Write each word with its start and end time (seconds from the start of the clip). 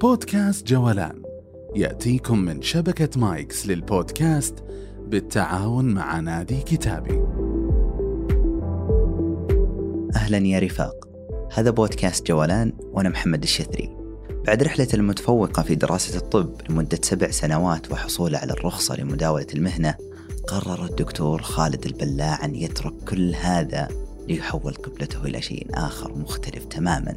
بودكاست 0.00 0.66
جولان 0.66 1.22
يأتيكم 1.76 2.38
من 2.38 2.62
شبكة 2.62 3.20
مايكس 3.20 3.66
للبودكاست 3.66 4.54
بالتعاون 5.06 5.84
مع 5.84 6.20
نادي 6.20 6.60
كتابي. 6.60 7.22
أهلا 10.16 10.38
يا 10.38 10.58
رفاق. 10.58 11.08
هذا 11.52 11.70
بودكاست 11.70 12.26
جولان 12.26 12.72
وأنا 12.92 13.08
محمد 13.08 13.42
الشثري. 13.42 13.96
بعد 14.46 14.62
رحلة 14.62 14.88
المتفوقة 14.94 15.62
في 15.62 15.74
دراسة 15.74 16.18
الطب 16.18 16.60
لمدة 16.70 16.98
سبع 17.02 17.30
سنوات 17.30 17.92
وحصوله 17.92 18.38
على 18.38 18.52
الرخصة 18.52 18.96
لمداولة 18.96 19.46
المهنة 19.54 19.94
قرر 20.46 20.84
الدكتور 20.84 21.42
خالد 21.42 21.86
البلاع 21.86 22.44
أن 22.44 22.54
يترك 22.54 22.94
كل 23.08 23.34
هذا 23.34 23.88
ليحول 24.28 24.74
قبلته 24.74 25.24
إلى 25.24 25.42
شيء 25.42 25.66
آخر 25.74 26.18
مختلف 26.18 26.64
تماما 26.64 27.16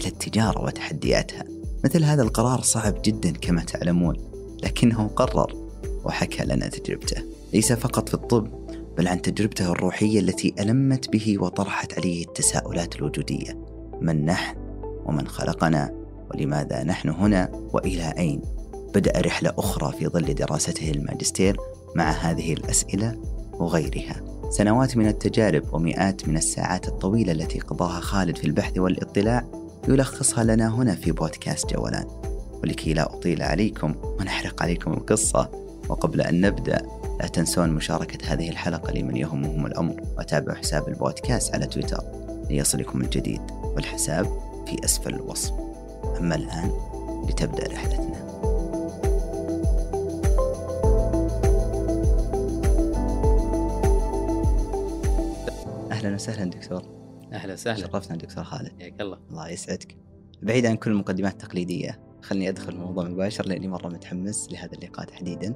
إلى 0.00 0.08
التجارة 0.08 0.64
وتحدياتها. 0.64 1.59
مثل 1.84 2.04
هذا 2.04 2.22
القرار 2.22 2.60
صعب 2.60 3.02
جدا 3.04 3.30
كما 3.30 3.62
تعلمون 3.62 4.16
لكنه 4.62 5.08
قرر 5.08 5.70
وحكى 6.04 6.44
لنا 6.44 6.68
تجربته. 6.68 7.22
ليس 7.52 7.72
فقط 7.72 8.08
في 8.08 8.14
الطب 8.14 8.48
بل 8.98 9.08
عن 9.08 9.22
تجربته 9.22 9.72
الروحية 9.72 10.20
التي 10.20 10.54
ألمت 10.60 11.12
به 11.12 11.36
وطرحت 11.38 11.98
عليه 11.98 12.24
التساؤلات 12.24 12.96
الوجودية. 12.96 13.58
من 14.00 14.24
نحن 14.24 14.56
ومن 15.06 15.28
خلقنا 15.28 15.94
ولماذا 16.30 16.84
نحن 16.84 17.08
هنا 17.08 17.50
وإلى 17.72 18.14
أين؟ 18.18 18.42
بدأ 18.94 19.20
رحلة 19.20 19.52
أخرى 19.58 19.92
في 19.98 20.08
ظل 20.08 20.34
دراسته 20.34 20.90
الماجستير 20.90 21.56
مع 21.96 22.10
هذه 22.10 22.52
الأسئلة 22.52 23.20
وغيرها. 23.52 24.22
سنوات 24.50 24.96
من 24.96 25.06
التجارب 25.06 25.74
ومئات 25.74 26.28
من 26.28 26.36
الساعات 26.36 26.88
الطويلة 26.88 27.32
التي 27.32 27.58
قضاها 27.58 28.00
خالد 28.00 28.36
في 28.36 28.44
البحث 28.44 28.78
والاطلاع 28.78 29.59
يلخصها 29.88 30.44
لنا 30.44 30.74
هنا 30.74 30.94
في 30.94 31.12
بودكاست 31.12 31.74
جولان 31.74 32.06
ولكي 32.62 32.94
لا 32.94 33.14
أطيل 33.14 33.42
عليكم 33.42 33.94
ونحرق 34.02 34.62
عليكم 34.62 34.92
القصة. 34.92 35.50
وقبل 35.88 36.20
أن 36.20 36.40
نبدأ 36.40 36.86
لا 37.20 37.26
تنسون 37.26 37.70
مشاركة 37.70 38.32
هذه 38.32 38.48
الحلقة 38.48 38.92
لمن 38.92 39.16
يهمهم 39.16 39.66
الأمر. 39.66 40.02
وتابعوا 40.18 40.58
حساب 40.58 40.88
البودكاست 40.88 41.54
على 41.54 41.66
تويتر 41.66 42.04
ليصلكم 42.50 43.00
الجديد. 43.00 43.40
والحساب 43.64 44.24
في 44.66 44.84
أسفل 44.84 45.14
الوصف. 45.14 45.52
أما 46.18 46.34
الآن 46.34 46.70
لتبدأ 47.28 47.72
رحلتنا. 47.72 48.20
أهلا 55.90 56.14
وسهلا 56.14 56.50
دكتور. 56.50 56.99
أهلا 57.32 57.52
وسهلا. 57.52 57.80
شرفتنا 57.80 58.16
دكتور 58.16 58.44
خالد. 58.44 58.80
حياك 58.80 59.00
الله. 59.00 59.20
الله 59.30 59.48
يسعدك. 59.48 59.96
بعيد 60.42 60.66
عن 60.66 60.76
كل 60.76 60.90
المقدمات 60.90 61.32
التقليدية 61.32 62.18
خلني 62.22 62.48
أدخل 62.48 62.64
في 62.64 62.70
الموضوع 62.70 63.08
مباشر 63.08 63.46
لأني 63.46 63.68
مرة 63.68 63.88
متحمس 63.88 64.52
لهذا 64.52 64.72
اللقاء 64.72 65.06
تحديدا. 65.06 65.54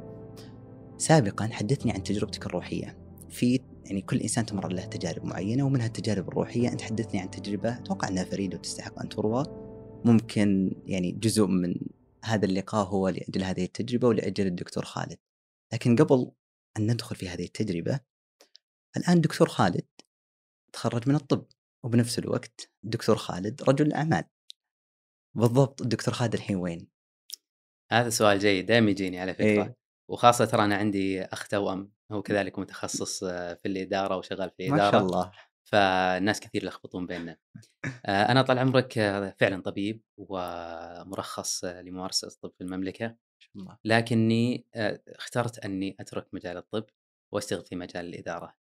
سابقا 0.99 1.47
حدثني 1.47 1.93
عن 1.93 2.03
تجربتك 2.03 2.47
الروحية. 2.47 2.99
في 3.31 3.61
يعني 3.85 4.01
كل 4.01 4.21
إنسان 4.21 4.47
تمر 4.47 4.73
له 4.73 4.85
تجارب 4.85 5.25
معينة 5.25 5.65
ومنها 5.65 5.87
التجارب 5.87 6.29
الروحية 6.29 6.69
أنت 6.69 6.83
حدثني 6.83 7.21
عن 7.21 7.31
تجربة 7.31 7.73
أتوقع 7.79 8.09
أنها 8.09 8.25
فريدة 8.25 8.59
وتستحق 8.59 9.01
أن 9.01 9.09
تروى. 9.09 9.45
ممكن 10.05 10.77
يعني 10.87 11.13
جزء 11.13 11.47
من 11.47 11.75
هذا 12.25 12.45
اللقاء 12.45 12.87
هو 12.87 13.09
لأجل 13.09 13.45
هذه 13.45 13.65
التجربة 13.65 14.09
ولأجل 14.09 14.47
الدكتور 14.47 14.85
خالد. 14.85 15.19
لكن 15.73 15.97
قبل 15.97 16.31
أن 16.79 16.91
ندخل 16.91 17.17
في 17.17 17.29
هذه 17.29 17.45
التجربة 17.45 18.01
الآن 18.97 19.21
دكتور 19.21 19.49
خالد 19.49 19.85
تخرج 20.73 21.09
من 21.09 21.15
الطب. 21.15 21.45
وبنفس 21.85 22.19
الوقت 22.19 22.71
الدكتور 22.85 23.17
خالد 23.17 23.63
رجل 23.63 23.93
أعمال 23.93 24.25
بالضبط 25.37 25.83
الدكتور 25.83 26.15
خالد 26.15 26.35
الحين 26.35 26.57
وين؟ 26.57 26.89
هذا 27.93 28.11
سؤال 28.11 28.39
جيد 28.39 28.67
دائما 28.67 28.91
يجيني 28.91 29.21
على 29.21 29.35
فكرة. 29.35 29.45
إيه. 29.47 29.77
وخاصة 30.11 30.45
ترى 30.45 30.65
أنا 30.65 30.77
عندي 30.77 31.23
اخ 31.23 31.49
توأم 31.49 31.93
هو 32.13 32.23
كذلك 32.23 32.59
متخصص 32.59 33.25
في 33.25 33.67
الإدارة 33.67 34.17
وشغال 34.17 34.51
في 34.51 34.69
ما 34.69 34.77
الاداره 34.77 34.91
شاء 34.93 35.03
الله. 35.07 35.33
فالناس 35.65 36.41
كثير 36.41 36.65
يلخبطون 36.65 37.07
بيننا. 37.07 37.37
آه، 38.07 38.23
أنا 38.23 38.43
طال 38.43 38.59
عمرك 38.59 38.93
فعلا 39.41 39.63
طبيب 39.63 40.03
ومرخص 40.17 41.65
لممارسة 41.65 42.29
الطب 42.29 42.53
في 42.59 42.65
ما 42.65 42.77
الله. 43.57 43.79
لكني 43.85 44.67
آه، 44.75 45.03
اخترت 45.09 45.59
أني 45.59 45.97
أترك 46.01 46.35
مجال 46.35 46.57
الطب 46.57 46.87
وأشتغل 47.33 47.65
في 47.65 47.77
مجال 47.77 48.07
الإدارة. 48.07 48.47
آه، 48.47 48.64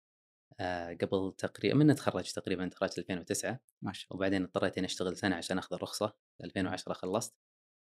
قبل 1.02 1.34
تقريبا 1.38 1.76
من 1.76 1.96
تخرجت 1.96 2.36
تقريبا 2.36 2.68
تخرجت 2.68 2.98
2009 2.98 3.60
ما 3.82 3.94
شاء 3.94 4.08
الله. 4.12 4.18
وبعدين 4.18 4.44
اضطريت 4.44 4.78
إني 4.78 4.88
أشتغل 4.88 5.18
سنة 5.18 5.36
عشان 5.36 5.58
أخذ 5.58 5.76
الرخصة 5.76 6.14
2010 6.44 6.94
خلصت 6.94 7.34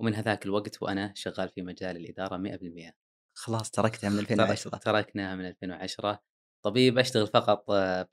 ومن 0.01 0.15
هذاك 0.15 0.47
الوقت 0.47 0.83
وأنا 0.83 1.13
شغال 1.17 1.49
في 1.49 1.63
مجال 1.63 1.97
الإدارة 1.97 2.37
100% 2.37 2.93
خلاص 3.35 3.71
تركتها 3.71 4.11
من 4.11 4.19
2010 4.19 4.77
تركناها 4.77 5.37
من 5.37 5.47
2010 5.47 6.23
طبيب 6.65 6.99
أشتغل 6.99 7.27
فقط 7.27 7.65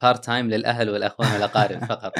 part 0.01 0.25
time 0.25 0.49
للأهل 0.49 0.89
والأخوان 0.89 1.33
والأقارب 1.33 1.85
فقط. 1.93 2.13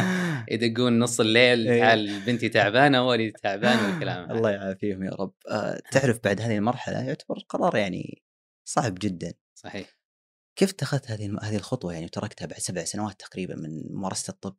يدقون 0.51 0.99
نص 0.99 1.19
الليل 1.19 1.67
إيه. 1.67 1.79
تعال 1.79 2.19
بنتي 2.25 2.49
تعبانة 2.59 3.07
ولدي 3.07 3.31
تعبان 3.31 3.85
والكلام. 3.85 4.31
الله 4.31 4.51
يعافيهم 4.51 5.03
يا 5.03 5.11
رب. 5.11 5.33
آه، 5.49 5.81
تعرف 5.91 6.19
بعد 6.23 6.41
هذه 6.41 6.57
المرحلة 6.57 6.99
يعتبر 6.99 7.39
قرار 7.49 7.75
يعني 7.75 8.23
صعب 8.67 8.95
جدا. 9.01 9.33
صحيح. 9.55 9.96
كيف 10.57 10.69
اتخذت 10.69 11.11
هذه 11.11 11.37
هذه 11.41 11.55
الخطوة 11.55 11.93
يعني 11.93 12.05
وتركتها 12.05 12.45
بعد 12.45 12.59
سبع 12.59 12.83
سنوات 12.83 13.19
تقريبا 13.19 13.55
من 13.55 13.93
ممارسة 13.93 14.31
الطب؟ 14.31 14.55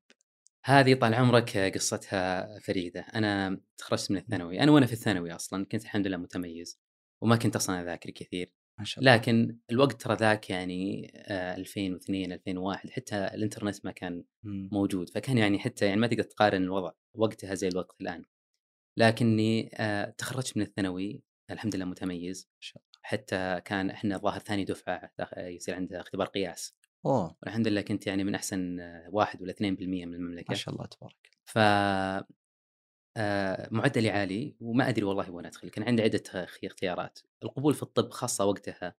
هذه 0.65 0.95
طال 0.95 1.15
عمرك 1.15 1.59
قصتها 1.59 2.59
فريدة. 2.59 3.01
أنا 3.01 3.61
تخرجت 3.79 4.11
من 4.11 4.17
الثانوي. 4.17 4.61
أنا 4.61 4.73
وأنا 4.73 4.87
في 4.87 4.93
الثانوي 4.93 5.33
أصلا 5.33 5.65
كنت 5.65 5.83
الحمد 5.85 6.07
لله 6.07 6.17
متميز 6.17 6.81
وما 7.23 7.37
كنت 7.37 7.57
أصلا 7.57 7.83
اذاكر 7.83 8.11
كثير. 8.11 8.55
ما 8.79 8.85
شاء 8.85 9.01
الله. 9.01 9.15
لكن 9.15 9.59
الوقت 9.71 10.03
ترى 10.03 10.17
ذاك 10.17 10.51
يعني 10.51 11.13
آه، 11.17 11.57
2002 11.57 12.33
2001 12.33 12.91
حتى 12.91 13.17
الإنترنت 13.17 13.85
ما 13.85 13.93
كان. 13.93 14.25
موجود. 14.73 15.11
فكان 15.11 15.39
يعني 15.39 15.59
حتى 15.59 15.87
يعني 15.87 16.01
ما 16.01 16.07
تقدر 16.07 16.23
تقارن 16.23 16.63
الوضع 16.63 16.93
وقتها 17.15 17.55
زي 17.55 17.69
الوقت 17.69 18.01
الآن. 18.01 18.25
لكني 18.97 19.71
آه، 19.75 20.11
تخرجت 20.19 20.57
من 20.57 20.63
الثانوي 20.63 21.23
الحمد 21.51 21.77
لله 21.77 21.85
متميز. 21.85 22.49
ما 22.55 22.59
شاء 22.61 22.83
حتى 23.09 23.61
كان 23.65 23.91
إحنا 23.91 24.17
الظاهر 24.17 24.39
ثاني 24.41 24.65
دفعة 24.65 25.13
يصير 25.37 25.75
عندها 25.75 26.01
اختبار 26.01 26.27
قياس. 26.27 26.75
أوه. 27.07 27.37
والحمد 27.43 27.69
لله 27.69 27.81
كنت 27.81 28.07
يعني 28.07 28.25
من 28.25 28.35
أحسن 28.35 28.81
آه، 28.81 29.09
واحد 29.13 29.43
ولا 29.43 29.53
2% 29.53 30.07
من 30.07 30.15
المملكة. 30.15 30.47
ما 30.49 30.55
شاء 30.55 30.75
الله 30.75 30.87
تبارك. 30.87 31.31
ف 31.45 31.59
آه، 33.17 33.69
معدلي 33.71 34.11
عالي 34.11 34.57
وما 34.61 34.89
أدري 34.89 35.05
والله 35.05 35.31
وين 35.31 35.47
أدخل. 35.47 35.69
كان 35.71 35.85
عندي 35.85 36.03
عدة 36.03 36.23
اخ- 36.35 36.59
اختيارات. 36.65 37.19
القبول 37.43 37.75
في 37.75 37.83
الطب 37.83 38.11
خاصة 38.11 38.45
وقتها 38.45 38.95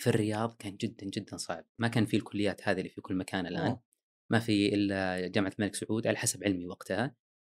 في 0.00 0.06
الرياض 0.06 0.54
كان 0.58 0.76
جدا 0.76 1.06
جدا 1.06 1.36
صعب. 1.36 1.64
ما 1.78 1.88
كان 1.88 2.06
في 2.06 2.16
الكليات 2.16 2.68
هذه 2.68 2.78
اللي 2.78 2.88
في 2.88 3.00
كل 3.00 3.14
مكان 3.14 3.46
الآن. 3.46 3.66
أوه. 3.66 3.82
ما 4.32 4.38
في 4.38 4.74
إلا 4.74 5.28
جامعة 5.28 5.52
الملك 5.58 5.74
سعود 5.74 6.06
على 6.06 6.16
حسب 6.16 6.44
علمي 6.44 6.66
وقتها 6.66 7.14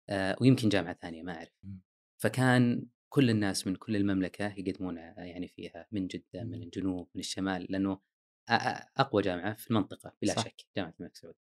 آه، 0.10 0.36
ويمكن 0.42 0.70
جامعة 0.70 0.94
ثانية 1.02 1.24
ما 1.24 1.34
أعرف. 1.38 1.50
فكان 2.22 2.86
كل 3.14 3.30
الناس 3.30 3.68
من 3.68 3.76
كل 3.76 3.96
المملكة 3.96 4.54
يقدمون 4.58 4.98
آه، 4.98 5.20
يعني 5.24 5.48
فيها 5.48 5.88
من 5.92 6.08
جدة 6.08 6.44
من. 6.44 6.54
الجنوب 6.64 7.10
من 7.16 7.20
الشمال 7.20 7.68
لأنه 7.70 7.96
أ- 7.96 8.54
أ- 8.54 8.86
أقوى 8.98 9.22
جامعة 9.22 9.54
في 9.56 9.70
المنطقة 9.72 10.14
بلا 10.22 10.34
صح. 10.34 10.44
شك 10.46 10.66
جامعة 10.78 10.94
الملك 11.00 11.16
سعود. 11.16 11.36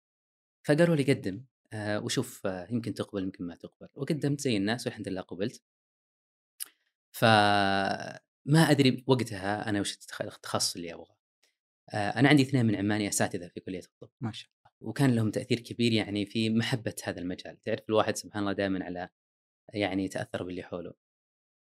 فقالوا 0.67 0.97
لي 0.97 1.13
قدم 1.13 1.45
آه، 1.73 2.01
وشوف 2.01 2.47
آه، 2.47 2.69
يمكن 2.71 2.95
تقبل 2.95 3.23
يمكن 3.23 3.45
ما 3.45 3.55
تقبل. 3.55 3.89
وقدمت 3.95 4.41
زي 4.41 4.57
الناس 4.57 4.87
والحمد 4.87 5.09
لله 5.09 5.21
قبلت. 5.21 5.63
فما 7.13 8.71
أدري 8.71 9.05
وقتها 9.07 9.69
أنا 9.69 9.81
وش 9.81 9.95
التخ- 9.95 10.21
التخصص 10.23 10.77
اللي 10.77 10.95
أبغاه. 10.95 11.17
آه، 11.95 12.11
أنا 12.11 12.29
عندي 12.29 12.43
اثنين 12.43 12.67
من 12.67 12.77
عماني 12.77 13.09
أساتذة 13.09 13.49
في 13.49 13.61
كلية 13.61 13.81
الطب. 13.81 14.11
ما 14.21 14.33
شاء 14.33 14.51
الله. 14.51 14.91
وكان 14.91 15.15
لهم 15.15 15.31
تأثير 15.31 15.61
كبير 15.61 15.93
يعني 15.93 16.27
في 16.27 16.51
محبة 16.51 16.95
هذا 17.05 17.21
المجال. 17.21 17.63
تعرف 17.63 17.81
الواحد 17.89 18.17
سبحان 18.17 18.43
الله 18.43 18.53
دائما 18.53 18.85
على 18.85 19.09
يعني 19.75 20.05
يتأثر 20.05 20.43
باللي 20.43 20.63
حوله. 20.63 21.08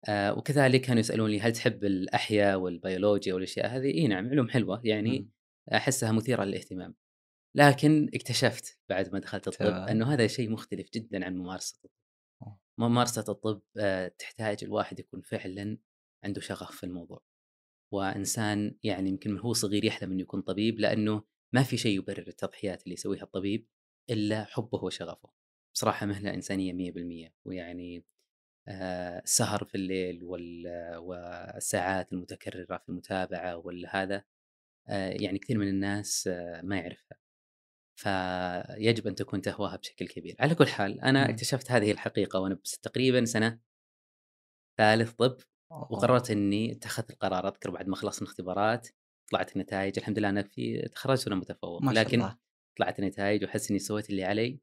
آه، 0.08 0.38
وكذلك 0.38 0.82
كانوا 0.82 1.00
يسالوني 1.00 1.40
هل 1.40 1.54
تحب 1.54 1.84
الأحياء 1.84 2.60
والبيولوجيا 2.60 3.34
والأشياء 3.34 3.68
هذه 3.68 3.94
إي 3.94 4.08
نعم 4.08 4.30
علوم 4.30 4.50
حلوة 4.50 4.82
يعني. 4.84 5.30
أحسها 5.74 6.12
مثيرة 6.12 6.44
للاهتمام 6.44 6.96
لكن 7.56 8.10
اكتشفت 8.14 8.80
بعد 8.90 9.14
ما 9.14 9.20
دخلت 9.20 9.48
الطب 9.48 9.66
تمام. 9.66 9.88
أنه 9.88 10.14
هذا 10.14 10.28
شيء 10.28 10.50
مختلف 10.50 10.90
جدا 10.94 11.26
عن 11.26 11.38
ممارسة 11.38 11.76
الطب. 11.76 11.96
ممارسة 12.80 13.26
الطب 13.30 13.62
آه، 13.78 14.08
تحتاج 14.08 14.64
الواحد 14.64 15.00
يكون 15.00 15.22
فعلا 15.22 15.78
عنده 16.24 16.42
شغف 16.42 16.72
في 16.72 16.84
الموضوع 16.84 17.24
وإنسان 17.94 18.78
يعني 18.84 19.10
يمكن 19.10 19.32
من 19.32 19.40
هو 19.40 19.54
صغير 19.54 19.86
يحلم 19.86 20.12
إنه 20.12 20.22
يكون 20.22 20.42
طبيب 20.42 20.80
لأنه 20.80 21.24
ما 21.54 21.64
في 21.64 21.78
شيء 21.78 21.98
يبرر 21.98 22.28
التضحيات 22.28 22.84
اللي 22.84 22.94
يسويها 22.94 23.24
الطبيب 23.24 23.68
إلا 24.10 24.44
حبه 24.46 24.84
وشغفه 24.84 25.30
بصراحة 25.76 26.06
مهنة 26.06 26.34
إنسانية 26.34 26.92
100% 27.30 27.32
ويعني 27.46 28.06
السهر 28.68 29.66
في 29.66 29.76
الليل 29.76 30.24
وال- 30.24 30.96
والساعات 30.98 32.14
المتكررة 32.14 32.78
في 32.78 32.90
المتابعة 32.90 33.58
وهذا 33.58 34.24
يعني 34.90 35.40
كثير 35.40 35.58
من 35.58 35.68
الناس 35.68 36.28
آه، 36.28 36.62
ما 36.62 36.78
يعرفها. 36.78 37.18
فيجب 38.00 39.08
أن 39.08 39.16
تكون 39.16 39.42
تهواها 39.42 39.76
بشكل 39.76 40.08
كبير. 40.08 40.36
على 40.40 40.56
كل 40.56 40.68
حال 40.68 41.00
مم. 41.04 41.18
اكتشفت 41.18 41.72
هذه 41.72 41.92
الحقيقة 41.92 42.40
وأنا 42.40 42.60
بس 42.64 42.80
تقريبا 42.80 43.26
سنة 43.26 43.60
ثالث 44.78 45.12
طب. 45.12 45.38
وقررت 45.72 46.32
إني 46.32 46.72
اتخذت 46.72 47.12
القرار 47.12 47.48
أذكر 47.48 47.70
بعد 47.72 47.88
ما 47.88 47.96
خلصنا 47.96 48.28
اختبارات 48.28 48.88
طلعت 49.32 49.56
النتائج 49.56 49.94
الحمد 50.00 50.20
لله 50.20 50.30
أنا 50.30 50.44
في 50.44 50.90
تخرجت 50.92 51.28
وأنا 51.28 51.36
متفوق. 51.40 51.82
ما 51.82 51.94
شاء 51.94 52.04
لكن 52.04 52.22
الله. 52.22 52.38
طلعت 52.78 53.00
النتائج 53.00 53.44
وأحس 53.44 53.70
إني 53.70 53.80
سويت 53.80 54.10
اللي 54.10 54.24
علي. 54.24 54.60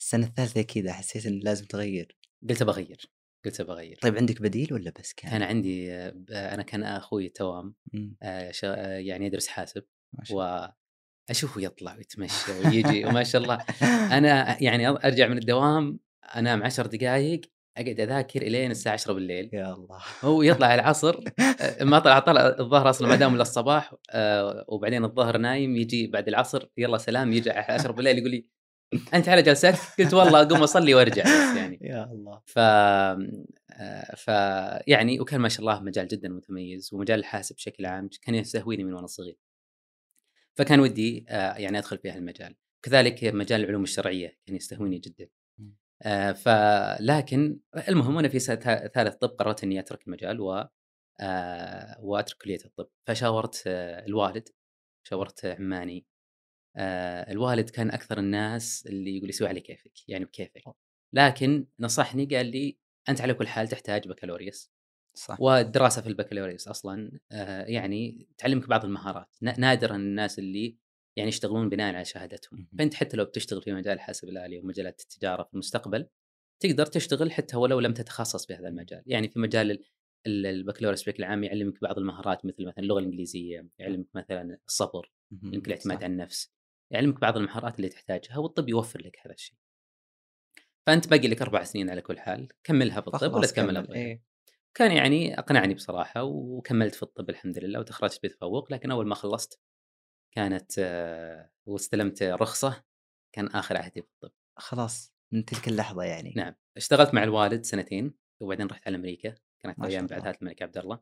السنة 0.00 0.26
الثالثة 0.26 0.62
كذا 0.62 0.92
حسيت 0.92 1.26
إن 1.26 1.38
لازم 1.38 1.64
تغير. 1.66 2.18
قلت 2.48 2.62
بغير. 2.62 3.10
قلت 3.44 3.62
بغير 3.62 3.98
طيب 4.02 4.16
عندك 4.16 4.42
بديل 4.42 4.74
ولا 4.74 4.92
بس 5.00 5.12
كان؟ 5.12 5.30
كان 5.30 5.42
عندي 5.42 5.92
آه، 5.92 6.10
ب- 6.10 6.30
أنا 6.30 6.62
كان 6.62 6.82
أخوي 6.82 7.28
توأم 7.28 7.74
مم. 7.92 8.16
آه، 8.22 8.52
آه، 8.64 8.98
يعني 8.98 9.26
يدرس 9.26 9.46
حاسب. 9.46 9.82
وأشوفه 10.30 11.60
يطلع 11.60 11.94
ويتمشى 11.96 12.52
ويجي 12.58 13.04
وما 13.06 13.24
شاء 13.24 13.42
الله 13.42 13.58
أنا 14.18 14.62
يعني 14.62 14.88
أرجع 14.88 15.28
من 15.28 15.38
الدوام 15.38 15.98
أنام 16.36 16.62
عشر 16.62 16.86
دقائق 16.86 17.40
أقعد 17.76 18.00
أذاكر 18.00 18.42
إلين 18.42 18.70
الساعة 18.70 18.92
10 18.92 19.12
بالليل 19.12 19.50
يا 19.52 19.72
الله 19.74 19.98
هو 20.24 20.42
يطلع 20.42 20.74
العصر 20.74 21.20
آه، 21.60 21.84
ما 21.84 21.98
طلع 21.98 22.18
طلع 22.18 22.46
الظهر 22.60 22.90
أصلا 22.90 23.08
ما 23.08 23.16
دام 23.16 23.34
إلا 23.34 23.42
الصباح 23.42 23.94
آه، 24.10 24.64
وبعدين 24.68 25.04
الظهر 25.04 25.36
نايم 25.38 25.76
يجي 25.76 26.06
بعد 26.06 26.28
العصر 26.28 26.66
يلا 26.76 26.98
سلام 26.98 27.28
على 27.46 27.64
10 27.74 27.92
بالليل 27.92 28.18
يقول 28.18 28.30
لي 28.30 28.46
أنت 29.14 29.28
على 29.28 29.42
جلسات 29.42 29.78
قلت 29.98 30.14
والله 30.14 30.42
أقوم 30.42 30.62
أصلي 30.62 30.94
وأرجع 30.94 31.22
بس 31.22 31.56
يعني. 31.56 31.78
يا 31.82 32.04
الله. 32.04 32.42
ف 32.46 32.58
آه، 32.58 34.14
ف 34.16 34.28
يعني 34.88 35.20
وكان 35.20 35.40
ما 35.40 35.48
شاء 35.48 35.60
الله 35.60 35.80
مجال 35.80 36.08
جدا 36.08 36.28
متميز 36.28 36.94
ومجال 36.94 37.18
الحاسب 37.18 37.56
بشكل 37.56 37.86
عام 37.86 38.08
كان 38.22 38.34
يستهويني 38.34 38.84
من 38.84 38.92
وأنا 38.94 39.06
صغير. 39.06 39.36
فكان 40.58 40.80
ودي 40.80 41.26
آه، 41.28 41.54
يعني 41.56 41.78
أدخل 41.78 41.98
في 41.98 42.10
هالمجال. 42.10 42.56
كذلك 42.84 43.24
مجال 43.24 43.60
العلوم 43.60 43.82
الشرعية 43.82 44.38
كان 44.46 44.56
يستهويني 44.56 44.98
جدا. 44.98 45.28
آه، 46.02 46.32
فلكن 46.32 47.58
المهم 47.88 48.16
وأنا 48.16 48.28
في 48.28 48.38
سنه 48.38 48.56
ثا- 48.56 48.86
ثالث 48.88 49.14
طب 49.14 49.28
قررت 49.28 49.64
إني 49.64 49.80
أترك 49.80 50.06
المجال 50.06 50.40
و 50.40 50.64
وأترك 52.00 52.36
كلية 52.42 52.58
الطب. 52.64 52.88
فشاورت 53.08 53.62
الوالد 53.66 54.48
شاورت 55.08 55.46
عماني 55.46 56.06
آه، 56.76 57.32
الوالد 57.32 57.70
كان 57.70 57.90
أكثر 57.90 58.18
الناس 58.18 58.86
اللي 58.86 59.16
يقول 59.16 59.26
لي 59.26 59.32
سوي 59.32 59.48
على 59.48 59.60
كيفك 59.60 60.08
يعني 60.08 60.24
بكيفك. 60.24 60.62
لكن 61.12 61.66
نصحني 61.80 62.26
قال 62.26 62.46
لي 62.46 62.78
أنت 63.08 63.20
على 63.20 63.34
كل 63.34 63.46
حال 63.48 63.68
تحتاج 63.68 64.08
بكالوريوس 64.08 64.70
صح. 65.14 65.40
والدراسة 65.40 66.02
في 66.02 66.08
البكالوريوس 66.08 66.68
أصلا 66.68 67.20
آه، 67.32 67.64
يعني 67.64 68.28
تعلمك 68.38 68.68
بعض 68.68 68.84
المهارات. 68.84 69.36
نا- 69.42 69.60
نادرا 69.60 69.96
الناس 69.96 70.38
اللي 70.38 70.76
يعني 71.16 71.28
يشتغلون 71.28 71.68
بناء 71.68 71.94
على 71.94 72.04
شهادتهم. 72.04 72.68
فأنت 72.78 72.94
حتى 72.94 73.16
لو 73.16 73.24
بتشتغل 73.24 73.62
في 73.62 73.72
مجال 73.72 73.94
الحاسب 73.94 74.28
الآلي 74.28 74.58
ومجالات 74.58 75.00
التجارة 75.00 75.42
في 75.42 75.54
المستقبل 75.54 76.06
تقدر 76.60 76.86
تشتغل 76.86 77.32
حتى 77.32 77.56
ولو 77.56 77.80
لم 77.80 77.94
تتخصص 77.94 78.46
بهذا 78.46 78.68
المجال. 78.68 79.02
يعني 79.06 79.28
في 79.28 79.38
مجال 79.38 79.70
ال- 79.70 79.84
ال- 80.26 80.46
البكالوريوس 80.46 81.02
بشكل 81.02 81.24
عام 81.24 81.44
يعلمك 81.44 81.80
بعض 81.82 81.98
المهارات 81.98 82.46
مثل 82.46 82.66
مثلا 82.66 82.78
اللغة 82.78 82.98
الإنجليزية 82.98 83.68
يعلمك 83.78 84.06
مثلا 84.14 84.58
الصبر. 84.68 85.12
يمكن 85.42 85.72
الاعتماد. 85.72 86.04
على 86.04 86.12
النفس. 86.12 86.52
يعلمك 86.90 87.20
بعض 87.20 87.36
المهارات 87.36 87.76
اللي 87.76 87.88
تحتاجها 87.88 88.38
والطب 88.38 88.68
يوفر 88.68 89.00
لك 89.00 89.18
هذا 89.24 89.34
الشيء 89.34 89.56
فأنت 90.86 91.08
باقي 91.08 91.28
لك 91.28 91.42
أربع 91.42 91.62
سنين 91.62 91.90
على 91.90 92.00
كل 92.00 92.18
حال 92.18 92.48
كملها 92.64 93.00
في 93.00 93.08
الطب 93.08 93.34
ولا 93.34 93.46
تكملها 93.46 93.82
كمل. 93.82 93.94
إيه. 93.94 94.22
كان 94.74 94.92
يعني 94.92 95.38
أقنعني 95.38 95.74
بصراحة 95.74 96.22
وكملت 96.22 96.94
في 96.94 97.02
الطب 97.02 97.30
الحمد 97.30 97.58
لله 97.58 97.80
وتخرجت 97.80 98.20
بتفوق 98.22 98.72
لكن 98.72 98.90
أول 98.90 99.06
ما 99.06 99.14
خلصت 99.14 99.60
كانت 100.34 100.72
آه، 100.78 101.50
واستلمت 101.66 102.22
رخصة 102.22 102.84
كان 103.34 103.46
آخر 103.46 103.76
عهدي 103.76 104.02
في 104.02 104.08
الطب 104.08 104.32
خلاص 104.56 105.14
من 105.32 105.44
تلك 105.44 105.68
اللحظة 105.68 106.02
يعني 106.02 106.32
نعم 106.36 106.54
اشتغلت 106.76 107.14
مع 107.14 107.22
الوالد 107.22 107.64
سنتين 107.64 108.14
وبعدين 108.40 108.66
رحت 108.66 108.86
على 108.86 108.96
أمريكا 108.96 109.34
كانت 109.62 109.84
أيام. 109.84 110.06
بعثات 110.06 110.42
الملك 110.42 110.62
عبد 110.62 110.78
الله 110.78 111.00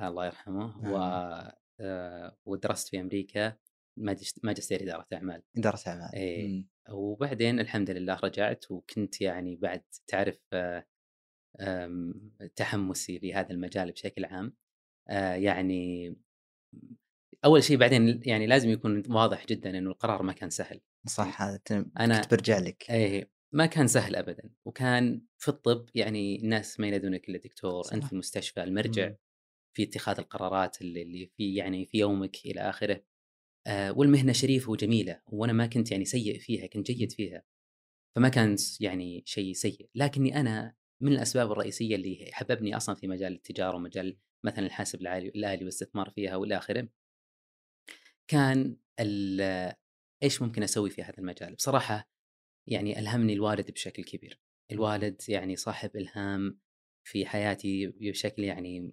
الله 0.00 0.26
يرحمه 0.26 0.92
و 0.92 0.96
آمين. 0.96 1.52
آه، 1.80 2.36
ودرست 2.46 2.88
في 2.88 3.00
أمريكا 3.00 3.56
ماجستير 4.42 4.82
إدارة 4.82 5.06
أعمال 5.12 5.42
إدارة 5.58 5.80
أعمال 5.86 6.14
إيه. 6.14 6.48
مم. 6.48 6.68
وبعدين 6.90 7.60
الحمد 7.60 7.90
لله 7.90 8.20
رجعت 8.24 8.70
وكنت 8.70 9.20
يعني 9.20 9.56
بعد 9.56 9.82
تعرف 10.06 10.38
آه، 10.52 10.86
تحمسي 12.56 13.18
لهذا 13.18 13.50
المجال 13.50 13.92
بشكل 13.92 14.24
عام 14.24 14.56
آه، 15.08 15.34
يعني 15.34 16.14
أول 17.44 17.62
شيء 17.62 17.76
بعدين 17.76 18.20
يعني 18.24 18.46
لازم 18.46 18.70
يكون 18.70 19.02
واضح 19.08 19.46
جدا 19.46 19.78
إنه 19.78 19.90
القرار 19.90 20.22
ما 20.22 20.32
كان 20.32 20.50
سهل 20.50 20.80
صح 21.06 21.42
هذا 21.42 21.60
أنا- 21.98 22.22
كنت 22.22 22.30
برجع 22.30 22.58
لك 22.58 22.90
إيه 22.90 23.30
ما 23.52 23.66
كان 23.66 23.86
سهل 23.86 24.16
ابدا 24.16 24.50
وكان 24.64 25.22
في 25.38 25.48
الطب 25.48 25.86
يعني 25.94 26.36
الناس 26.36 26.80
ما 26.80 26.86
ينادونك 26.86 27.28
إلا 27.28 27.38
دكتور 27.38 27.82
صح. 27.82 27.92
انت 27.92 28.04
في 28.04 28.12
المستشفى 28.12 28.62
المرجع 28.62 29.08
مم. 29.08 29.16
في 29.76 29.82
اتخاذ 29.82 30.18
القرارات 30.18 30.80
اللي, 30.82 31.02
اللي 31.02 31.26
في 31.36 31.54
يعني 31.54 31.86
في 31.86 31.98
يومك 31.98 32.36
إلى 32.46 32.60
آخره 32.60 33.04
والمهنة 33.68 34.32
شريفة 34.32 34.70
وجميلة 34.70 35.20
وأنا 35.26 35.52
ما 35.52 35.66
كنت 35.66 35.90
يعني 35.90 36.04
سيء 36.04 36.38
فيها 36.38 36.66
كنت 36.66 36.90
جيد 36.90 37.12
فيها 37.12 37.42
فما 38.16 38.28
كان 38.28 38.56
يعني 38.80 39.22
شيء 39.26 39.52
سيء. 39.52 39.88
لكني 39.94 40.40
أنا 40.40 40.74
من 41.02 41.12
الأسباب 41.12 41.52
الرئيسية 41.52 41.96
اللي 41.96 42.30
حببني 42.32 42.76
أصلا 42.76 42.94
في 42.94 43.08
مجال 43.08 43.32
التجارة 43.32 43.76
ومجال 43.76 44.16
مثلا 44.44 44.66
الحاسب 44.66 45.00
العالي 45.00 45.28
الالي 45.28 45.58
والاستثمار 45.58 46.10
فيها 46.10 46.36
وإلى 46.36 46.56
آخره. 46.58 46.88
كان 48.28 48.76
ال- 49.00 49.74
إيش 50.22 50.42
ممكن 50.42 50.62
أسوي 50.62 50.90
في 50.90 51.02
هذا 51.02 51.18
المجال؟ 51.18 51.54
بصراحة 51.54 52.10
يعني 52.68 52.98
ألهمني 52.98 53.32
الوالد 53.32 53.70
بشكل 53.70 54.04
كبير. 54.04 54.40
الوالد 54.72 55.22
يعني 55.28 55.56
صاحب 55.56 55.96
إلهام 55.96 56.58
في 57.06 57.26
حياتي 57.26 57.86
بشكل 57.86 58.44
يعني 58.44 58.92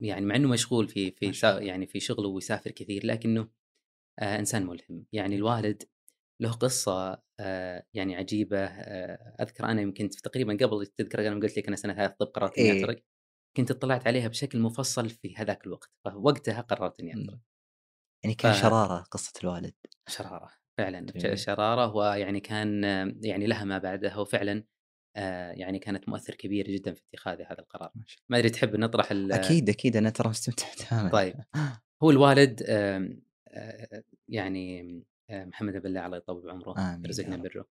يعني 0.00 0.26
مع 0.26 0.36
إنه 0.36 0.48
مشغول 0.48 0.88
في 0.88 1.10
في. 1.10 1.32
يعني 1.42 1.86
في 1.86 2.00
شغله 2.00 2.28
ويسافر 2.28 2.70
كثير 2.70 3.06
لكنه 3.06 3.40
آه 3.40 3.50
إنسان 4.22 4.66
ملهم 4.66 5.04
يعني 5.12 5.36
الوالد 5.36 5.82
له 6.40 6.52
قصة 6.52 7.22
آه 7.40 7.86
يعني 7.94 8.16
عجيبة 8.16 8.64
آه 8.64 9.36
أذكر 9.42 9.64
أنا 9.64 9.80
يمكن 9.82 10.08
تقريبا 10.08 10.52
قبل 10.66 10.86
تذكر 10.86 11.28
أنا 11.28 11.40
قلت 11.40 11.58
لك 11.58 11.66
أنا 11.66 11.76
سنة 11.76 11.94
ثالث 11.94 12.12
طب 12.18 12.26
قررت 12.26 12.58
إني 12.58 12.72
إيه. 12.72 12.78
أترك 12.84 13.04
كنت 13.56 13.70
اطلعت 13.70 14.06
عليها 14.06 14.28
بشكل 14.28 14.58
مفصل 14.60 15.08
في 15.10 15.34
هذاك 15.36 15.66
الوقت 15.66 15.90
فوقتها 16.04 16.60
قررت 16.60 17.00
إني 17.00 17.12
أترك 17.12 17.34
مم. 17.34 17.42
يعني 18.24 18.34
كان 18.34 18.52
ف- 18.52 18.56
شرارة 18.56 19.02
قصة 19.02 19.32
الوالد 19.44 19.74
شرارة 20.08 20.50
فعلا 20.78 21.00
جميل. 21.00 21.38
شرارة 21.38 21.94
ويعني 21.96 22.40
كان 22.40 22.84
آه، 22.84 23.14
يعني 23.22 23.46
لها 23.46 23.64
ما 23.64 23.78
بعدها 23.78 24.16
وفعلا 24.16 24.64
آه، 25.16 25.50
يعني 25.52 25.78
كانت 25.78 26.08
مؤثر 26.08 26.34
كبير 26.34 26.70
جدا 26.70 26.94
في 26.94 27.02
اتخاذ 27.14 27.40
هذا 27.42 27.58
القرار 27.58 27.92
ما 28.28 28.38
أدري 28.38 28.50
تحب 28.50 28.76
نطرح 28.76 29.10
ال- 29.10 29.16
الله. 29.32 29.36
أكيد 29.36 29.68
أكيد 29.68 29.96
أنا 29.96 30.10
ترى 30.10 30.28
مستمتع 30.28 30.66
تماما 30.74 31.10
طيب 31.18 31.34
هو 32.02 32.10
الوالد 32.10 32.62
آه، 32.66 33.08
يعني 34.28 35.02
آه، 35.30 35.44
محمد 35.44 35.72
بن 35.72 35.86
الله 35.86 36.06
الله 36.06 36.16
يطول 36.16 36.50
عمره 36.50 36.94
آمين 36.94 37.34
رب. 37.34 37.42
بره. 37.42 37.68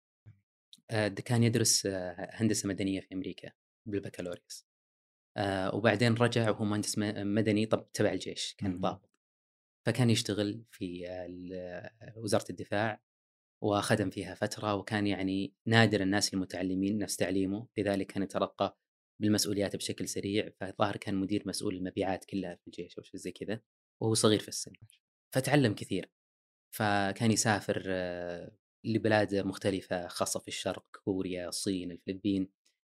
آه، 0.90 1.08
كان 1.08 1.42
يدرس 1.42 1.86
آه، 1.86 2.28
هندسة 2.32 2.68
مدنية 2.68 3.00
في 3.00 3.14
أمريكا 3.14 3.52
بالبكالوريوس. 3.86 4.66
آه، 5.36 5.74
وبعدين 5.74 6.14
رجع 6.14 6.50
وهو 6.50 6.64
مهندس 6.64 6.98
مدني 6.98 7.66
طب 7.66 7.92
تبع 7.92 8.12
الجيش 8.12 8.54
كان. 8.58 8.80
ضابط. 8.80 9.10
فكان 9.86 10.10
يشتغل 10.10 10.64
في 10.70 11.06
وزارة 12.16 12.44
الدفاع 12.50 13.02
وخدم 13.62 14.10
فيها 14.10 14.34
فترة 14.34 14.74
وكان 14.74 15.06
يعني 15.06 15.54
نادر 15.66 16.00
الناس 16.00 16.34
المتعلمين 16.34 16.98
نفس 16.98 17.16
تعليمه. 17.16 17.68
لذلك 17.78 18.06
كان 18.06 18.22
يترقى 18.22 18.78
بالمسؤوليات 19.20 19.76
بشكل 19.76 20.08
سريع. 20.08 20.50
فالظاهر 20.60 20.96
كان 20.96 21.14
مدير 21.14 21.42
مسؤول 21.46 21.76
المبيعات 21.76 22.24
كلها 22.24 22.54
في 22.54 22.66
الجيش 22.66 22.98
أو 22.98 23.02
شيء 23.02 23.16
زي 23.16 23.32
كذا 23.32 23.60
وهو 24.02 24.14
صغير 24.14 24.40
في 24.40 24.48
السن. 24.48 24.72
فتعلم 25.34 25.74
كثير 25.74 26.10
فكان 26.74 27.30
يسافر 27.30 27.82
آه، 27.86 28.52
لبلاد 28.84 29.34
مختلفة 29.34 30.08
خاصة 30.08 30.40
في 30.40 30.48
الشرق 30.48 30.84
كوريا 31.04 31.48
الصين 31.48 31.90
الفلبين 31.90 32.48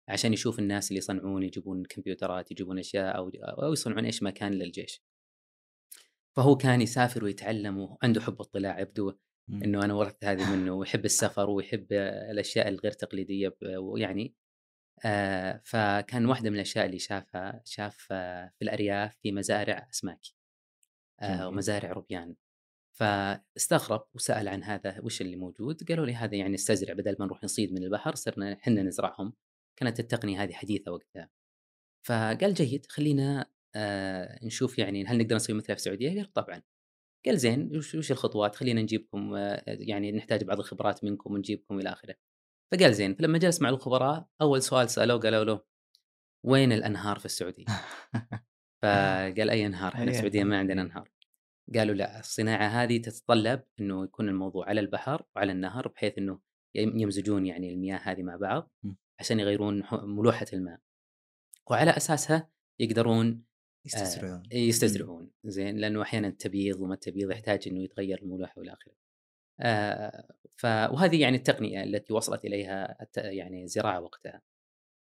عشان 0.09 0.33
يشوف 0.33 0.59
الناس 0.59 0.89
اللي 0.89 0.97
يصنعون 0.97 1.43
يجيبون 1.43 1.85
كمبيوترات 1.85 2.51
يجيبون 2.51 2.79
أشياء 2.79 3.17
أو, 3.17 3.29
أو 3.63 3.73
يصنعون 3.73 4.05
إيش 4.05 4.23
ما 4.23 4.29
كان 4.29 4.53
للجيش 4.53 5.03
فهو 6.37 6.57
كان 6.57 6.81
يسافر 6.81 7.23
ويتعلم 7.23 7.77
وعنده 7.77 8.21
حب 8.21 8.41
اطلاع 8.41 8.79
يبدو. 8.79 9.13
إنه 9.49 9.85
أنا 9.85 9.93
ورثت 9.93 10.25
هذه 10.25 10.49
منه 10.55 10.73
ويحب 10.73 11.05
السفر 11.05 11.49
ويحب 11.49 11.87
الأشياء 12.31 12.67
الغير 12.67 12.91
تقليدية 12.91 13.57
ويعني 13.77 14.35
آه 15.05 15.61
فكان 15.65 16.25
واحدة 16.25 16.49
من 16.49 16.55
الأشياء 16.55 16.85
اللي 16.85 16.99
شافها 16.99 17.61
شاف 17.65 18.07
آه 18.11 18.53
في 18.59 18.61
الأرياف 18.65 19.17
في 19.21 19.31
مزارع 19.31 19.87
أسماك. 19.91 20.38
ومزارع 21.23 21.91
روبيان 21.91 22.35
فاستغرب 22.99 24.07
وسأل 24.13 24.47
عن 24.47 24.63
هذا 24.63 24.99
وش 25.01 25.21
اللي 25.21 25.35
موجود 25.35 25.83
قالوا 25.83 26.05
لي 26.05 26.13
هذا 26.13 26.35
يعني 26.35 26.55
استزرع 26.55 26.93
بدل 26.93 27.15
ما 27.19 27.25
نروح 27.25 27.43
نصيد 27.43 27.73
من 27.73 27.83
البحر 27.83 28.15
صرنا 28.15 28.53
إحنا 28.53 28.83
نزرعهم 28.83 29.33
كانت 29.79 29.99
التقنية 29.99 30.43
هذه 30.43 30.53
حديثة 30.53 30.91
وقتها 30.91 31.29
فقال 32.07 32.53
جيد 32.53 32.85
خلينا 32.89 33.45
آه 33.75 34.45
نشوف 34.45 34.79
يعني 34.79 35.05
هل 35.05 35.17
نقدر 35.17 35.35
نسوي 35.35 35.55
مثلها 35.55 35.75
في 35.75 35.79
السعودية؟ 35.81 36.09
قال 36.15 36.33
طبعا 36.33 36.61
قال 37.25 37.37
زين 37.37 37.77
وش, 37.77 37.95
وش 37.95 38.11
الخطوات؟ 38.11 38.55
خلينا 38.55 38.81
نجيبكم 38.81 39.35
آه 39.35 39.63
يعني 39.67 40.11
نحتاج 40.11 40.43
بعض 40.43 40.59
الخبرات 40.59 41.03
منكم 41.03 41.33
ونجيبكم 41.33 41.79
إلى 41.79 41.89
آخره. 41.89 42.15
فقال 42.73 42.93
زين 42.93 43.15
فلما 43.15 43.37
جلس 43.37 43.61
مع 43.61 43.69
الخبراء 43.69 44.27
أول 44.41 44.61
سؤال 44.61 44.89
سألوه 44.89 45.19
قالوا 45.19 45.43
له 45.43 45.61
وين 46.45 46.71
الأنهار 46.71 47.19
في 47.19 47.25
السعودية؟ 47.25 47.65
فقال 48.81 49.49
أي 49.49 49.65
أنهار؟ 49.65 49.93
إحنا 49.93 50.03
السعودية 50.11 50.43
ما؟ 50.43 50.57
عندنا. 50.59 50.81
أنهار. 50.81 51.11
قالوا 51.75 51.95
لا 51.95 52.19
الصناعة 52.19 52.67
هذه 52.67 52.97
تتطلب 52.97 53.63
إنه 53.79 54.03
يكون 54.03 54.29
الموضوع 54.29 54.69
على 54.69 54.79
البحر 54.79 55.25
وعلى 55.35 55.51
النهر 55.51 55.87
بحيث 55.87 56.17
إنه 56.17 56.39
يم- 56.75 56.97
يمزجون 56.99 57.45
يعني 57.45 57.73
المياه 57.73 57.97
هذه 57.97 58.23
مع 58.23 58.35
بعض. 58.35 58.71
عشان 59.19 59.39
يغيرون 59.39 59.83
ملوحة 59.91 60.45
الماء. 60.53 60.79
وعلى 61.69 61.91
أساسها 61.91 62.49
يقدرون 62.79 63.43
يستزرعون 63.85 64.43
آه، 64.53 64.55
يستزرعون 64.57 65.31
زين 65.43 65.77
لأنه 65.77 66.01
أحيانا 66.01 66.27
التبييض 66.27 66.79
وما 66.81 66.93
التبييض 66.93 67.31
يحتاج 67.31 67.67
إنه 67.67 67.83
يتغير 67.83 68.21
الملوحة 68.21 68.53
وإلى 68.59 68.73
آخره. 68.73 68.93
آه، 69.59 70.27
ف 70.55 70.65
وهذه 70.65 71.21
يعني 71.21 71.37
التقنية 71.37 71.83
التي 71.83 72.13
وصلت 72.13 72.45
إليها 72.45 73.01
الت... 73.01 73.17
يعني 73.17 73.63
الزراعه 73.63 74.01
وقتها. 74.01 74.41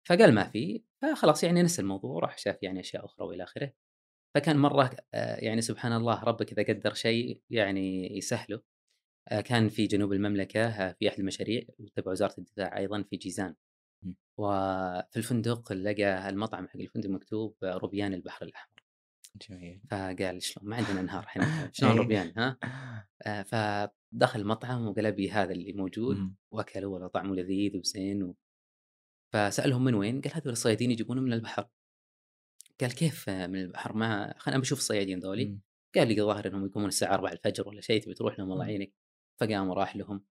فقال 0.09 0.35
ما 0.35 0.44
في 0.49 0.82
فخلاص 1.02 1.44
يعني 1.44 1.62
نسى 1.62 1.82
الموضوع 1.82 2.11
وراح 2.11 2.38
شاف 2.38 2.62
يعني 2.62 2.80
أشياء 2.80 3.04
أخرى 3.04 3.26
وإلى 3.26 3.42
آخره. 3.42 3.73
فكان 4.35 4.59
مرة 4.59 4.97
آه، 5.14 5.37
يعني 5.37 5.61
سبحان 5.61 5.92
الله 5.92 6.25
ربك 6.25 6.52
إذا 6.52 6.75
قدر 6.75 6.94
شيء 6.94 7.40
يعني 7.50 8.16
يسهله. 8.16 8.62
آه، 9.28 9.40
كان 9.40 9.68
في 9.68 9.87
جنوب 9.87 10.12
المملكة 10.12 10.66
آه، 10.66 10.92
في 10.92 11.09
أحد 11.09 11.18
المشاريع 11.18 11.62
تبع 11.94 12.12
وزارة 12.12 12.35
الدفاع 12.38 12.78
أيضا 12.78 13.02
في 13.02 13.16
جيزان. 13.16 13.54
وفي 14.38 15.16
الفندق 15.16 15.73
لقى 15.73 16.28
المطعم 16.28 16.68
حق 16.68 16.76
الفندق 16.76 17.11
مكتوب 17.11 17.56
روبيان 17.64 18.14
البحر 18.14 18.47
الأحمر. 18.47 18.82
جميل 19.49 19.80
فقال 19.90 20.42
شلون 20.42 20.68
ما 20.68 20.76
عندنا 20.76 21.00
انهار 21.00 21.25
إحنا 21.25 21.44
شلون 21.73 21.92
إيه. 21.92 21.99
روبيان 21.99 22.32
ها؟ 22.37 22.59
فدخل 23.42 24.40
المطعم 24.40 24.87
وقال 24.87 25.06
أبي 25.06 25.30
هذا 25.30 25.52
اللي 25.52 25.73
موجود. 25.73 26.35
وأكلوا 26.50 26.92
والله 26.92 27.09
طعمه 27.09 27.37
لذيذ 27.37 27.76
وزين. 27.76 28.35
فسألهم 29.33 29.85
من 29.85 29.95
وين؟ 29.95 30.21
قال 30.21 30.33
هذول 30.35 30.53
الصيادين 30.53 30.91
يجيبونه 30.91 31.21
من 31.21 31.33
البحر. 31.33 31.69
قال 32.81 32.95
كيف 32.95 33.29
من 33.29 33.61
البحر 33.61 33.93
ما 33.93 34.35
خلينا 34.39 34.61
بشوف 34.61 34.79
الصيادين 34.79 35.19
ذولي. 35.19 35.59
قال 35.95 36.09
لي 36.09 36.23
ظاهر 36.23 36.47
إنهم 36.47 36.67
يقومون 36.67 36.89
الساعة 36.89 37.15
4 37.15 37.33
الفجر 37.33 37.69
ولا 37.69 37.81
شيء 37.81 38.03
تبي 38.03 38.15
تروح 38.15 38.39
لهم 38.39 38.53
الله. 38.53 38.65
يعينك 38.65 38.93
فقام 39.41 39.69
وراح 39.69 39.97
لهم 39.97 40.25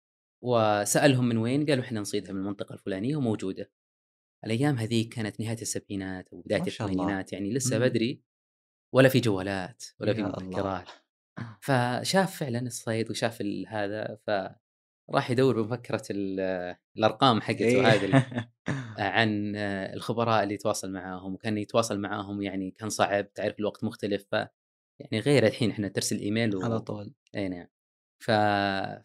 وسألهم 0.44 1.28
من 1.28 1.36
وين؟ 1.36 1.66
قالوا 1.66 1.84
إحنا 1.84 2.00
نصيدها 2.00 2.32
من 2.32 2.40
المنطقة 2.40 2.72
الفلانية 2.72 3.16
وموجودة. 3.16 3.70
الأيام 4.44 4.76
هذيك 4.76 5.14
كانت 5.14 5.40
نهاية 5.40 5.62
السبعينات 5.62 6.32
وبدايه. 6.32 6.62
الثمانينات 6.62 7.32
يعني 7.32 7.52
لسه 7.52 7.78
مم. 7.78 7.84
بدري 7.84 8.22
ولا 8.94 9.08
في 9.08 9.20
جوالات 9.20 9.84
ولا 10.00 10.14
في. 10.14 10.22
مذكرات 10.22 10.90
فشاف 11.66 12.36
فعلا 12.40 12.60
الصيد 12.60 13.10
وشاف 13.10 13.42
هذا 13.68 14.18
فراح 15.10 15.30
يدور 15.30 15.62
بمفكره 15.62 16.02
ال- 16.10 16.76
الأرقام 16.96 17.40
حقته 17.40 17.64
إيه. 17.64 17.86
هذه 17.88 18.04
ال- 18.04 18.48
عن 18.98 19.56
الخبراء 19.94 20.42
اللي 20.42 20.54
يتواصل 20.54 20.92
معاهم 20.92 21.34
وكان 21.34 21.58
يتواصل 21.58 22.00
معاهم 22.00 22.42
يعني 22.42 22.70
كان 22.70 22.88
صعب 22.88 23.32
تعرف 23.32 23.58
الوقت 23.58 23.84
مختلف 23.84 24.26
ف 24.30 24.34
يعني 25.00 25.20
غير 25.20 25.46
الحين 25.46 25.70
إحنا 25.70 25.88
ترسل 25.88 26.18
إيميل 26.18 26.56
و... 26.56 26.62
على 26.62 26.80
طول. 26.80 27.14
إي 27.36 27.48
نعم. 27.48 27.66
ف... 28.22 28.30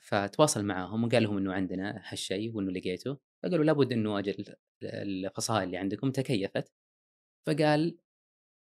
فتواصل 0.01 0.65
معاهم 0.65 1.03
وقال 1.03 1.23
لهم 1.23 1.37
إنه 1.37 1.53
عندنا 1.53 2.01
هالشيء 2.05 2.55
وإنه 2.55 2.71
لقيته. 2.71 3.17
فقالوا 3.43 3.65
لابد 3.65 3.91
إنه 3.91 4.19
أجل 4.19 4.45
الفصائل 4.83 5.63
اللي 5.63 5.77
عندكم 5.77 6.11
تكيفت. 6.11 6.73
فقال 7.47 7.99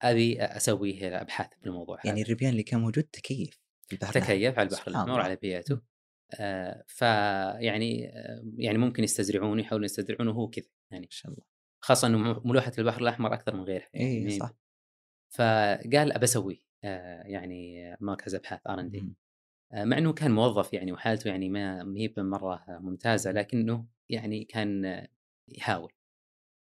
أبي 0.03 0.43
أسوي 0.43 1.09
ابحاث 1.09 1.51
في 1.61 1.67
الموضوع 1.67 1.97
هذا. 1.97 2.09
يعني 2.09 2.23
الربيان 2.23 2.51
اللي 2.51 2.63
كان 2.63 2.81
موجود 2.81 3.05
تكيف 3.05 3.61
في 3.89 3.93
البحر. 3.93 4.13
تكيف 4.13 4.59
على 4.59 4.69
البحر 4.69 4.91
الأحمر. 4.91 5.13
وعلى 5.13 5.37
بيئته. 5.37 5.75
آه 5.75 5.92
فيعني 6.87 8.09
آه 8.09 8.43
يعني 8.57 8.79
ممكن 8.79 9.05
يستزرعون 9.05 9.61
يحاولون 9.61 9.85
يستزرعون 9.85 10.29
وهو 10.29 10.49
كذا 10.49 10.65
يعني. 10.91 11.05
ما 11.05 11.11
شاء 11.11 11.33
الله. 11.33 11.45
خاصة 11.85 12.09
إنه 12.09 12.43
ملوحة 12.45 12.73
البحر 12.79 13.01
الأحمر 13.01 13.35
أكثر 13.35 13.57
من 13.57 13.63
غيرها 13.63 13.89
يعني 13.95 14.27
اي 14.27 14.39
صح. 14.39 14.55
فقال 15.35 16.13
أبى 16.13 16.25
أسوي 16.25 16.67
آه 16.85 17.23
يعني 17.23 17.97
مركز 18.01 18.35
أبحاث 18.35 18.61
ار 18.67 18.81
ان 18.81 18.91
دي. 18.91 19.15
مع 19.73 19.99
إنه 19.99 20.13
كان 20.13 20.31
موظف 20.31 20.73
يعني 20.73 20.93
وحالته 20.93 21.29
يعني 21.29 21.49
ما 21.49 21.95
هي 21.97 22.13
مره 22.19 22.65
ممتازة 22.69 23.33
لكنه 23.33 23.87
يعني 24.11 24.45
كان 24.45 24.85
آه، 24.85 25.09
يحاول. 25.49 25.93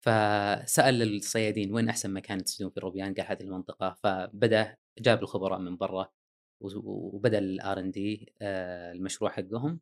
فسأل 0.02 1.16
الصيادين 1.16 1.74
وين 1.74 1.90
أحسن 1.90 2.14
مكان 2.14 2.44
تسجدون 2.44 2.70
في 2.72 2.78
الروبيان؟ 2.78 3.14
قال 3.14 3.28
هذه 3.28 3.42
المنطقة. 3.42 3.96
فبدأ 4.04 4.78
جاب 5.00 5.24
الخبراء 5.24 5.60
من 5.60 5.78
برا 5.78 6.12
وبدا 6.62 7.38
الآر 7.38 7.80
إن 7.80 7.92
دي 7.92 8.34
المشروع 8.42 9.30
حقهم 9.30 9.80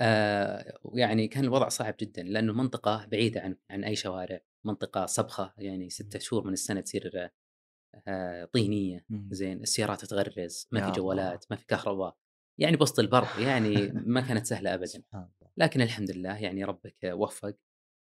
آه، 0.00 0.78
ويعني 0.82 1.28
كان 1.28 1.44
الوضع 1.44 1.68
صعب 1.68 1.94
جدا 2.00 2.22
لأنه 2.22 2.52
منطقة 2.52 3.06
بعيدة 3.06 3.40
عن 3.40 3.56
عن 3.70 3.84
أي 3.84 3.96
شوارع 3.96 4.40
منطقة 4.64 5.06
صبخة 5.06 5.54
يعني 5.58 5.90
ستة 5.90 6.18
شهور 6.18 6.46
من 6.46 6.52
السنة 6.52 6.80
تصير 6.80 7.30
آه، 8.08 8.44
طينية. 8.44 9.04
زين 9.30 9.62
السيارات 9.62 10.04
تغرز 10.04 10.68
ما 10.72 10.90
في. 10.90 11.00
جوالات 11.00 11.44
ما 11.50 11.56
في 11.56 11.66
كهرباء 11.66 12.16
يعني 12.58 12.76
بوسط 12.76 12.98
البر 12.98 13.26
يعني 13.38 13.74
ما 14.14 14.20
كانت 14.20 14.46
سهلة 14.46 14.74
ابدا 14.74 15.02
لكن 15.56 15.80
الحمد 15.80 16.10
لله 16.10 16.36
يعني 16.42 16.64
ربك 16.64 16.96
وفق 17.04 17.56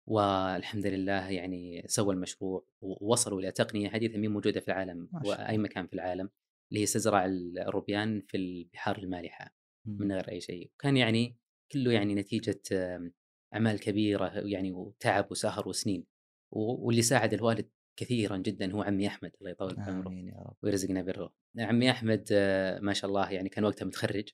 والحمد 0.09 0.87
لله 0.87 1.31
يعني 1.31 1.85
سوى 1.88 2.14
المشروع 2.14 2.66
ووصلوا 2.81 3.40
إلى 3.40 3.52
تقنية 3.52 3.88
حديثة 3.88 4.19
مين 4.19 4.31
موجودة 4.31 4.61
في 4.61 4.69
العالم. 4.69 5.09
وأي 5.25 5.59
مكان 5.59 5.87
في 5.87 5.93
العالم 5.93 6.31
اللي 6.70 6.80
هي 6.80 6.87
تزرع 6.87 7.25
الروبيان 7.26 8.20
في 8.20 8.37
البحار 8.37 8.99
المالحة. 8.99 9.54
من 9.88 10.12
غير 10.12 10.28
أي 10.28 10.40
شيء 10.40 10.70
وكان 10.75 10.96
يعني 10.96 11.37
كله 11.73 11.92
يعني 11.92 12.14
نتيجة 12.14 12.61
آم، 12.73 13.12
أعمال 13.54 13.80
كبيرة 13.80 14.32
يعني 14.35 14.73
وتعب 14.73 15.30
وسهر 15.30 15.68
وسنين 15.68 16.06
واللي 16.52 17.02
ساعد 17.02 17.35
الوالد 17.35 17.70
كثيرا 17.99 18.37
جدا 18.37 18.73
هو 18.73 18.82
عمي 18.82 19.06
أحمد 19.06 19.32
الله 19.40 19.50
يطول 19.50 19.75
في 19.75 19.80
عمره 19.80 20.08
آمين 20.08 20.28
يا 20.28 20.35
رب 20.38 20.56
ويرزقنا 20.62 21.02
بره 21.02 21.32
عمي 21.58 21.90
أحمد 21.90 22.28
آه، 22.32 22.78
ما 22.78 22.92
شاء 22.92 23.08
الله 23.11 23.30
يعني 23.32 23.49
كان 23.49 23.64
وقتها 23.64 23.87
متخرج 23.87 24.28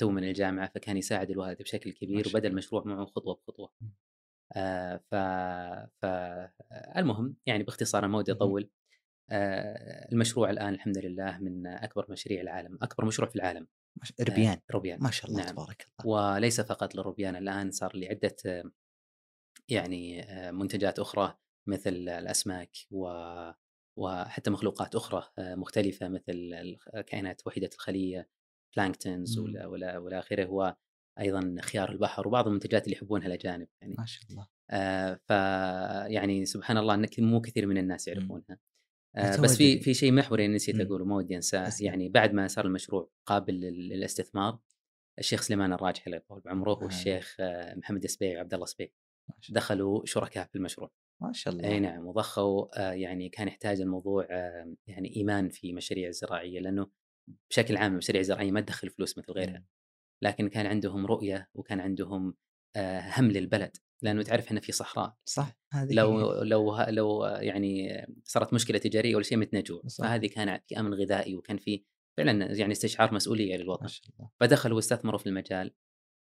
تو 0.00 0.10
من 0.10 0.24
الجامعة 0.24 0.70
فكان 0.74 0.96
يساعد 0.96 1.30
الوالد 1.30 1.62
بشكل 1.62 1.90
كبير 1.92 2.28
وبدا. 2.28 2.48
المشروع 2.48 2.84
معه 2.84 3.04
خطوة 3.06 3.34
بخطوة 3.34 3.72
مم. 3.80 3.92
آه 4.56 4.96
ف... 5.10 5.14
ف 6.02 6.04
المهم 6.96 7.36
يعني 7.46 7.62
باختصار 7.62 8.08
ما 8.08 8.18
ودي. 8.18 8.32
أطول 8.32 8.70
المشروع 9.32 10.50
الآن 10.50 10.74
الحمد 10.74 10.98
لله 10.98 11.38
من 11.38 11.66
أكبر 11.66 12.06
مشاريع 12.10 12.40
العالم 12.40 12.78
أكبر 12.82 13.04
مشروع 13.04 13.28
في 13.28 13.36
العالم 13.36 13.66
شاء- 14.02 14.28
ربيان 14.30 14.52
آه 14.52 14.62
روبيان. 14.72 14.98
ما 15.02 15.10
شاء 15.10 15.30
الله 15.30 15.42
نعم. 15.44 15.52
تبارك 15.52 15.86
الله. 16.00 16.12
وليس 16.34 16.60
فقط 16.60 16.94
للروبيان 16.94 17.36
الآن 17.36 17.70
صار 17.70 17.96
لعدة 17.96 18.36
آه، 18.46 18.64
يعني 19.68 20.22
آه، 20.22 20.50
منتجات 20.50 20.98
أخرى 20.98 21.34
مثل 21.68 21.90
الأسماك 22.08 22.76
و 22.90 23.08
وحتى 23.98 24.50
مخلوقات 24.50 24.94
أخرى 24.94 25.28
آه، 25.38 25.54
مختلفة 25.54 26.08
مثل 26.08 26.50
الكائنات 26.94 27.42
وحيده 27.46 27.70
الخلية 27.74 28.28
بلانكتونز. 28.76 29.38
ولا 29.38 29.66
ولا 29.66 29.98
ولا 29.98 30.18
آخره 30.18 30.46
وأيضا 31.18 31.56
خيار 31.62 31.90
البحر 31.92 32.28
وبعض 32.28 32.46
المنتجات 32.46 32.84
اللي 32.84 32.96
يحبونها 32.96 33.26
الأجانب 33.26 33.68
يعني. 33.82 33.94
ما 33.98 34.06
شاء 34.06 34.22
الله. 34.30 34.46
آه 34.70 35.14
ف 35.14 35.30
يعني 36.12 36.44
سبحان 36.46 36.76
الله 36.78 36.94
إنك 36.94 37.20
مو 37.20 37.40
كثير 37.40 37.66
من 37.66 37.78
الناس 37.78 38.08
يعرفونها. 38.08 38.58
آه 39.18 39.40
بس 39.40 39.56
في. 39.56 39.80
في 39.80 39.94
شيء 39.94 40.12
محوري 40.12 40.48
نسيت. 40.48 40.80
أقوله 40.80 41.04
ما 41.04 41.16
ودي 41.16 41.36
أنساه. 41.36 41.70
يعني 41.80 42.08
بعد 42.08 42.32
ما 42.32 42.46
صار 42.48 42.66
المشروع 42.66 43.10
قابل 43.26 43.54
لل- 43.60 43.88
للاستثمار 43.88 44.58
الشيخ 45.18 45.40
سليمان 45.42 45.72
الراجحي 45.72 46.02
الله 46.06 46.16
يطول 46.16 46.40
بعمره 46.40 46.72
آه. 46.72 46.84
والشيخ 46.84 47.36
آه، 47.40 47.74
محمد 47.74 48.04
السبيع 48.04 48.36
وعبد 48.36 48.54
الله 48.54 48.64
السبيع 48.64 48.88
ما 49.28 49.34
شاء 49.40 49.48
الله. 49.50 49.60
دخلوا 49.60 50.02
شركاء 50.06 50.46
في 50.46 50.56
المشروع 50.56 50.90
ما 51.22 51.32
شاء 51.32 51.54
الله 51.54 51.68
أي 51.68 51.80
نعم 51.80 52.06
وضخوا 52.06 52.88
آه، 52.88 52.92
يعني 52.92 53.28
كان 53.28 53.48
يحتاج 53.48 53.80
الموضوع 53.80 54.26
آه، 54.30 54.74
يعني 54.86 55.16
إيمان 55.16 55.48
في 55.48 55.72
مشاريع 55.72 56.08
الزراعية 56.08 56.60
لأنه 56.60 56.86
بشكل 57.50 57.76
عام 57.76 57.92
المشاريع 57.92 58.20
الزراعيه 58.20 58.50
ما 58.50 58.60
تدخل 58.60 58.90
فلوس 58.90 59.18
مثل 59.18 59.32
غيرها. 59.32 59.64
لكن 60.22 60.48
كان 60.48 60.66
عندهم 60.66 61.06
رؤية 61.06 61.48
وكان 61.54 61.80
عندهم 61.80 62.34
آه، 62.76 63.00
هم 63.20 63.30
للبلد 63.30 63.76
لأنه 64.02 64.22
تعرف 64.22 64.46
إحنا 64.46 64.60
في 64.60 64.72
صحراء. 64.72 65.16
صح 65.24 65.58
هذه 65.72 65.92
لو. 65.94 66.42
لو 66.42 66.76
لو 66.88 67.24
يعني 67.24 67.88
صارت 68.24 68.54
مشكلة 68.54 68.78
تجارية 68.78 69.14
ولا 69.14 69.24
شيء 69.24 69.38
متنا 69.38 69.60
جوع 69.60 69.82
صح. 69.86 70.04
فهذه 70.04 70.26
كان 70.26 70.60
في 70.68 70.80
أمن 70.80 70.94
غذائي 70.94 71.34
وكان 71.36 71.56
في 71.58 71.84
فعلا 72.18 72.52
يعني 72.54 72.72
استشعار 72.72 73.14
مسؤولية 73.14 73.56
للوطن. 73.56 73.86
فدخلوا 74.40 74.76
واستثمروا 74.76 75.18
في 75.18 75.26
المجال 75.26 75.74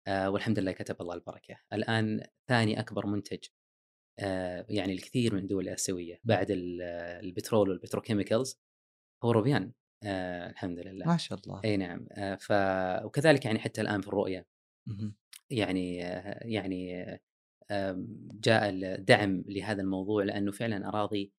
آه، 0.07 0.29
والحمد 0.29 0.59
لله 0.59 0.71
كتب 0.71 1.01
الله 1.01 1.13
البركة. 1.15 1.55
الآن 1.73 2.21
ثاني 2.49 2.79
أكبر 2.79 3.05
منتج 3.07 3.39
آه، 4.19 4.65
يعني 4.69 4.93
الكثير 4.93 5.33
من 5.35 5.41
الدول 5.41 5.63
الآسيوية 5.67 6.19
بعد 6.23 6.51
ال- 6.51 6.81
البترول 7.25 7.69
والبتروكيميكالز 7.69 8.59
هو 9.23 9.31
روبيان. 9.31 9.71
آه، 10.03 10.49
الحمد 10.49 10.79
لله. 10.79 11.05
ما 11.07 11.17
شاء 11.17 11.39
الله. 11.39 11.61
أي 11.65 11.77
نعم. 11.77 12.07
آه، 12.11 12.35
ف 12.35 12.51
وكذلك 13.05 13.45
يعني 13.45 13.59
حتى 13.59 13.81
الآن 13.81 14.01
في 14.01 14.07
الرؤية. 14.07 14.47
يعني 15.49 16.05
آه، 16.05 16.47
يعني 16.47 17.05
جاء 18.43 18.69
الدعم 18.69 19.43
لهذا 19.47 19.81
الموضوع 19.81 20.23
لأنه 20.23 20.51
فعلا 20.51 20.87
أراضي 20.87 21.33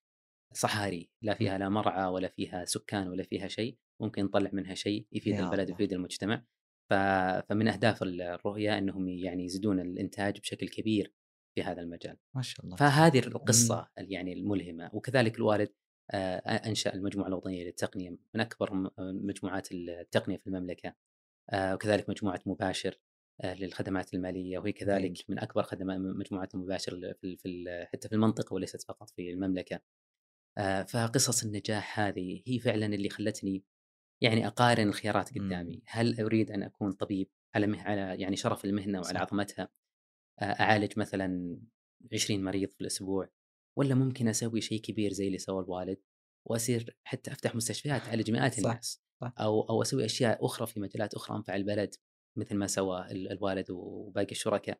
صحاري 0.55 1.11
لا 1.23 1.35
فيها 1.35 1.59
لا 1.59 1.69
مرعى 1.69 2.07
ولا 2.07 2.29
فيها 2.29 2.65
سكان 2.65 3.09
ولا 3.09 3.23
فيها 3.23 3.49
شيء 3.49 3.79
ممكن 4.03 4.25
نطلع 4.25 4.51
منها 4.53 4.75
شيء 4.75 5.07
يفيد 5.13 5.41
البلد. 5.41 5.71
ويفيد 5.71 5.93
المجتمع. 5.93 6.45
فمن 6.91 7.69
أهداف 7.69 8.03
الرؤية 8.03 8.79
أنهم 8.79 9.09
يعني 9.09 9.45
يزيدون 9.45 9.81
الإنتاج 9.81 10.41
بشكل 10.41 10.69
كبير 10.69 11.15
في 11.55 11.63
هذا 11.63 11.81
المجال. 11.81 12.17
ما 12.37 12.43
شاء 12.43 12.67
الله 12.67 12.77
فهذه 12.77 13.19
القصة 13.19 13.89
يعني 13.97 14.33
الملهمة. 14.33 14.91
وكذلك 14.93 15.37
الوالد 15.37 15.73
آه، 16.11 16.37
أنشأ 16.39 16.95
المجموعة 16.95 17.29
الوطنية 17.29 17.65
للتقنية 17.65 18.11
من 18.35 18.41
أكبر 18.41 18.91
مجموعات 18.99 19.73
التقنية 19.73 20.37
في 20.37 20.47
المملكة. 20.47 20.95
آه، 21.51 21.75
وكذلك 21.75 22.11
مجموعة 22.11 22.41
مباشر. 22.47 22.99
للخدمات 23.45 24.15
المالية 24.15 24.59
وهي 24.59 24.73
كذلك 24.73 25.11
جميل. 25.11 25.25
من 25.29 25.39
أكبر 25.39 25.63
خدمات 25.63 25.99
مجموعات 25.99 26.55
المباشر 26.55 27.15
في 27.21 27.37
في 27.37 27.87
حتى 27.93 28.09
في 28.09 28.15
المنطقة 28.15 28.55
وليست 28.55 28.83
فقط 28.83 29.11
في 29.11 29.31
المملكة 29.31 29.81
آه، 30.59 30.83
فقصص 30.83 31.45
النجاح 31.45 32.01
هذه 32.01 32.43
هي 32.47 32.59
فعلا 32.59 32.87
اللي 32.87 33.09
خلتني 33.11 33.65
يعني 34.21 34.47
أقارن 34.47 34.89
الخيارات 34.89 35.39
مم. 35.39 35.47
قدامي 35.47 35.83
هل 35.87 36.21
أريد 36.21 36.51
أن 36.51 36.63
أكون 36.63 36.93
طبيب 36.93 37.29
على 37.55 37.67
مه... 37.67 37.83
على 37.83 38.21
يعني 38.23 38.37
شرف 38.37 38.65
المهنة 38.65 39.01
وعلى 39.01 39.19
صح. 39.19 39.21
عظمتها 39.21 39.69
آه، 40.41 40.45
أعالج 40.45 40.99
مثلا 40.99 41.59
20 42.13 42.45
مريض 42.45 42.71
في 42.71 42.81
الأسبوع 42.81 43.29
ولا 43.79 43.95
ممكن 43.95 44.29
أسوي 44.29 44.61
شيء 44.61 44.81
كبير 44.81 45.13
زي 45.13 45.27
اللي 45.27 45.39
سوى 45.39 45.65
الوالد 45.65 45.99
وأصير 46.49 46.97
حتى 47.05 47.33
أفتح 47.33 47.55
مستشفيات 47.55 48.03
تعالج 48.03 48.31
مئات 48.31 48.55
صح، 48.55 48.71
الناس 48.71 49.03
صح. 49.21 49.33
أو 49.41 49.61
أو 49.61 49.83
أسوي 49.83 50.05
أشياء 50.05 50.47
أخرى 50.47 50.67
في 50.67 50.81
مجالات 50.81 51.15
أخرى 51.15 51.37
أنفع 51.37 51.57
البلد 51.57 51.95
مثل 52.39 52.57
ما 52.57 52.67
سوى 52.67 53.07
ال- 53.11 53.33
الوالد 53.33 53.71
وباقي 53.71 54.31
الشركاء 54.31 54.79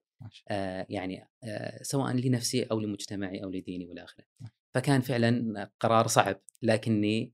آه، 0.49 0.87
يعني 0.91 1.29
آه، 1.45 1.83
سواء 1.83 2.13
لنفسي 2.13 2.63
أو 2.63 2.81
لمجتمعي 2.81 3.45
أو 3.45 3.51
لديني 3.51 3.87
والى 3.87 4.05
آخره. 4.05 4.25
نعم. 4.41 4.51
فكان 4.75 5.01
فعلا 5.01 5.71
قرار 5.81 6.07
صعب 6.07 6.41
لكني 6.63 7.33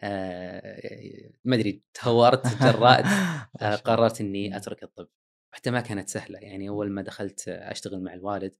آه، 0.00 1.32
ما 1.44 1.56
أدري 1.56 1.82
تهورت 1.94 2.46
ما 2.62 3.04
آه،. 3.62 3.76
قررت 3.76 4.20
إني 4.20 4.48
مم. 4.48 4.54
أترك 4.54 4.82
الطب. 4.82 5.08
حتى 5.54 5.70
ما 5.70 5.80
كانت 5.80 6.08
سهلة 6.08 6.38
يعني 6.38 6.68
أول 6.68 6.90
ما 6.90 7.02
دخلت 7.02 7.48
أشتغل 7.48 8.02
مع 8.02 8.14
الوالد 8.14 8.54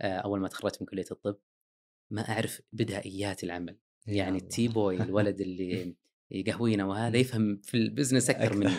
آه، 0.00 0.18
أول 0.18 0.40
ما 0.40 0.48
تخرجت 0.48 0.82
من 0.82 0.86
كلية 0.86 1.04
الطب 1.10 1.36
ما 2.10 2.28
أعرف 2.28 2.60
بدائيات 2.72 3.44
العمل 3.44 3.78
يعني. 4.06 4.38
ال 4.38 4.46
tea 4.46 4.68
boy 4.68 5.02
الولد 5.02 5.40
اللي 5.40 5.96
يقهوينا 6.30 6.84
وهذا. 6.84 7.16
يفهم 7.16 7.60
في 7.64 7.76
ال 7.76 7.82
business 7.82 8.30
أكثر 8.30 8.56
مني 8.56 8.74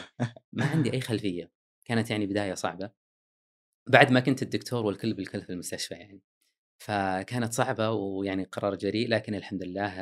ما 0.53 0.65
عندي 0.65 0.93
أي 0.93 1.01
خلفية 1.09 1.51
كانت 1.89 2.11
يعني 2.11 2.25
بداية 2.25 2.53
صعبة. 2.53 2.91
بعد 3.87 4.11
ما 4.11 4.19
كنت 4.19 4.41
الدكتور 4.41 4.85
والكل 4.85 5.13
بالكل 5.13 5.41
في 5.41 5.49
المستشفى 5.49 5.93
يعني. 5.93 6.21
فكانت 6.83 7.53
صعبة 7.53 7.91
ويعني 7.91 8.43
قرار 8.43 8.75
جريء 8.75 9.09
لكن 9.09 9.35
الحمد 9.35 9.63
لله 9.63 9.93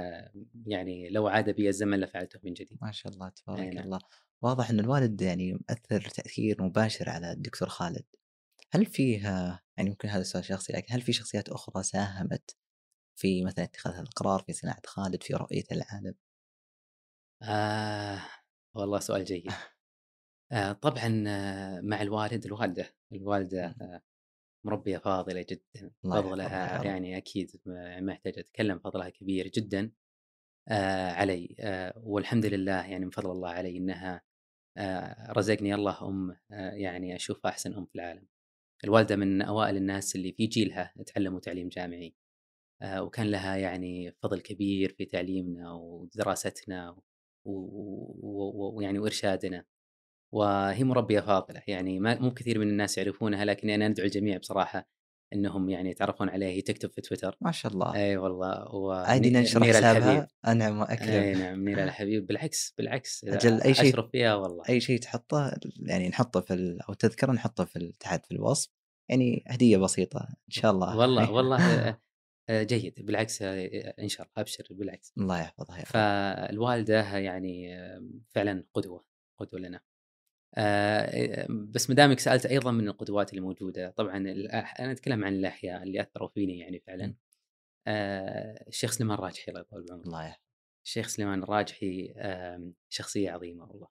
يعني 0.66 1.10
لو 1.10 1.28
عاد 1.28 1.50
بي 1.50 1.70
الزمن 1.70 2.00
لفعلته 2.00 2.40
من 2.44 2.54
جديد. 2.54 2.78
ما 2.82 2.92
شاء 2.92 3.14
الله 3.14 3.30
تبارك 3.30 3.74
نعم. 3.74 3.84
الله. 3.84 4.00
واضح 4.42 4.70
إن 4.70 4.80
الوالد 4.80 5.22
يعني 5.22 5.54
مؤثر 5.54 6.02
تأثير 6.02 6.64
مباشر 6.64 7.10
على 7.10 7.32
الدكتور 7.32 7.70
خالد. 7.70 8.06
هل 8.72 8.86
فيه 8.86 9.24
يعني 9.78 9.90
ممكن 9.90 10.10
هذا 10.10 10.24
سؤال 10.24 10.46
شخصي 10.46 10.74
لكن 10.74 10.94
هل 10.94 11.02
في 11.02 11.14
شخصيات 11.14 11.50
أخرى 11.50 11.84
ساهمت 11.84 12.56
في 13.16 13.44
مثلا 13.44 13.64
اتخاذ 13.66 13.94
هذا 13.94 14.02
القرار 14.02 14.40
في 14.40 14.54
صناعة 14.54 14.82
خالد 14.86 15.24
في 15.24 15.34
رؤية 15.34 15.64
العالم؟ 15.72 16.16
آه 17.44 18.22
والله 18.74 19.00
سؤال 19.00 19.26
جيد. 19.26 19.52
آه 20.52 20.72
طبعا 20.72 21.24
آه، 21.28 21.82
مع 21.82 22.02
الوالد 22.02 22.46
الوالدة 22.46 22.96
الوالدة 23.14 23.76
مم. 23.82 23.88
آه، 23.88 24.02
مربية 24.66 24.98
فاضلة 24.98 25.46
جدا 25.50 25.92
الله 26.06 26.20
يحفظها 26.20 26.44
يا 26.44 26.48
فضلها 26.48 26.80
رب. 26.80 26.86
يعني 26.86 27.18
أكيد 27.18 27.52
ما 27.66 28.00
ما 28.02 28.12
احتاج 28.14 28.40
أتكلم 28.40 28.80
فضلها 28.80 29.10
كبير 29.10 29.48
جدا 29.48 29.92
علي 31.12 31.56
والحمد 31.98 32.46
لله 32.46 32.86
يعني 32.88 33.06
من 33.06 33.12
فضل 33.12 33.32
الله 33.32 33.50
علي 33.50 33.78
إنها 33.78 34.22
آه 34.78 35.32
رزقني 35.32 35.76
الله 35.76 36.08
أم 36.10 36.32
آه 36.52 36.72
يعني 36.72 37.16
اشوفها 37.16 37.52
أحسن 37.52 37.74
أم 37.74 37.86
في 37.86 37.96
العالم. 37.96 38.28
الوالدة 38.84 39.16
من 39.16 39.42
أوائل 39.42 39.78
الناس 39.78 40.16
اللي 40.16 40.32
في 40.34 40.46
جيلها 40.48 40.94
تعلموا 41.08 41.40
تعليم 41.40 41.68
جامعي 41.70 42.16
وكان 42.98 43.32
لها 43.32 43.56
يعني 43.58 44.12
فضل 44.24 44.42
كبير 44.42 44.90
في 44.98 45.06
تعليمنا 45.06 45.72
ودراستنا 45.74 46.90
و- 46.92 47.02
و- 47.46 48.52
و- 48.56 48.78
ويعني 48.78 49.00
وإرشادنا. 49.00 49.66
وهي 50.38 50.84
مربية 50.84 51.20
فاضله 51.20 51.62
يعني 51.68 52.00
ما 52.00 52.20
مو 52.20 52.34
كثير 52.34 52.60
من 52.60 52.68
الناس 52.70 52.98
يعرفونها 52.98 53.46
لكن 53.46 53.70
أنا 53.70 53.86
أدعو 53.86 54.06
الجميع 54.06 54.38
بصراحة 54.38 54.88
إنهم 55.34 55.70
يعني 55.70 55.90
يتعرفون 55.90 56.30
عليها. 56.30 56.48
هي 56.50 56.62
تكتب 56.62 56.92
في 56.92 57.02
تويتر. 57.02 57.38
ما 57.42 57.52
شاء 57.52 57.72
الله. 57.72 57.96
أي 57.96 58.18
والله. 58.18 58.76
و 58.76 58.92
عادي 58.92 59.30
ننشر 59.30 59.64
حسابها 59.64 60.28
أنعم 60.48 60.74
أي 60.74 60.80
واكرم 60.80 61.40
نعم 61.42 61.60
منيرة 61.60 61.84
الحبيب. 61.90 62.28
بالعكس 62.28 62.74
بالعكس. 62.78 63.24
إذا 63.24 63.36
أجل 63.36 63.62
أي 63.62 63.74
شيء- 63.74 63.90
أشرف 63.90 64.12
فيها 64.12 64.36
والله. 64.36 64.64
أي 64.70 64.80
شيء 64.80 65.00
تحطه 65.00 65.58
يعني 65.80 66.10
نحطه 66.10 66.40
في 66.42 66.54
ال... 66.54 66.82
أو 66.82 66.94
تذكرة 66.94 67.32
نحطه 67.32 67.66
في 67.66 67.94
تحت 68.00 68.26
في 68.26 68.32
الوصف. 68.32 68.70
يعني 69.10 69.44
هدية 69.48 69.78
بسيطة 69.78 70.20
إن 70.30 70.52
شاء 70.52 70.72
الله. 70.72 70.98
والله 70.98 71.32
والله 71.36 71.88
آه، 71.88 72.02
آه، 72.50 72.64
جيد. 72.64 73.06
بالعكس 73.06 73.42
آه، 73.42 73.94
إن 74.00 74.08
شاء 74.08 74.28
الله. 74.28 74.42
أبشر 74.42 74.68
بالعكس. 74.72 75.14
الله 75.18 75.40
يحفظها 75.42 75.84
فالوالدة 75.86 77.18
يعني 77.18 77.76
آه، 77.80 78.04
فعلا 78.30 78.64
قدوة 78.74 79.06
قدوة 79.40 79.60
لنا. 79.60 79.82
آه، 80.58 81.46
بس 81.50 81.90
ما 81.90 81.96
دامك 81.96 82.20
سألت 82.20 82.46
أيضا 82.46 82.72
من 82.72 82.88
القدوات 82.88 83.30
اللي 83.30 83.42
موجوده 83.42 83.90
طبعا 83.90 84.18
الأح- 84.20 84.80
أنا 84.80 84.92
أتكلم 84.92 85.26
عن 85.26 85.34
الأحياء 85.34 85.84
اللي 85.84 86.02
أثروا 86.02 86.28
فيني 86.30 86.60
يعني 86.60 86.80
فعلا. 86.80 87.14
آه، 87.88 88.66
الشيخ 88.68 88.92
سليمان 88.92 89.18
راجحي 89.18 89.50
الله 89.52 89.62
يطول 89.62 89.86
بعمره. 89.86 90.04
الله 90.06 90.26
يحفظ 90.28 90.42
الشيخ 90.86 91.08
سليمان 91.08 91.44
الراجحي 91.44 92.14
آم، 92.18 92.74
شخصية 92.90 93.32
عظيمة 93.32 93.66
والله. 93.66 93.88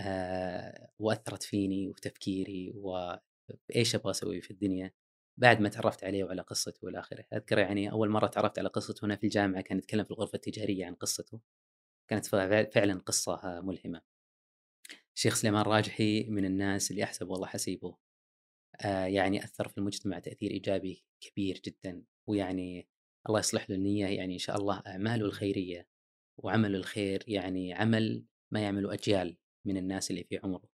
آه، 0.00 0.90
وأثرت 0.98 1.42
فيني 1.42 1.88
وفي 1.88 2.00
تفكيري 2.00 2.72
وإيش 2.76 3.94
أبغى 3.94 4.10
أسوي 4.10 4.40
في 4.40 4.50
الدنيا 4.50 4.92
بعد 5.36 5.60
ما 5.60 5.68
تعرفت 5.68 6.04
عليه 6.04 6.24
وعلى 6.24 6.42
قصته 6.42 6.84
والى 6.86 6.98
آخره. 6.98 7.24
أذكر 7.32 7.58
يعني 7.58 7.90
أول 7.92 8.08
مرة 8.10 8.26
تعرفت 8.26 8.58
على 8.58 8.68
قصته 8.68 9.04
هنا 9.06 9.16
في 9.16 9.24
الجامعة 9.24 9.62
كان 9.62 9.78
يتكلم 9.78 10.04
في 10.04 10.10
الغرفة 10.10 10.36
التجارية 10.36 10.86
عن 10.86 10.94
قصته. 10.94 11.40
كانت 12.08 12.26
فع- 12.26 12.64
فعلا 12.64 13.00
قصة 13.00 13.34
آه، 13.34 13.60
ملهمة. 13.60 14.09
الشيخ 15.20 15.34
سليمان 15.34 15.62
راجحي 15.62 16.24
من 16.28 16.44
الناس 16.44 16.90
اللي 16.90 17.04
احسب 17.04 17.28
والله 17.28 17.46
حسيبه 17.46 17.96
آه، 18.84 19.04
يعني 19.04 19.44
أثر 19.44 19.68
في 19.68 19.78
المجتمع 19.78 20.18
تأثير 20.18 20.50
إيجابي 20.50 21.04
كبير 21.20 21.60
جدا 21.64 22.04
ويعني 22.28 22.88
الله 23.28 23.38
يصلح 23.38 23.70
له 23.70 23.76
النية 23.76 24.06
يعني 24.06 24.34
إن 24.34 24.38
شاء 24.38 24.56
الله 24.56 24.82
اعماله 24.86 25.24
الخيرية 25.24 25.88
وعمل 26.38 26.76
الخير 26.76 27.24
يعني 27.28 27.74
عمل 27.74 28.24
ما 28.52 28.60
يعمله 28.60 28.94
أجيال 28.94 29.36
من 29.66 29.76
الناس 29.76 30.10
اللي 30.10 30.24
في 30.24 30.40
عمره 30.44 30.70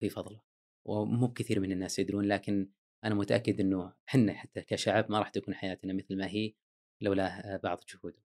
في 0.00 0.08
فضله 0.08 0.42
ومو 0.86 1.26
بكثير 1.26 1.60
من 1.60 1.72
الناس 1.72 1.98
يدرون 1.98 2.24
لكن 2.24 2.70
أنا 3.04 3.14
متأكد 3.14 3.60
إنه 3.60 3.92
إحنا 4.08 4.32
حتى 4.32 4.62
كشعب 4.62 5.12
ما 5.12 5.18
راح 5.18 5.28
تكون 5.28 5.54
حياتنا 5.54 5.92
مثل 5.92 6.16
ما 6.16 6.26
هي 6.26 6.54
لولا 7.00 7.54
آه، 7.54 7.56
بعض 7.56 7.80
جهوده 7.94 8.27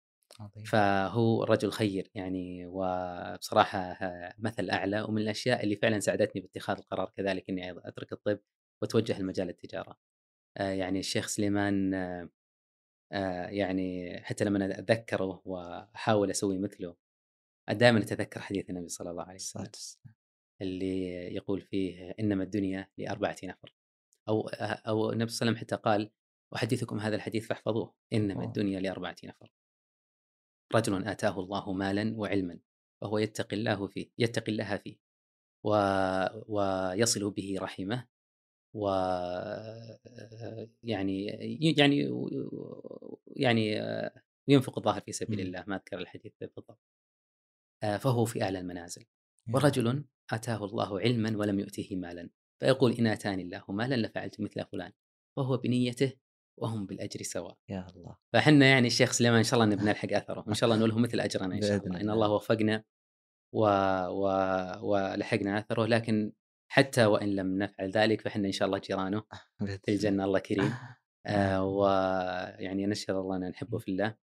فهو 0.66 1.44
رجل 1.44 1.70
خير 1.72 2.10
يعني 2.14 2.66
وبصراحة 2.66 3.78
آه، 3.78 4.34
مثل 4.38 4.70
أعلى 4.70 5.02
ومن 5.02 5.22
الأشياء 5.22 5.64
اللي 5.64 5.76
فعلا 5.76 6.00
ساعدتني 6.00 6.42
باتخاذ 6.42 6.78
القرار 6.78 7.10
كذلك 7.16 7.50
إني 7.50 7.66
أيضاً 7.66 7.82
أترك 7.84 8.12
الطب 8.12 8.38
وأتوجه 8.82 9.20
لمجال 9.20 9.48
التجارة. 9.48 9.98
آه، 10.56 10.70
يعني 10.70 10.98
الشيخ 10.98 11.26
سليمان 11.26 11.94
آه، 13.12 13.46
يعني 13.46 14.18
حتى 14.24 14.44
لما 14.44 14.66
أنا 14.66 14.78
أتذكره 14.78 15.42
وأحاول 15.44 16.30
أسوي 16.30 16.58
مثله 16.58 16.96
دائما 17.70 17.98
أتذكر 17.98 18.40
حديث 18.40 18.70
النبي 18.70 18.88
صلى 18.88 19.10
الله 19.10 19.22
عليه 19.22 19.34
وسلم. 19.34 19.70
اللي 20.62 21.06
يقول 21.34 21.60
فيه 21.60 22.14
إنما 22.20 22.44
الدنيا 22.44 22.88
لأربعة 22.98 23.36
نفر 23.44 23.74
أو 24.28 24.48
أو 24.48 25.12
النبي 25.12 25.30
صلى 25.30 25.48
الله 25.48 25.58
عليه 25.58 25.66
وسلم 25.66 25.76
حتى 25.76 25.76
قال 25.76 26.10
أحدثكم 26.56 27.00
هذا 27.00 27.16
الحديث 27.16 27.46
فاحفظوه 27.46 27.94
إنما 28.12 28.34
أوه. 28.34 28.44
الدنيا 28.44 28.80
لأربعة 28.80 29.16
نفر 29.24 29.52
رجل 30.74 31.04
آتاه 31.08 31.40
الله 31.40 31.72
مالا 31.72 32.14
وعلما 32.16 32.58
وهو 33.02 33.18
يتقي 33.18 33.56
الله 33.56 33.86
فيه 33.86 34.10
يتقي 34.18 34.52
الله 34.52 34.76
فيه 34.76 34.96
و... 35.64 35.70
ويصل 36.48 37.30
به 37.30 37.56
رحمه 37.60 38.08
و 38.74 38.88
يعني 40.82 41.26
يعني 41.78 42.08
يعني 43.36 43.80
ينفق 44.48 44.78
الظاهر 44.78 45.00
في 45.00 45.12
سبيل. 45.12 45.40
الله 45.40 45.64
ما 45.66 45.76
أذكر 45.76 45.98
الحديث 45.98 46.32
بالضبط. 46.40 46.78
آه، 47.82 47.96
فهو 47.96 48.24
في 48.24 48.42
أعلى 48.42 48.58
المنازل. 48.58 49.04
ورجل 49.54 50.04
آتاه 50.32 50.64
الله 50.64 51.00
علما 51.00 51.38
ولم 51.38 51.60
يؤته 51.60 51.96
مالا 51.96 52.30
فيقول 52.60 52.92
إن 52.92 53.06
آتاني 53.06 53.42
الله 53.42 53.64
مالا 53.68 54.06
لفعلت 54.06 54.40
مثل 54.40 54.64
فلان 54.64 54.92
فهو 55.36 55.56
بنيته 55.56 56.12
وهم 56.60 56.86
بالأجر 56.86 57.22
سواء. 57.22 57.56
يا 57.68 57.86
الله. 57.96 58.16
فإحنا 58.32 58.66
يعني 58.66 58.86
الشيخ 58.86 59.12
سليمان 59.12 59.38
إن 59.38 59.44
شاء 59.44 59.60
الله 59.60 59.74
نبي 59.74 59.84
نلحق 59.84 60.12
أثره. 60.12 60.44
وان 60.46 60.54
شاء 60.60 60.70
الله 60.70 60.80
نوله 60.80 60.98
مثل 60.98 61.20
أجرنا 61.20 61.54
إن 61.54 61.62
شاء 61.62 61.86
الله. 61.86 62.00
إن 62.00 62.10
الله. 62.10 62.30
وفقنا 62.30 62.84
و... 63.54 63.66
و... 64.08 64.24
ولحقنا 64.82 65.58
أثره. 65.58 65.86
لكن 65.86 66.32
حتى 66.72 67.04
وإن 67.04 67.28
لم 67.36 67.58
نفعل 67.58 67.90
ذلك 67.90 68.20
فإحنا 68.20 68.46
إن 68.46 68.52
شاء 68.52 68.66
الله 68.66 68.78
جيرانه 68.78 69.22
في 69.84 69.88
الجنة. 69.88 70.24
الله. 70.24 70.38
كريم. 70.38 70.72
آه. 71.26 71.64
ويعني 71.64 72.86
نشهد 72.86 73.16
الله 73.16 73.36
أن 73.36 73.48
نحبه 73.48 73.78
في 73.78 73.90
الله. 73.90 74.14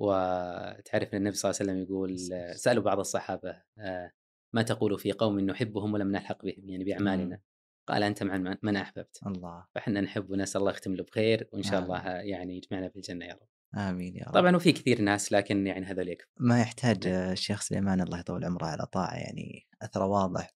وتعرف 0.00 1.14
أن 1.14 1.18
النبي 1.18 1.36
صلى 1.36 1.50
الله 1.50 1.60
عليه 1.60 1.72
وسلم 1.72 1.82
يقول 1.82 2.18
سألوا 2.58 2.84
بعض 2.84 2.98
الصحابة 2.98 3.62
آه 3.78 4.12
ما 4.54 4.62
تقول 4.62 4.98
في 4.98 5.12
قوم 5.12 5.40
نحبهم 5.40 5.94
ولم 5.94 6.08
نلحق 6.12 6.44
بهم؟ 6.44 6.68
يعني 6.68 6.84
بأعمالنا. 6.84 7.40
قال 7.86 8.02
أنت 8.02 8.22
مع 8.22 8.36
من- 8.62 8.76
أحببت. 8.76 9.20
الله. 9.26 9.66
فإحنا 9.74 10.00
نحب 10.00 10.30
ونسأل 10.30 10.60
الله 10.60 10.70
يختم 10.72 10.94
له 10.94 11.04
بخير 11.04 11.48
وإن 11.52 11.62
شاء 11.62 11.78
آمين. 11.78 11.84
الله 11.84 12.08
يعني 12.10 12.56
يجمعنا 12.56 12.88
في 12.88 12.96
الجنة 12.96 13.24
يا 13.24 13.34
رب. 13.34 13.48
آمين 13.78 14.16
يا 14.16 14.24
رب. 14.24 14.32
طبعا 14.34 14.56
وفي 14.56 14.72
كثير 14.72 15.00
ناس 15.00 15.32
لكن 15.32 15.66
يعني 15.66 15.86
هذول 15.86 16.08
يكفي. 16.08 16.28
ما 16.36 16.60
يحتاج 16.60 17.06
آه، 17.06 17.32
الشيخ 17.32 17.60
سليمان 17.60 18.00
الله 18.00 18.18
يطول 18.20 18.44
عمره 18.44 18.66
على 18.66 18.86
طاعة. 18.86 19.14
يعني 19.14 19.66
أثره 19.82 20.06
واضح. 20.06 20.50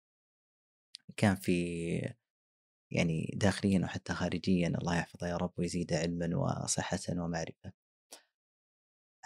كان 1.17 1.35
في 1.35 2.13
يعني 2.91 3.31
داخليا 3.35 3.79
وحتى 3.83 4.13
خارجيا 4.13 4.67
الله 4.67 4.97
يحفظه 4.97 5.27
يا 5.27 5.37
رب 5.37 5.53
ويزيده 5.57 5.97
علما 5.97 6.37
وصحة 6.63 6.99
ومعرفة. 7.09 7.71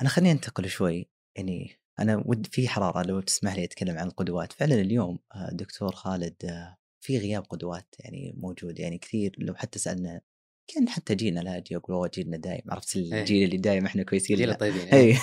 أنا 0.01 0.09
خليني 0.09 0.31
أنتقل 0.31 0.69
شوي. 0.69 1.09
يعني 1.37 1.79
أنا 1.99 2.23
ود 2.25 2.47
في 2.47 2.67
حرارة 2.67 3.07
لو 3.07 3.19
تسمح 3.19 3.55
لي 3.55 3.63
أتكلم 3.63 3.97
عن 3.97 4.07
القدوات، 4.07 4.53
فعلا 4.53 4.75
اليوم 4.75 5.19
آه، 5.35 5.49
دكتور 5.51 5.91
خالد 5.95 6.45
آه، 6.45 6.77
في 6.99 7.17
غياب 7.17 7.43
قدوات 7.43 7.95
يعني 7.99 8.33
موجود 8.37 8.79
يعني 8.79 8.97
كثير 8.97 9.35
لو 9.39 9.55
حتى 9.55 9.79
سألنا 9.79 10.21
كان 10.67 10.89
حتى 10.89 11.15
جيلنا 11.15 11.39
لا 11.39 11.57
أجي 11.57 11.75
أقول 11.75 11.95
والله 11.95 12.09
جيلنا 12.13 12.37
دايم 12.37 12.61
عرفت 12.69 12.95
الجيل 12.95 13.43
اللي 13.43 13.57
دايم 13.57 13.85
إحنا 13.85 14.03
كويسين 14.03 14.37
جيل 14.37 14.47
لا. 14.47 14.53
الطيبين 14.53 14.87
إي 14.93 14.99
إيه. 14.99 15.19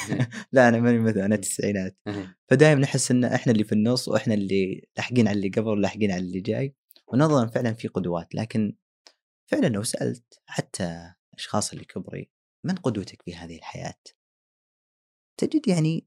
لا 0.53 0.69
أنا 0.69 0.81
ماني 0.81 0.99
مثل 0.99 1.21
أنا 1.21 1.35
التسعينات 1.35 1.97
إيه. 2.07 2.37
فدائما 2.49 2.81
نحس 2.81 3.11
إن 3.11 3.25
إحنا 3.25 3.53
اللي 3.53 3.65
في 3.65 3.73
النص 3.73 4.09
وإحنا 4.09 4.35
اللي 4.35 4.89
لاحقين 4.97 5.29
على 5.29 5.37
اللي 5.37 5.49
قبل 5.49 5.69
ولاحقين 5.69 6.11
على 6.11 6.21
اللي 6.21 6.41
جاي 6.41 6.75
ونظرا 7.09 7.47
فعلا 7.47 7.73
في 7.73 7.89
قدوات 7.89 8.35
لكن 8.35 8.77
فعلا 9.51 9.67
لو 9.67 9.83
سألت 9.83 10.41
حتى 10.47 11.15
الأشخاص 11.33 11.73
اللي 11.73 11.85
كبري 11.85 12.31
من 12.65 12.75
قدوتك 12.75 13.23
في 13.23 13.35
هذه 13.35 13.57
الحياة؟ 13.57 14.01
تجد 15.41 15.69
يعني 15.69 16.07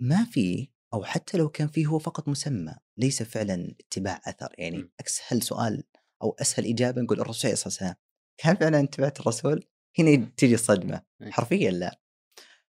ما 0.00 0.24
في 0.24 0.68
أو 0.94 1.04
حتى 1.04 1.38
لو 1.38 1.48
كان 1.48 1.68
فيه 1.68 1.86
هو 1.86 1.98
فقط 1.98 2.28
مسمى 2.28 2.74
ليس 2.96 3.22
فعلا 3.22 3.74
اتباع 3.80 4.20
أثر 4.26 4.54
يعني 4.58 4.78
م. 4.78 4.90
أسهل 5.06 5.42
سؤال 5.42 5.84
أو 6.22 6.36
أسهل 6.40 6.66
إجابة 6.66 7.02
نقول 7.02 7.20
الرسول 7.20 7.56
صلى 7.56 7.70
الله 7.70 7.78
عليه 7.80 7.90
وسلم 7.90 7.94
هل 8.40 8.56
فعلا 8.56 8.80
اتبعت 8.80 9.20
الرسول؟ 9.20 9.68
هنا 9.98 10.30
تجي 10.36 10.54
الصدمة 10.54 11.02
إيه. 11.22 11.30
حرفيا 11.30 11.70
لا 11.70 12.00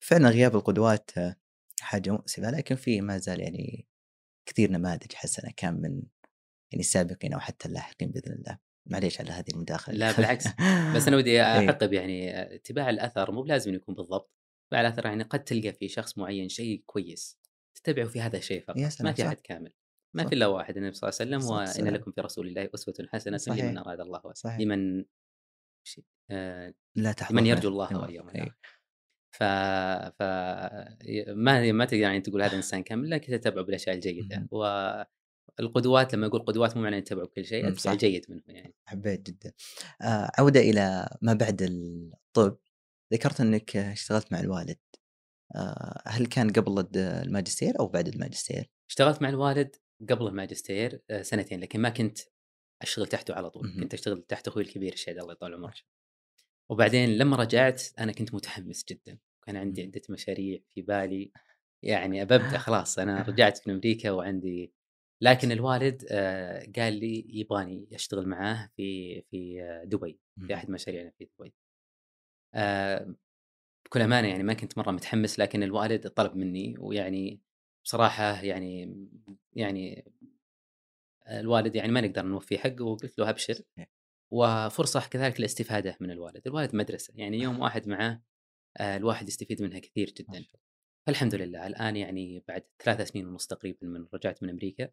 فعلا 0.00 0.28
غياب 0.28 0.56
القدوات 0.56 1.10
آه، 1.18 1.36
حاجة 1.80 2.10
مؤسفة 2.10 2.50
لكن 2.50 2.74
في 2.74 3.00
ما 3.00 3.18
زال 3.18 3.40
يعني 3.40 3.86
كثير 4.46 4.70
نماذج 4.70 5.12
حسنة 5.12 5.52
كان 5.56 5.74
من 5.74 6.02
يعني 6.72 6.80
السابقين 6.80 7.32
أو 7.32 7.40
حتى 7.40 7.68
اللاحقين 7.68 8.10
بإذن 8.10 8.32
الله 8.32 8.58
معليش 8.86 9.20
على 9.20 9.30
هذه 9.30 9.50
المداخلة 9.54 9.94
لا 9.94 10.12
بالعكس 10.12 10.46
بس 10.96 11.08
أنا 11.08 11.16
ودي 11.16 11.30
إيه. 11.42 11.42
اعقب 11.42 11.92
يعني 11.92 12.42
اتباع 12.54 12.90
الأثر 12.90 13.32
مو 13.32 13.42
بلازم 13.42 13.74
يكون 13.74 13.94
بالضبط 13.94 14.32
اتباع 14.66 14.80
الأثر 14.80 15.06
يعني 15.06 15.22
قد 15.22 15.44
تلقى 15.44 15.72
في 15.72 15.88
شخص 15.88 16.18
معين 16.18 16.48
شيء 16.48 16.82
كويس 16.86 17.38
تتبعه 17.86 18.08
في 18.08 18.20
هذا 18.20 18.36
الشيء 18.36 18.62
فقط 18.62 18.78
ما 19.00 19.12
في. 19.12 19.26
أحد 19.26 19.36
كامل 19.36 19.72
ما 20.16 20.22
صح. 20.22 20.28
في 20.28 20.34
إلا 20.34 20.46
واحد 20.46 20.76
النبي 20.76 20.94
صلى 20.94 21.08
الله 21.08 21.18
عليه 21.20 21.46
وسلم 21.46 21.84
وإن. 21.84 21.94
لكم 21.94 22.10
في 22.10 22.20
رسول 22.20 22.48
الله 22.48 22.70
أسوة 22.74 22.94
حسنة 23.12 23.36
صحيح. 23.36 23.64
لمن 23.64 23.78
أراد 23.78 24.00
الله 24.00 24.32
صحيح. 24.34 24.60
لمن 24.60 25.04
آه، 26.30 26.74
لا 26.96 27.12
تحضر 27.12 27.34
لمن 27.34 27.46
يرجو 27.46 27.68
الله 27.68 28.00
واليوم. 28.00 28.30
ف 29.36 29.42
ف 30.18 30.22
ما 31.28 31.72
ما 31.72 31.84
تقدر 31.84 32.02
يعني 32.02 32.20
تقول 32.20 32.42
هذا 32.42 32.56
إنسان 32.56 32.82
كامل 32.82 33.10
لكن 33.10 33.32
تتبعه 33.32 33.64
بالأشياء 33.64 33.94
الجيدة. 33.94 34.48
والقدوات 35.58 36.14
لما 36.14 36.26
أقول 36.26 36.40
قدوات 36.40 36.76
مو 36.76 36.82
معنى 36.82 37.00
تتبعه 37.00 37.26
بكل 37.26 37.44
شيء 37.44 37.68
اتبع 37.68 37.78
صح. 37.78 37.90
الجيد 37.90 38.26
منه 38.28 38.42
يعني 38.46 38.74
حبيت 38.84 39.30
جدا 39.30 39.52
آه 40.02 40.30
عودة 40.38 40.60
إلى 40.60 41.08
ما 41.22 41.34
بعد 41.34 41.62
الطب 41.62 42.58
ذكرت 43.12 43.40
إنك 43.40 43.76
اشتغلت 43.76 44.32
مع 44.32 44.40
الوالد 44.40 44.76
هل 46.06 46.26
كان 46.26 46.52
قبل 46.52 46.86
الماجستير 46.96 47.80
أو 47.80 47.86
بعد 47.86 48.08
الماجستير؟ 48.08 48.70
اشتغلت 48.90 49.22
مع 49.22 49.28
الوالد 49.28 49.76
قبل 50.10 50.26
الماجستير 50.26 51.02
آه، 51.10 51.22
سنتين 51.22 51.60
لكن 51.60 51.80
ما 51.80 51.88
كنت 51.88 52.18
أشتغل 52.82 53.06
تحته 53.06 53.34
على 53.34 53.50
طول. 53.50 53.80
كنت 53.80 53.94
أشتغل 53.94 54.22
تحت 54.22 54.48
أخوي 54.48 54.62
الكبير 54.62 54.92
الشهيد 54.92 55.18
الله 55.18 55.32
يطول 55.32 55.54
عمره. 55.54 55.74
وبعدين 56.70 57.18
لما 57.18 57.36
رجعت 57.36 57.82
أنا 57.98 58.12
كنت 58.12 58.34
متحمس 58.34 58.84
جدا. 58.88 59.18
كان 59.46 59.56
عندي. 59.56 59.82
عدة 59.82 60.02
مشاريع 60.10 60.60
في 60.74 60.82
بالي. 60.82 61.32
يعني 61.82 62.24
ببدا 62.24 62.58
خلاص 62.66 62.98
أنا 62.98 63.22
رجعت 63.22 63.68
من 63.68 63.74
أمريكا 63.74 64.10
وعندي 64.10 64.72
لكن 65.22 65.52
الوالد 65.52 66.06
آه، 66.10 66.66
قال 66.76 67.00
لي 67.00 67.26
يبغاني 67.28 67.88
أشتغل 67.92 68.28
معاه 68.28 68.70
في 68.76 69.22
في 69.22 69.62
آه، 69.62 69.84
دبي 69.84 70.18
في 70.46 70.54
أحد 70.54 70.70
مشاريعنا 70.70 71.10
في 71.10 71.28
دبي. 71.38 71.54
آه، 72.54 73.14
بكل 73.86 74.00
أمانة 74.00 74.28
يعني 74.28 74.42
ما 74.42 74.54
كنت 74.54 74.78
مرة 74.78 74.90
متحمس 74.90 75.38
لكن 75.38 75.62
الوالد 75.62 76.08
طلب 76.08 76.36
مني 76.36 76.74
ويعني 76.78 77.40
بصراحة 77.84 78.42
يعني 78.42 78.96
يعني 79.52 80.12
الوالد 81.30 81.76
يعني 81.76 81.92
ما 81.92 82.00
نقدر 82.00 82.26
نوفي 82.26 82.58
حقه 82.58 82.84
وقلت 82.84 83.18
له 83.18 83.30
أبشر 83.30 83.62
وفرصة 84.32 85.08
كذلك 85.08 85.38
الاستفاده 85.40 85.96
من 86.00 86.10
الوالد، 86.10 86.46
الوالد 86.46 86.76
مدرسة 86.76 87.12
يعني 87.16 87.38
يوم 87.38 87.60
واحد 87.60 87.88
معاه 87.88 88.22
آه، 88.76 88.96
الواحد 88.96 89.28
يستفيد 89.28 89.62
منها 89.62 89.78
كثير 89.78 90.14
جدا. 90.18 90.44
فالحمد 91.06 91.34
لله 91.34 91.66
الآن 91.66 91.96
يعني 91.96 92.44
بعد 92.48 92.64
ثلاثة 92.84 93.04
سنين 93.04 93.26
ونص 93.26 93.46
تقريبا 93.46 93.86
من 93.86 94.06
رجعت 94.14 94.42
من 94.42 94.50
أمريكا 94.50 94.90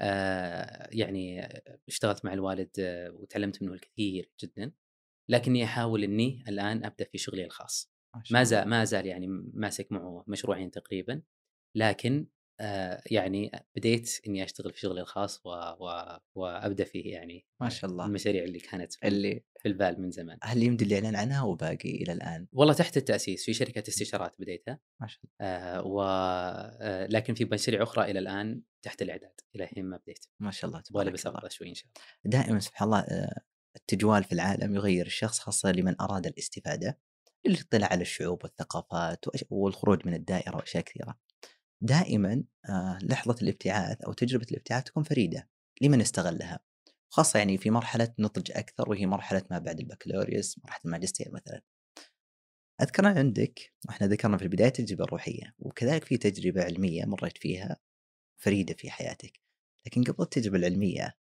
آه، 0.00 0.88
يعني 0.92 1.48
اشتغلت 1.88 2.24
مع 2.24 2.32
الوالد 2.32 2.70
آه، 2.80 3.10
وتعلمت 3.10 3.62
منه 3.62 3.72
الكثير 3.72 4.32
جدا 4.42 4.72
لكني 5.28 5.64
أحاول 5.64 6.04
إني 6.04 6.44
الآن 6.48 6.84
أبدأ 6.84 7.04
في 7.04 7.18
شغلي 7.18 7.44
الخاص. 7.44 7.95
ما. 8.30 8.42
زال 8.42 8.68
ما 8.68 8.84
زال 8.84 9.06
يعني 9.06 9.26
ماسك 9.54 9.92
معه 9.92 10.24
مشروعين 10.26 10.70
تقريبا 10.70 11.22
لكن 11.74 12.26
آه، 12.60 13.02
يعني 13.10 13.50
بديت 13.76 14.20
إني 14.26 14.44
أشتغل 14.44 14.72
في 14.72 14.80
شغلي 14.80 15.00
الخاص 15.00 15.46
و... 15.46 15.48
و... 15.50 16.18
وأبدأ 16.34 16.84
فيه 16.84 17.12
يعني 17.12 17.46
ما 17.60 17.68
شاء 17.68 17.90
الله. 17.90 18.06
المشاريع 18.06 18.44
اللي 18.44 18.58
كانت 18.58 18.92
في, 18.92 19.08
اللي 19.08 19.44
في 19.60 19.68
البال 19.68 20.02
من 20.02 20.10
زمان. 20.10 20.38
هل 20.42 20.62
يمدي 20.62 20.84
الإعلان 20.84 21.16
عنها 21.16 21.42
وباقي 21.42 21.90
إلى 21.90 22.12
الآن؟ 22.12 22.46
والله 22.52 22.74
تحت 22.74 22.96
التأسيس 22.96 23.44
في 23.44 23.52
شركة 23.52 23.88
استشارات 23.88 24.34
بديتها 24.38 24.80
ما 25.00 25.06
شاء 25.06 25.20
الله. 25.24 25.50
آه 25.50 25.82
و 25.82 26.02
آه 26.02 27.06
لكن 27.06 27.34
في 27.34 27.44
مشاريع 27.44 27.82
أخرى 27.82 28.10
إلى 28.10 28.18
الآن 28.18 28.62
تحت 28.82 29.02
الإعداد 29.02 29.40
إلى 29.54 29.64
الحين 29.64 29.84
ما 29.84 29.96
بديت. 29.96 30.26
ما 30.40 30.50
شاء 30.50 30.68
الله 30.70 30.80
تبارك 30.80 31.12
بس 31.12 31.26
الله 31.26 31.48
شوي 31.48 31.68
إن 31.68 31.74
شاء 31.74 31.86
الله. 31.86 32.38
دائما 32.38 32.58
سبحان 32.58 32.86
الله 32.86 33.00
آه، 33.00 33.40
التجوال 33.76 34.24
في 34.24 34.32
العالم 34.32 34.74
يغير 34.74 35.06
الشخص 35.06 35.38
خاصة 35.38 35.72
لمن 35.72 36.00
أراد 36.00 36.26
الاستفادة. 36.26 36.98
للاطلاع 37.48 37.88
على 37.92 38.02
الشعوب 38.02 38.44
والثقافات 38.44 39.24
والخروج 39.50 40.06
من 40.06 40.14
الدائرة 40.14 40.56
وأشياء 40.56 40.82
كثيرة. 40.84 41.18
دائما 41.80 42.44
آه، 42.68 42.98
لحظة 43.02 43.36
الابتعاث 43.42 44.02
أو 44.02 44.12
تجربة 44.12 44.46
الابتعاث 44.50 44.84
تكون 44.84 45.02
فريدة 45.02 45.48
لمن 45.82 46.00
استغلها 46.00 46.60
خاصة 47.08 47.38
يعني 47.38 47.58
في 47.58 47.70
مرحلة 47.70 48.14
نضج 48.18 48.52
أكثر 48.52 48.90
وهي 48.90 49.06
مرحلة 49.06 49.42
ما 49.50 49.58
بعد 49.58 49.80
البكالوريوس 49.80 50.58
مرحلة 50.64 50.80
الماجستير 50.84 51.30
مثلا. 51.32 51.62
أذكر 52.82 53.06
عندك 53.06 53.72
وإحنا 53.88 54.06
ذكرنا 54.06 54.36
في 54.36 54.44
البداية 54.44 54.68
التجربة 54.68 55.04
الروحية 55.04 55.54
وكذلك 55.58 56.04
في 56.04 56.16
تجربة 56.16 56.64
علمية 56.64 57.04
مريت 57.04 57.38
فيها 57.38 57.76
فريدة 58.36 58.74
في 58.74 58.90
حياتك 58.90 59.40
لكن 59.86 60.04
قبل 60.04 60.24
التجربة 60.24 60.56
العلمية 60.56 61.16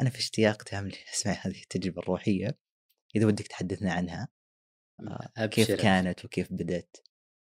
أنا 0.00 0.10
في 0.10 0.18
اشتياق 0.18 0.62
تامل 0.62 0.94
أسمع 1.14 1.32
هذه 1.32 1.62
التجربة 1.62 2.02
الروحية 2.02 2.58
إذا 3.16 3.26
ودك 3.26 3.46
تحدثنا 3.46 3.92
عنها. 3.92 4.28
آه، 5.00 5.32
أبشر 5.36 5.64
كيف 5.64 5.82
كانت 5.82 6.24
وكيف 6.24 6.52
بدأت؟ 6.52 6.96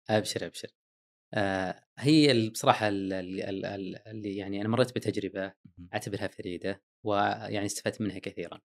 أبشر 0.10 0.46
أبشر. 0.46 0.68
آه 1.34 1.84
هي 1.98 2.32
ال- 2.32 4.08
اللي 4.08 4.38
يعني 4.38 4.62
أنا 4.62 4.70
مريت 4.70 4.96
بتجربة 4.96 5.54
أعتبرها 5.94 6.28
فريدة 6.28 6.84
ويعني 7.04 7.66
استفدت 7.66 8.02
منها 8.02 8.20
كثيرا. 8.20 8.62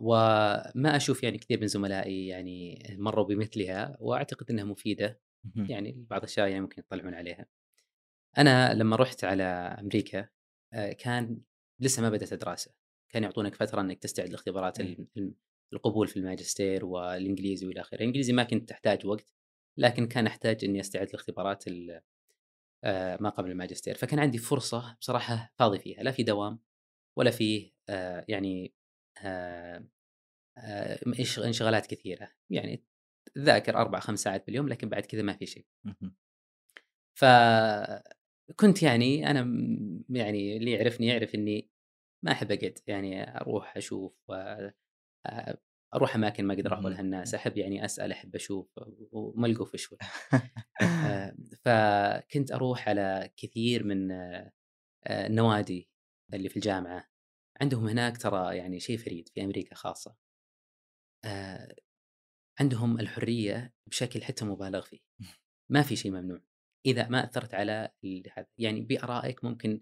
وما 0.00 0.96
أشوف 0.96 1.22
يعني 1.22 1.38
كثير 1.38 1.60
من 1.60 1.66
زملائي 1.66 2.26
يعني 2.26 2.86
مروا 2.98 3.24
بمثلها 3.24 3.96
وأعتقد 4.00 4.50
إنها 4.50 4.64
مفيدة. 4.64 5.20
مهم. 5.44 5.70
يعني 5.70 6.06
بعض 6.10 6.20
الاشياء 6.20 6.48
يعني 6.48 6.60
ممكن 6.60 6.80
يطلعون 6.80 7.14
عليها. 7.14 7.46
أنا 8.38 8.74
لما 8.74 8.96
رحت 8.96 9.24
على 9.24 9.42
أمريكا 9.80 10.28
آه، 10.72 10.92
كان 10.92 11.40
لسه 11.80 12.02
ما 12.02 12.10
بدأت 12.10 12.32
الدراسة، 12.32 12.74
كان 13.08 13.22
يعطونك 13.22 13.54
فترة 13.54 13.80
إنك 13.80 13.98
تستعد 13.98 14.28
لاختبارات 14.28 14.80
ال- 14.80 15.34
القبول 15.74 16.08
في 16.08 16.16
الماجستير 16.16 16.84
والإنجليزي 16.84 17.66
والى 17.66 17.80
آخره، 17.80 17.98
الإنجليزي 17.98 18.32
ما 18.32 18.44
كنت 18.44 18.70
أحتاج 18.70 19.06
وقت 19.06 19.34
لكن 19.78 20.08
كان 20.08 20.26
أحتاج 20.26 20.64
إني 20.64 20.80
أستعد 20.80 21.08
لاختبارات 21.12 21.64
آه، 22.84 23.18
ما 23.20 23.28
قبل 23.28 23.50
الماجستير، 23.50 23.94
فكان 23.94 24.18
عندي 24.18 24.38
فرصة 24.38 24.96
بصراحة 25.00 25.52
فاضي 25.58 25.78
فيها، 25.78 26.02
لا 26.02 26.10
في 26.10 26.22
دوام 26.22 26.60
ولا 27.18 27.30
فيه 27.30 27.72
آه، 27.88 28.24
يعني 28.28 28.74
آه، 29.18 29.84
إنشغالات 31.38 31.86
كثيرة، 31.86 32.30
يعني 32.50 32.84
ذاكر 33.38 33.76
أربع 33.76 34.00
خمس 34.00 34.20
ساعات 34.22 34.46
باليوم 34.46 34.68
لكن 34.68 34.88
بعد 34.88 35.06
كذا 35.06 35.22
ما 35.22 35.32
في 35.36 35.46
شيء. 35.46 35.66
فكنت 37.18 38.82
يعني 38.82 39.30
أنا 39.30 39.40
يعني 40.10 40.56
اللي 40.56 40.72
يعرفني 40.72 41.06
يعرف 41.06 41.34
إني 41.34 41.70
ما 42.24 42.32
أحب 42.32 42.52
أقعد 42.52 42.78
يعني 42.86 43.36
أروح 43.36 43.76
أشوف 43.76 44.12
أروح 45.94 46.14
أماكن 46.14 46.44
ما 46.44 46.54
أقدر 46.54 46.74
مهم. 46.74 46.88
لها 46.88 47.00
الناس 47.00 47.34
أحب 47.34 47.56
يعني 47.56 47.84
أسأل 47.84 48.12
أحب 48.12 48.34
أشوف 48.34 48.66
وملقوف 49.12 49.76
شوي. 49.76 49.98
آه، 51.06 51.36
فكنت 51.64 52.52
أروح 52.52 52.88
على 52.88 53.30
كثير 53.36 53.84
من 53.84 54.10
آه، 54.12 54.52
آه، 55.06 55.26
النوادي 55.26 55.88
اللي 56.34 56.48
في 56.48 56.56
الجامعة. 56.56 57.08
عندهم 57.60 57.88
هناك 57.88 58.16
ترى 58.16 58.56
يعني 58.56 58.80
شيء 58.80 58.98
فريد 58.98 59.28
في 59.28 59.44
أمريكا 59.44 59.74
خاصة. 59.74 60.16
آه 61.24 61.74
عندهم 62.60 63.00
الحرية 63.00 63.74
بشكل 63.86 64.22
حتى 64.22 64.44
مبالغ 64.44 64.80
فيه. 64.80 65.00
ما 65.70 65.82
في 65.82 65.96
شيء 65.96 66.12
ممنوع. 66.12 66.40
إذا 66.86 67.08
ما 67.08 67.24
أثرت 67.24 67.54
على 67.54 67.90
هذا 68.36 68.46
يعني 68.58 68.80
بآرائك 68.80 69.44
ممكن 69.44 69.80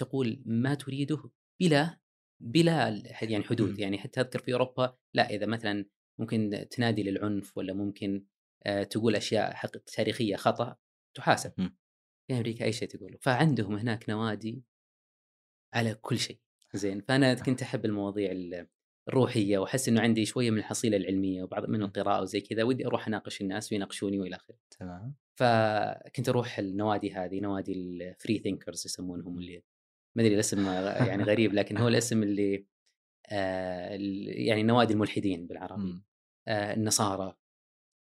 تقول 0.00 0.42
ما 0.46 0.74
تريده 0.74 1.30
بلا 1.60 1.98
بلا 2.40 3.02
يعني 3.22 3.44
حدود. 3.44 3.78
يعني 3.78 3.98
حتى 3.98 4.20
أذكر 4.20 4.38
في 4.38 4.52
أوروبا 4.52 4.96
لا 5.14 5.30
إذا 5.30 5.46
مثلا 5.46 5.84
ممكن 6.18 6.66
تنادي 6.70 7.02
للعنف 7.02 7.58
ولا 7.58 7.72
ممكن 7.72 8.24
تقول 8.90 9.16
أشياء 9.16 9.54
حق 9.54 9.70
تاريخية 9.70 10.36
خطأ 10.36 10.76
تحاسب. 11.14 11.52
في 12.28 12.34
أمريكا 12.34 12.64
أي 12.64 12.72
شيء 12.72 12.88
تقوله. 12.88 13.18
فعندهم 13.20 13.74
هناك 13.74 14.08
نوادي 14.08 14.62
على 15.74 15.94
كل 15.94 16.18
شيء. 16.18 16.38
زين. 16.74 17.00
فأنا 17.00 17.34
كنت 17.34 17.62
أحب 17.62 17.84
المواضيع 17.84 18.32
الروحية 19.08 19.58
وأحس 19.58 19.88
إنه 19.88 20.00
عندي 20.00 20.24
شوية 20.24 20.50
من 20.50 20.58
الحصيلة 20.58 20.96
العلمية 20.96 21.42
وبعض 21.42 21.68
من 21.68 21.82
القراءة 21.82 22.22
وزي 22.22 22.40
كذا 22.40 22.62
ودي 22.62 22.86
أروح 22.86 23.06
أناقش 23.08 23.40
الناس 23.40 23.72
ويناقشوني 23.72 24.18
وإلى 24.18 24.36
آخره. 24.36 24.58
تمام. 24.70 25.14
فكنت 25.34 26.28
أروح 26.28 26.58
النوادي 26.58 27.12
هذه 27.12 27.40
نوادي 27.40 27.72
ال 27.72 27.85
free 27.85 28.38
thinkers 28.38 28.86
يسمونهم 28.86 29.38
اللي 29.38 29.62
ما 30.18 30.24
أدري 30.24 30.34
الاسم 30.34 30.66
يعني 30.66 31.22
غريب 31.30 31.54
لكن 31.54 31.76
هو 31.76 31.88
الاسم 31.88 32.22
اللي 32.22 32.66
آه 33.26 33.98
يعني 34.24 34.62
نوادي 34.62 34.92
الملحدين 34.92 35.46
بالعربي 35.46 36.02
آه 36.48 36.74
النصارى. 36.74 37.36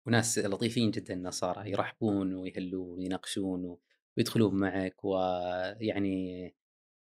وناس 0.06 0.38
لطيفين 0.38 0.90
جدا 0.90 1.14
النصارى 1.14 1.70
يرحبون 1.70 2.34
ويهلون 2.34 2.98
ويناقشون 2.98 3.78
ويدخلون 4.16 4.54
معك 4.54 5.04
ويعني 5.04 6.46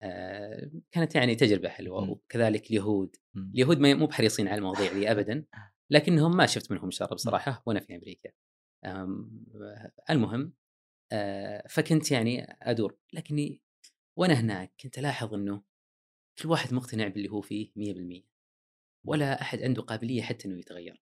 آه 0.03 0.70
كانت 0.92 1.14
يعني 1.14 1.35
تجربة 1.35 1.68
حلوة. 1.68 2.11
وكذلك 2.11 2.70
اليهود. 2.70 3.16
اليهود 3.37 3.79
مو 3.79 4.07
بحريصين 4.07 4.48
على 4.48 4.59
المواضيع 4.59 4.92
ذي 4.92 5.11
ابدا 5.11 5.44
لكنهم 5.90 6.37
ما 6.37 6.46
شفت 6.46 6.72
منهم 6.72 6.90
شر 6.90 7.14
بصراحة 7.14 7.62
وأنا 7.66 7.81
في 7.81 7.96
أمريكا. 7.96 8.31
المهم 10.11 10.53
آه 11.12 11.66
فكنت 11.68 12.11
يعني 12.11 12.57
أدور 12.62 12.98
لكني 13.12 13.62
وأنا 14.18 14.35
هناك 14.35 14.72
كنت 14.81 14.98
ألاحظ 14.98 15.35
إنه 15.35 15.62
كل 16.42 16.48
واحد 16.48 16.74
مقتنع 16.74 17.09
باللي 17.09 17.28
هو 17.31 17.40
فيه 17.40 17.72
100% 17.76 18.24
ولا 19.04 19.40
أحد 19.40 19.62
عنده 19.62 19.83
قابلية 19.83 20.22
حتى 20.22 20.48
إنه 20.48 20.59
يتغير. 20.59 21.02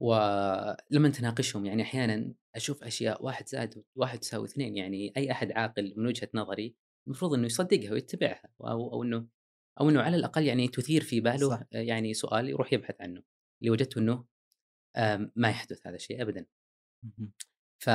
ولما 0.00 1.08
تناقشهم 1.08 1.66
يعني 1.66 1.82
أحيانا 1.82 2.34
أشوف 2.54 2.84
أشياء 2.84 3.24
واحد 3.24 3.48
زائد 3.48 3.84
واحد 3.94 4.22
يساوي 4.22 4.46
اثنين 4.46 4.76
يعني 4.76 5.12
أي 5.16 5.32
أحد 5.32 5.52
عاقل 5.52 5.94
من 5.96 6.06
وجهة 6.06 6.28
نظري 6.34 6.76
المفروض 7.06 7.34
إنه 7.34 7.46
يصدقها 7.46 7.92
ويتبعها 7.92 8.50
أو 8.60 8.92
أو 8.92 9.02
إنه 9.02 9.28
أو 9.80 9.90
إنه 9.90 10.02
على 10.02 10.16
الأقل 10.16 10.46
يعني 10.46 10.68
تثير 10.68 11.02
في 11.02 11.20
باله 11.20 11.48
صح. 11.48 11.62
يعني 11.72 12.14
سؤال 12.14 12.48
يروح 12.48 12.72
يبحث 12.72 13.00
عنه. 13.00 13.22
اللي 13.60 13.70
وجدته 13.70 13.98
إنه 13.98 14.24
ما 15.36 15.48
يحدث 15.50 15.86
هذا 15.86 15.96
الشيء 15.96 16.22
ابدا. 16.22 16.46
ف 17.82 17.90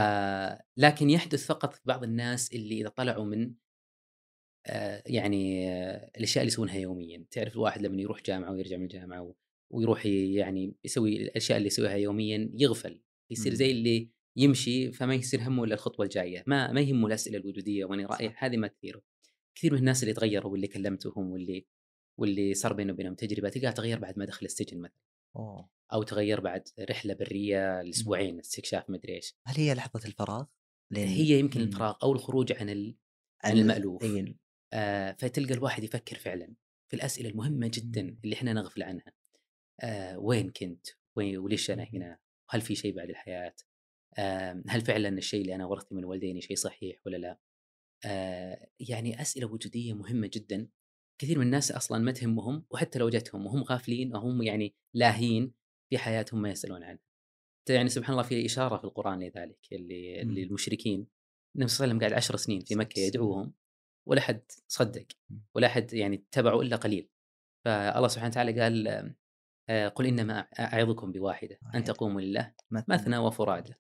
لكن 0.78 1.10
يحدث 1.10 1.46
فقط 1.46 1.82
بعض 1.86 2.04
الناس 2.04 2.54
اللي 2.54 2.82
إذا 2.82 2.90
طلعوا 2.90 3.26
من 3.26 3.54
يعني 5.06 5.70
آه، 5.70 6.12
الأشياء 6.18 6.44
اللي 6.44 6.52
يسوونها 6.54 6.76
يوميا. 6.76 7.26
تعرف 7.32 7.54
الواحد 7.54 7.82
لما 7.82 8.02
يروح 8.02 8.22
جامعة 8.24 8.52
ويرجع 8.52 8.78
من 8.78 8.84
الجامعة 8.84 9.36
ويروح 9.70 10.06
يعني 10.06 10.76
يسوي 10.84 11.18
الأشياء 11.22 11.58
اللي 11.58 11.68
يسويها 11.68 11.96
يوميا 11.96 12.52
يغفل. 12.54 13.02
يصير 13.32 13.54
زي 13.54 13.72
اللي 13.72 14.10
يمشي 14.38 14.92
فما 14.92 15.16
يصير 15.16 15.42
همه 15.42 15.64
إلا 15.64 15.74
الخطوة 15.74 16.06
الجاية. 16.06 16.44
ما 16.48 16.72
ما 16.72 16.82
يهمه 16.82 17.08
الاسئله 17.08 17.38
الوجودية 17.38 17.86
واني 17.86 18.06
رايح 18.06 18.44
هذه 18.44 18.58
ما 18.58 18.68
تثيره. 18.68 19.02
كثير 19.56 19.74
من 19.74 19.80
الناس 19.80 20.04
اللي 20.04 20.14
تغيروا 20.14 20.52
واللي 20.52 20.68
كلمتهم 20.68 21.32
واللي 21.32 21.66
واللي 22.20 22.54
صار 22.54 22.74
بينه 22.74 22.94
وبينهم 22.94 23.16
تجربة 23.16 23.50
تلقاه 23.50 23.72
تغير 23.72 24.00
بعد 24.00 24.20
ما 24.20 24.26
دخل 24.26 24.46
السجن 24.46 24.78
مثلا. 24.78 24.98
أوه. 25.36 25.70
أو 25.94 26.04
تغير 26.04 26.40
بعد 26.40 26.64
رحلة 26.90 27.14
برية 27.14 27.82
لأسبوعين 27.82 28.40
استكشاف 28.40 28.90
مدري 28.90 29.16
إيش. 29.16 29.36
هل 29.46 29.56
هي 29.56 29.74
لحظة 29.74 30.08
الفراغ؟ 30.08 30.46
هي 30.94 31.40
يمكن 31.40 31.62
الفراغ 31.62 31.96
أو 32.04 32.12
الخروج 32.12 32.54
عن 32.54 32.70
ال... 32.70 32.96
عن 33.44 33.58
المألوف. 33.58 34.04
آه 34.74 35.12
فتلقى 35.12 35.54
الواحد 35.54 35.84
يفكر 35.84 36.16
فعلا 36.18 36.54
في 36.90 36.96
الأسئلة 36.96 37.30
المهمة 37.30 37.72
جدا 37.74 38.18
اللي 38.24 38.36
إحنا 38.36 38.54
نغفل 38.54 38.84
عنها 38.84 39.14
آه 39.82 40.20
وين 40.20 40.50
كنت؟ 40.50 40.88
وين 41.16 41.38
وليش 41.38 41.72
أنا 41.72 41.84
هنا؟ 41.94 42.18
هل 42.50 42.62
في 42.62 42.76
شيء 42.76 42.96
بعد 42.96 43.10
الحياة؟ 43.10 43.56
آه 44.18 44.64
هل 44.68 44.82
فعلا 44.82 45.10
الشيء 45.10 45.42
اللي 45.42 45.56
أنا 45.56 45.66
ورثته 45.66 45.96
من 45.96 46.06
والديني 46.06 46.42
شيء 46.42 46.56
صحيح 46.58 46.98
ولا 47.06 47.18
لا؟ 47.18 47.40
آه 48.06 48.68
يعني 48.80 49.22
أسئلة 49.22 49.48
وجودية 49.48 49.94
مهمة 49.94 50.30
جدا 50.34 50.68
كثير 51.22 51.40
من 51.40 51.46
الناس 51.46 51.72
أصلا 51.72 51.98
ما 52.00 52.12
تهمهم 52.12 52.66
وحتى 52.70 53.00
لو 53.00 53.10
جتهم 53.10 53.46
وهم 53.46 53.64
غافلين 53.64 54.16
وهم 54.16 54.42
يعني 54.42 54.76
لاهين 54.94 55.54
في 55.90 55.98
حياتهم 55.98 56.42
ما 56.42 56.50
يسألون 56.50 56.84
عنها. 56.84 57.04
يعني 57.70 57.90
سبحان 57.90 58.12
الله 58.14 58.24
في 58.24 58.46
إشارة 58.46 58.78
في 58.78 58.84
القرآن 58.84 59.20
لذلك 59.24 59.60
اللي, 59.72 60.22
المشركين 60.22 61.08
النبي 61.56 61.70
صلى 61.70 61.86
الله 61.86 61.86
عليه 61.86 61.94
وسلم 61.94 62.00
قاعد 62.00 62.14
عشر 62.14 62.36
سنين 62.36 62.60
في 62.62 62.76
مكة 62.76 63.00
يدعوهم 63.00 63.54
ولا 64.06 64.22
حد 64.22 64.44
صدق 64.68 65.06
ولا 65.56 65.68
حد 65.68 65.94
يعني 65.94 66.16
اتبعوا 66.16 66.64
إلا 66.64 66.76
قليل. 66.76 67.10
فالله 67.66 68.08
سبحانه 68.08 68.30
وتعالى 68.32 68.62
قال 68.62 68.88
آه، 69.70 69.88
قل 69.88 70.06
إنما 70.06 70.40
أعظكم 70.40 71.12
بواحدة 71.12 71.60
أن 71.76 71.84
تقوموا 71.84 72.22
لله 72.22 72.54
مثنى. 72.72 73.18
وفرادى 73.18 73.74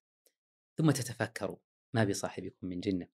ثم 0.77 0.91
تتفكروا 0.91 1.57
ما 1.95 2.03
بصاحبكم 2.03 2.67
من 2.67 2.79
جنة. 2.79 3.07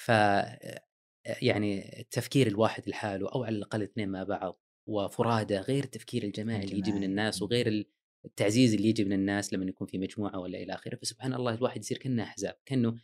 ف 0.00 0.10
آه، 0.10 1.36
يعني 1.42 2.00
التفكير 2.00 2.46
الواحد 2.46 2.88
لحاله 2.88 3.28
أو 3.28 3.44
على 3.44 3.56
الأقل 3.56 3.82
اثنين 3.82 4.08
مع 4.08 4.22
بعض 4.22 4.60
وفرادى 4.88 5.58
غير 5.58 5.84
التفكير 5.84 6.24
الجماعي 6.24 6.64
اللي 6.64 6.78
يجي 6.78 6.92
من 6.92 7.04
الناس 7.04 7.42
وغير 7.42 7.86
التعزيز 8.24 8.74
اللي 8.74 8.88
يجي 8.88 9.04
من 9.04 9.12
الناس 9.12 9.52
لما 9.52 9.64
يكون 9.64 9.86
في 9.86 9.98
مجموعة 9.98 10.38
ولا 10.38 10.58
إلى 10.58 10.74
آخره. 10.74 10.96
فسبحان 10.96 11.34
الله 11.34 11.54
الواحد 11.54 11.80
يصير 11.80 11.98
كأنه 11.98 12.22
أحزاب 12.22 12.54
كأنه 12.66 12.94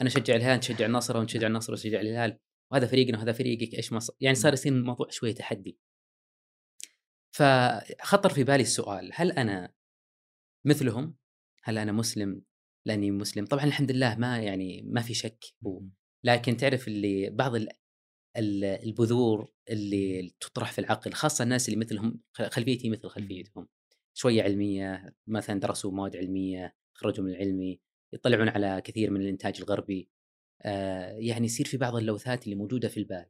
أنا 0.00 0.08
أشجع 0.08 0.36
الهلال 0.36 0.60
تشجع 0.60 0.86
النصر 0.86 1.16
ونشجع 1.16 1.46
النصر 1.46 1.72
وتشجع 1.72 2.00
الهلال. 2.00 2.38
وهذا 2.72 2.86
فريقنا 2.86 3.18
وهذا 3.18 3.32
فريقك 3.32 3.74
إيش 3.74 3.92
مصر 3.92 4.14
يعني 4.20 4.34
صار 4.34 4.52
يصير 4.52 4.72
الموضوع 4.72 5.08
شوية 5.10 5.34
تحدي. 5.34 5.78
فخطر 7.30 8.30
في 8.30 8.44
بالي 8.44 8.62
السؤال 8.62 9.10
هل 9.14 9.32
أنا 9.32 9.72
مثلهم؟ 10.66 11.16
هل 11.64 11.78
أنا 11.78 11.92
مسلم؟ 11.92 12.42
لأني 12.86 13.10
مسلم. 13.10 13.46
طبعا 13.46 13.64
الحمد 13.64 13.92
لله 13.92 14.14
ما 14.18 14.38
يعني 14.38 14.82
ما 14.82 15.02
في 15.02 15.14
شك 15.14 15.44
لكن 16.24 16.56
تعرف 16.56 16.88
اللي 16.88 17.30
بعض 17.30 17.52
البذور 18.36 19.52
اللي 19.70 20.34
تطرح 20.40 20.72
في 20.72 20.78
العقل 20.80 21.12
خاصة 21.12 21.42
الناس 21.42 21.68
اللي 21.68 21.80
مثلهم 21.80 22.20
خلفيتي 22.32 22.90
مثل 22.90 23.08
خلفيتهم. 23.08 23.68
شوية 24.14 24.42
علمية 24.42 25.14
مثلا 25.26 25.60
درسوا 25.60 25.92
مواد 25.92 26.16
علمية 26.16 26.76
خرجوا 26.94 27.24
من 27.24 27.30
العلمي 27.30 27.80
يطلعون 28.12 28.48
على 28.48 28.82
كثير 28.84 29.10
من 29.10 29.20
الإنتاج 29.20 29.60
الغربي. 29.60 30.10
يعني 31.18 31.46
يصير 31.46 31.66
في 31.66 31.76
بعض 31.76 31.96
اللوثات 31.96 32.44
اللي 32.44 32.54
موجودة 32.56 32.88
في 32.88 32.96
البال. 32.96 33.26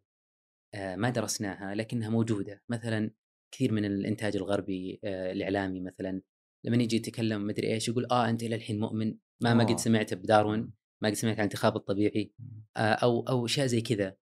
آه، 0.75 0.97
ما 0.97 1.11
درسناها 1.11 1.75
لكنها 1.75 2.09
موجودة. 2.09 2.62
مثلا 2.69 3.11
كثير 3.55 3.73
من 3.73 3.85
الإنتاج 3.85 4.37
الغربي 4.37 5.01
آه، 5.05 5.33
الإعلامي 5.33 5.81
مثلا 5.81 6.23
لما 6.64 6.83
يجي 6.83 6.97
يتكلم 6.97 7.47
مدري 7.47 7.73
إيش 7.75 7.88
يقول 7.88 8.07
آه 8.11 8.29
أنت 8.29 8.43
إلى 8.43 8.55
الحين 8.57 8.81
مؤمن. 8.81 9.14
ما 9.43 9.55
ما 9.55 9.64
قد 9.64 9.79
سمعت 9.79 10.14
بداروين 10.14 10.73
ما 11.03 11.09
قد 11.09 11.14
سمعت 11.14 11.35
عن 11.35 11.38
الانتخاب 11.38 11.77
الطبيعي 11.77 12.33
أو 12.77 13.21
أو 13.21 13.47
اشياء 13.47 13.67
زي 13.67 13.81
كذا. 13.81 14.17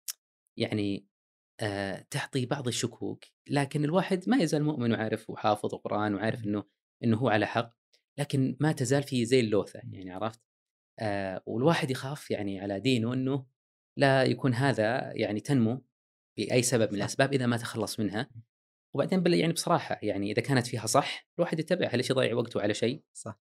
يعني 0.58 1.06
تعطي 2.10 2.46
بعض 2.46 2.66
الشكوك 2.68 3.24
لكن 3.50 3.84
الواحد 3.84 4.28
ما 4.28 4.36
يزال 4.36 4.64
مؤمن 4.64 4.92
وعارف 4.92 5.30
وحافظ 5.30 5.74
القران 5.74 6.14
وعارف 6.14 6.44
إنه 6.44 6.64
إنه 7.04 7.16
هو 7.16 7.28
على 7.28 7.46
حق 7.46 7.76
لكن 8.18 8.56
ما 8.60 8.72
تزال 8.72 9.02
في 9.02 9.24
زي 9.24 9.40
اللوثة 9.40 9.80
يعني 9.92 10.10
عرفت؟ 10.10 10.45
آه 10.98 11.42
والواحد 11.46 11.90
يخاف 11.90 12.30
يعني 12.30 12.60
على 12.60 12.80
دينه 12.80 13.14
إنه 13.14 13.46
لا 13.98 14.24
يكون 14.24 14.54
هذا 14.54 15.12
يعني 15.12 15.40
تنمو 15.40 15.84
بأي 16.38 16.62
سبب 16.62 16.92
من 16.92 16.98
الأسباب 16.98 17.32
إذا 17.32 17.46
ما 17.46 17.56
تخلص 17.56 18.00
منها. 18.00 18.30
وبعدين 18.94 19.22
بل 19.22 19.34
يعني 19.34 19.52
بصراحة 19.52 19.98
يعني 20.02 20.32
إذا 20.32 20.42
كانت 20.42 20.66
فيها 20.66 20.86
صح 20.86 21.28
الواحد 21.38 21.58
يتبعها 21.60 21.96
ليش 21.96 22.10
يضيع 22.10 22.34
وقته 22.34 22.62
على 22.62 22.74
شيء؟ 22.74 23.02
صح. 23.12 23.40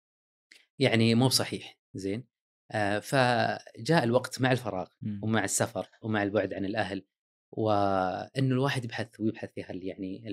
يعني 0.78 1.14
مو 1.14 1.26
بصحيح 1.28 1.78
زين؟ 1.94 2.24
آه 2.70 2.98
فجاء 2.98 4.04
الوقت 4.04 4.40
مع 4.40 4.52
الفراغ 4.52 4.88
م. 5.02 5.24
ومع 5.24 5.44
السفر 5.44 5.90
ومع 6.02 6.22
البعد 6.22 6.54
عن 6.54 6.64
الأهل 6.64 7.04
وإنه 7.52 8.54
الواحد 8.54 8.84
يبحث 8.84 9.20
ويبحث 9.20 9.52
في 9.54 9.62
هال 9.62 9.84
يعني 9.86 10.28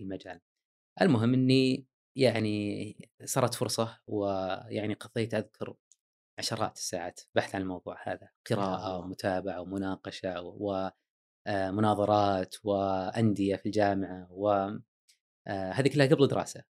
المجال. 0.00 0.40
المهم 1.02 1.34
إني 1.34 1.86
يعني 2.16 3.10
صارت 3.24 3.54
فرصة 3.54 4.00
ويعني 4.06 4.94
قضيت 4.94 5.34
أذكر 5.34 5.76
عشرات 6.42 6.76
الساعات 6.76 7.20
بحث 7.34 7.54
عن 7.54 7.62
الموضوع 7.62 7.96
هذا 8.08 8.28
قراءة 8.50 8.98
ومتابعة 8.98 9.60
ومناقشة 9.60 10.40
ومناظرات 11.46 12.54
آه، 12.54 12.58
وأندية 12.64 13.56
في 13.56 13.66
الجامعة 13.66 14.32
وهذه 14.32 14.82
آه، 15.46 15.92
كلها 15.94 16.06
قبل 16.06 16.28
دراسة 16.28 16.64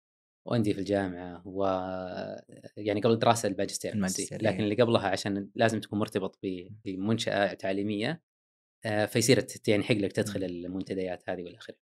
وأندية 0.47 0.73
في 0.73 0.79
الجامعة 0.79 1.43
و 1.47 1.65
يعني 2.77 3.01
قبل 3.01 3.19
دراسة 3.19 3.49
الماجستير 3.49 3.95
لكن 4.43 4.61
اللي 4.65 4.75
قبلها 4.75 5.09
عشان 5.09 5.51
لازم 5.55 5.81
تكون 5.81 5.99
مرتبط 5.99 6.39
بمنشأة 6.85 7.55
تعليمية 7.55 8.23
آه، 8.85 9.07
فيصير 9.07 9.47
يعني 9.69 9.85
حق 9.85 9.95
لك 9.95 10.13
تدخل 10.13 10.45
المنتديات 10.45 11.31
هذه 11.31 11.43
والى 11.43 11.57
آخره. 11.59 11.77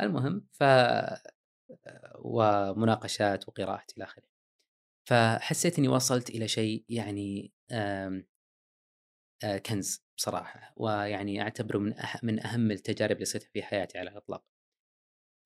المهم 0.00 0.46
ف 0.52 0.62
ومناقشات 2.18 3.48
وقراءات 3.48 3.92
إلى 3.96 4.04
آخره. 4.04 4.29
فحسيت 5.10 5.78
إني 5.78 5.88
وصلت 5.88 6.30
إلى 6.30 6.48
شيء 6.48 6.84
يعني 6.88 7.52
آه، 7.70 8.22
كنز 9.66 10.04
بصراحه 10.16 10.72
ويعني 10.76 11.42
أعتبره 11.42 11.78
من 11.78 11.94
من 12.22 12.46
أهم 12.46 12.70
التجارب 12.70 13.14
اللي 13.14 13.24
صرت 13.24 13.42
في 13.42 13.62
حياتي 13.62 13.98
على 13.98 14.10
الإطلاق. 14.10 14.44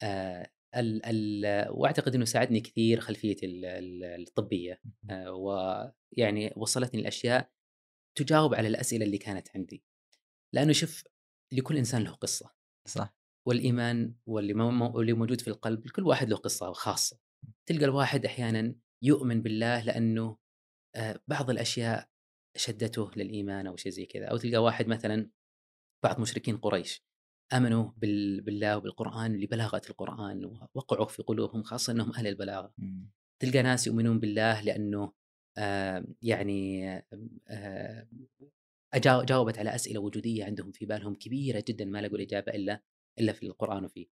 آه، 0.03 0.50
ال 0.77 1.07
ال 1.07 1.68
وأعتقد 1.70 2.14
إنه 2.14 2.24
ساعدني 2.24 2.61
كثير 2.61 3.00
خلفيتي 3.00 3.46
الطبية 3.46 4.81
آه، 5.11 5.33
ويعني 5.33 6.53
وصلتني 6.57 7.00
الاشياء 7.00 7.50
تجاوب 8.18 8.55
على 8.55 8.68
الأسئلة 8.68 9.05
اللي 9.05 9.18
كانت 9.18 9.48
عندي. 9.57 9.85
لأنه 10.55 10.72
شوف 10.72 11.05
لكل 11.53 11.77
إنسان 11.77 12.05
له 12.05 12.11
قصة. 12.11 12.55
صح. 12.88 13.16
والإيمان 13.48 14.14
واللي 14.27 15.12
موجود 15.12 15.40
في 15.40 15.48
القلب 15.48 15.87
لكل 15.87 16.03
واحد 16.03 16.29
له 16.29 16.37
قصة 16.37 16.72
خاصة. 16.72 17.18
تلقى 17.66 17.85
الواحد 17.85 18.24
أحيانا 18.24 18.74
يؤمن 19.05 19.43
بالله 19.43 19.85
لأنه 19.85 20.37
بعض 21.29 21.51
الأشياء 21.51 22.09
شدته 22.57 23.11
للإيمان 23.17 23.67
أو 23.67 23.77
شيء 23.77 23.93
زي 23.93 24.07
كذا 24.07 24.27
أو 24.27 24.37
تلقى 24.37 24.59
واحد 24.59 24.87
مثلا 24.87 25.31
بعض 26.05 26.21
مشركين 26.21 26.57
قريش 26.57 27.03
آمنوا 27.53 27.90
بالله 27.97 28.77
وبالقرآن 28.77 29.37
لبلاغة 29.37 29.83
القرآن 29.90 30.45
ووقعوا 30.45 31.07
في 31.07 31.23
قلوبهم 31.23 31.62
خاصة 31.62 31.93
إنهم 31.93 32.12
أهل 32.12 32.27
البلاغة 32.27 32.75
تلقى 33.43 33.62
ناس 33.62 33.87
يؤمنون 33.87 34.21
بالله 34.21 34.61
لأنه 34.61 35.12
آه 35.59 36.05
يعني 36.23 36.88
آه 37.49 38.09
جاوبت 38.97 39.59
على 39.59 39.75
أسئلة 39.75 40.01
وجودية 40.01 40.45
عندهم 40.45 40.73
في 40.73 40.87
بالهم 40.87 41.14
كبيرة 41.14 41.64
جدا 41.69 41.85
ما 41.85 41.99
لقوا 42.03 42.17
الإجابة 42.17 42.53
الا 42.53 42.83
إلا 43.19 43.33
في 43.33 43.47
القرآن 43.47 43.85
وفيه. 43.85 44.07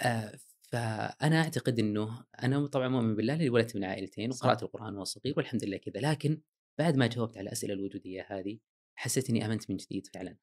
آه 0.00 0.38
فأنا 0.66 1.42
أعتقد 1.42 1.78
إنه 1.78 2.24
أنا 2.42 2.66
طبعا 2.66 2.88
مؤمن 2.88 3.16
بالله 3.16 3.34
لأني 3.34 3.50
ولدت 3.50 3.76
من 3.76 3.84
عائلتين 3.84 4.30
وقرأت 4.30 4.62
القرآن 4.62 4.94
وأنا 4.94 5.04
صغير 5.04 5.34
والحمد 5.36 5.64
لله 5.64 5.76
كذا 5.76 6.00
لكن 6.00 6.40
بعد 6.78 6.96
ما 6.96 7.06
جاوبت 7.06 7.36
على 7.36 7.46
الأسئلة 7.46 7.74
الوجودية 7.74 8.26
هذه 8.28 8.58
حسيت 8.98 9.30
إني 9.30 9.46
آمنت 9.46 9.70
من 9.70 9.76
جديد 9.76 10.06
فعلا 10.14 10.36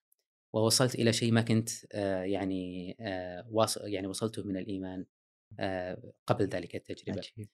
ووصلت 0.54 0.96
إلى 0.96 1.14
شيء 1.14 1.32
ما 1.32 1.42
كنت 1.42 1.70
آه 1.94 2.24
يعني 2.24 2.96
آه 3.00 3.48
واصل 3.52 3.88
يعني 3.88 4.08
وصلته 4.08 4.44
من 4.44 4.58
الإيمان 4.58 5.06
آه 5.60 6.14
قبل 6.28 6.46
ذلك 6.46 6.76
التجربة. 6.76 7.22
عجيب. 7.36 7.50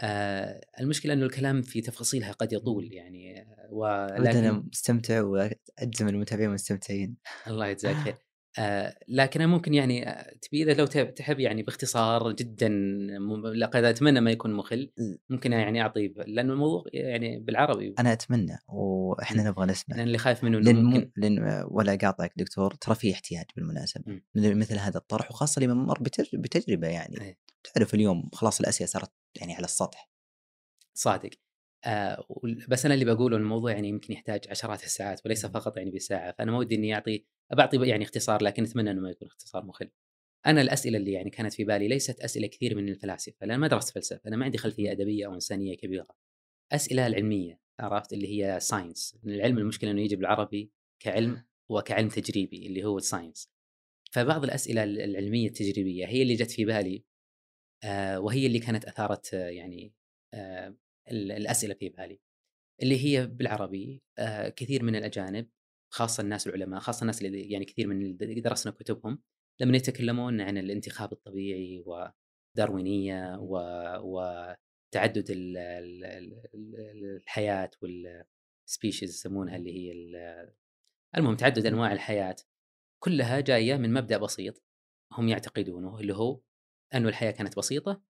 آه 0.00 0.60
المشكلة 0.80 1.12
إنه 1.12 1.26
الكلام 1.26 1.62
في 1.62 1.80
تفاصيلها 1.80 2.32
قد 2.32 2.52
يطول 2.52 2.92
يعني 2.92 3.46
ولكن 3.70 4.38
أنا 4.38 4.52
مستمتع 4.52 5.22
وأجزم 5.22 6.08
المتابعين 6.08 6.50
مستمتعين 6.50 7.16
الله 7.46 7.66
يجزاك 7.72 7.96
خير. 7.96 8.14
آه 8.58 8.98
لكن 9.08 9.40
أنا 9.40 9.52
ممكن 9.52 9.74
يعني 9.74 10.08
آه، 10.08 10.34
تبي 10.42 10.62
إذا 10.62 10.74
لو 10.74 10.86
تحب 10.86 11.40
يعني 11.40 11.62
باختصار 11.62 12.32
جدا 12.32 12.68
لقد 13.54 13.84
أتمنى 13.84 14.20
ما 14.20 14.30
يكون 14.30 14.52
مخل 14.52 14.92
ممكن 15.28 15.52
يعني 15.52 15.82
أعطي 15.82 16.14
لأنه 16.26 16.52
الموضوع 16.52 16.84
يعني 16.92 17.40
بالعربي. 17.40 17.94
أنا 17.98 18.12
أتمنى 18.12 18.58
وإحنا 18.68 19.42
نبغى 19.42 19.66
نسمع. 19.66 19.96
أنا 19.96 20.04
اللي 20.04 20.18
خايف 20.18 20.44
منه 20.44 20.58
لأن 20.58 20.84
ممكن 20.84 21.10
لأن 21.16 21.64
ولا 21.70 21.94
أقاطعك 21.94 22.32
دكتور 22.36 22.74
ترى 22.74 22.94
في 22.94 23.12
احتياج 23.12 23.44
بالمناسبة. 23.56 24.20
مثل 24.34 24.78
هذا 24.78 24.98
الطرح 24.98 25.30
وخاصة 25.30 25.62
لمن 25.62 25.74
مر 25.74 25.98
بتجربة 26.32 26.88
يعني. 26.88 27.38
تعرف 27.74 27.94
اليوم 27.94 28.30
خلاص 28.32 28.60
الأسئلة 28.60 28.88
صارت 28.88 29.12
يعني 29.36 29.54
على 29.54 29.64
السطح. 29.64 30.10
صادق. 30.94 31.30
آه 31.84 32.24
بس 32.68 32.84
أنا 32.86 32.94
اللي 32.94 33.04
بقوله 33.04 33.36
الموضوع 33.36 33.72
يعني 33.72 33.88
يمكن 33.88 34.12
يحتاج 34.12 34.40
عشرات 34.50 34.84
الساعات 34.84 35.20
وليس 35.26 35.46
فقط 35.46 35.76
يعني 35.76 35.90
بساعة 35.90 36.32
فأنا 36.32 36.52
ما 36.52 36.58
ودي 36.58 36.74
إني 36.74 36.94
أعطي 36.94 37.24
بعطي 37.52 37.88
يعني 37.88 38.04
اختصار 38.04 38.42
لكن 38.42 38.62
أتمنى 38.62 38.90
إنه 38.90 39.00
ما 39.00 39.10
يكون 39.10 39.28
اختصار 39.28 39.64
مخل. 39.64 39.90
أنا 40.46 40.60
الأسئلة 40.60 40.98
اللي 40.98 41.12
يعني 41.12 41.30
كانت 41.30 41.52
في 41.54 41.64
بالي 41.64 41.88
ليست 41.88 42.20
أسئلة 42.20 42.46
كثير 42.46 42.76
من 42.76 42.88
الفلاسفة 42.88 43.46
لأن 43.46 43.60
ما 43.60 43.68
درست 43.68 43.90
فلسفة 43.90 44.28
أنا 44.28 44.36
ما 44.36 44.44
عندي 44.44 44.58
خلفية 44.58 44.92
أدبية 44.92 45.26
أو 45.26 45.34
إنسانية 45.34 45.76
كبيرة. 45.76 46.06
أسئلة 46.72 47.06
العلميه 47.06 47.60
عرفت 47.80 48.12
اللي 48.12 48.28
هي 48.28 48.60
science 48.60 49.18
العلم 49.26 49.58
المشكلة 49.58 49.90
إنه 49.90 50.00
يجي 50.00 50.16
بالعربي 50.16 50.70
كعلم 51.00 51.44
وكعلم 51.68 52.08
تجريبي 52.08 52.66
اللي 52.66 52.84
هو 52.84 52.98
ال 52.98 53.04
science. 53.04 53.50
فبعض 54.12 54.44
الأسئلة 54.44 54.84
العلمية 54.84 55.48
التجريبية 55.48 56.06
هي 56.06 56.22
اللي 56.22 56.34
جت 56.34 56.50
في 56.50 56.64
بالي 56.64 57.04
آه 57.84 58.20
وهي 58.20 58.46
اللي 58.46 58.58
كانت 58.58 58.84
أثارت 58.84 59.32
يعني 59.32 59.92
آه 60.34 60.74
الأسئلة 61.10 61.74
في 61.74 61.88
بالي. 61.88 62.20
اللي 62.82 63.04
هي 63.04 63.26
بالعربي 63.26 64.02
آه 64.18 64.48
كثير 64.48 64.82
من 64.82 64.96
الأجانب 64.96 65.48
خاصة 65.92 66.20
الناس 66.20 66.46
العلماء 66.46 66.80
خاصة 66.80 67.02
الناس 67.02 67.22
اللي 67.22 67.50
يعني 67.50 67.64
كثير 67.64 67.86
من 67.86 68.22
اللي 68.22 68.40
درسنا 68.40 68.72
كتبهم 68.72 69.22
لما 69.60 69.76
يتكلمون 69.76 70.40
عن 70.40 70.58
الانتخاب 70.58 71.12
الطبيعي 71.12 71.84
وداروينيه 71.86 73.36
و... 73.38 73.58
وتعدد 74.02 75.26
ال... 75.30 75.56
الحياة 77.04 77.70
والسبيشيز 77.82 79.10
يسمونها 79.10 79.56
اللي 79.56 79.72
هي 79.72 79.92
المهم 81.16 81.36
تعدد 81.36 81.66
أنواع 81.66 81.92
الحياة 81.92 82.36
كلها 83.02 83.40
جاية 83.40 83.76
من 83.76 83.92
مبدأ 83.92 84.18
بسيط 84.18 84.62
هم 85.12 85.28
يعتقدونه 85.28 86.00
اللي 86.00 86.14
هو 86.14 86.40
أنه 86.94 87.08
الحياة 87.08 87.30
كانت 87.30 87.56
بسيطة 87.56 88.02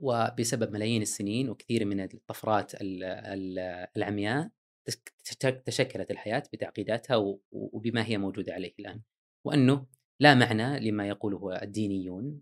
وبسبب 0.00 0.72
ملايين 0.72 1.02
السنين 1.02 1.50
وكثير 1.50 1.84
من 1.84 2.00
الطفرات 2.00 2.72
العمياء 3.96 4.50
تشكلت 5.64 6.10
الحياة 6.10 6.42
بتعقيداتها 6.52 7.36
وبما 7.52 8.04
هي 8.06 8.18
موجودة 8.18 8.54
عليه 8.54 8.74
الآن. 8.78 9.02
وأنه 9.44 9.86
لا 10.20 10.34
معنى 10.34 10.90
لما 10.90 11.08
يقوله 11.08 11.62
الدينيون 11.62 12.40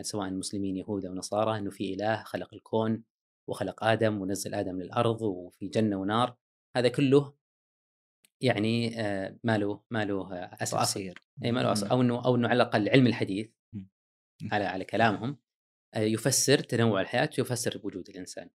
سواء 0.00 0.28
المسلمين 0.28 0.76
يهود 0.76 1.04
أو 1.04 1.14
نصارى 1.14 1.58
أنه 1.58 1.70
في 1.70 1.94
إله 1.94 2.22
خلق 2.22 2.54
الكون 2.54 3.02
وخلق 3.48 3.84
آدم 3.84 4.20
ونزل 4.20 4.54
آدم 4.54 4.82
للأرض 4.82 5.22
وفي 5.22 5.68
جنة 5.68 5.96
ونار. 5.96 6.36
هذا 6.76 6.88
كله 6.88 7.34
يعني 8.40 9.00
آه، 9.00 9.38
ما 9.44 9.58
له 9.58 9.82
ما 9.90 10.04
له 10.04 10.34
أساس. 10.34 10.96
اي 11.44 11.52
ما 11.52 11.60
له 11.60 11.90
أو 11.90 12.02
إنه 12.02 12.24
أو 12.24 12.36
إنه 12.36 12.48
على 12.48 12.62
الأقل 12.62 12.88
علم 12.88 13.06
الحديث 13.06 13.50
على 14.52 14.64
على 14.64 14.84
كلامهم. 14.84 15.38
يفسر 15.96 16.58
تنوع 16.58 17.00
الحياة 17.00 17.30
ويفسر 17.38 17.80
وجود 17.84 18.08
الإنسان. 18.08 18.50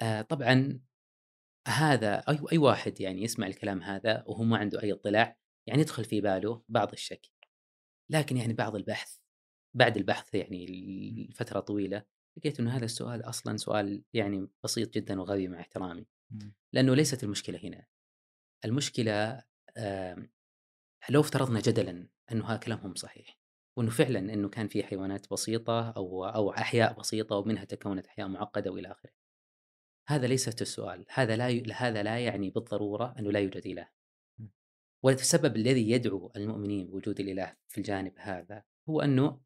آه، 0.00 0.22
طبعا 0.22 0.80
هذا 1.68 2.18
أي 2.18 2.38
أي 2.52 2.58
واحد 2.58 3.00
يعني 3.00 3.22
يسمع 3.22 3.46
الكلام 3.46 3.82
هذا 3.82 4.24
وهو 4.26 4.42
ما 4.42 4.58
عنده 4.58 4.82
أي 4.82 4.92
اطلاع 4.92 5.36
يعني 5.66 5.80
يدخل 5.80 6.04
في 6.04 6.20
باله 6.20 6.62
بعض 6.68 6.92
الشك 6.92 7.26
لكن 8.10 8.36
يعني 8.36 8.52
بعض 8.52 8.76
البحث 8.76 9.18
بعد 9.76 9.96
البحث 9.96 10.34
يعني 10.34 10.66
لفترة 11.30 11.60
طويلة 11.60 12.04
لقيت 12.38 12.60
إنه 12.60 12.76
هذا 12.76 12.84
السؤال 12.84 13.28
أصلا 13.28 13.56
سؤال 13.56 14.04
يعني 14.14 14.48
بسيط 14.64 14.94
جدا 14.94 15.20
وغبي 15.20 15.48
مع 15.48 15.60
احترامي. 15.60 16.06
لأنه 16.72 16.94
ليست 16.94 17.24
المشكلة 17.24 17.58
هنا. 17.64 17.86
المشكلة 18.64 19.42
لو 21.10 21.20
افترضنا 21.20 21.60
جدلا 21.60 22.08
هذا 22.30 22.56
كلامهم 22.56 22.94
صحيح. 22.94 23.41
وإنه 23.76 23.90
فعلا 23.90 24.18
إنه 24.18 24.48
كان 24.48 24.68
في 24.68 24.82
حيوانات 24.82 25.30
بسيطة 25.30 25.90
أو 25.90 26.24
أو 26.24 26.50
أحياء 26.50 26.98
بسيطة 26.98 27.36
ومنها 27.36 27.64
تكونت 27.64 28.06
أحياء 28.06 28.28
معقدة 28.28 28.70
وإلى 28.70 28.90
آخره. 28.90 29.12
هذا 30.08 30.26
ليس 30.26 30.48
السؤال. 30.48 31.06
هذا 31.08 31.36
لا 31.36 31.48
ي... 31.48 31.62
هذا 31.72 32.02
لا 32.02 32.18
يعني 32.18 32.50
بالضرورة 32.50 33.14
أنه 33.18 33.30
لا 33.32 33.40
يوجد 33.40 33.66
إله. 33.66 33.88
والسبب 35.04 35.56
الذي 35.56 35.90
يدعو 35.90 36.32
المؤمنين 36.36 36.90
بوجود 36.90 37.20
الإله 37.20 37.56
في 37.68 37.78
الجانب 37.78 38.12
هذا 38.16 38.64
هو 38.88 39.00
أنه 39.00 39.40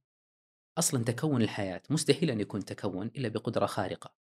أصلا 0.78 1.04
تكون 1.04 1.42
الحياة 1.42 1.82
مستحيل 1.90 2.30
أن 2.30 2.40
يكون 2.40 2.64
تكون 2.64 3.06
إلا 3.06 3.28
بقدرة 3.28 3.66
خارقة. 3.66 4.14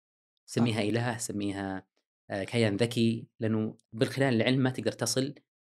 سميها 0.46 0.82
إله 0.82 1.18
سميها 1.18 1.86
آه، 2.30 2.44
كيان 2.44 2.76
ذكي 2.76 3.26
لأنه 3.40 3.76
من 3.92 4.06
خلال 4.06 4.34
العلم 4.34 4.58
ما 4.60 4.70
تقدر 4.70 4.92
تصل 4.92 5.34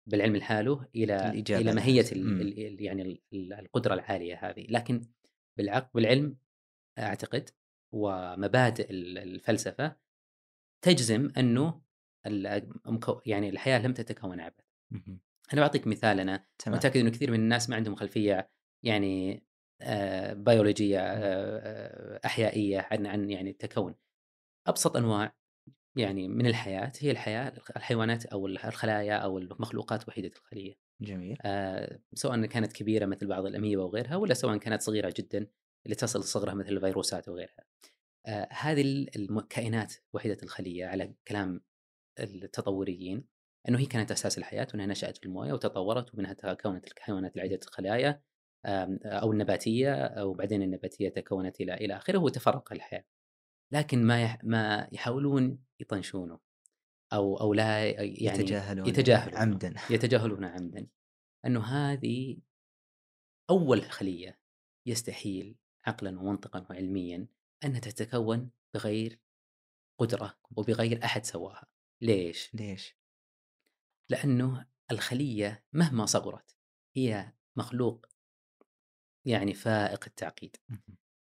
بالعلم 0.07 0.35
لحاله 0.35 0.87
إلى 0.95 1.29
إلى 1.49 1.73
ماهيه 1.73 2.05
ال 2.11 2.81
يعني 2.81 3.21
القدرة 3.33 3.93
العالية 3.93 4.49
هذه 4.49 4.65
لكن 4.69 5.01
بالعقل 5.57 5.89
بالعلم 5.93 6.37
أعتقد 6.99 7.49
ومبادئ 7.91 8.87
الفلسفة 8.91 9.95
تجزم 10.81 11.31
أنه 11.37 11.81
يعني 13.25 13.49
الحياة 13.49 13.79
لم 13.79 13.93
تتكون 13.93 14.39
عبث. 14.39 14.65
أنا 15.53 15.61
بعطيك 15.61 15.87
مثال 15.87 16.19
أنا. 16.19 16.45
متأكد 16.67 16.99
إنه 16.99 17.09
كثير 17.09 17.31
من 17.31 17.39
الناس 17.39 17.69
ما 17.69 17.75
عندهم 17.75 17.95
خلفية 17.95 18.49
يعني 18.83 19.43
آه 19.81 20.33
بيولوجية 20.33 20.99
آه 20.99 22.19
أحيائية 22.25 22.87
عن 22.91 23.05
عن 23.05 23.29
يعني 23.29 23.49
التكون. 23.49 23.95
أبسط 24.67 24.97
أنواع 24.97 25.35
يعني 25.95 26.27
من 26.27 26.47
الحياة 26.47 26.91
هي 26.99 27.11
الحياة 27.11 27.53
الحيوانات 27.75 28.25
أو 28.25 28.47
الخلايا 28.47 29.15
أو 29.17 29.37
المخلوقات 29.37 30.07
وحيده 30.07 30.31
الخلية. 30.37 30.75
جميل. 31.01 31.37
آه 31.41 31.99
سواء 32.13 32.45
كانت 32.45 32.73
كبيرة 32.73 33.05
مثل 33.05 33.27
بعض 33.27 33.45
الأميبا 33.45 33.83
وغيرها 33.83 34.15
ولا 34.15 34.33
سواء 34.33 34.57
كانت 34.57 34.81
صغيرة 34.81 35.13
جدا 35.17 35.47
اللي 35.85 35.95
تصل 35.95 36.19
لصغرها 36.19 36.53
مثل 36.53 36.69
الفيروسات 36.69 37.29
وغيرها. 37.29 37.65
آه 38.25 38.47
هذه 38.51 38.81
الكائنات 39.15 39.93
وحيده 40.13 40.37
الخلية 40.43 40.85
على 40.85 41.13
كلام 41.27 41.61
التطوريين 42.19 43.25
إنه 43.69 43.79
هي 43.79 43.85
كانت 43.85 44.11
أساس 44.11 44.37
الحياة 44.37 44.67
وإنها 44.73 44.85
نشأت 44.85 45.17
في 45.17 45.25
الموية 45.25 45.53
وتطورت 45.53 46.13
ومنها 46.13 46.33
تكونت 46.33 46.87
الحيوانات 46.97 47.35
العديدة 47.35 47.59
الخلايا 47.67 48.21
آم، 48.65 48.99
أو 49.05 49.31
النباتية 49.31 50.13
وبعدين 50.23 50.61
النباتية 50.61 51.09
تكونت 51.09 51.61
إلى 51.61 51.73
إلى 51.73 51.95
آخره 51.97 52.17
وتفرق 52.17 52.73
الحياة 52.73 53.03
لكن 53.71 54.03
ما 54.03 54.23
يح 54.23 54.43
ما 54.43 54.89
يحاولون 54.91 55.65
يطنشونه 55.79 56.39
أو 57.13 57.37
أو 57.37 57.53
لا 57.53 57.89
يعني 57.89 58.23
يتجاهلون 58.23 58.87
يتجاهلون 58.87 59.37
عمدا. 59.37 59.75
يتجاهلون 59.89 60.45
عمدا. 60.45 60.87
أنه 61.45 61.63
هذه 61.63 62.37
أول 63.49 63.81
خلية 63.81 64.39
يستحيل 64.87 65.57
عقلا 65.85 66.19
ومنطقا 66.19 66.67
وعلميا 66.69 67.27
أنها 67.63 67.79
تتكون 67.79 68.51
بغير 68.73 69.19
قدرة 69.99 70.39
وبغير 70.51 71.03
أحد 71.05 71.25
سواها. 71.25 71.67
ليش؟ 72.01 72.55
ليش؟ 72.55 72.97
لأنه 74.09 74.67
الخلية 74.91 75.65
مهما 75.73 76.05
صغرت 76.05 76.57
هي 76.95 77.33
مخلوق 77.57 78.05
يعني 79.25 79.53
فائق 79.53 80.03
التعقيد. 80.07 80.55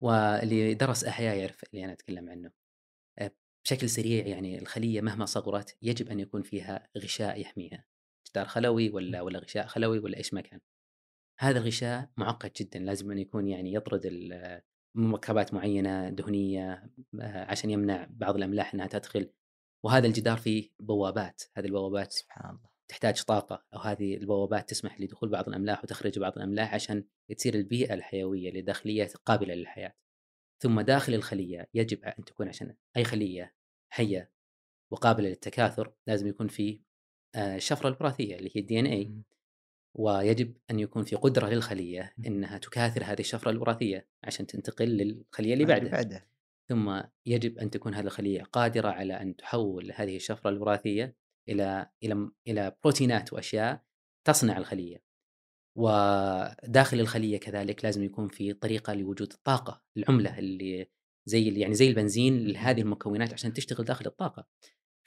واللي 0.04 0.74
درس 0.74 1.04
أحياء 1.04 1.38
يعرف 1.38 1.64
اللي 1.64 1.86
أنا 1.86 1.94
أتكلم 1.94 2.30
عنه. 2.30 2.52
أه، 3.20 3.32
بشكل 3.66 3.90
سريع 3.90 4.28
يعني 4.28 4.60
الخلية 4.60 5.02
مهما 5.02 5.26
صغرت 5.26 5.78
يجب 5.82 6.10
أن 6.10 6.20
يكون 6.20 6.42
فيها 6.42 6.90
غشاء 6.98 7.42
يحميها. 7.42 7.86
جدار 8.30 8.46
خلوي 8.46 8.90
ولا 8.90 9.22
ولا 9.22 9.40
غشاء 9.40 9.68
خلوي 9.68 10.00
ولا 10.00 10.18
إيش 10.18 10.34
ما 10.34 10.42
كان. 10.42 10.60
هذا 11.40 11.60
الغشاء 11.60 12.10
معقد 12.18 12.52
جدا 12.62 12.80
لازم 12.80 13.12
أن 13.12 13.18
يكون 13.20 13.48
يعني 13.48 13.74
يطرد 13.74 14.02
مركبات 14.96 15.54
معينة 15.54 16.10
دهنية 16.10 16.90
آه، 17.22 17.46
عشان 17.52 17.70
يمنع 17.70 18.08
بعض 18.10 18.36
الأملاح 18.36 18.74
أنها 18.74 18.88
تدخل. 18.88 19.30
وهذا 19.84 20.08
الجدار 20.08 20.38
فيه 20.38 20.70
بوابات 20.80 21.44
هذه 21.58 21.66
البوابات 21.66 22.12
سبحان 22.14 22.56
الله. 22.56 22.73
تحتاج 22.88 23.22
طاقة 23.22 23.66
أو 23.74 23.80
هذه 23.80 24.16
البوابات 24.16 24.70
تسمح 24.70 25.02
لدخول 25.02 25.30
بعض 25.30 25.48
الأملاح 25.50 25.84
وتخرج 25.84 26.20
بعض 26.20 26.34
الأملاح 26.38 26.74
عشان 26.74 27.04
تصير 27.38 27.56
البيئة 27.56 27.94
الحيوية 27.94 28.52
للداخلية 28.52 29.10
قابلة 29.26 29.54
للحياة. 29.54 29.94
ثم 30.60 30.82
داخل 30.82 31.14
الخلية 31.14 31.70
يجب 31.74 32.04
أن 32.04 32.26
تكون 32.26 32.48
عشان 32.48 32.76
أي 32.98 33.04
خلية 33.04 33.56
حية 33.90 34.32
وقابلة 34.92 35.30
للتكاثر 35.30 35.94
لازم 36.08 36.28
يكون 36.28 36.48
في 36.48 36.82
آه، 37.36 37.56
الشفرة 37.56 37.90
الوراثية 37.90 38.36
اللي 38.36 38.52
هي 38.56 38.62
الدي 38.62 38.80
ان 38.80 38.86
اي. 38.86 39.14
ويجب 39.96 40.58
أن 40.72 40.80
يكون 40.80 41.04
في 41.04 41.16
قدرة 41.16 41.48
للخلية 41.48 42.14
إنها 42.28 42.58
تكاثر 42.58 43.04
هذه 43.04 43.20
الشفرة 43.20 43.52
الوراثية 43.52 44.08
عشان 44.24 44.48
تنتقل 44.48 44.86
للخلية 44.86 45.54
اللي 45.54 45.66
بعدها. 45.66 45.90
بعده 45.92 46.28
ثم 46.70 47.02
يجب 47.26 47.58
أن 47.58 47.70
تكون 47.70 47.94
هذه 47.94 48.06
الخلية 48.06 48.44
قادرة 48.44 48.90
على 48.90 49.14
أن 49.22 49.36
تحول 49.36 49.92
هذه 49.96 50.16
الشفرة 50.16 50.50
الوراثية 50.50 51.16
إلى 51.50 51.90
إلى 52.04 52.30
إلى 52.48 52.76
بروتينات 52.84 53.34
وأشياء 53.34 53.84
تصنع 54.28 54.58
الخلية. 54.58 55.04
وداخل 55.78 57.00
الخلية 57.00 57.38
كذلك 57.40 57.86
لازم 57.86 58.04
يكون 58.04 58.28
في 58.28 58.54
طريقة 58.54 58.94
لوجود 58.94 59.32
الطاقة 59.34 59.82
العملة 59.98 60.40
اللي 60.40 60.90
زي 61.26 61.60
يعني 61.60 61.74
زي 61.74 61.88
البنزين 61.88 62.48
لهذه 62.48 62.82
المكونات 62.82 63.34
عشان 63.34 63.54
تشتغل 63.54 63.86
داخل 63.86 64.06
الطاقة. 64.06 64.48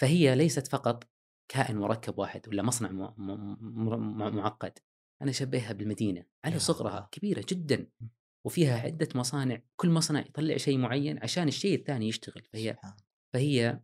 فهي 0.00 0.34
ليست 0.34 0.66
فقط 0.66 1.04
كائن 1.48 1.76
مركب 1.76 2.18
واحد 2.18 2.48
ولا 2.48 2.62
مصنع 2.62 2.90
م- 2.90 3.14
م- 3.16 3.56
م- 4.18 4.36
معقد. 4.36 4.78
أنا 5.22 5.30
اشبهها 5.30 5.72
بالمدينة. 5.72 6.24
على 6.44 6.54
يا 6.54 6.58
صغرها. 6.58 7.08
كبيرة 7.12 7.44
جدا 7.48 7.90
وفيها 8.46 8.78
عدة 8.80 9.08
مصانع. 9.14 9.62
كل 9.76 9.90
مصنع 9.90 10.20
يطلع 10.20 10.56
شيء 10.56 10.78
معين 10.78 11.18
عشان 11.22 11.48
الشيء 11.48 11.78
الثاني 11.78 12.08
يشتغل. 12.08 12.42
فهي. 12.52 12.76
فهي 13.34 13.80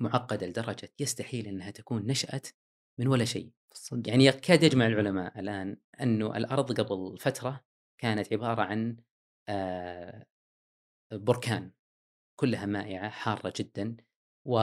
معقدة 0.00 0.46
لدرجة 0.46 0.92
يستحيل 1.00 1.46
إنها 1.46 1.70
تكون 1.70 2.06
نشأت 2.06 2.46
من 2.98 3.08
ولا 3.08 3.24
شيء. 3.24 3.50
صدق. 3.74 4.08
يعني 4.08 4.24
يكاد 4.24 4.62
يجمع 4.62 4.86
العلماء 4.86 5.40
الآن 5.40 5.76
انه 6.00 6.36
الأرض 6.36 6.80
قبل 6.80 7.18
فترة 7.18 7.64
كانت 7.98 8.32
عبارة 8.32 8.62
عن 8.62 8.96
آه، 9.48 10.26
بركان 11.12 11.70
كلها 12.36 12.66
مائعة 12.66 13.08
حارة 13.10 13.52
جدا 13.56 13.96
و... 14.44 14.58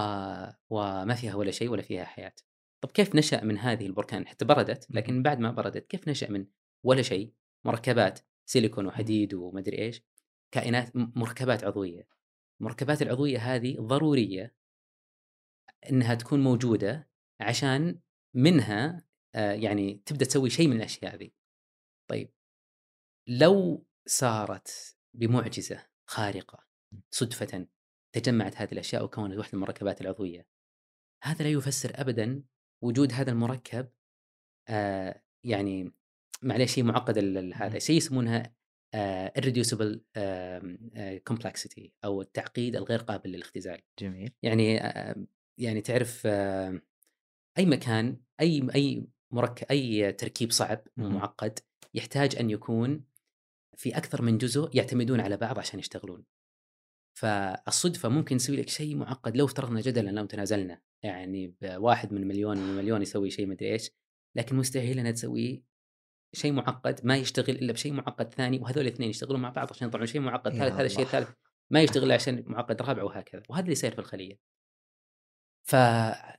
وما 0.69 1.15
فيها 1.15 1.36
ولا 1.36 1.51
شيء 1.51 1.69
ولا 1.69 1.82
فيها 1.82 2.03
حياة. 2.05 2.34
طب 2.82 2.91
كيف 2.91 3.15
نشأ 3.15 3.43
من 3.43 3.57
هذه 3.57 3.86
البركان؟ 3.86 4.27
حتى 4.27 4.45
بردت 4.45 4.88
لكن 4.91 5.23
بعد 5.23 5.39
ما 5.39 5.51
بردت 5.51 5.88
كيف 5.88 6.07
نشأ 6.07 6.25
من 6.32 6.45
ولا 6.84 7.01
شيء؟ 7.01 7.34
مركبات 7.65 8.19
سيليكون 8.45 8.86
وحديد 8.86 9.34
ومدري 9.34 9.77
إيش 9.77 10.01
كائنات 10.51 10.95
مركبات 10.95 11.63
عضوية. 11.63 12.07
المركبات 12.61 13.01
العضوية 13.01 13.38
هذه 13.38 13.77
ضرورية 13.79 14.55
إنها 15.89 16.15
تكون 16.15 16.43
موجودة 16.43 17.09
عشان 17.41 17.99
منها 18.36 19.05
آه، 19.36 19.51
يعني 19.51 20.03
تبدأ 20.05 20.25
تسوي 20.25 20.49
شيء 20.49 20.67
من 20.67 20.75
الأشياء 20.75 21.15
ذي. 21.15 21.34
طيب 22.09 22.34
لو 23.27 23.86
صارت 24.07 24.97
بمعجزة 25.13 25.88
خارقة 26.09 26.67
صدفه 27.11 27.67
تجمعت 28.15 28.55
هذه 28.57 28.71
الأشياء 28.71 29.03
وكونت 29.03 29.38
واحدة 29.38 29.57
من 29.57 29.63
المركبات 29.63 30.01
العضوية. 30.01 30.47
هذا 31.23 31.43
لا 31.43 31.49
يفسر 31.49 31.91
ابدا 31.95 32.43
وجود 32.84 33.13
هذا 33.13 33.32
المركب 33.32 33.89
آه 34.69 35.23
يعني 35.45 35.91
معليش 36.41 36.73
شيء 36.73 36.84
معقد 36.84 37.17
هذا. 37.53 37.79
شيء 37.79 37.97
يسمونها 37.97 38.55
آه 38.93 39.34
irreducible 39.39 39.99
آه 40.15 40.77
آه 40.95 41.21
complexity 41.29 41.89
أو 42.05 42.21
التعقيد 42.21 42.75
الغير 42.75 42.99
قابل 42.99 43.29
للاختزال. 43.29 43.82
جميل 43.99 44.34
يعني 44.43 44.82
آه 44.86 45.25
يعني 45.62 45.82
تعرف 45.82 46.22
آه 46.26 46.82
أي 47.57 47.66
مكان 47.66 48.18
أي 48.41 48.68
أي 48.76 49.07
مركب 49.32 49.68
أي 49.72 50.12
تركيب 50.14 50.51
صعب 50.51 50.82
مهم. 50.97 51.16
ومعقد 51.16 51.59
يحتاج 51.93 52.36
أن 52.36 52.49
يكون 52.49 53.03
في 53.78 53.97
أكثر 53.97 54.22
من 54.22 54.38
جزء 54.38 54.70
يعتمدون 54.74 55.20
على 55.20 55.38
بعض 55.38 55.59
عشان 55.59 55.80
يشتغلون. 55.80 56.26
فالصدفة 57.14 58.09
ممكن 58.09 58.38
تسوي 58.38 58.57
لك 58.57 58.70
شيء 58.70 58.95
معقد 58.95 59.38
لو 59.38 59.45
افترضنا 59.45 59.82
جدلا 59.82 60.09
لو 60.09 60.26
تنازلنا 60.26 60.82
يعني 61.03 61.55
بواحد 61.62 62.14
من 62.14 62.28
مليون 62.28 62.57
من 62.57 62.78
مليون 62.78 63.01
يسوي 63.01 63.30
شيء 63.30 63.47
مدري 63.47 63.74
إيش 63.74 63.91
لكن 64.36 64.55
مستحيل 64.55 64.99
أنها 64.99 65.12
تسوي 65.12 65.64
شيء 66.34 66.51
معقد 66.51 66.99
ما 67.03 67.18
يشتغل 67.18 67.55
إلا 67.55 67.74
بشيء 67.74 67.93
معقد 67.93 68.34
ثاني 68.34 68.59
وهذول 68.59 68.88
الاثنين 68.88 69.09
يشتغلون 69.09 69.41
مع 69.41 69.49
بعض 69.49 69.70
عشان 69.70 69.88
يطلعون 69.88 70.07
شيء 70.07 70.22
معقد 70.22 70.51
ثالث 70.51 70.74
هذا 70.74 70.86
الشيء. 70.86 71.05
الثالث 71.05 71.30
ما 71.70 71.82
يشتغل 71.82 72.12
عشان 72.12 72.43
معقد 72.47 72.82
رابع 72.82 73.03
وهكذا 73.03 73.43
وهذا 73.49 73.62
اللي 73.62 73.72
يصير 73.72 73.91
في 73.91 73.99
الخلية. 73.99 74.39
ف 75.64 75.74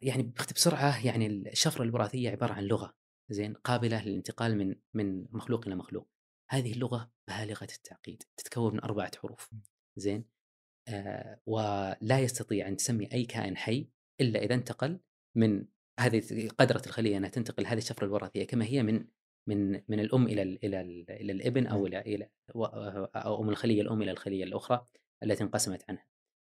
يعني 0.03 0.23
بخت- 0.23 0.53
بسرعة 0.55 1.07
يعني 1.07 1.27
الشفرة 1.27 1.83
الوراثية 1.83 2.31
عبارة 2.31 2.53
عن 2.53 2.65
لغة 2.65 2.95
زين 3.31 3.53
قابلة 3.55 4.05
للانتقال 4.05 4.57
من 4.59 4.75
من 4.95 5.27
مخلوق 5.31 5.67
إلى 5.67 5.75
مخلوق. 5.77 6.09
هذه 6.51 6.73
اللغة 6.73 7.13
بالغة 7.29 7.65
التعقيد 7.77 8.23
تتكون 8.37 8.73
من 8.75 8.81
أربعة 8.81 9.11
حروف 9.17 9.51
زين 9.97 10.25
آه 10.89 11.41
ولا 11.47 12.19
يستطيع 12.21 12.69
أن 12.69 12.77
تسمي 12.77 13.13
أي 13.13 13.25
كائن 13.25 13.57
حي 13.57 13.89
إلا 14.21 14.43
إذا 14.43 14.55
انتقل 14.55 15.01
من 15.37 15.67
هذه 16.01 16.49
قدرت 16.59 16.87
الخلية 16.87 17.17
أنها 17.17 17.29
تنتقل 17.29 17.67
هذه 17.67 17.79
الشفرة 17.79 18.05
الوراثية 18.05 18.45
كما 18.47 18.65
هي 18.65 18.83
من 18.83 19.05
من 19.49 19.73
من 19.89 20.01
الأم 20.01 20.27
إلى 20.27 20.43
ال 20.43 20.65
إلى 20.65 20.81
ال 20.81 21.11
إلى 21.11 21.33
الإبن 21.33 21.67
أو 21.67 21.87
إلى 21.87 22.01
إلى 22.01 22.29
و- 22.55 22.65
أو 23.17 23.43
من 23.43 23.49
الخلية 23.51 23.83
الأم 23.83 24.03
إلى 24.03 24.11
الخلية 24.11 24.45
الأخرى 24.45 24.87
التي 25.23 25.45
انقسمت 25.45 25.85
عنها. 25.89 26.07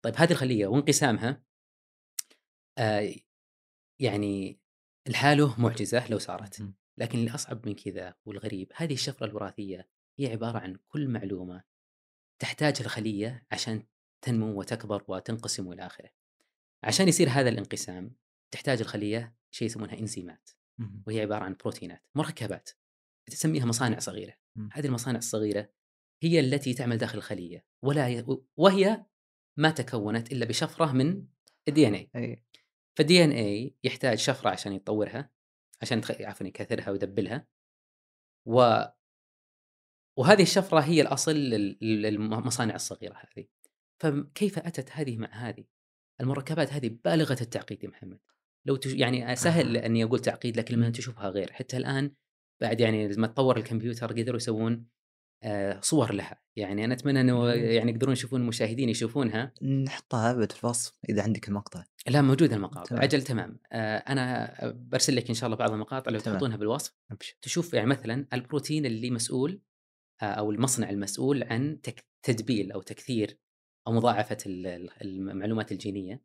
طيب 0.04 0.14
هذه 0.16 0.30
الخلية 0.30 0.66
وانقسامها 0.66 1.42
آه 2.78 3.14
يعني 4.00 4.60
لحاله 5.08 5.60
معجزة 5.60 6.08
لو 6.10 6.18
صارت. 6.18 6.62
لكن 6.98 7.18
اللي 7.18 7.34
أصعب 7.34 7.66
من 7.68 7.74
كذا 7.74 8.14
والغريب 8.24 8.72
هذه 8.76 8.94
الشفرة 8.94 9.26
الوراثية 9.26 9.88
هي 10.18 10.26
عبارة 10.26 10.58
عن 10.58 10.76
كل 10.88 11.08
معلومة 11.08 11.64
تحتاج 12.42 12.76
الخلية 12.80 13.46
عشان 13.52 13.82
تنمو 14.24 14.58
وتكبر 14.60 15.04
وتنقسم 15.08 15.66
والى 15.66 15.86
آخره. 15.86 16.10
عشان 16.84 17.08
يصير 17.08 17.28
هذا 17.28 17.48
الانقسام 17.48 18.16
تحتاج 18.50 18.80
الخلية 18.80 19.36
شيء 19.50 19.66
يسمونها 19.66 19.98
إنزيمات. 19.98 20.50
وهي 21.06 21.20
عبارة 21.20 21.44
عن 21.44 21.56
بروتينات 21.60 22.06
مركبات 22.14 22.70
تسميها 23.30 23.64
مصانع 23.66 23.98
صغيرة. 23.98 24.34
هذه 24.72 24.86
المصانع 24.86 25.18
الصغيرة 25.18 25.70
هي 26.22 26.40
التي 26.40 26.74
تعمل 26.74 26.98
داخل 26.98 27.18
الخلية 27.18 27.66
ولا 27.82 28.08
ي... 28.08 28.24
وهي 28.56 29.06
ما 29.56 29.70
تكونت 29.70 30.32
إلا 30.32 30.46
بشفرة 30.46 30.92
من 30.92 31.26
ال 31.68 31.88
DNA. 31.88 32.42
فال 32.98 33.24
DNA 33.24 33.74
يحتاج 33.84 34.18
شفره 34.18 34.50
عشان 34.50 34.72
يطورها 34.72 35.30
عشان 35.82 36.00
تخ... 36.00 36.10
عفوا 36.20 36.46
يكثرها 36.46 36.90
ويدبلها. 36.90 37.46
و 38.46 38.82
وهذه 40.18 40.42
الشفرة 40.42 40.80
هي 40.80 41.00
الأصل 41.00 41.32
لل- 41.36 41.78
للمصانع 41.80 42.74
الصغيرة 42.74 43.14
هذه. 43.14 43.46
فكيف 44.02 44.58
أتت 44.58 44.90
هذه 44.92 45.16
مع 45.16 45.28
هذه؟ 45.28 45.64
المركبات 46.20 46.72
هذه 46.72 46.98
بالغة 47.04 47.36
التعقيد 47.40 47.84
يا 47.84 47.88
محمد. 47.88 48.20
لو 48.66 48.76
تش... 48.76 48.94
يعني 48.94 49.36
سهل. 49.36 49.76
أني 49.76 50.04
أقول 50.04 50.18
تعقيد 50.20 50.56
لكن 50.56 50.74
لما 50.74 50.90
تشوفها 50.90 51.28
غير. 51.28 51.52
حتى 51.52 51.76
الآن 51.76 52.14
بعد 52.60 52.80
يعني 52.80 53.08
لما 53.08 53.26
تطور 53.26 53.56
الكمبيوتر 53.56 54.12
قدروا 54.12 54.36
يسوون 54.36 54.86
صور 55.80 56.12
لها. 56.12 56.40
يعني 56.56 56.84
أنا 56.84 56.94
أتمنى 56.94 57.20
إنه. 57.20 57.48
يعني 57.52 57.90
يقدرون 57.90 58.12
يشوفون 58.12 58.40
المشاهدين 58.40 58.88
يشوفونها. 58.88 59.52
نحطها 59.62 60.30
ابد 60.30 60.52
في 60.52 60.64
الوصف 60.64 60.98
إذا 61.08 61.22
عندك 61.22 61.48
المقطع. 61.48 61.84
لا 62.08 62.22
موجود 62.22 62.52
المقاطع. 62.52 62.84
تمام. 62.84 63.02
أجل 63.02 63.22
تمام. 63.22 63.58
آه، 63.72 63.96
أنا 63.96 64.54
برسل 64.72 65.16
لك 65.16 65.28
إن 65.28 65.34
شاء 65.34 65.46
الله 65.46 65.56
بعض 65.56 65.70
المقاطع 65.72 66.10
لو. 66.10 66.18
تحطونها 66.18 66.56
بالوصف. 66.56 66.94
أبشر. 67.10 67.36
تشوف 67.42 67.74
يعني 67.74 67.86
مثلا 67.86 68.26
البروتين 68.32 68.86
اللي 68.86 69.10
مسؤول 69.10 69.62
آه، 70.22 70.24
أو 70.24 70.50
المصنع 70.50 70.90
المسؤول 70.90 71.42
عن 71.42 71.80
تدبيل 72.22 72.72
أو 72.72 72.82
تكثير 72.82 73.38
أو 73.86 73.92
مضاعفة 73.92 74.36
ال- 74.46 74.66
ال- 74.66 75.02
المعلومات 75.02 75.72
الجينية. 75.72 76.22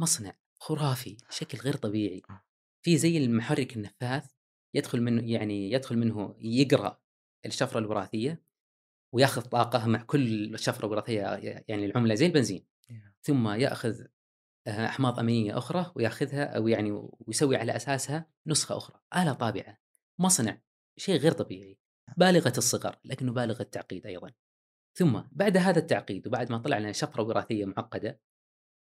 مصنع 0.00 0.36
خرافي 0.60 1.16
بشكل 1.28 1.58
غير 1.58 1.76
طبيعي. 1.76 2.22
في 2.84 2.96
زي 2.96 3.18
المحرك 3.18 3.76
النفاث 3.76 4.30
يدخل 4.74 5.00
منه 5.02 5.32
يعني 5.32 5.72
يدخل 5.72 5.98
منه 5.98 6.36
يقرأ 6.40 7.00
الشفرة 7.46 7.78
الوراثية. 7.78 8.49
وياخذ 9.12 9.42
طاقة 9.42 9.86
مع 9.86 10.02
كل 10.02 10.58
شفره 10.58 10.86
وراثيه 10.86 11.20
يعني 11.68 11.86
العملة. 11.86 12.14
زي 12.14 12.26
البنزين. 12.26 12.66
ثم 13.22 13.48
يأخذ 13.48 14.04
آه، 14.66 14.86
أحماض 14.86 15.18
أمينية 15.18 15.58
أخرى 15.58 15.92
وياخذها 15.96 16.44
أو 16.44 16.68
يعني 16.68 16.90
ويسوي 16.92 17.56
على 17.56 17.76
أساسها 17.76 18.26
نسخة 18.46 18.76
أخرى. 18.76 19.00
آلة 19.16 19.32
طابعة 19.32 19.78
مصنع 20.18 20.60
شيء 20.96 21.16
غير 21.16 21.32
طبيعي. 21.32 21.78
بالغة 22.16 22.52
الصغر 22.58 22.96
لكنه 23.04 23.32
بالغ 23.32 23.60
التعقيد 23.60 24.06
أيضا. 24.06 24.32
ثم 24.94 25.22
بعد 25.32 25.56
هذا 25.56 25.78
التعقيد 25.78 26.26
وبعد 26.26 26.52
ما 26.52 26.58
طلع 26.58 26.78
لنا 26.78 26.92
شفرة 26.92 27.22
وراثية 27.22 27.64
معقدة 27.64 28.20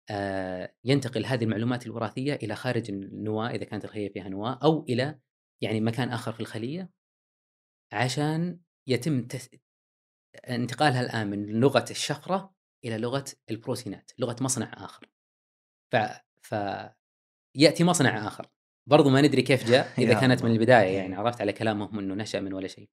آه، 0.09 0.75
ينتقل 0.83 1.25
هذه 1.25 1.43
المعلومات 1.43 1.85
الوراثية 1.85 2.33
إلى 2.33 2.55
خارج 2.55 2.91
النواة 2.91 3.49
إذا 3.49 3.63
كانت 3.63 3.85
الخلية 3.85 4.09
فيها 4.13 4.29
نواة 4.29 4.59
أو 4.63 4.83
إلى 4.83 5.19
يعني 5.61 5.81
مكان 5.81 6.09
آخر 6.09 6.31
في 6.31 6.39
الخلية 6.39 6.89
عشان 7.93 8.59
يتم. 8.87 9.27
انتقالها 10.35 11.01
الآن 11.01 11.29
من 11.29 11.45
لغة 11.59 11.85
الشفرة 11.91 12.55
إلى 12.85 12.97
لغة 12.97 13.25
البروتينات، 13.51 14.11
لغة 14.17 14.35
مصنع 14.41 14.71
آخر. 14.73 15.09
ف 15.91 15.95
ف 16.41 16.55
يأتي 17.55 17.83
مصنع 17.83 18.27
آخر 18.27 18.47
برضو 18.89 19.09
ما 19.09 19.21
ندري 19.21 19.41
كيف 19.41 19.67
جاء 19.67 19.93
إذا 20.03 20.13
يا 20.13 20.19
كانت 20.19 20.41
من 20.43 20.47
الله. 20.51 20.59
البداية 20.61 20.97
يعني 20.97 21.13
إيه. 21.13 21.19
عرفت 21.19 21.41
على 21.41 21.53
كلامهم 21.53 21.99
إنه 21.99 22.15
نشأ 22.15 22.37
من 22.37 22.53
ولا 22.53 22.67
شيء. 22.67 22.89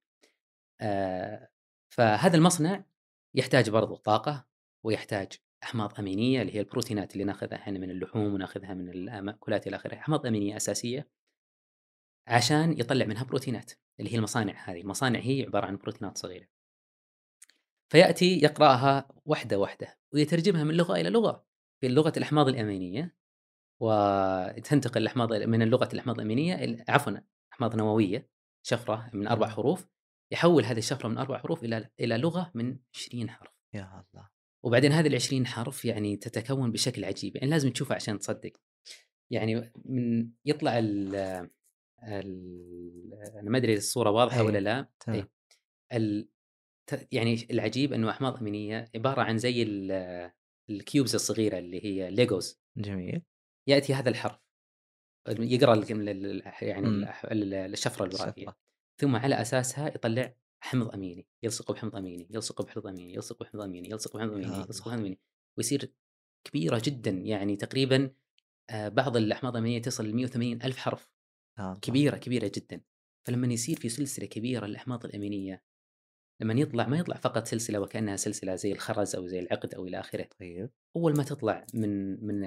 آه 0.80 1.48
فهذا 1.94 2.36
المصنع 2.36 2.84
يحتاج 3.34 3.70
برضو 3.70 3.96
طاقة 3.96 4.46
ويحتاج 4.84 5.32
أحماض 5.64 5.98
أمينية 6.00 6.42
اللي 6.42 6.54
هي 6.54 6.60
البروتينات 6.60 7.12
اللي 7.12 7.24
ناخذها 7.24 7.56
إحنا 7.56 7.78
من 7.78 7.90
اللحوم 7.90 8.34
وناخذها 8.34 8.74
من 8.74 8.90
المأكولات 8.90 9.66
إلى 9.66 9.76
آخره، 9.76 9.94
أحماض 9.94 10.26
أمينية 10.26 10.56
أساسية 10.56 11.08
عشان 12.28 12.72
يطلع 12.80 13.06
منها 13.06 13.24
بروتينات 13.24 13.72
اللي 14.00 14.12
هي 14.12 14.16
المصانع 14.16 14.54
هذه، 14.64 14.80
المصانع 14.80 15.20
هي 15.20 15.42
عبارة 15.42 15.66
عن 15.66 15.76
بروتينات 15.76 16.18
صغيرة. 16.18 16.46
فيأتي 17.92 18.38
يقرأها 18.38 19.08
واحدة 19.26 19.58
واحدة 19.58 19.98
ويترجمها 20.14 20.64
من 20.64 20.74
لغة 20.74 21.00
إلى 21.00 21.10
لغة 21.10 21.46
في 21.80 21.88
لغة 21.88 22.12
الأحماض 22.16 22.48
الأمينية 22.48 23.16
وتنتقل 23.82 25.02
الاحماض 25.02 25.32
من 25.32 25.68
لغه 25.68 25.88
الأحماض 25.92 26.16
الأمينية 26.20 26.56
إلى- 26.56 26.84
عفوا 26.88 27.12
أحماض 27.52 27.76
نووية 27.76 28.28
شفرة 28.66 29.10
من 29.12 29.26
أربع 29.26 29.46
مم. 29.46 29.52
حروف 29.52 29.88
يحول 30.32 30.64
هذه 30.64 30.78
الشفرة 30.78 31.08
من 31.08 31.18
أربع 31.18 31.38
حروف 31.38 31.64
إلى 31.64 31.90
إلى 32.00 32.16
لغة 32.18 32.50
من 32.54 32.78
20 32.96 33.30
حرف 33.30 33.52
يا 33.74 34.04
الله 34.14 34.28
وبعدين 34.64 34.92
هذه 34.92 35.06
ال 35.06 35.14
20 35.14 35.46
حرف 35.46 35.84
يعني 35.84 36.16
تتكون 36.16 36.72
بشكل 36.72 37.04
عجيب 37.04 37.36
يعني 37.36 37.50
لازم 37.50 37.70
تشوفها 37.70 37.94
عشان 37.94 38.18
تصدق 38.18 38.52
يعني 39.32 39.72
من 39.84 40.30
يطلع 40.44 40.78
ال 40.78 41.14
ال 42.02 43.14
أنا 43.34 43.50
ما 43.50 43.58
أدري 43.58 43.76
الصورة 43.76 44.10
واضحة 44.10 44.40
أي، 44.40 44.46
ولا 44.46 44.58
لا 44.58 44.88
تمام. 45.00 45.28
أي. 45.92 46.28
يعني 47.12 47.46
العجيب 47.50 47.92
إنه 47.92 48.10
أحماض 48.10 48.36
آمينية 48.38 48.90
عبارة 48.94 49.22
عن 49.22 49.38
زي 49.38 49.62
ال- 49.62 50.30
ال 50.70 50.78
cubes 50.78 51.14
الصغيرة 51.14 51.58
اللي 51.58 51.84
هي 51.84 52.10
Legos 52.10 52.60
جميل 52.76 53.22
يأتي 53.68 53.94
هذا 53.94 54.08
الحرف 54.08 54.38
يقرأ 55.28 55.84
يعني 56.62 56.86
مم. 56.88 57.04
الأح- 57.06 57.24
ال- 57.24 57.54
الشفرة 57.54 58.04
الوراثية. 58.04 58.56
ثم 59.00 59.16
على 59.16 59.40
أساسها 59.40 59.88
يطلع 59.88 60.34
حمض 60.62 60.94
آميني 60.94 61.26
يلصق 61.42 61.72
بحمض 61.72 61.96
آميني 61.96 62.26
يلصق 62.30 62.62
بحمض 62.62 62.86
آميني 62.86 63.14
يلصق 63.14 63.42
بحمض 63.42 63.60
آميني 63.62 63.90
يلصق 63.90 64.16
بحمض 64.16 64.32
آميني 64.32 64.46
يلصق. 64.56 64.84
بحمض 64.84 64.98
آميني 64.98 65.18
ويصير 65.58 65.92
كبيرة 66.46 66.82
جدا 66.84 67.10
يعني 67.10 67.56
تقريبا 67.56 68.10
آه، 68.70 68.88
بعض 68.88 69.16
الأحماض 69.16 69.52
الامينيه 69.56 69.82
تصل 69.82 70.04
ل 70.06 70.14
180 70.14 70.62
ألف 70.62 70.76
حرف 70.76 71.10
الله. 71.58 71.78
كبيرة 71.82 72.16
كبيرة 72.16 72.52
جدا 72.56 72.80
فلما 73.26 73.46
يصير 73.52 73.76
في 73.76 73.88
سلسلة 73.88 74.26
كبيرة 74.26 74.66
للأحماض 74.66 75.04
الآمينية 75.04 75.62
لما 76.40 76.54
يطلع 76.54 76.86
ما 76.86 76.98
يطلع 76.98 77.16
فقط 77.16 77.46
سلسلة 77.46 77.80
وكأنها 77.80 78.16
سلسلة 78.16 78.54
زي 78.54 78.72
الخرز 78.72 79.16
أو 79.16 79.26
زي 79.26 79.38
العقد 79.38 79.74
أو 79.74 79.86
إلى 79.86 80.00
آخره. 80.00 80.28
طيب. 80.40 80.70
أول 80.96 81.16
ما 81.16 81.24
تطلع 81.24 81.66
من 81.74 82.24
من 82.26 82.44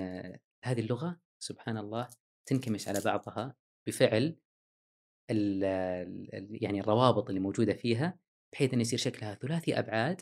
هذه 0.63 0.79
اللغة 0.79 1.19
سبحان 1.39 1.77
الله 1.77 2.07
تنكمش 2.45 2.87
على 2.87 3.01
بعضها 3.05 3.55
بفعل 3.87 4.35
ال 5.31 5.63
ال 6.33 6.63
يعني 6.63 6.79
الروابط 6.79 7.29
اللي 7.29 7.39
موجودة 7.39 7.73
فيها 7.73 8.19
بحيث 8.53 8.73
إن 8.73 8.81
يصير 8.81 8.99
شكلها 8.99 9.35
ثلاثي 9.35 9.79
أبعاد. 9.79 10.21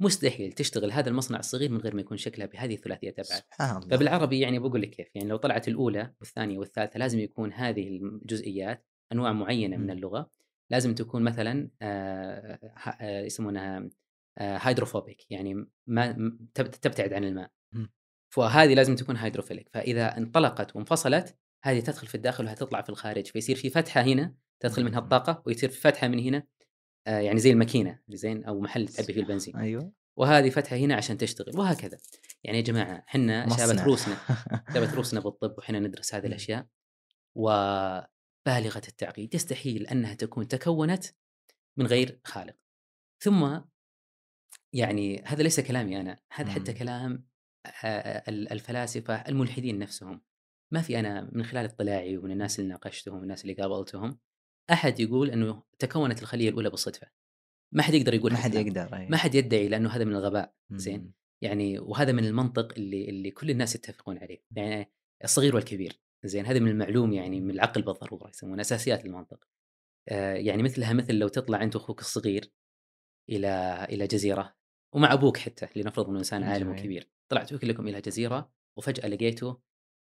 مستحيل 0.00 0.52
تشتغل 0.52 0.92
هذا 0.92 1.08
المصنع 1.08 1.38
الصغير 1.38 1.70
من 1.70 1.78
غير 1.78 1.94
ما 1.94 2.00
يكون 2.00 2.16
شكلها 2.16 2.46
بهذه 2.46 2.76
ثلاثيه 2.76 3.10
أبعاد. 3.10 3.24
سبحان 3.24 3.76
الله. 3.76 3.96
فبالعربي 3.96 4.40
يعني 4.40 4.58
بقول 4.58 4.82
لك 4.82 4.90
كيف 4.90 5.08
يعني 5.14 5.28
لو 5.28 5.36
طلعت 5.36 5.68
الأولى 5.68 6.14
والثانية 6.20 6.58
والثالثة 6.58 6.98
لازم 6.98 7.18
يكون 7.18 7.52
هذه 7.52 7.88
الجزئيات 7.88 8.86
أنواع 9.12 9.32
معينة 9.32 9.76
من 9.76 9.84
مم. 9.84 9.90
اللغة. 9.90 10.30
لازم 10.70 10.94
تكون 10.94 11.22
مثلا 11.22 11.70
يسمونها 13.02 13.88
hydrophobic 14.38 15.30
يعني 15.30 15.66
ما 15.86 16.36
تبتعد 16.54 17.12
عن 17.12 17.24
الماء. 17.24 17.50
فهذه 18.28 18.74
لازم 18.74 18.96
تكون 18.96 19.16
hydrophilic 19.16 19.68
فإذا 19.72 20.16
انطلقت 20.16 20.76
وانفصلت 20.76 21.36
هذه 21.64 21.80
تدخل 21.80 22.06
في 22.06 22.14
الداخل 22.14 22.44
وهتطلع 22.44 22.82
في 22.82 22.88
الخارج 22.88 23.26
فيصير 23.26 23.56
في 23.56 23.70
فتحة 23.70 24.00
هنا 24.00 24.34
تدخل 24.60 24.84
منها. 24.84 24.98
الطاقة 24.98 25.42
ويصير 25.46 25.70
في 25.70 25.80
فتحة 25.80 26.08
من 26.08 26.18
هنا 26.18 26.46
يعني 27.06 27.38
زي 27.38 27.50
الماكينة 27.50 27.98
زين 28.08 28.44
أو 28.44 28.60
محل 28.60 28.88
تعبي 28.88 29.12
فيه 29.12 29.20
البنزين 29.20 29.56
أيوه 29.56 29.92
وهذه 30.16 30.50
فتحة 30.50 30.76
هنا 30.76 30.94
عشان 30.94 31.18
تشتغل 31.18 31.58
وهكذا 31.58 31.98
يعني 32.44 32.58
يا 32.58 32.62
جماعة 32.62 33.04
إحنا 33.08 33.48
شابت 33.48 33.80
روسنا 33.80 34.16
شابت 34.74 34.94
روسنا 34.98 35.20
بالطب 35.20 35.54
وحنا 35.58 35.78
ندرس 35.78 36.14
هذه. 36.14 36.26
الأشياء 36.26 36.66
وبالغه 38.46 38.82
التعقيد 38.88 39.34
يستحيل 39.34 39.86
أنها 39.86 40.14
تكون 40.14 40.48
تكونت 40.48 41.04
من 41.78 41.86
غير 41.86 42.20
خالق 42.24 42.56
ثم 43.22 43.60
يعني 44.72 45.22
هذا 45.24 45.42
ليس 45.42 45.60
كلامي 45.60 46.00
أنا 46.00 46.18
هذا 46.32 46.50
حتى. 46.50 46.72
كلام 46.72 47.26
ال- 47.84 48.52
الفلاسفة 48.52 49.14
الملحدين 49.14 49.78
نفسهم 49.78 50.22
ما 50.72 50.82
في 50.82 50.98
أنا 51.00 51.30
من 51.32 51.44
خلال 51.44 51.64
اطلاعي 51.64 52.16
ومن 52.16 52.30
الناس 52.30 52.58
اللي 52.58 52.70
ناقشتهم 52.70 53.18
والناس 53.18 53.42
اللي 53.42 53.52
قابلتهم 53.52 54.18
أحد 54.72 55.00
يقول 55.00 55.30
إنه 55.30 55.62
تكونت 55.78 56.22
الخلية 56.22 56.48
الأولى 56.48 56.70
بالصدفة 56.70 57.06
ما 57.74 57.82
حد 57.82 57.94
يقدر 57.94 58.14
يقول 58.14 58.32
ما 58.32 58.38
حد. 58.38 58.54
يقدر 58.54 58.96
أيوة. 58.96 59.10
ما 59.10 59.16
حد 59.16 59.34
يدعي 59.34 59.68
لأنه 59.68 59.88
هذا 59.90 60.04
من 60.04 60.12
الغباء 60.14 60.54
زين. 60.72 61.12
يعني 61.42 61.78
وهذا 61.78 62.12
من 62.12 62.24
المنطق 62.24 62.72
اللي 62.76 63.08
اللي 63.08 63.30
كل 63.30 63.50
الناس 63.50 63.74
يتفقون 63.74 64.18
عليه 64.18 64.44
يعني 64.56 64.92
الصغير 65.24 65.54
والكبير 65.54 66.00
زين 66.24 66.46
هذا 66.46 66.58
من 66.58 66.68
المعلوم 66.68 67.12
يعني 67.12 67.40
من 67.40 67.50
العقل 67.50 67.82
بالضرورة 67.82 68.28
يسمونه 68.28 68.60
أساسيات 68.60 69.04
المنطق 69.04 69.48
آه 70.08 70.34
يعني 70.34 70.62
مثلها 70.62 70.92
مثل 70.92 71.14
لو 71.14 71.28
تطلع 71.28 71.62
أنت 71.62 71.76
وأخوك 71.76 72.00
الصغير 72.00 72.52
إلى 73.30 73.86
إلى 73.90 74.06
جزيرة 74.06 74.56
ومع 74.94 75.12
أبوك 75.12 75.36
حتى 75.36 75.68
لنفرض 75.76 76.08
إنه 76.08 76.18
إنسان 76.18 76.42
عالم. 76.42 76.70
وكبير 76.70 77.10
طلعتوا 77.28 77.58
كلكم 77.58 77.88
إلى 77.88 78.00
جزيرة 78.00 78.52
وفجأة 78.78 79.08
لقيتوا 79.08 79.54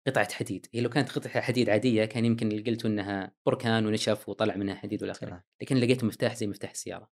قطعة 0.07 0.33
حديد 0.33 0.67
هي 0.75 0.81
لو 0.81 0.89
كانت 0.89 1.11
قطعة 1.11 1.41
حديد 1.41 1.71
عادية 1.71 2.05
كان 2.05 2.25
يمكن 2.25 2.65
قلتوا 2.65 2.91
إنها 2.91 3.35
بركان 3.47 3.87
ونشف 3.87 4.29
وطلع 4.29 4.57
منها 4.57 4.75
حديد 4.75 5.03
والى 5.03 5.13
آخره. 5.13 5.45
لكن 5.63 5.77
لقيتوا 5.77 6.09
مفتاح 6.09 6.35
زي 6.37 6.47
مفتاح 6.47 6.71
السيارة 6.71 7.11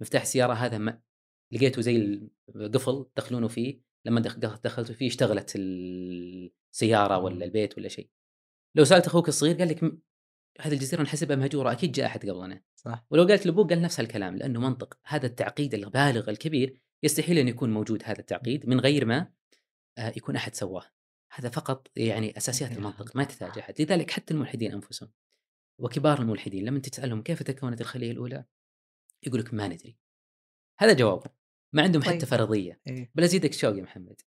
مفتاح 0.00 0.22
السيارة 0.22 0.52
هذا 0.52 0.78
ما 0.78 1.00
لقيته 1.52 1.82
زي 1.82 2.20
القفل 2.56 3.06
تدخلونه 3.14 3.48
فيه 3.48 3.91
لما 4.04 4.20
دخ- 4.20 4.36
دخ- 4.38 4.60
دخلتوا 4.60 4.94
فيه 4.94 5.06
اشتغلت 5.08 5.52
السيارة. 5.56 7.18
ولا 7.18 7.44
البيت 7.44 7.78
ولا 7.78 7.88
شيء. 7.88 8.08
لو 8.74 8.84
سألت 8.84 9.06
أخوك 9.06 9.28
الصغير 9.28 9.56
قال 9.58 9.68
لك 9.68 9.82
"م- 9.84 9.98
هذه 10.60 10.72
الجزيرة 10.74 11.02
نحسبها 11.02 11.36
مهجورة 11.36 11.72
أكيد 11.72 11.92
جاء 11.92 12.06
أحد 12.06 12.30
قبلنا. 12.30 12.62
صح. 12.76 13.04
ولو 13.10 13.24
قالت 13.26 13.46
لأبوك 13.46 13.70
قال 13.72 13.82
نفس 13.82 14.00
الكلام 14.00 14.36
لأنه 14.36 14.60
منطق. 14.60 14.98
هذا 15.04 15.26
التعقيد 15.26 15.74
البالغ 15.74 16.30
الكبير 16.30 16.80
يستحيل 17.02 17.38
أن 17.38 17.48
يكون 17.48 17.72
موجود 17.72 18.02
هذا 18.04 18.20
التعقيد 18.20 18.68
من 18.68 18.80
غير 18.80 19.04
ما 19.04 19.32
آه، 19.98 20.12
يكون 20.16 20.36
أحد 20.36 20.54
سواه. 20.54 20.84
هذا 21.32 21.48
فقط 21.48 21.90
يعني 21.96 22.36
أساسيات 22.36 22.70
يا 22.70 22.76
المنطق 22.76 23.16
ما 23.16 23.24
تحتاج 23.24 23.58
أحد. 23.58 23.80
لذلك 23.82 24.10
حتى 24.10 24.34
الملحدين 24.34 24.72
أنفسهم 24.72 25.10
وكبار 25.78 26.20
الملحدين 26.20 26.64
لما 26.64 26.78
تسألهم 26.78 27.22
كيف 27.22 27.42
تكونت 27.42 27.80
الخلية 27.80 28.10
الأولى؟ 28.10 28.44
يقول 29.26 29.40
لك 29.40 29.54
ما 29.54 29.68
ندري. 29.68 29.96
هذا 30.78 30.92
جواب 30.92 31.22
ما 31.72 31.82
عندهم 31.82 32.02
حتى 32.02 32.18
طيب. 32.18 32.24
فرضية. 32.24 32.80
إيه. 32.86 33.10
بل 33.14 33.22
أزيدك 33.24 33.52
شوق 33.52 33.76
يا 33.76 33.82
محمد. 33.82 34.20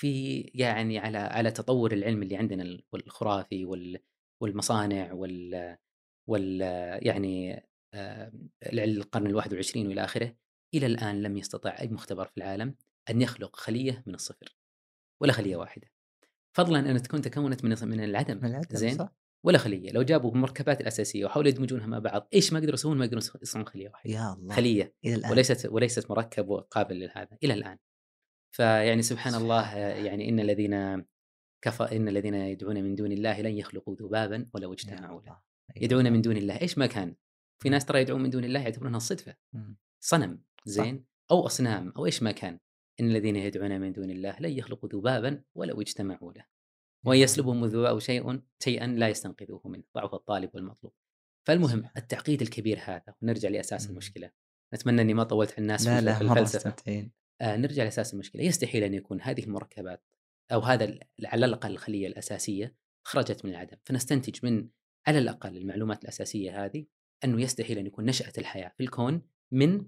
في 0.00 0.40
يعني 0.40 0.98
على 0.98 1.18
على 1.18 1.50
تطور 1.50 1.92
العلم 1.92 2.22
اللي 2.22 2.36
عندنا 2.36 2.62
ال- 2.62 2.84
الخرافي 2.94 3.64
وال 3.64 3.98
والمصانع 4.42 5.12
وال 5.12 5.76
وال 6.28 6.60
يعني 7.06 7.62
آه، 7.94 8.32
القرن 8.62 9.26
الواحد 9.26 9.50
والعشرين 9.52 9.86
وإلى 9.86 10.04
آخره 10.04 10.36
إلى 10.74 10.86
الآن 10.86 11.22
لم 11.22 11.36
يستطع 11.36 11.80
أي 11.80 11.88
مختبر 11.88 12.26
في 12.26 12.36
العالم 12.36 12.74
أن 13.10 13.22
يخلق 13.22 13.56
خلية 13.56 14.02
من 14.06 14.14
الصفر 14.14 14.56
ولا 15.22 15.32
خلية 15.32 15.56
واحدة. 15.56 15.90
فضلا 16.56 16.90
ان 16.90 17.02
تكون 17.02 17.22
تكونت 17.22 17.64
من 17.64 17.76
من 17.88 18.04
العدم. 18.04 18.36
من 18.36 18.44
العدم 18.44 18.76
زين؟ 18.76 18.98
صح. 18.98 19.12
ولا 19.46 19.58
خلية. 19.58 19.90
لو 19.90 20.02
جابوا 20.02 20.30
المركبات 20.30 20.80
الأساسية 20.80 21.24
وحاولوا 21.24 21.50
يدمجونها 21.50 21.86
مع 21.86 21.98
بعض 21.98 22.28
إيش 22.34 22.52
ما 22.52 22.58
قدروا 22.58 22.74
يسوون 22.74 22.98
ما 22.98 23.04
يقدرون 23.04 23.22
يصنعون 23.42 23.68
خلية 23.68 23.88
واحدة. 23.88 24.12
يا 24.12 24.32
الله. 24.32 24.54
خلية. 24.54 24.94
إلى 25.04 25.14
الآن. 25.14 25.30
وليست 25.30 25.66
وليست 25.66 26.10
مركب 26.10 26.48
وقابل 26.48 27.00
لهذا 27.00 27.38
إلى 27.44 27.54
الآن. 27.54 27.78
فيعني 28.56 29.02
سبحان 29.02 29.34
الله. 29.34 29.76
يعني 29.76 30.28
إن 30.28 30.40
الذين 30.40 31.04
كفى 31.64 31.96
إن 31.96 32.08
الذين 32.08 32.34
يدعون 32.34 32.82
من 32.82 32.94
دون 32.94 33.12
الله 33.12 33.40
لن 33.40 33.52
يخلقوا 33.52 33.96
ذبابا 33.96 34.46
ولو 34.54 34.72
اجتمعوا 34.72 35.20
له. 35.20 35.26
الله. 35.28 35.40
أي 35.76 35.82
يدعون. 35.82 36.12
من 36.12 36.22
دون 36.22 36.36
الله. 36.36 36.60
إيش 36.60 36.78
ما 36.78 36.86
كان؟ 36.86 37.14
في 37.62 37.68
ناس 37.68 37.84
ترى 37.84 38.00
يدعون 38.00 38.22
من 38.22 38.30
دون 38.30 38.44
الله 38.44 38.60
يعتبرونها 38.60 38.98
صدفة. 38.98 39.34
صنم 40.00 40.42
زين 40.64 41.04
أو 41.30 41.46
أصنام 41.46 41.92
أو 41.96 42.06
إيش 42.06 42.22
ما 42.22 42.32
كان. 42.32 42.58
إن 43.00 43.04
الذين 43.04 43.36
يدعون 43.36 43.80
من 43.80 43.92
دون 43.92 44.10
الله 44.10 44.36
لن 44.40 44.50
يخلقوا 44.50 44.88
ذبابا 44.88 45.42
ولو 45.54 45.80
اجتمعوا 45.80 46.32
له. 46.32 46.55
وان 47.06 47.18
يسلبهم 47.18 47.64
الذباب 47.64 47.98
شيء 47.98 48.40
شيئا 48.62 48.86
لا 48.86 49.08
يستنقذوه 49.08 49.62
منه 49.64 49.84
ضعف 49.94 50.14
الطالب 50.14 50.50
والمطلوب. 50.54 50.92
فالمهم. 51.46 51.90
التعقيد 51.96 52.42
الكبير 52.42 52.78
هذا 52.84 53.14
ونرجع 53.22 53.48
لأساس 53.48 53.84
مم. 53.84 53.90
المشكلة. 53.90 54.30
نتمنى 54.74 55.02
إني 55.02 55.14
ما 55.14 55.24
طولت 55.24 55.52
على 55.52 55.58
الناس 55.58 55.86
لا 55.86 55.98
في 55.98 56.04
لا 56.04 56.32
الفلسفة. 56.32 56.70
مستمتعين 56.70 57.12
آه 57.40 57.56
نرجع 57.56 57.84
لأساس 57.84 58.14
المشكلة. 58.14 58.42
يستحيل 58.42 58.82
أن 58.82 58.94
يكون 58.94 59.22
هذه 59.22 59.44
المركبات 59.44 60.04
أو 60.52 60.60
هذا 60.60 60.98
على 61.24 61.46
الأقل 61.46 61.70
الخلية 61.70 62.06
الأساسية 62.06 62.76
خرجت 63.06 63.44
من 63.44 63.50
العدم. 63.50 63.76
فنستنتج 63.84 64.38
من 64.42 64.68
على 65.06 65.18
الأقل 65.18 65.56
المعلومات 65.56 66.02
الأساسية 66.02 66.64
هذه 66.64 66.86
أنه 67.24 67.42
يستحيل 67.42 67.78
أن 67.78 67.86
يكون 67.86 68.04
نشأة 68.04 68.32
الحياة 68.38 68.72
في 68.76 68.82
الكون 68.82 69.22
من 69.52 69.86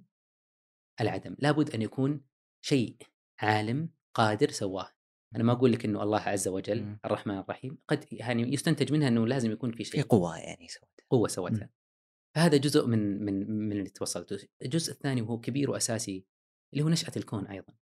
العدم. 1.01 1.37
لابد 1.39 1.71
أن 1.71 1.83
يكون 1.83 2.25
شيء 2.65 2.97
عالم 3.41 3.91
قادر 4.15 4.51
سواه. 4.51 4.98
أنا 5.37 5.45
ما 5.45 5.53
أقول 5.53 5.73
لك 5.73 5.85
إنه 5.85 6.03
الله 6.03 6.21
عز 6.21 6.49
وجل. 6.49 6.97
الرحمن 7.05 7.39
الرحيم 7.39 7.79
قد 7.89 8.05
يعني 8.13 8.53
يستنتج 8.55 8.93
منها 8.93 9.09
إنه 9.09 9.27
لازم 9.27 9.51
يكون 9.51 9.71
في 9.71 9.77
في 9.77 9.85
شيء 9.85 10.03
قوة 10.03 10.39
يعني 10.39 10.69
سوتها 10.69 11.07
قوة 11.11 11.29
سوتها. 11.29 11.71
فهذا 12.35 12.57
جزء 12.57 12.87
من 12.87 13.25
من 13.25 13.51
من 13.51 13.73
اللي 13.73 13.91
توصلت 13.91 14.49
الجزء 14.63 14.93
الثاني 14.93 15.23
وهو 15.23 15.41
كبير 15.41 15.71
وأساسي 15.71 16.27
اللي 16.73 16.85
هو 16.85 16.89
نشأة 16.89 17.13
الكون 17.17 17.47
أيضا. 17.47 17.75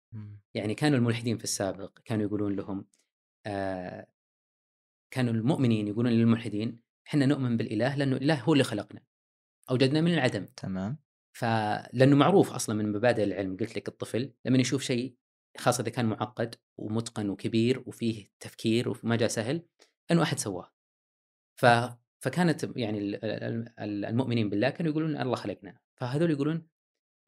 يعني 0.54 0.76
كانوا 0.76 0.98
الملحدين 0.98 1.38
في 1.38 1.44
السابق 1.44 2.00
كانوا 2.06 2.26
يقولون 2.26 2.56
لهم 2.56 2.86
آه 3.46 4.08
كانوا 5.14 5.34
المؤمنين 5.34 5.88
يقولون 5.88 6.12
للملحدين 6.12 6.80
إحنا 7.08 7.26
نؤمن 7.26 7.58
بالإله 7.58 7.96
لأنه 7.96 8.16
الاله 8.16 8.42
هو 8.42 8.54
اللي 8.54 8.64
خلقنا. 8.64 9.02
أوجدنا 9.70 10.02
من 10.02 10.14
العدم. 10.14 10.46
تمام. 10.46 10.98
فلأنه 11.38 12.16
معروف 12.16 12.52
أصلا 12.52 12.76
من 12.76 12.92
مبادئ 12.92 13.24
العلم 13.24 13.58
قلت 13.58 13.76
لك 13.76 13.88
الطفل 13.88 14.34
لما 14.46 14.58
يشوف 14.58 14.84
شيء 14.84 15.16
خاصة 15.58 15.82
إذا 15.82 15.90
كان 15.92 16.06
معقد 16.06 16.56
ومتقن 16.78 17.30
وكبير 17.30 17.84
وفيه 17.86 18.28
تفكير 18.40 18.90
وما 18.90 19.16
جاء 19.16 19.28
سهل 19.30 19.62
إنه 20.12 20.24
أحد 20.24 20.40
سواه. 20.40 20.72
ف 21.60 21.66
فكانت 22.24 22.78
يعني 22.78 22.98
ال- 23.00 23.26
ال- 23.26 23.74
ال- 23.80 24.06
المؤمنين 24.06 24.50
بالله 24.50 24.70
كانوا 24.70 24.92
يقولون 24.92 25.18
الله 25.22 25.36
خلقنا. 25.36 25.78
فهذول 26.00 26.32
يقولون 26.32 26.68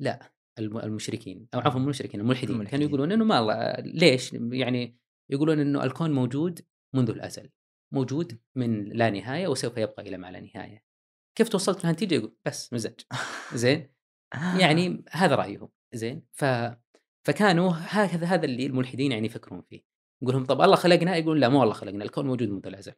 لا 0.02 0.32
الم- 0.60 0.78
المشركين 0.78 1.48
أو 1.54 1.60
عفوا 1.60 1.80
مو 1.80 1.84
المشركين 1.86 2.20
الملحدين 2.20 2.48
كانوا 2.48 2.62
الملحدين. 2.62 2.88
يقولون 2.88 3.12
إنه 3.12 3.26
ما 3.26 3.40
الله 3.40 3.74
ليش؟ 3.80 4.34
يعني 4.34 4.98
يقولون 5.32 5.60
إنه 5.60 5.84
الكون 5.84 6.12
موجود 6.12 6.66
منذ 6.96 7.10
الأزل 7.10 7.50
موجود 7.94 8.40
من 8.56 8.84
لا 8.84 9.10
نهاية 9.10 9.48
وسوف 9.48 9.78
يبقى 9.78 10.04
إلى 10.08 10.18
ما 10.18 10.32
لا 10.32 10.40
نهاية. 10.40 10.84
كيف 11.38 11.50
توصلت 11.50 11.84
لهالنتيجة؟ 11.84 12.16
يقول 12.16 12.36
بس 12.46 12.74
مزاج 12.74 13.00
زين؟ 13.54 13.94
يعني 14.60 15.04
هذا 15.12 15.36
رأيهم. 15.36 15.70
زين؟ 15.94 16.24
ف 16.32 16.46
فكانوا 17.28 17.72
هذا 17.72 18.28
هذا 18.28 18.46
اللي 18.46 18.66
الملحدين 18.66 19.12
يعني 19.12 19.26
يفكرون 19.26 19.62
فيه 19.62 19.82
يقول 20.22 20.36
لهم 20.36 20.46
طب 20.46 20.62
الله 20.62 20.76
خلقنا 20.76 21.16
يقولون 21.16 21.40
لا 21.40 21.50
مو 21.50 21.64
الله 21.64 21.74
خلقنا 21.74 22.04
الكون 22.04 22.28
موجود 22.28 22.50
منذ 22.50 22.68
الأزل 22.68 22.94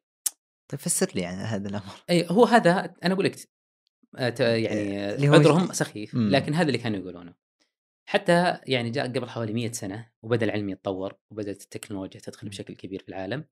طيب 0.67 0.79
فسر 0.79 1.11
لي 1.15 1.25
عن 1.25 1.35
هذا 1.35 1.69
الأمر 1.69 2.03
أي 2.09 2.27
هو 2.29 2.45
هذا 2.45 2.93
أنا 3.03 3.13
أقول 3.13 3.25
لك 3.25 3.35
آه، 4.17 4.33
يعني 4.39 4.99
آه، 4.99 5.11
آه، 5.11 5.29
عذرهم 5.29 5.73
سخيف. 5.73 6.15
لكن 6.15 6.53
هذا 6.53 6.67
اللي 6.67 6.77
كانوا 6.77 6.99
يقولونه 6.99 7.33
حتى 8.05 8.59
يعني 8.67 8.89
جاء 8.89 9.07
قبل 9.07 9.29
حوالي 9.29 9.53
100 9.53 9.71
سنة 9.71 10.09
وبدأ 10.21 10.45
العلم 10.45 10.69
يتطور 10.69 11.13
وبدأت 11.31 11.61
التكنولوجيا 11.61 12.21
تدخل. 12.21 12.49
بشكل 12.49 12.75
كبير 12.75 13.03
في 13.03 13.09
العالم 13.09 13.45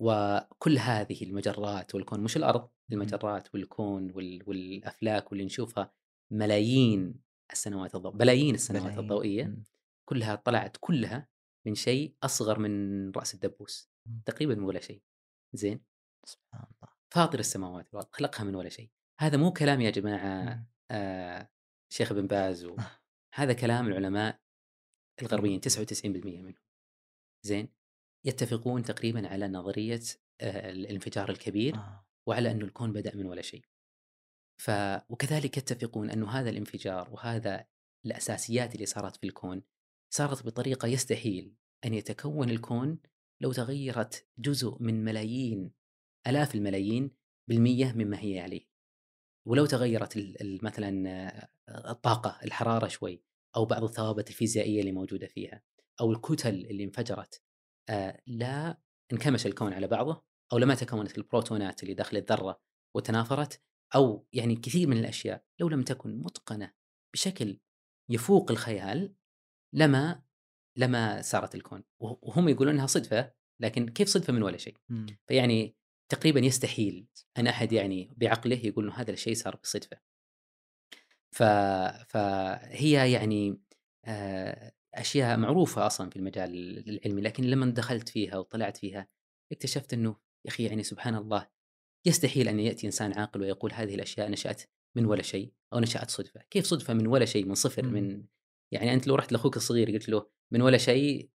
وكل 0.00 0.78
هذه 0.78 1.22
المجرات 1.24 1.94
والكون 1.94 2.20
مش 2.20 2.36
الأرض. 2.36 2.70
المجرات 2.92 3.54
والكون 3.54 4.10
وال- 4.10 4.42
والأفلاك 4.48 5.30
واللي 5.32 5.44
نشوفها 5.44 5.92
ملايين 6.32 7.14
السنوات 7.52 7.94
الضوئيه 7.94 8.18
بلايين 8.18 8.54
السنوات 8.54 8.82
بلايين. 8.82 8.98
الضوئية. 9.00 9.56
كلها 10.08 10.34
طلعت 10.34 10.76
كلها 10.80 11.28
من 11.66 11.74
شيء 11.74 12.16
أصغر 12.22 12.58
من 12.58 13.10
رأس 13.10 13.34
الدبوس. 13.34 13.90
تقريبا 14.26 14.54
من 14.54 14.62
ولا 14.64 14.80
شيء 14.80 15.02
زين 15.54 15.84
سبحان 16.26 16.62
الله 16.62 16.92
فاطر 17.14 17.38
السماوات 17.38 17.86
والارض 17.94 18.08
خلقها 18.12 18.44
من 18.44 18.54
ولا 18.54 18.68
شيء 18.68 18.90
هذا 19.20 19.36
مو 19.36 19.52
كلام 19.52 19.80
يا 19.80 19.90
جماعة. 19.90 20.66
آه 20.90 21.50
شيخ 21.92 22.12
ابن 22.12 22.26
باز 22.26 22.64
و... 22.64 22.76
هذا 23.34 23.52
كلام 23.52 23.86
العلماء 23.88 24.40
الغربيين 25.22 25.60
99% 25.60 26.06
منهم 26.06 26.54
زين 27.46 27.68
يتفقون 28.24 28.82
تقريبا 28.82 29.28
على 29.28 29.48
نظرية 29.48 30.00
آه 30.40 30.70
الانفجار 30.70 31.30
الكبير 31.30 31.74
آه. 31.74 32.06
وعلى 32.26 32.50
أنه 32.50 32.64
الكون 32.64 32.92
بدأ 32.92 33.16
من 33.16 33.26
ولا 33.26 33.42
شيء 33.42 33.64
ف 34.62 34.70
وكذلك 35.08 35.56
يتفقون 35.56 36.10
أنه 36.10 36.30
هذا 36.30 36.50
الانفجار 36.50 37.10
وهذا 37.10 37.66
الأساسيات 38.06 38.74
اللي 38.74 38.86
صارت 38.86 39.16
في 39.16 39.26
الكون 39.26 39.62
صارت 40.12 40.46
بطريقة 40.46 40.88
يستحيل 40.88 41.54
أن 41.84 41.94
يتكون 41.94 42.50
الكون 42.50 42.98
لو 43.40 43.52
تغيرت 43.52 44.26
جزء 44.38 44.76
من 44.80 45.04
ملايين 45.04 45.72
آلاف 46.26 46.54
الملايين 46.54 47.10
بالمية 47.48 47.92
مما 47.92 48.20
هي 48.20 48.40
عليه 48.40 48.66
ولو 49.48 49.66
تغيرت 49.66 50.36
مثلا 50.62 51.08
آه، 51.08 51.90
الطاقة 51.90 52.38
الحرارة 52.44 52.88
شوي 52.88 53.22
أو 53.56 53.64
بعض 53.64 53.84
الثوابت 53.84 54.28
الفيزيائية 54.28 54.80
اللي 54.80 54.92
موجودة 54.92 55.26
فيها 55.26 55.62
أو 56.00 56.12
الكتل 56.12 56.54
اللي 56.54 56.84
انفجرت 56.84 57.41
لا 58.26 58.78
انكمش 59.12 59.46
الكون 59.46 59.72
على 59.72 59.86
بعضه 59.86 60.24
أو 60.52 60.58
لما 60.58 60.74
تكونت 60.74 61.18
البروتونات 61.18 61.82
اللي 61.82 61.94
داخل 61.94 62.16
الذرة 62.16 62.60
وتنافرت 62.96 63.62
أو 63.94 64.26
يعني 64.32 64.56
كثير 64.56 64.88
من 64.88 64.96
الأشياء 64.98 65.44
لو 65.60 65.68
لم 65.68 65.82
تكن 65.82 66.18
متقنة 66.18 66.72
بشكل 67.14 67.60
يفوق 68.10 68.50
الخيال 68.50 69.14
لما 69.74 70.22
لما 70.78 71.22
صارت 71.22 71.54
الكون 71.54 71.84
وه- 72.02 72.18
وهم 72.22 72.48
يقولون 72.48 72.74
إنها 72.74 72.86
صدفة 72.86 73.32
لكن 73.60 73.88
كيف 73.88 74.08
صدفة 74.08 74.32
من 74.32 74.42
ولا 74.42 74.56
شيء 74.56 74.76
مم. 74.88 75.06
فيعني 75.28 75.76
تقريبا 76.08 76.40
يستحيل 76.40 77.06
أن 77.38 77.46
أحد 77.46 77.72
يعني 77.72 78.14
بعقله 78.16 78.56
يقول 78.66 78.84
إنه 78.84 78.94
هذا 78.94 79.10
الشيء 79.10 79.34
صار 79.34 79.56
بصدفة. 79.56 79.96
ف... 81.34 81.42
فهي 82.12 83.12
يعني 83.12 83.60
آه، 84.04 84.72
أشياء 84.94 85.36
معروفة 85.36 85.86
أصلا 85.86 86.10
في 86.10 86.16
المجال 86.16 86.78
العلمي 86.88 87.22
لكن 87.22 87.44
لما 87.44 87.66
دخلت 87.66 88.08
فيها 88.08 88.38
وطلعت 88.38 88.76
فيها 88.76 89.08
اكتشفت 89.52 89.92
إنه 89.92 90.16
يا 90.44 90.50
أخي 90.50 90.64
يعني 90.64 90.82
سبحان 90.82 91.14
الله 91.14 91.48
يستحيل 92.06 92.48
أن 92.48 92.60
يأتي 92.60 92.86
إنسان 92.86 93.12
عاقل 93.18 93.40
ويقول 93.40 93.72
هذه 93.72 93.94
الأشياء 93.94 94.30
نشأت 94.30 94.62
من 94.96 95.04
ولا 95.04 95.22
شيء 95.22 95.52
أو 95.72 95.78
نشأت 95.78 96.10
صدفة، 96.10 96.40
كيف 96.50 96.64
صدفة 96.64 96.94
من 96.94 97.06
ولا 97.06 97.24
شيء 97.24 97.46
من 97.46 97.54
صفر. 97.54 97.86
من 97.86 98.24
يعني 98.72 98.94
أنت 98.94 99.06
لو 99.06 99.14
رحت 99.14 99.32
لأخوك 99.32 99.56
الصغير 99.56 99.90
قلت 99.90 100.08
له 100.08 100.26
من 100.52 100.62
ولا 100.62 100.78
شيء 100.78 101.30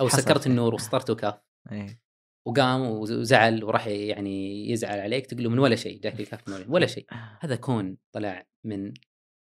أو 0.00 0.08
سكرت. 0.18 0.46
النور 0.46 0.74
وسطرته 0.74 1.14
كاف 1.14 1.40
إيه. 1.72 2.00
وقام 2.46 2.80
وزعل 2.80 3.64
وراح 3.64 3.86
يعني 3.86 4.70
يزعل 4.70 5.00
عليك 5.00 5.26
تقول 5.26 5.44
له 5.44 5.50
من 5.50 5.58
ولا 5.58 5.76
شيء 5.76 6.00
جاك 6.00 6.20
الكاف 6.20 6.48
من 6.48 6.54
ولا, 6.54 6.64
ولا 6.68 6.86
شيء 6.86 7.06
هذا 7.40 7.56
كون 7.56 7.96
طلع 8.12 8.46
من 8.64 8.94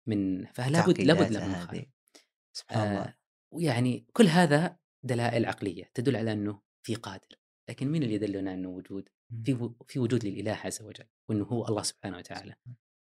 من 0.08 0.45
فلا 0.45 0.88
بد 0.88 1.01
لابد 1.01 1.32
له 1.32 1.47
من. 1.47 1.86
سبحان 2.54 2.91
الله 2.91 3.01
آه 3.01 3.22
ويعني 3.54 4.06
كل 4.14 4.28
هذا 4.28 4.78
دلائل 5.04 5.45
عقلية 5.45 5.91
تدل 5.93 6.16
على 6.16 6.34
أنه 6.34 6.62
في 6.86 6.95
قادر 6.95 7.39
لكن 7.70 7.91
مين 7.91 8.04
اللي 8.04 8.14
يدلنا 8.14 8.54
أنه 8.54 8.70
وجود؟ 8.70 9.10
في 9.45 9.72
في 9.88 9.99
وجود 9.99 10.26
للإله 10.26 10.51
عز 10.51 10.82
وجل 10.82 11.06
وأنه 11.30 11.45
هو 11.45 11.68
الله 11.68 11.84
سبحانه 11.84 12.18
وتعالى. 12.18 12.56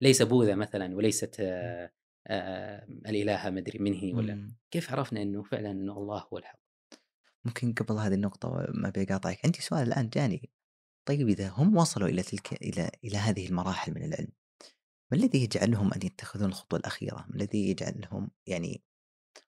ليس 0.02 0.22
بوذا 0.22 0.54
مثلا 0.54 0.96
وليست 0.96 1.36
آه 1.40 1.92
آه 2.26 2.84
الالهه 2.86 3.50
مدري 3.50 3.78
من 3.78 3.94
هي 3.94 4.14
ولا. 4.14 4.52
كيف 4.70 4.92
عرفنا 4.92 5.22
أنه 5.22 5.42
فعلا 5.42 5.70
أنه 5.70 5.98
الله 5.98 6.26
هو 6.32 6.38
الحق؟ 6.38 6.60
ممكن 7.44 7.72
قبل 7.72 7.94
هذه 7.94 8.14
النقطة 8.14 8.66
ما 8.74 8.90
بيقاطعك 8.90 9.38
عندي 9.44 9.60
سؤال 9.60 9.88
الآن 9.88 10.08
جاني. 10.08 10.50
طيب 11.08 11.28
إذا 11.28 11.48
هم 11.48 11.76
وصلوا 11.76 12.08
إلى 12.08 12.22
تلك 12.22 12.52
إلى 12.52 12.90
إلى 13.04 13.16
هذه 13.16 13.48
المراحل 13.48 13.94
من 13.94 14.04
العلم 14.04 14.32
ما 15.12 15.18
الذي 15.18 15.42
يجعلهم 15.44 15.94
أن 15.94 16.00
يتخذون 16.04 16.48
الخطوة 16.48 16.78
الأخيرة؟ 16.78 17.26
ما 17.28 17.36
الذي 17.36 17.70
يجعلهم 17.70 18.30
يعني 18.46 18.82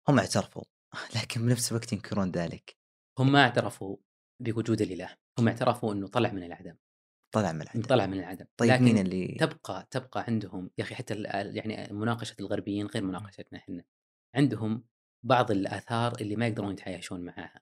هم 0.09 0.19
اعترفوا؟ 0.19 0.63
لكن 1.23 1.47
بنفس 1.47 1.73
الوقت 1.73 1.93
ينكرون 1.93 2.31
ذلك. 2.31 2.77
هم 3.19 3.33
ما 3.33 3.43
اعترفوا 3.43 3.97
بوجود 4.43 4.81
الإله 4.81 5.17
هم 5.39 5.49
اعترفوا 5.49 5.93
إنه 5.95 6.09
طلع 6.09 6.33
من 6.33 6.43
العدم. 6.43 6.77
طلع 7.35 7.53
من 7.53 7.63
العدم. 7.63 7.83
طلع 7.83 8.07
من 8.07 8.19
العدم. 8.19 8.47
طيب 8.57 8.71
لكن 8.71 8.85
مين 8.85 8.99
اللي 8.99 9.37
تبقى 9.41 9.89
تبقى 9.91 10.25
عندهم 10.29 10.71
يا 10.79 10.85
أخي 10.85 10.95
حتى 10.95 11.15
يعني 11.55 11.93
مناقشة 11.93 12.37
الغربيين 12.41 12.87
غير 12.87 13.05
مناقشتنا 13.05 13.59
إحنا. 13.59 13.85
عندهم 14.37 14.85
بعض 15.25 15.51
الآثار 15.51 16.13
اللي 16.21 16.37
ما 16.37 16.47
يقدرون 16.47 16.73
يتعايشون 16.73 17.21
معها 17.25 17.61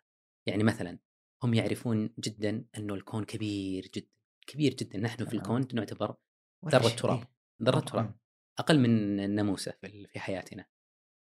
يعني 0.49 0.63
مثلا 0.63 0.99
هم 1.43 1.55
يعرفون 1.55 2.15
جدا 2.19 2.65
إنه 2.79 2.95
الكون 2.95 3.25
كبير 3.25 3.91
جدا 3.95 4.11
كبير 4.47 4.75
جدا. 4.75 4.99
نحن 4.99 5.25
في. 5.27 5.37
الكون 5.37 5.69
نعتبر 5.75 6.15
ذرة. 6.69 6.89
تراب 6.89 7.27
ذرة 7.63 7.81
تراب 7.81 8.15
أقل 8.59 8.79
من 8.79 9.21
الناموسه 9.21 9.73
في 9.81 9.87
ال- 9.87 10.09
في 10.09 10.21
حياتنا. 10.21 10.67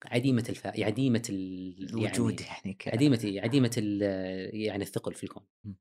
عديمة 0.06 0.44
الفا 0.48 0.84
عديمة 0.84 1.22
ال... 1.30 1.88
الوجود 1.90 2.40
يعني 2.40 2.52
يعني 2.56 2.74
ك... 2.74 2.88
عديمة 2.88 3.32
عديمة 3.36 3.70
ال... 3.78 4.02
يعني 4.54 4.82
الثقل 4.82 5.14
في 5.14 5.24
الكون 5.24 5.42
م. 5.64 5.72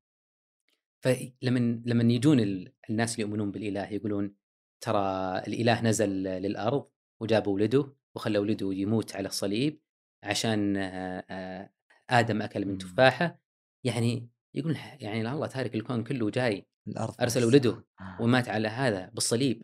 فلما 1.04 1.82
لما 1.86 2.12
يجون 2.12 2.40
ال- 2.40 2.72
الناس 2.90 3.14
اللي 3.14 3.22
يؤمنون 3.22 3.50
بالإله 3.50 3.88
يقولون 3.92 4.34
ترى 4.80 5.38
الإله 5.38 5.82
نزل 5.82 6.10
للأرض 6.22 6.90
وجاب 7.22 7.46
ولده 7.46 7.94
وخلى 8.16 8.38
ولده 8.38 8.72
يموت 8.72 9.16
على 9.16 9.28
الصليب 9.28 9.80
عشان 10.24 10.76
آه، 10.76 11.24
آه، 11.30 11.70
آدم 12.10 12.42
أكل 12.42 12.66
من 12.66 12.74
م. 12.74 12.78
تفاحة 12.78 13.40
يعني 13.84 14.28
يقول 14.54 14.76
يعني 15.00 15.32
الله 15.32 15.46
تارك 15.46 15.74
الكون 15.74 16.04
كله 16.04 16.30
جاي 16.30 16.66
الأرض 16.88 17.14
أرسل. 17.20 17.44
ولده 17.44 17.84
آه. 18.00 18.18
ومات 18.20 18.48
على 18.48 18.68
هذا 18.68 19.08
بالصليب 19.08 19.62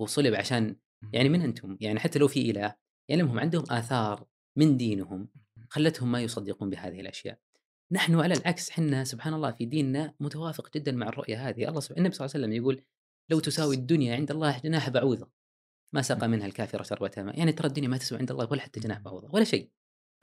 وصلب 0.00 0.34
عشان 0.34 0.76
يعني 1.12 1.28
من 1.28 1.40
أنتم؟ 1.40 1.76
يعني 1.80 2.00
حتى 2.00 2.18
لو 2.18 2.28
في 2.28 2.50
إله 2.50 2.76
يعني 3.08 3.22
هم 3.22 3.38
عندهم 3.38 3.64
آثار 3.70 4.26
من 4.56 4.76
دينهم 4.76 5.28
خلتهم 5.68 6.12
ما 6.12 6.20
يصدقون 6.20 6.70
بهذه 6.70 7.00
الأشياء. 7.00 7.38
نحن 7.92 8.20
على 8.20 8.34
العكس 8.34 8.70
حنا 8.70 9.04
سبحان 9.04 9.34
الله 9.34 9.50
في 9.50 9.64
ديننا 9.64 10.14
متوافق 10.20 10.74
جدا 10.74 10.92
مع 10.92 11.08
الرؤية 11.08 11.48
هذه، 11.48 11.68
الله 11.68 11.80
سبحانه 11.80 11.98
النبي 12.00 12.14
صلى 12.14 12.24
الله 12.24 12.34
عليه 12.34 12.44
وسلم 12.44 12.62
يقول 12.62 12.82
لو 13.30 13.40
تساوي 13.40 13.76
الدنيا 13.76 14.16
عند 14.16 14.30
الله 14.30 14.58
جناح 14.58 14.90
بعوضة 14.90 15.30
ما 15.92 16.02
سقى 16.02 16.28
منها 16.28 16.46
الكافر 16.46 16.82
شربة 16.82 17.10
ماء، 17.18 17.38
يعني 17.38 17.52
ترى 17.52 17.68
الدنيا 17.68 17.88
ما 17.88 17.96
تسوى 17.96 18.18
عند 18.18 18.30
الله 18.30 18.48
ولا 18.50 18.60
حتى 18.60 18.80
جناح 18.80 18.98
بعوضة 18.98 19.28
ولا 19.34 19.44
شيء. 19.44 19.70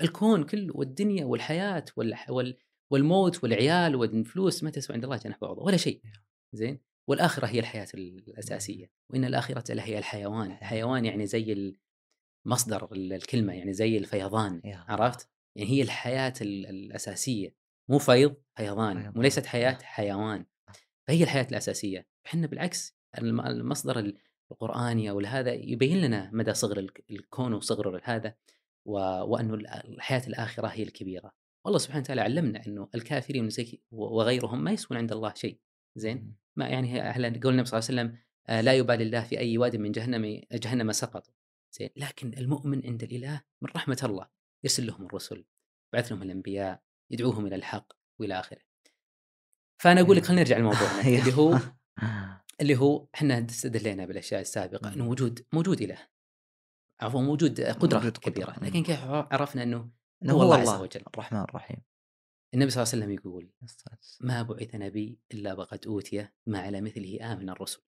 الكون 0.01 0.43
كله 0.43 0.77
والدنيا 0.77 1.25
والحياة 1.25 1.85
والح- 1.99 2.29
وال 2.29 2.57
والموت 2.91 3.43
والعيال 3.43 3.95
والفلوس 3.95 4.63
ما 4.63 4.69
تسوى 4.69 4.93
عند 4.93 5.03
الله 5.03 5.17
جناح 5.17 5.39
بعوضة 5.39 5.63
ولا 5.63 5.77
شيء. 5.77 6.01
زين؟ 6.53 6.79
والآخرة 7.07 7.47
هي 7.47 7.59
الحياة 7.59 7.87
الأساسية، 7.93 8.91
وإن 9.09 9.25
الآخرة 9.25 9.81
هي 9.81 9.97
الحيوان، 9.97 10.51
الحيوان 10.51 11.05
يعني 11.05 11.25
زي 11.25 11.75
مصدر 12.45 12.89
الكلمة 12.93 13.53
يعني 13.53 13.73
زي 13.73 13.97
الفيضان 13.97 14.61
الله. 14.65 14.85
عرفت؟ 14.87 15.29
يعني 15.55 15.69
هي 15.69 15.81
الحياة 15.81 16.33
ال- 16.41 16.65
الأساسية. 16.65 17.55
مو 17.89 17.97
فيض 17.99 18.35
فيضان. 18.57 19.13
وليست 19.15 19.45
حياة 19.45 19.77
حيوان. 19.81 20.45
فهي 21.07 21.23
الحياة 21.23 21.47
الأساسية. 21.51 22.07
إحنا 22.25 22.47
بالعكس 22.47 22.97
الم- 23.17 23.41
المصدر 23.41 24.13
القرآني 24.51 25.09
أو 25.09 25.19
هذا 25.19 25.53
يبين 25.53 26.01
لنا 26.01 26.29
مدى 26.33 26.53
صغر 26.53 26.79
الك- 26.79 27.05
الكون 27.11 27.53
وصغر 27.53 28.01
هذا 28.03 28.35
و... 28.85 28.93
وأنه 28.99 29.53
ال- 29.53 29.67
الحياة 29.67 30.27
الآخرة 30.27 30.67
هي 30.67 30.83
الكبيرة. 30.83 31.31
والله 31.65 31.79
سبحانه 31.79 32.01
وتعالى 32.03 32.21
علمنا 32.21 32.65
أنه 32.67 32.89
الكافرين 32.95 33.49
وغيرهم 33.91 34.63
ما 34.63 34.71
يسوون 34.71 34.97
عند 34.97 35.11
الله 35.11 35.33
شيء. 35.33 35.59
زين؟ 35.97 36.35
ما 36.55 36.67
يعني 36.67 37.01
أهلا 37.01 37.39
قول 37.43 37.53
النبي 37.53 37.65
صلى 37.69 37.79
الله 37.79 37.89
عليه 37.89 38.01
وسلم 38.11 38.17
آه، 38.49 38.61
لا 38.61 38.73
يبالي 38.73 39.03
الله 39.03 39.21
في 39.23 39.39
أي 39.39 39.57
واد 39.57 39.75
من 39.75 39.91
جهنم 39.91 40.41
جهنم 40.51 40.91
سقطوا 40.91 41.33
زين 41.73 41.89
لكن 41.95 42.33
المؤمن 42.37 42.85
عند 42.85 43.03
الإله 43.03 43.41
من 43.61 43.69
رحمة 43.75 44.01
الله 44.03 44.29
يرسل 44.63 44.87
لهم 44.87 45.05
الرسل 45.05 45.45
بعث 45.93 46.11
لهم 46.11 46.23
الأنبياء 46.23 46.83
يدعوهم 47.11 47.45
إلى 47.45 47.55
الحق 47.55 47.93
وإلى 48.19 48.39
آخره 48.39 48.61
فأنا 49.81 50.01
أقول 50.01 50.17
لك 50.17 50.23
خلينا 50.23 50.41
نرجع 50.41 50.57
لموضوعنا 50.57 51.01
اللي 51.19 51.33
هو 51.33 51.47
الله. 51.49 51.75
اللي 52.61 52.75
هو 52.75 53.07
إحنا 53.15 53.45
استدلينا 53.49 54.05
بالأشياء 54.05 54.41
السابقة 54.41 54.93
إنه. 54.93 55.09
وجود 55.09 55.45
موجود 55.53 55.81
إله 55.81 56.07
عفوا 57.01 57.21
موجود 57.21 57.61
قدرة 57.61 57.99
موجود 57.99 58.17
قدرة. 58.17 58.31
كبيرة 58.31 58.55
مم. 58.61 58.67
لكن 58.67 58.83
كيف 58.83 58.99
عرفنا 59.05 59.63
إنه 59.63 59.91
هو 60.23 60.29
هو 60.29 60.43
الله 60.43 60.57
عز 60.57 60.67
الله 60.67 60.81
وجل. 60.81 61.03
الرحمن 61.13 61.39
الرحيم 61.39 61.77
النبي 62.53 62.69
صلى 62.69 62.83
الله 62.83 62.93
عليه 62.93 63.03
وسلم 63.03 63.11
يقول 63.11 63.51
ما 64.21 64.41
بعث 64.41 64.75
نبي 64.75 65.19
إلا 65.33 65.53
وقد 65.53 65.85
أوتي 65.87 66.27
ما 66.45 66.59
على 66.59 66.81
مثله 66.81 67.33
آمن 67.33 67.49
الرسل 67.49 67.81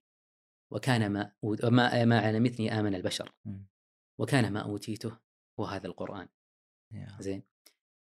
وكان 0.72 1.12
ما 1.12 1.32
ما, 1.64 2.06
ما 2.06 2.20
على 2.20 2.40
مثله 2.40 2.80
آمن 2.80 2.96
البشر. 2.96 3.32
وكان 4.18 4.54
ما 4.54 4.60
أوتيته 4.60 5.18
هو 5.60 5.66
هذا 5.66 5.88
القرآن. 5.88 6.28
يا 6.92 7.18
زين. 7.20 7.44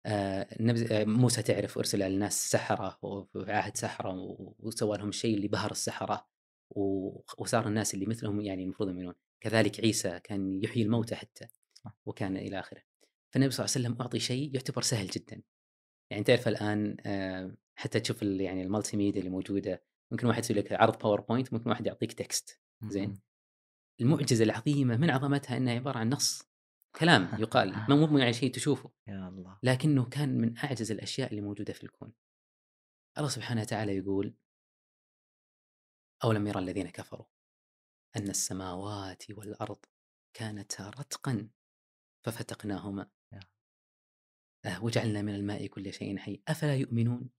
آه 0.06 0.42
النبي 0.60 0.86
آه، 0.94 1.04
موسى 1.04 1.42
تعرف 1.42 1.78
أرسل 1.78 2.02
على 2.02 2.14
الناس 2.14 2.50
سحرة 2.50 2.98
وفي 3.02 3.52
عهد 3.52 3.76
سحرة 3.76 4.10
و- 4.20 4.54
وسوى 4.58 4.98
لهم 4.98 5.08
الشيء 5.08 5.36
اللي 5.36 5.48
بهر 5.48 5.70
السحرة 5.70 6.26
و- 6.70 7.20
وصار 7.38 7.68
الناس 7.68 7.94
اللي 7.94 8.06
مثلهم 8.06 8.40
يعني 8.40 8.64
المفروض 8.64 8.88
يؤمنون 8.88 9.14
كذلك 9.40 9.80
عيسى 9.80 10.20
كان 10.20 10.64
يحيي 10.64 10.82
الموتى 10.82 11.14
حتى. 11.14 11.48
وكان 12.06 12.36
إلى 12.36 12.60
آخره. 12.60 12.82
فالنبي 13.34 13.50
صلى 13.50 13.64
الله 13.64 13.74
عليه 13.76 13.86
وسلم 13.88 14.02
أعطي 14.02 14.18
شيء 14.18 14.54
يعتبر 14.54 14.82
سهل 14.82 15.06
جدا. 15.06 15.42
يعني 16.10 16.24
تعرف 16.24 16.48
الآن 16.48 16.96
آه، 17.06 17.56
حتى 17.78 18.00
تشوف 18.00 18.22
يعني 18.22 18.62
ال 18.62 18.96
multimedia 18.96 19.20
اللي 19.20 19.30
موجودة 19.30 19.84
ممكن 20.12 20.26
واحد 20.26 20.38
يسوي 20.44 20.56
لك 20.56 20.72
عرض 20.72 20.98
PowerPoint 20.98 21.52
ممكن 21.52 21.70
واحد 21.70 21.86
يعطيك 21.86 22.12
text 22.12 22.60
زين. 22.88 23.20
المعجزة 24.00 24.44
العظيمة 24.44 24.96
من 24.96 25.10
عظمتها 25.10 25.56
إنها 25.56 25.74
عبارة 25.74 25.98
عن 25.98 26.08
نص 26.10 26.42
كلام 27.00 27.28
يقال 27.38 27.68
ما 27.88 27.96
مو 27.96 28.18
يعني 28.18 28.32
شيء 28.32 28.52
تشوفه 28.52 28.90
يا 29.08 29.28
الله 29.28 29.58
لكنه 29.62 30.08
كان 30.08 30.38
من 30.38 30.58
أعجز 30.58 30.92
الأشياء 30.92 31.30
اللي 31.30 31.40
موجودة 31.40 31.72
في 31.72 31.82
الكون. 31.82 32.12
الله 33.18 33.28
سبحانه 33.28 33.60
وتعالى 33.60 33.96
يقول: 33.96 34.34
أولم 36.24 36.46
يرى 36.46 36.58
الذين 36.58 36.88
كفروا 36.90 37.26
أن 38.16 38.28
السماوات 38.30 39.30
والأرض 39.30 39.78
كانتا 40.36 40.90
رتقا 40.90 41.48
ففتقناهما. 42.24 43.10
آه، 44.64 44.84
وجعلنا 44.84 45.22
من 45.22 45.34
الماء 45.34 45.66
كل 45.66 45.92
شيء 45.92 46.18
حي 46.18 46.42
أفلا 46.48 46.76
يؤمنون؟ 46.76 47.30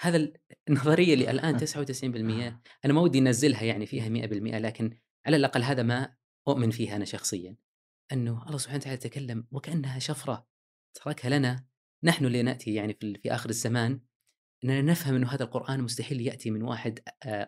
هذا 0.00 0.16
ال- 0.16 0.36
النظريه 0.68 1.14
اللي 1.14 1.30
الان 1.30 1.56
99% 1.56 2.62
أنا 2.84 2.92
ما 2.92 3.00
ودي 3.00 3.18
أنزلها 3.18 3.62
يعني 3.62 3.86
فيها 3.86 4.08
100% 4.08 4.58
لكن 4.58 4.98
على 5.26 5.36
الأقل 5.36 5.62
هذا 5.62 5.82
ما 5.82 6.14
أؤمن 6.48 6.70
فيها 6.70 6.96
أنا 6.96 7.04
شخصيا 7.04 7.56
أنه 8.12 8.46
الله 8.46 8.58
سبحانه 8.58 8.78
وتعالى 8.78 8.96
تكلم 8.96 9.46
وكأنها 9.50 9.98
شفرة 9.98 10.46
تركها 10.94 11.38
لنا 11.38 11.66
نحن 12.04 12.26
اللي 12.26 12.42
نأتي 12.42 12.74
يعني 12.74 12.94
في, 13.00 13.18
في 13.22 13.34
آخر 13.34 13.50
الزمان 13.50 14.00
إننا 14.64 14.82
نفهم 14.82 15.14
أنه 15.14 15.28
هذا 15.28 15.44
القرآن 15.44 15.80
مستحيل 15.80 16.20
يأتي 16.20 16.50
من 16.50 16.62
واحد 16.62 17.00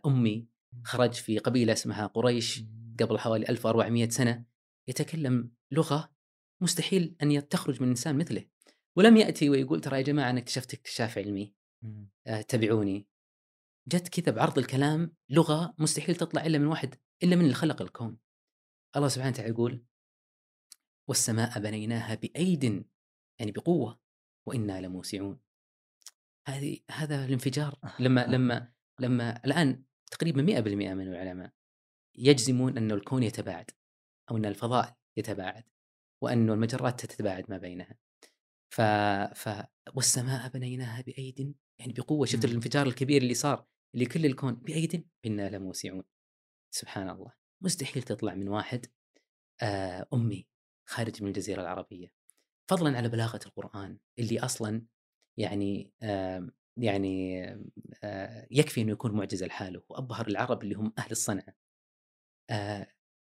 أمي 0.06 0.48
خرج 0.84 1.12
في 1.12 1.38
قبيلة 1.38 1.72
اسمها 1.72 2.06
قريش 2.06 2.64
قبل 3.00 3.18
حوالي 3.18 3.48
1400 3.48 4.08
سنة 4.08 4.44
يتكلم 4.88 5.52
لغة 5.70 6.14
مستحيل 6.60 7.16
أن 7.22 7.48
تخرج 7.48 7.82
من 7.82 7.88
إنسان 7.88 8.18
مثله 8.18 8.44
ولم 8.96 9.16
يأتي 9.16 9.50
ويقول 9.50 9.80
ترى 9.80 9.96
يا 9.96 10.02
جماعة 10.02 10.30
أنا 10.30 10.38
اكتشفت 10.38 10.74
اكتشاف 10.74 11.18
علمي. 11.18 11.54
آه، 12.26 12.40
تبعوني 12.42 13.08
جت 13.88 14.08
كذا 14.08 14.34
بعرض 14.34 14.58
الكلام 14.58 15.16
لغة 15.30 15.74
مستحيل 15.78 16.14
تطلع 16.14 16.46
إلا 16.46 16.58
من 16.58 16.66
واحد 16.66 16.94
إلا 17.22 17.36
من 17.36 17.42
اللي 17.42 17.54
خلق 17.54 17.82
الكون. 17.82 18.18
الله 18.96 19.08
سبحانه 19.08 19.32
وتعالى 19.32 19.50
يقول 19.50 19.84
والسماء 21.08 21.60
بنيناها 21.60 22.14
بأيد 22.14 22.64
يعني 23.40 23.52
بقوة 23.52 24.00
وإنا 24.48 24.80
لموسعون. 24.80 25.40
هذه 26.48 26.78
هذا 26.90 27.24
الانفجار 27.24 27.78
لما 28.00 28.26
لما 28.26 28.72
لما 29.00 29.44
الآن 29.44 29.84
تقريبا 30.10 30.42
100% 30.42 30.66
من 30.94 31.08
العلماء 31.08 31.52
يجزمون 32.18 32.78
أن 32.78 32.90
الكون 32.90 33.22
يتباعد 33.22 33.70
أو 34.30 34.36
أن 34.36 34.44
الفضاء 34.44 34.96
يتباعد 35.16 35.64
وأنه 36.22 36.54
المجرات 36.54 37.06
تتباعد 37.06 37.44
ما 37.50 37.58
بينها. 37.58 37.98
ف... 38.70 38.80
ف... 39.34 39.66
والسماء 39.94 40.48
بنيناها 40.48 41.02
بأيد 41.02 41.54
يعني 41.78 41.92
بقوة. 41.92 42.26
شفت 42.26 42.44
مم. 42.46 42.50
الانفجار 42.50 42.86
الكبير 42.86 43.22
اللي 43.22 43.34
صار 43.34 43.66
اللي 43.94 44.06
كل 44.06 44.26
الكون؟ 44.26 44.54
بأيد 44.54 45.08
إنا 45.26 45.50
لموسعون. 45.50 46.04
سبحان 46.74 47.10
الله. 47.10 47.32
مستحيل 47.60 48.02
تطلع 48.02 48.34
من 48.34 48.48
واحد 48.48 48.86
آه 49.62 50.06
أمي 50.14 50.48
خارج 50.88 51.22
من 51.22 51.28
الجزيرة 51.28 51.62
العربية. 51.62 52.12
فضلا 52.70 52.96
على 52.96 53.08
بلاغة 53.08 53.40
القرآن 53.46 53.98
اللي 54.18 54.40
أصلا 54.40 54.86
يعني 55.38 55.92
آه 56.02 56.50
يعني 56.76 57.44
آه 58.04 58.46
يكفي 58.50 58.80
أنه 58.80 58.92
يكون 58.92 59.12
معجزة 59.12 59.46
لحاله 59.46 59.82
وأبهر 59.88 60.26
العرب 60.26 60.62
اللي 60.62 60.74
هم 60.74 60.92
أهل 60.98 61.10
الصنعة. 61.10 61.54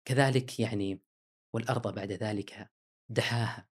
كذلك 0.04 0.60
يعني 0.60 1.02
والأرض 1.54 1.94
بعد 1.94 2.12
ذلك 2.12 2.70
دحاها. 3.10 3.68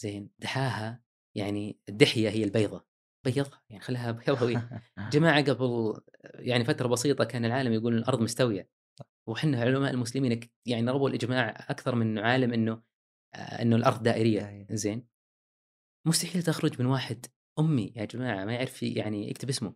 زين 0.00 0.30
دحاها 0.38 1.04
يعني 1.36 1.78
الدحية 1.88 2.28
هي 2.28 2.44
البيضة. 2.44 2.86
بيضها 3.24 3.62
يعني 3.70 3.82
خلها 3.82 4.10
بيضاوية 4.10 4.82
جماعة 5.12 5.42
قبل 5.44 6.00
يعني 6.24 6.64
فترة 6.64 6.88
بسيطة 6.88 7.24
كان 7.24 7.44
العالم 7.44 7.72
يقول 7.72 7.98
الأرض 7.98 8.20
مستوية. 8.20 8.74
وحنا 9.28 9.60
علماء 9.60 9.90
المسلمين 9.90 10.40
يعني 10.66 10.90
رووا 10.90 11.08
الإجماع 11.08 11.50
أكثر 11.70 11.94
من 11.94 12.18
عالم 12.18 12.52
أنه 12.52 12.82
آه، 13.34 13.62
أنه 13.62 13.76
الأرض 13.76 14.02
دائرية. 14.02 14.40
دائرية. 14.40 14.66
زين. 14.70 15.08
مستحيل 16.06 16.42
تخرج 16.42 16.80
من 16.80 16.86
واحد 16.86 17.26
أمي 17.58 17.92
يا 17.96 18.04
جماعة 18.04 18.44
ما 18.44 18.54
يعرف 18.54 18.82
يعني 18.82 19.30
يكتب 19.30 19.48
اسمه. 19.48 19.74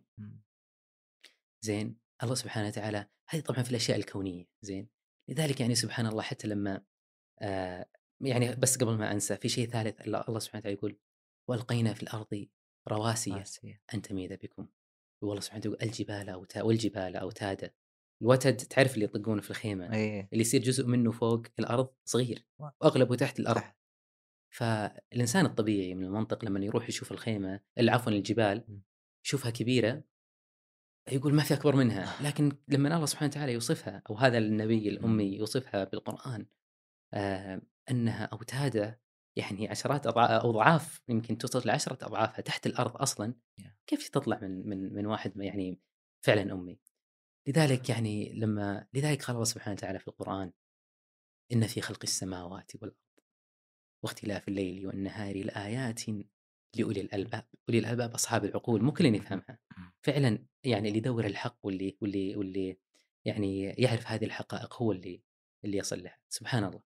زين. 1.65 1.99
الله 2.23 2.35
سبحانه 2.35 2.67
وتعالى 2.67 3.09
هذه 3.29 3.41
طبعا 3.41 3.63
في 3.63 3.71
الأشياء 3.71 3.97
الكونية. 3.97 4.45
زين. 4.61 4.89
لذلك 5.29 5.61
يعني 5.61 5.75
سبحان 5.75 6.05
الله 6.05 6.21
حتى 6.21 6.47
لما 6.47 6.85
آه 7.41 7.89
يعني 8.21 8.55
بس 8.55 8.77
قبل 8.77 8.97
ما 8.97 9.11
أنسى 9.11 9.37
في 9.37 9.49
شيء 9.49 9.69
ثالث 9.69 10.01
الله 10.01 10.39
سبحانه 10.39 10.59
وتعالى 10.59 10.77
يقول 10.77 10.97
والقينا 11.49 11.93
في 11.93 12.03
الأرض 12.03 12.47
رواسي. 12.87 13.31
أن 13.93 14.01
تميد 14.01 14.33
بكم. 14.33 14.67
والله 15.23 15.41
سبحانه 15.41 15.59
وتعالى 15.59 15.75
يقول 15.75 15.89
الجبال 15.89 16.29
أوتا 16.29 16.61
والجبال 16.61 17.15
أوتادا. 17.15 17.73
الوتد 18.21 18.57
تعرف 18.57 18.93
اللي 18.93 19.05
يطقونه 19.05 19.41
في 19.41 19.49
الخيمة 19.49 19.93
إيه 19.93 20.29
اللي 20.33 20.41
يصير 20.41 20.61
جزء 20.61 20.85
منه 20.87 21.11
فوق 21.11 21.43
الأرض 21.59 21.89
صغير. 22.05 22.45
واغلبه 22.59 23.15
تحت 23.15 23.39
الأرض 23.39 23.61
صح. 23.61 23.75
فالإنسان 24.53 25.45
الطبيعي 25.45 25.95
من 25.95 26.05
المنطق 26.05 26.45
لما 26.45 26.59
يروح 26.65 26.89
يشوف 26.89 27.11
الخيمة 27.11 27.59
عفوا 27.79 28.11
الجبال 28.11 28.63
م. 28.67 28.79
يشوفها 29.25 29.51
كبيرة 29.51 30.03
يقول 31.11 31.33
ما 31.33 31.43
في 31.43 31.53
أكبر 31.53 31.75
منها 31.75 32.23
لكن 32.23 32.51
لما 32.67 32.95
الله 32.95 33.05
سبحانه 33.05 33.31
وتعالى 33.31 33.53
يوصفها 33.53 34.03
أو 34.09 34.15
هذا 34.15 34.37
النبي 34.37 34.89
الأمي 34.89 35.23
يوصفها 35.37 35.83
بالقرآن 35.83 36.45
آه 37.13 37.61
أنها 37.91 38.23
أوتادة 38.25 39.01
يعني 39.35 39.67
عشرات 39.67 40.07
أضع- 40.07 40.11
أضعاف 40.45 41.01
يمكن 41.09 41.37
توصل 41.37 41.61
لعشرة 41.67 42.05
أضعافها 42.05 42.41
تحت 42.41 42.65
الأرض 42.67 42.97
أصلا. 42.97 43.33
كيف 43.87 44.09
تطلع 44.09 44.39
من 44.41 44.69
من 44.69 44.93
من 44.93 45.05
واحد 45.05 45.37
يعني 45.37 45.79
فعلا 46.25 46.53
أمي 46.53 46.79
لذلك 47.49 47.89
يعني 47.89 48.33
لما 48.33 48.87
لذلك 48.93 49.23
قال 49.23 49.33
الله 49.35 49.45
سبحانه 49.45 49.73
وتعالى 49.73 49.99
في 49.99 50.07
القرآن 50.07 50.51
إن 51.51 51.67
في 51.67 51.81
خلق 51.81 51.99
السماوات 52.03 52.71
والأرض 52.75 52.95
واختلاف 54.03 54.47
الليل 54.47 54.87
والنهار 54.87 55.45
لآيات 55.45 56.01
لأولي 56.75 57.01
الألباب 57.01 57.45
أولي 57.69 57.79
الألباب 57.79 58.11
أصحاب 58.13 58.45
العقول 58.45 58.83
مو 58.83 58.91
كل 58.91 59.05
يفهمها. 59.15 59.59
فعلا 60.01 60.45
يعني 60.63 60.87
اللي 60.87 60.97
يدور 60.97 61.25
الحق 61.25 61.57
واللي 61.63 61.97
واللي 62.01 62.35
واللي 62.35 62.77
يعني 63.25 63.63
يعرف 63.63 64.07
هذه 64.07 64.25
الحقائق 64.25 64.81
هو 64.81 64.91
اللي 64.91 65.21
اللي 65.65 65.77
يصل 65.77 66.03
لها. 66.03 66.17
سبحان 66.29 66.63
الله. 66.63 66.81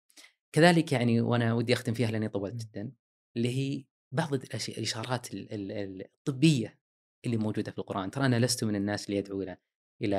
كذلك 0.55 0.91
يعني 0.91 1.21
وأنا 1.21 1.53
ودي 1.53 1.73
أختم 1.73 1.93
فيها 1.93 2.11
لأني 2.11 2.29
طولت. 2.29 2.53
جدا 2.65 2.91
اللي 3.37 3.49
هي 3.49 3.85
بعض 4.13 4.33
الأشياء 4.33 4.77
الإشارات 4.77 5.33
ال- 5.33 5.53
ال- 5.53 5.71
ال- 5.71 6.05
الطبية 6.05 6.79
اللي 7.25 7.37
موجودة 7.37 7.71
في 7.71 7.77
القرآن. 7.77 8.11
ترى 8.11 8.25
أنا 8.25 8.39
لست 8.39 8.63
من 8.63 8.75
الناس 8.75 9.05
اللي 9.05 9.17
يدعو 9.17 9.41
إلى 9.41 9.57
إلى 10.01 10.17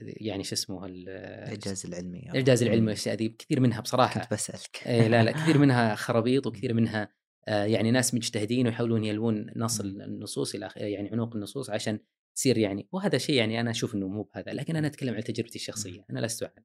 يعني 0.00 0.44
شو 0.44 0.54
اسمه 0.54 0.86
ال- 0.86 1.08
الإعجاز 1.08 1.86
العلمي 1.86 2.18
الإعجاز 2.30 2.62
العلمي. 2.62 2.86
والاشياء 2.86 3.14
ذي 3.14 3.28
كثير 3.28 3.60
منها 3.60 3.80
بصراحة. 3.80 4.20
كنت 4.20 4.32
بسألك. 4.32 4.86
إيه 4.86 5.08
لا 5.08 5.24
لا 5.24 5.32
كثير 5.32 5.58
منها 5.64 5.94
خرابيط 5.94 6.46
وكثير 6.46 6.74
منها 6.74 7.12
آه، 7.48 7.64
يعني 7.64 7.90
ناس 7.90 8.14
مجتهدين 8.14 8.66
ويحاولون 8.66 9.04
يلوون 9.04 9.46
نص. 9.56 9.80
النصوص 9.80 10.54
إلى 10.54 10.70
يعني 10.76 11.08
عنق 11.08 11.36
النصوص 11.36 11.70
عشان 11.70 11.98
تصير 12.36 12.58
يعني. 12.58 12.88
وهذا 12.92 13.18
شيء 13.18 13.34
يعني 13.34 13.60
أنا 13.60 13.70
أشوف 13.70 13.94
إنه 13.94 14.08
مو 14.08 14.22
بهذا. 14.22 14.52
لكن 14.52 14.76
أنا 14.76 14.86
أتكلم 14.86 15.14
عن 15.14 15.24
تجربتي 15.24 15.56
الشخصية. 15.56 16.04
أنا 16.10 16.20
لست 16.20 16.42
أعلم. 16.42 16.64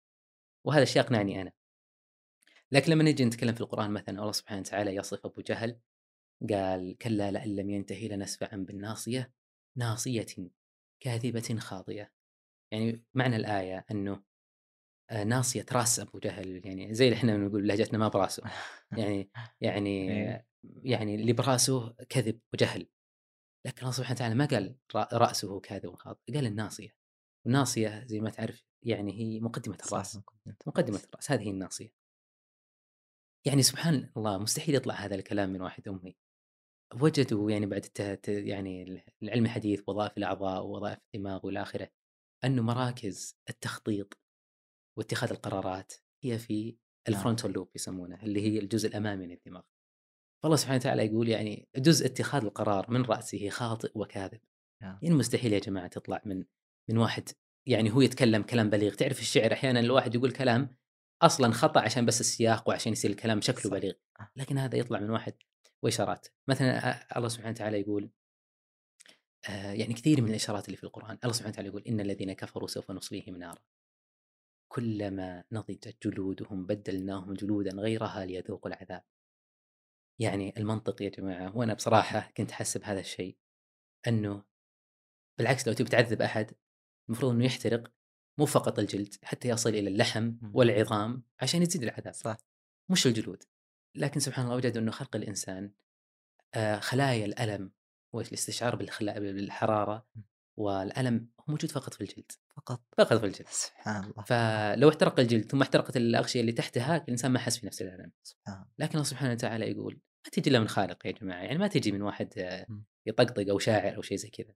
وهذا 0.66 0.84
الشيء 0.84 1.02
يقنعني 1.02 1.42
أنا. 1.42 1.52
لكن 2.72 2.92
لما 2.92 3.04
نجي 3.04 3.26
نتكلم 3.26 3.54
في 3.54 3.62
القرآن 3.62 3.92
مثلا 3.92 4.20
الله 4.20 4.32
سبحانه 4.32 4.62
وتعالى 4.62 4.96
يصف 4.96 5.26
أبو 5.26 5.42
جهل 5.42 5.80
قال 6.50 6.98
كلا 6.98 7.32
لئن 7.32 7.56
لم 7.56 7.70
ينتهي 7.70 8.08
لنسفعا 8.08 8.58
بالناصية 8.58 9.34
ناصية 9.78 10.26
كاذبة 11.00 11.58
خاطئة. 11.60 12.10
يعني 12.74 13.04
معنى 13.14 13.36
الآية 13.36 13.86
إنه 13.92 14.24
آه، 15.12 15.24
ناصية 15.24 15.66
راس 15.72 16.00
أبو 16.00 16.20
جهل 16.20 16.66
يعني 16.68 16.94
زي 16.94 17.06
اللي 17.06 17.18
إحنا 17.18 17.38
نقول 17.38 17.68
لهجتنا 17.68 17.98
ما 18.00 18.08
براسه. 18.08 18.44
يعني 18.98 19.30
يعني 19.62 19.90
إيه. 20.12 20.48
يعني 20.64 21.16
اللي 21.16 21.34
براسه 21.34 21.94
كذب 22.10 22.40
وجهل. 22.54 22.88
لكن 23.68 23.80
الله 23.82 23.92
سبحانه 23.92 24.16
وتعالى 24.16 24.36
ما 24.36 24.46
قال 24.46 24.76
رأ- 24.98 25.14
رأسه 25.14 25.60
كاذب 25.60 25.90
وخاطئ 25.90 26.34
قال 26.34 26.46
الناصية. 26.46 26.96
والناصيه 27.46 28.06
زي 28.06 28.20
ما 28.20 28.30
تعرف 28.30 28.66
يعني 28.86 29.14
هي 29.14 29.40
مقدمة 29.40 29.78
الرأس 29.88 30.14
صح 30.14 30.24
مقدمة 30.68 31.02
الرأس 31.10 31.32
هذه 31.32 31.42
هي 31.42 31.50
الناصية. 31.50 31.94
يعني 33.48 33.62
سبحان 33.64 34.12
الله 34.18 34.38
مستحيل 34.38 34.76
يطلع 34.76 34.94
هذا 34.94 35.16
الكلام 35.16 35.50
من 35.50 35.62
واحد 35.62 35.88
أمي. 35.88 36.18
وجدوا 37.02 37.52
يعني 37.52 37.66
بعد 37.66 37.86
يعني 38.28 39.04
العلم 39.24 39.46
الحديث 39.46 39.84
وظائف 39.88 40.18
الأعضاء 40.18 40.64
ووظائف 40.66 41.00
الدماغ 41.16 41.46
وإلى 41.46 41.62
آخره. 41.62 41.90
أنه 42.46 42.62
مراكز 42.62 43.38
التخطيط 43.50 44.20
واتخاذ 44.98 45.30
القرارات 45.30 45.94
هي 46.24 46.40
في 46.40 46.78
الفرونتال 47.08 47.52
لوب 47.52 47.70
يسمونه 47.76 48.24
اللي 48.24 48.42
هي 48.42 48.60
الجزء 48.60 48.88
الأمامي 48.88 49.28
من 49.28 49.34
الدماغ. 49.34 49.62
فالله 50.44 50.56
سبحانه 50.56 50.78
وتعالى 50.78 51.06
يقول 51.06 51.30
يعني 51.30 51.70
جزء 51.76 52.06
اتخاذ 52.06 52.44
القرار 52.44 52.92
من 52.92 53.02
رأسه 53.02 53.50
خاطئ 53.50 53.92
وكاذب. 53.96 54.40
نعم. 54.82 55.00
يعني 55.02 55.16
مستحيل 55.16 55.54
يا 55.54 55.60
جماعة 55.60 55.88
تطلع 55.88 56.22
من 56.26 56.46
من 56.90 56.98
واحد 56.98 57.30
يعني 57.68 57.92
هو 57.92 58.02
يتكلم 58.02 58.42
كلام 58.44 58.70
بليغ، 58.70 58.94
تعرف 58.94 59.20
الشعر 59.20 59.54
أحيانا 59.54 59.80
الواحد 59.80 60.16
يقول 60.16 60.32
كلام 60.32 60.76
أصلا 61.22 61.52
خطأ 61.52 61.82
عشان 61.82 62.06
بس 62.06 62.22
السياق 62.22 62.70
وعشان 62.70 62.92
يصير 62.92 63.12
الكلام 63.12 63.42
شكله. 63.42 63.72
بليغ، 63.72 63.94
آه. 64.20 64.32
لكن 64.36 64.58
هذا 64.58 64.78
يطلع 64.78 65.00
من 65.00 65.10
واحد 65.10 65.34
وإشارات، 65.84 66.28
مثلا 66.50 67.18
الله 67.18 67.28
سبحانه 67.28 67.52
وتعالى 67.52 67.80
يقول 67.80 68.10
يعني 69.50 69.94
كثير 69.94 70.22
من 70.22 70.30
الإشارات 70.30 70.66
اللي 70.66 70.78
في 70.78 70.84
القرآن، 70.84 71.18
الله 71.24 71.34
سبحانه 71.34 71.54
وتعالى 71.54 71.70
يقول 71.70 71.84
إن 71.88 72.00
الذين 72.00 72.34
كفروا 72.34 72.68
سوف 72.68 72.92
نصليهم 72.92 73.38
نارا 73.38 73.62
كلما 74.72 75.44
نضجت 75.52 76.08
جلودهم 76.08 76.66
بدلناهم 76.66 77.34
جلودا 77.34 77.72
غيرها 77.72 78.26
ليذوقوا 78.26 78.72
العذاب. 78.72 79.04
يعني 80.20 80.54
المنطق 80.58 81.02
يا 81.02 81.10
جماعة 81.10 81.58
وأنا 81.58 81.74
بصراحة 81.74 82.32
كنت 82.38 82.52
أحسب 82.52 82.84
هذا 82.84 83.00
الشيء 83.00 83.38
أنه 84.08 84.44
بالعكس 85.38 85.68
لو 85.68 85.74
تبي 85.74 85.90
تعذب 85.90 86.22
أحد 86.22 86.54
المفروض 87.10 87.32
أنه 87.32 87.46
يحترق 87.46 87.92
مو 88.38 88.46
فقط 88.46 88.80
الجلد 88.80 89.16
حتى 89.24 89.48
يصل 89.48 89.70
إلى 89.70 89.90
اللحم. 89.90 90.34
والعظام 90.54 91.24
عشان 91.42 91.62
يزيد 91.62 91.84
العذاب 91.84 92.14
صح 92.14 92.38
مش 92.90 93.08
الجلود 93.08 93.44
لكن 93.96 94.20
سبحان 94.20 94.46
الله 94.46 94.58
وجدوا 94.58 94.82
أنه 94.82 94.92
خلق 94.92 95.16
الإنسان 95.16 95.74
آه، 96.54 96.80
خلايا 96.80 97.26
الألم 97.26 97.72
والاستشعار 98.14 98.76
بالخلا- 98.76 99.20
بالحرارة. 99.20 100.08
والألم 100.60 101.30
هو 101.40 101.44
موجود 101.48 101.72
فقط 101.72 101.94
في 101.94 102.02
الجلد. 102.02 102.32
فقط. 102.56 102.82
فقط 102.98 103.14
في 103.14 103.26
الجلد. 103.26 103.48
سبحان 103.50 104.04
الله. 104.04 104.24
فلو 104.24 104.90
احترق 104.90 105.20
الجلد 105.20 105.52
ثم 105.52 105.62
احترقت 105.62 105.98
الأغشية 105.98 106.42
اللي 106.42 106.52
تحتها 106.52 106.98
الإنسان 106.98 107.32
ما 107.32 107.40
حس 107.40 107.58
في 107.58 107.66
نفس 107.66 107.82
الألم. 107.82 108.12
سبحان 108.24 108.56
الله. 108.56 108.68
لكن 108.80 108.92
الله 108.92 109.04
سبحانه 109.04 109.32
وتعالى 109.32 109.72
يقول 109.72 109.94
ما 109.94 110.32
تجي 110.32 110.50
إلا 110.50 110.60
من 110.60 110.68
خالق 110.68 111.08
يا 111.08 111.12
جماعة. 111.12 111.44
يعني 111.44 111.58
ما 111.58 111.68
تجي 111.68 111.92
من 111.92 112.02
واحد 112.02 112.34
آه،. 112.38 112.68
يطقطق 113.06 113.50
أو 113.50 113.60
شاعر 113.60 113.96
أو 113.96 114.02
شيء 114.02 114.18
زي 114.18 114.30
كذا. 114.30 114.54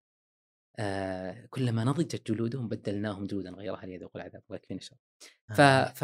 آه 0.79 1.45
كلما 1.49 1.83
نضجت 1.83 2.31
جلودهم 2.31 2.67
بدلناهم 2.67 3.25
جلودا 3.25 3.49
غيرها 3.49 3.85
ليذوقوا 3.85 4.21
العذاب. 4.21 4.43
الله 4.49 4.55
يكفينا 4.55 4.79
الشر 4.79 4.97
ف. 5.55 5.61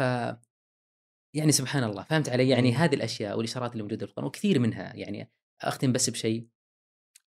يعني 1.34 1.52
سبحان 1.52 1.84
الله. 1.84 2.02
فهمت 2.02 2.28
علي؟ 2.28 2.48
يعني 2.48 2.68
إيه. 2.68 2.84
هذه 2.84 2.94
الأشياء 2.94 3.36
والإشارات 3.36 3.72
اللي 3.72 3.82
موجودة 3.82 4.06
في 4.06 4.10
القرآن 4.12 4.26
وكثير 4.26 4.58
منها. 4.58 4.96
يعني 4.96 5.30
أختم 5.62 5.92
بس 5.92 6.10
بشيء. 6.10 6.48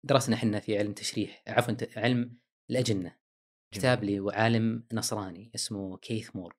درسنا 0.04 0.36
إحنا 0.36 0.60
في 0.60 0.78
علم 0.78 0.92
تشريح 0.92 1.42
عفوا 1.46 1.74
علم 1.96 2.38
الأجنة 2.70 3.16
كتاب 3.74 4.04
لعالم 4.04 4.86
نصراني 4.92 5.50
اسمه 5.54 5.96
كيث 5.98 6.36
مور. 6.36 6.56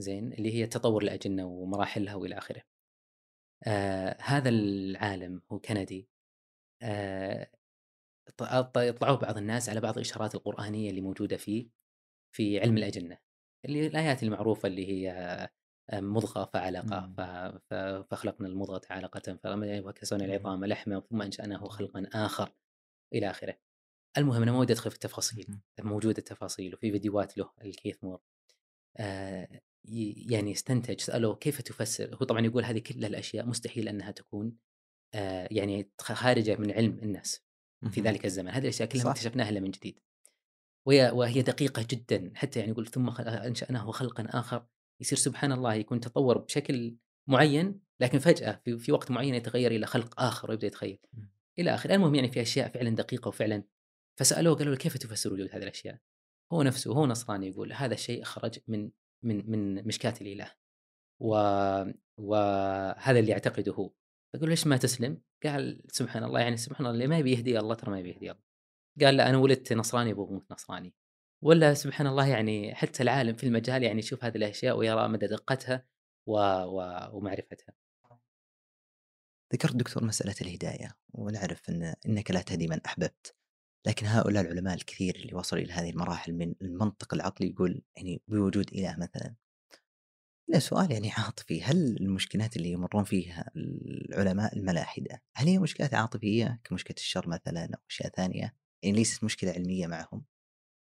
زين 0.00 0.32
اللي 0.32 0.54
هي 0.54 0.66
تطور 0.66 1.02
الأجنة 1.02 1.46
ومراحلها 1.46 2.14
وإلى 2.14 2.38
آخره. 2.38 2.62
آه 3.66 4.16
هذا 4.20 4.48
العالم 4.48 5.42
هو 5.52 5.58
كندي 5.58 6.08
آه 6.82 7.50
ط- 8.36 8.42
ط- 8.44 8.76
يطلعوا 8.78 9.16
بعض 9.16 9.36
الناس 9.36 9.68
على 9.68 9.80
بعض 9.80 9.94
الإشارات 9.94 10.34
القرآنية 10.34 10.90
اللي 10.90 11.00
موجودة 11.00 11.36
فيه 11.36 11.68
في 12.36 12.60
علم 12.60 12.76
الأجنة 12.78 13.18
اللي 13.64 13.86
الآيات 13.86 14.22
المعروفة 14.22 14.66
اللي 14.66 14.86
هي 14.88 15.48
مضغة 15.92 16.44
فعلقة 16.44 17.00
مم. 17.00 17.14
ف- 17.14 17.20
ف- 17.70 18.06
فخلقنا 18.10 18.48
المضغة 18.48 18.80
علقة 18.90 19.38
وكسونا 19.86 20.24
مم. 20.24 20.30
العظام 20.30 20.64
لحما 20.64 21.00
ثم 21.00 21.22
أنشأناه 21.22 21.68
خلقا 21.68 22.06
آخر 22.14 22.52
إلى 23.12 23.30
آخره. 23.30 23.58
المهم 24.18 24.42
أنا 24.42 24.52
ما 24.52 24.58
ودي 24.58 24.72
أدخل 24.72 24.90
في 24.90 24.96
التفاصيل 24.96 25.46
مم. 25.48 25.60
موجودة 25.80 26.18
التفاصيل 26.18 26.74
وفي 26.74 26.92
فيديوهات 26.92 27.38
له 27.38 27.50
الكيث 27.64 28.04
مور. 28.04 28.20
آه 28.96 29.60
يعني 30.30 30.52
استنتج 30.52 31.00
سأله 31.00 31.34
كيف 31.34 31.62
تفسر؟ 31.62 32.14
هو 32.14 32.26
طبعا 32.26 32.46
يقول 32.46 32.64
هذه 32.64 32.78
كل 32.78 33.04
الأشياء 33.04 33.46
مستحيل 33.46 33.88
أنها 33.88 34.10
تكون 34.10 34.56
آه 35.14 35.48
يعني 35.50 35.90
خارجة 36.00 36.56
من 36.56 36.70
علم 36.70 36.98
الناس 36.98 37.42
في. 37.90 38.00
ذلك 38.00 38.24
الزمن. 38.24 38.48
هذه 38.48 38.62
الأشياء 38.62 38.88
كلها. 38.88 39.10
اكتشفناها 39.10 39.48
إلا 39.48 39.60
من 39.60 39.70
جديد. 39.70 40.00
وهي, 40.86 41.10
وهي 41.10 41.42
دقيقة 41.42 41.86
جدا 41.90 42.32
حتى 42.34 42.58
يعني 42.58 42.72
يقول 42.72 42.86
ثم 42.86 43.08
أنشأناه 43.20 43.90
خلقا 43.90 44.26
آخر. 44.30 44.66
يصير 45.00 45.18
سبحان 45.18 45.52
الله 45.52 45.74
يكون 45.74 46.00
تطور 46.00 46.38
بشكل 46.38 46.96
معين 47.28 47.80
لكن 48.00 48.18
فجأة 48.18 48.60
في, 48.64 48.78
في 48.78 48.92
وقت 48.92 49.10
معين 49.10 49.34
يتغير 49.34 49.70
إلى 49.70 49.86
خلق 49.86 50.20
آخر 50.20 50.50
ويبدأ 50.50 50.66
يتخيل. 50.66 50.98
مم. 51.58 51.62
إلى 51.62 51.74
آخره. 51.74 51.94
المهم 51.94 52.14
يعني 52.14 52.28
في 52.28 52.42
أشياء 52.42 52.68
فعلا 52.68 52.90
دقيقة 52.90 53.28
وفعلا 53.28 53.64
فسألوه 54.18 54.56
قالوا 54.56 54.72
له 54.72 54.78
كيف 54.78 54.96
تفسر 54.98 55.32
وجود 55.32 55.48
هذه 55.52 55.62
الأشياء؟ 55.62 55.98
هو 56.52 56.62
نفسه 56.62 56.92
هو 56.92 57.06
نصراني 57.06 57.48
يقول 57.48 57.72
هذا 57.72 57.94
الشيء 57.94 58.24
خرج 58.24 58.58
من 58.68 58.90
من 59.24 59.50
من 59.50 59.86
مشكاة 59.86 60.14
الإله. 60.20 60.54
و 61.20 61.34
وهذا 62.18 63.18
اللي 63.18 63.30
يعتقده 63.32 63.72
هو. 63.72 63.90
فقال 64.34 64.48
ليش 64.48 64.66
ما 64.66 64.76
تسلم؟ 64.76 65.22
قال 65.44 65.82
سبحان 65.88 66.24
الله 66.24 66.40
يعني 66.40 66.56
سبحان 66.56 66.86
الله 66.86 66.94
اللي 66.94 67.06
ما 67.06 67.18
يبي 67.18 67.32
يهدي 67.32 67.58
الله 67.58 67.74
ترى 67.74 67.90
ما 67.90 67.98
يبي 67.98 68.10
يهدي 68.10 68.30
الله. 68.30 68.42
قال 69.00 69.16
لا 69.16 69.28
أنا 69.30 69.38
ولدت 69.38 69.72
نصراني 69.72 70.12
ابو 70.12 70.28
أموت 70.28 70.52
نصراني. 70.52 70.94
ولا 71.44 71.74
سبحان 71.74 72.06
الله 72.06 72.26
يعني 72.26 72.74
حتى 72.74 73.02
العالم 73.02 73.34
في 73.36 73.44
المجال 73.46 73.82
يعني 73.82 73.98
يشوف 73.98 74.24
هذه 74.24 74.36
الأشياء 74.36 74.76
ويرى 74.78 75.08
مدى 75.08 75.26
دقتها 75.26 75.86
و... 76.26 76.38
و... 76.64 77.08
ومعرفتها. 77.12 77.74
ذكرت 79.52 79.76
دكتور 79.76 80.04
مسألة 80.04 80.34
الهداية 80.40 80.96
ونعرف 81.12 81.70
أن 81.70 81.94
إنك 82.06 82.30
لا 82.30 82.40
تهدي 82.40 82.68
من 82.68 82.80
أحببت 82.86 83.34
لكن 83.86 84.06
هؤلاء 84.06 84.42
العلماء 84.42 84.74
الكثير 84.74 85.16
اللي 85.16 85.34
وصلوا 85.34 85.62
إلى 85.62 85.72
هذه 85.72 85.90
المراحل 85.90 86.32
من 86.32 86.54
المنطق 86.62 87.14
العقلي 87.14 87.48
يقول 87.50 87.82
يعني 87.96 88.22
بوجود 88.28 88.72
إله 88.72 88.96
مثلا. 88.98 89.34
لا 90.48 90.58
سؤال 90.58 90.92
يعني 90.92 91.10
عاطفي 91.10 91.62
هل 91.62 91.96
المشكلات 92.00 92.56
اللي 92.56 92.72
يمرون 92.72 93.04
فيها 93.04 93.50
العلماء 93.56 94.56
الملاحدة 94.56 95.22
هل 95.36 95.46
هي 95.46 95.58
مشكلات 95.58 95.94
عاطفية 95.94 96.60
كمشكلة 96.64 96.96
الشر 96.98 97.28
مثلا 97.28 97.64
أو 97.64 97.80
أشياء 97.90 98.08
ثانية؟ 98.08 98.54
يعني 98.82 98.96
ليست 98.96 99.24
مشكلة 99.24 99.50
علمية 99.50 99.86
معهم؟ 99.86 100.24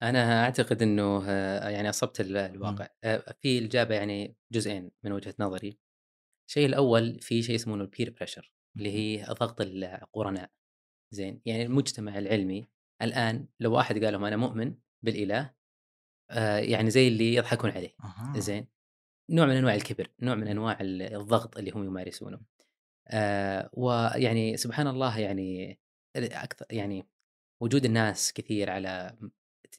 أنا 0.04 0.44
أعتقد 0.44 0.82
إنه 0.82 1.24
آه، 1.28 1.70
يعني 1.70 1.90
أصبت 1.90 2.22
ال- 2.22 2.38
الواقع. 2.38 2.88
آه، 3.04 3.36
في 3.42 3.60
الإجابة 3.60 3.96
يعني 3.96 4.36
جزئين 4.52 4.92
من 5.04 5.12
وجهة 5.12 5.34
نظري. 5.40 5.80
الشيء 6.50 6.66
الأول 6.66 7.20
في 7.22 7.44
شيء 7.44 7.56
اسمه 7.56 7.76
البير 7.76 8.10
بريشر 8.10 8.54
اللي 8.78 8.92
هي 8.92 9.24
ضغط 9.26 9.62
القرناء. 9.62 10.52
زين 11.12 11.42
يعني 11.46 11.64
المجتمع 11.66 12.18
العلمي 12.18 12.68
الآن 13.02 13.48
لو 13.60 13.74
واحد 13.74 14.04
قال 14.04 14.14
لهم 14.14 14.26
أنا 14.26 14.38
مؤمن 14.38 14.76
بالإله 15.04 15.54
آه، 16.32 16.58
يعني 16.58 16.90
زي 16.90 17.08
اللي 17.08 17.34
يضحكون 17.36 17.70
عليه. 17.70 17.96
زين 18.40 18.68
نوع 19.30 19.46
من 19.46 19.56
أنواع 19.56 19.76
الكبر 19.76 20.08
نوع 20.22 20.36
من 20.36 20.48
أنواع 20.48 20.78
ال- 20.82 21.02
الضغط 21.02 21.58
اللي 21.58 21.72
هم 21.72 21.84
يمارسونه. 21.86 22.42
آه 23.08 23.70
ويعني 23.74 24.58
سبحان 24.58 24.88
الله 24.88 25.20
يعني 25.20 25.80
أكثر 26.18 26.66
يعني 26.72 27.08
وجود 27.62 27.86
الناس 27.86 28.34
كثير 28.34 28.70
على 28.70 29.18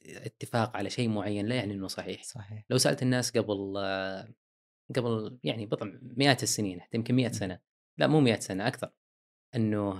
اتفاق 0.05 0.77
على 0.77 0.89
شيء 0.89 1.09
معين 1.09 1.45
لا 1.47 1.55
يعني 1.55 1.73
إنه 1.73 1.87
صحيح. 1.87 2.23
صحيح. 2.23 2.63
لو 2.69 2.77
سألت 2.77 3.03
الناس 3.03 3.37
قبل 3.37 3.73
آه، 3.77 4.33
قبل 4.93 5.39
يعني 5.43 5.65
بضع 5.65 5.91
مئات 6.01 6.43
السنين 6.43 6.81
حتى 6.81 6.97
يمكن 6.97 7.15
100 7.15 7.27
مم. 7.27 7.33
سنة 7.33 7.59
لا 7.97 8.07
مو 8.07 8.19
100 8.19 8.39
سنة 8.39 8.67
أكثر 8.67 8.91
إنه 9.55 9.99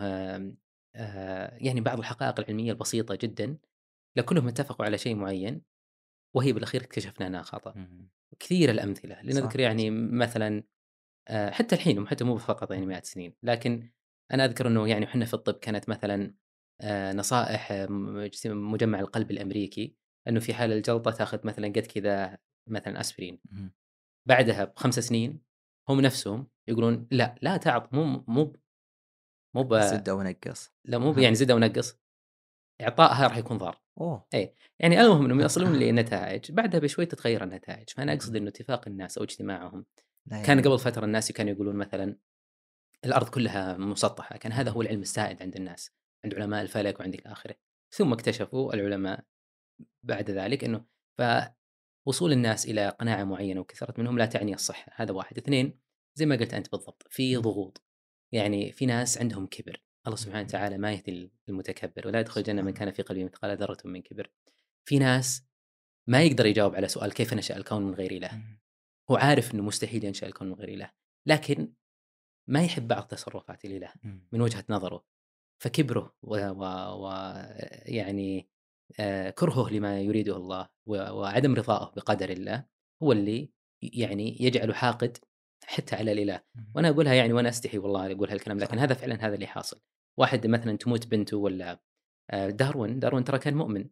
آه، 0.95 1.57
يعني 1.57 1.81
بعض 1.81 1.99
الحقائق 1.99 2.39
العلمية 2.39 2.71
البسيطة 2.71 3.17
جدا 3.21 3.57
لكلهم 4.17 4.47
اتفقوا 4.47 4.85
على 4.85 4.97
شيء 4.97 5.15
معين 5.15 5.61
وهي 6.35 6.53
بالأخير 6.53 6.81
اكتشفنا 6.81 7.27
أنها 7.27 7.41
خطأ. 7.41 7.87
كثير 8.39 8.71
الأمثلة 8.71 9.15
صح. 9.15 9.21
لنذكر 9.23 9.59
يعني 9.59 9.89
مثلا 9.91 10.63
آه، 11.27 11.49
حتى 11.49 11.75
الحين 11.75 12.07
حتى 12.07 12.23
مو 12.23 12.37
فقط 12.37 12.71
يعني 12.71 12.85
مئات 12.85 13.05
سنين 13.05 13.33
لكن 13.43 13.91
أنا 14.31 14.45
أذكر 14.45 14.67
إنه 14.67 14.87
يعني 14.87 15.05
إحنا 15.05 15.25
في 15.25 15.33
الطب 15.33 15.53
كانت 15.53 15.89
مثلا 15.89 16.33
آه، 16.81 17.13
نصائح 17.13 17.85
مجمع 18.45 18.99
القلب 18.99 19.31
الأمريكي 19.31 19.95
إنه 20.27 20.39
في 20.39 20.53
حال 20.53 20.71
الجلطة 20.71 21.11
تاخذ 21.11 21.47
مثلا 21.47 21.67
قد 21.67 21.87
كذا 21.87 22.37
مثلا 22.67 22.99
أسبرين. 22.99 23.39
بعدها 24.27 24.63
بخمس 24.65 24.99
سنين 24.99 25.41
هم 25.89 26.01
نفسهم 26.01 26.47
يقولون 26.67 27.07
لا 27.11 27.35
لا 27.41 27.57
تعط 27.57 27.93
مو 27.93 28.23
مو 28.27 28.53
مو 29.55 29.63
ب- 29.63 29.79
زد 29.81 30.09
نقص. 30.09 30.71
لا 30.85 30.97
مو 30.97 31.13
يعني 31.13 31.35
زد 31.35 31.51
أو 31.51 31.59
نقص 31.59 31.97
إعطائها 32.81 33.27
راح 33.27 33.37
يكون 33.37 33.57
ضار. 33.57 33.81
أوه. 34.01 34.27
يعني 34.79 35.01
المهم 35.01 35.25
إنهم 35.25 35.39
يصلون 35.41 35.75
لنتائج 35.79 36.51
بعدها 36.51 36.79
بشوي 36.79 37.05
تتغير 37.05 37.43
النتائج. 37.43 37.89
فأنا 37.89 38.13
أقصد. 38.13 38.35
إنه 38.35 38.47
اتفاق 38.49 38.87
الناس 38.87 39.17
أو 39.17 39.23
اجتماعهم. 39.23 39.85
لا 40.25 40.41
كان 40.43 40.57
يعني- 40.57 40.61
قبل 40.69 40.79
فترة 40.79 41.05
الناس 41.05 41.31
كانوا 41.31 41.51
يقولون 41.51 41.75
مثلا 41.75 42.17
الأرض 43.05 43.29
كلها 43.29 43.77
مسطحة 43.77 44.37
كان 44.37 44.51
هذا 44.51 44.71
هو 44.71 44.81
العلم 44.81 45.01
السائد 45.01 45.41
عند 45.41 45.55
الناس 45.55 45.91
عند 46.25 46.35
علماء 46.35 46.61
الفلك 46.61 46.99
وعند 46.99 47.21
آخره. 47.25 47.55
ثم 47.95 48.13
اكتشفوا 48.13 48.73
العلماء 48.73 49.23
بعد 50.03 50.31
ذلك 50.31 50.63
إنه 50.63 50.85
فوصول 52.05 52.31
الناس 52.31 52.65
إلى 52.65 52.89
قناعة 52.89 53.23
معينة 53.23 53.61
وكثره 53.61 53.93
منهم 53.97 54.17
لا 54.17 54.25
تعني 54.25 54.53
الصحة 54.53 54.91
هذا 54.95 55.11
واحد 55.11 55.37
اثنين 55.37 55.79
زي 56.15 56.25
ما 56.25 56.35
قلت 56.35 56.53
أنت 56.53 56.71
بالضبط 56.71 57.07
في. 57.09 57.35
ضغوط 57.35 57.81
يعني 58.31 58.71
في 58.71 58.85
ناس 58.85 59.17
عندهم 59.17 59.47
كبر 59.47 59.81
الله 60.05 60.17
سبحانه. 60.17 60.43
وتعالى 60.43 60.77
ما 60.77 60.93
يهدي 60.93 61.31
المتكبر 61.49 62.07
ولا 62.07 62.19
يدخل 62.19 62.41
الجنة 62.41 62.61
من 62.61 62.73
سبحان 62.73 62.73
كان 62.73 62.91
في 62.91 63.01
قلبه 63.01 63.23
مثقال 63.23 63.57
ذرة 63.57 63.77
من 63.85 64.01
كبر 64.01 64.31
في 64.85 64.99
ناس 64.99 65.45
ما 66.07 66.21
يقدر 66.23 66.45
يجاوب 66.45 66.75
على 66.75 66.87
سؤال 66.87 67.13
كيف 67.13 67.33
نشأ 67.33 67.57
الكون 67.57 67.81
من 67.81 67.93
غير 67.93 68.11
إله. 68.11 68.43
هو 69.11 69.15
عارف 69.15 69.53
إنه 69.53 69.63
مستحيل 69.63 70.03
ينشأ 70.03 70.27
الكون 70.27 70.47
من 70.47 70.53
غير 70.53 70.69
إله 70.69 70.91
لكن 71.25 71.73
ما 72.47 72.63
يحب 72.63 72.87
بعض 72.87 73.03
تصرفات 73.03 73.65
الإله. 73.65 73.93
من 74.31 74.41
وجهة 74.41 74.63
نظره 74.69 75.05
فكبره 75.61 76.15
و, 76.21 76.35
و... 76.37 76.63
و... 77.03 77.09
يعني 77.85 78.49
كرهه 79.37 79.69
لما 79.69 79.99
يريده 79.99 80.37
الله. 80.37 80.69
وعدم 80.85 81.55
رضائه 81.55 81.91
بقدر 81.95 82.29
الله 82.29 82.65
هو 83.03 83.11
اللي 83.11 83.51
يعني 83.81 84.37
يجعله 84.43 84.73
حاقد 84.73 85.17
حتى 85.65 85.95
على 85.95 86.11
الإله. 86.11 86.41
وأنا 86.75 86.89
أقولها 86.89 87.13
يعني 87.13 87.33
وأنا 87.33 87.49
أستحي 87.49 87.77
والله 87.77 88.11
أقول 88.11 88.29
هالكلام 88.29 88.59
لكن. 88.59 88.79
هذا 88.79 88.93
فعلا 88.93 89.27
هذا 89.27 89.35
اللي 89.35 89.47
حاصل 89.47 89.81
واحد 90.19 90.47
مثلا 90.47 90.77
تموت 90.77 91.07
بنته 91.07 91.37
ولا 91.37 91.81
آه، 92.31 92.49
داروين 92.49 92.99
داروين 92.99 93.23
ترى 93.23 93.39
كان 93.39 93.53
مؤمن. 93.53 93.89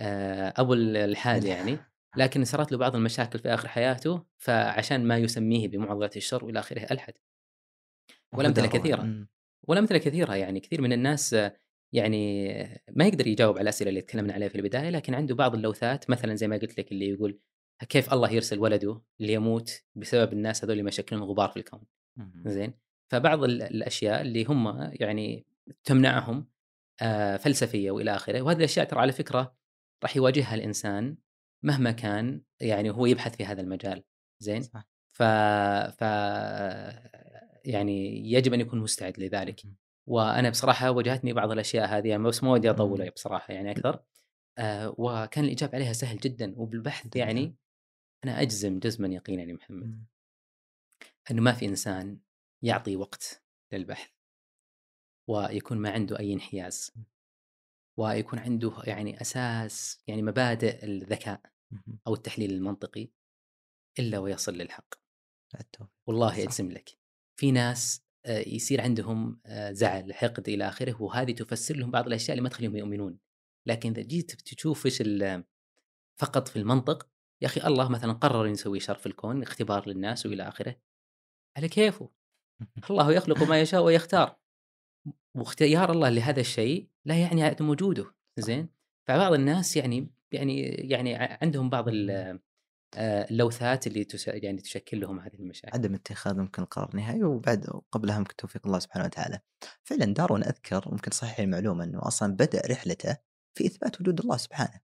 آه، 0.00 0.54
أبو 0.56 0.74
الالحاد 0.74 1.44
يعني 1.54 1.78
لكن 2.16 2.44
صارت 2.44 2.72
له 2.72 2.78
بعض 2.78 2.96
المشاكل 2.96 3.38
في 3.38 3.48
آخر 3.48 3.68
حياته 3.68 4.24
فعشان 4.38 5.04
ما 5.04 5.18
يسميه 5.18 5.68
بمعضلة 5.68 6.10
الشر 6.16 6.44
وإلى 6.44 6.58
آخره 6.58 6.86
ألحد 6.90 7.14
والامثله 8.32 8.66
كثيرة. 8.66 9.26
والامثله 9.68 9.98
كثيرة 9.98 10.34
يعني 10.34 10.60
كثير 10.60 10.80
من 10.80 10.92
الناس 10.92 11.34
آه، 11.34 11.56
يعني 11.94 12.48
ما 12.92 13.04
يقدر 13.06 13.26
يجاوب 13.26 13.54
على 13.54 13.62
الأسئلة 13.62 13.88
اللي 13.88 14.00
تكلمنا 14.00 14.32
عليها 14.32 14.48
في 14.48 14.54
البداية 14.54 14.90
لكن 14.90 15.14
عنده 15.14 15.34
بعض 15.34 15.54
اللوثات 15.54 16.10
مثلا 16.10 16.34
زي 16.34 16.48
ما 16.48 16.56
قلت 16.56 16.78
لك 16.78 16.92
اللي 16.92 17.08
يقول 17.08 17.38
كيف 17.88 18.12
الله 18.12 18.30
يرسل 18.30 18.58
ولده 18.58 19.02
ليموت 19.20 19.82
بسبب 19.94 20.32
الناس 20.32 20.64
هذول 20.64 20.72
اللي 20.72 20.82
مشكلين 20.82 21.22
غبار 21.22 21.48
في 21.48 21.56
الكون. 21.56 21.80
زين 22.46 22.74
فبعض 23.10 23.44
ال- 23.44 23.62
الأشياء 23.62 24.20
اللي 24.20 24.44
هم 24.44 24.90
يعني 24.92 25.46
تمنعهم 25.84 26.48
آه، 27.02 27.36
فلسفية 27.36 27.90
وإلى 27.90 28.16
آخره 28.16 28.42
وهذه 28.42 28.58
الأشياء 28.58 28.86
ترى 28.86 29.00
على 29.00 29.12
فكرة 29.12 29.56
راح 30.02 30.16
يواجهها 30.16 30.54
الإنسان 30.54 31.16
مهما 31.62 31.90
كان 31.92 32.42
يعني 32.60 32.90
هو 32.90 33.06
يبحث 33.06 33.36
في 33.36 33.44
هذا 33.44 33.60
المجال 33.60 34.02
زين 34.42 34.62
صح. 34.62 34.88
ف 35.12 35.22
ف 35.98 36.02
يعني 37.64 38.16
يجب 38.32 38.54
أن 38.54 38.60
يكون 38.60 38.78
مستعد 38.78 39.18
لذلك 39.20 39.66
مم. 39.66 39.76
وأنا 40.06 40.50
بصراحة 40.50 40.90
واجهتني 40.90 41.32
بعض 41.32 41.50
الأشياء 41.50 41.86
هذه 41.86 42.08
يعني 42.08 42.22
بس 42.22 42.44
ما 42.44 42.50
ودي 42.50 42.70
اطول 42.70 43.02
مم. 43.02 43.10
بصراحة 43.10 43.54
يعني 43.54 43.70
أكثر 43.70 44.02
آه 44.58 44.94
وكان 44.98 45.44
الاجابه 45.44 45.74
عليها 45.74 45.92
سهل 45.92 46.16
جدا 46.16 46.54
وبالبحث. 46.56 47.16
يعني 47.16 47.56
أنا 48.24 48.42
أجزم 48.42 48.78
جزما 48.78 49.08
يقينا 49.08 49.42
يا 49.42 49.54
محمد 49.54 49.86
مم. 49.86 50.06
إنه 51.30 51.42
ما 51.42 51.52
في 51.52 51.66
إنسان 51.66 52.18
يعطي 52.62 52.96
وقت 52.96 53.44
للبحث 53.72 54.10
ويكون 55.28 55.78
ما 55.78 55.90
عنده 55.90 56.18
أي 56.18 56.32
انحياز 56.32 56.94
ويكون 57.98 58.38
عنده 58.38 58.72
يعني 58.84 59.20
أساس 59.20 60.02
يعني 60.06 60.22
مبادئ 60.22 60.84
الذكاء. 60.84 61.40
أو 62.06 62.14
التحليل 62.14 62.50
المنطقي 62.50 63.08
إلا 63.98 64.18
ويصل 64.18 64.54
للحق. 64.54 64.94
والله. 66.06 66.42
أجزم 66.42 66.70
لك 66.70 66.98
في 67.40 67.52
ناس 67.52 68.00
آه، 68.00 68.03
يصير 68.26 68.80
عندهم 68.80 69.40
آه، 69.46 69.72
زعل 69.72 70.14
حقد 70.14 70.48
إلى 70.48 70.68
آخره 70.68 71.02
وهذه 71.02 71.32
تفسر 71.32 71.76
لهم 71.76 71.90
بعض 71.90 72.06
الأشياء 72.06 72.30
اللي 72.30 72.42
ما 72.42 72.48
تخليهم 72.48 72.76
يؤمنون. 72.76 73.18
لكن 73.66 73.90
إذا 73.90 74.02
جيت 74.02 74.30
تشوف 74.32 74.86
إيش 74.86 75.02
فقط 76.20 76.48
في 76.48 76.58
المنطق 76.58 77.08
يا 77.42 77.46
أخي 77.46 77.66
الله 77.66 77.88
مثلا 77.88 78.12
قرر 78.12 78.46
يسوي 78.46 78.80
شر 78.80 78.94
في 78.94 79.06
الكون 79.06 79.42
اختبار 79.42 79.88
للناس 79.88 80.26
وإلى 80.26 80.48
آخره 80.48 80.76
على 81.56 81.68
كيفه؟ 81.68 82.10
الله 82.90 83.12
يخلق 83.12 83.42
ما 83.42 83.60
يشاء 83.60 83.82
ويختار. 83.84 84.36
واختيار 85.36 85.92
الله 85.92 86.08
لهذا 86.08 86.40
الشيء 86.40 86.88
لا 87.04 87.20
يعني 87.20 87.42
عدم 87.42 87.68
وجوده 87.68 88.14
زين؟ 88.38 88.68
فبعض 89.08 89.32
الناس 89.32 89.76
يعني 89.76 90.10
يعني 90.32 90.60
يعني 90.64 91.14
عندهم 91.14 91.70
بعض 91.70 91.88
ال- 91.88 92.40
اللوثات 92.96 93.86
اللي 93.86 94.04
تس 94.04 94.28
يعني 94.28 94.60
تشكل 94.60 95.00
لهم 95.00 95.20
هذه 95.20 95.34
المشاكل 95.34 95.74
عدم 95.74 95.94
اتخاذ 95.94 96.38
ممكن 96.38 96.64
قرار 96.64 96.96
نهائي 96.96 97.24
وبعد 97.24 97.66
قبلها 97.92 98.18
ممكن 98.18 98.36
توفيق 98.36 98.66
الله 98.66 98.78
سبحانه 98.78 99.04
وتعالى. 99.04 99.40
فعلا 99.84 100.04
دارون 100.04 100.44
أذكر 100.44 100.92
ممكن 100.92 101.10
صحيح 101.10 101.38
المعلومة 101.38 101.84
إنه 101.84 102.06
أصلا 102.06 102.32
بدأ 102.32 102.62
رحلته 102.70 103.16
في 103.58 103.66
إثبات 103.66 104.00
وجود 104.00 104.20
الله 104.20 104.36
سبحانه. 104.36 104.80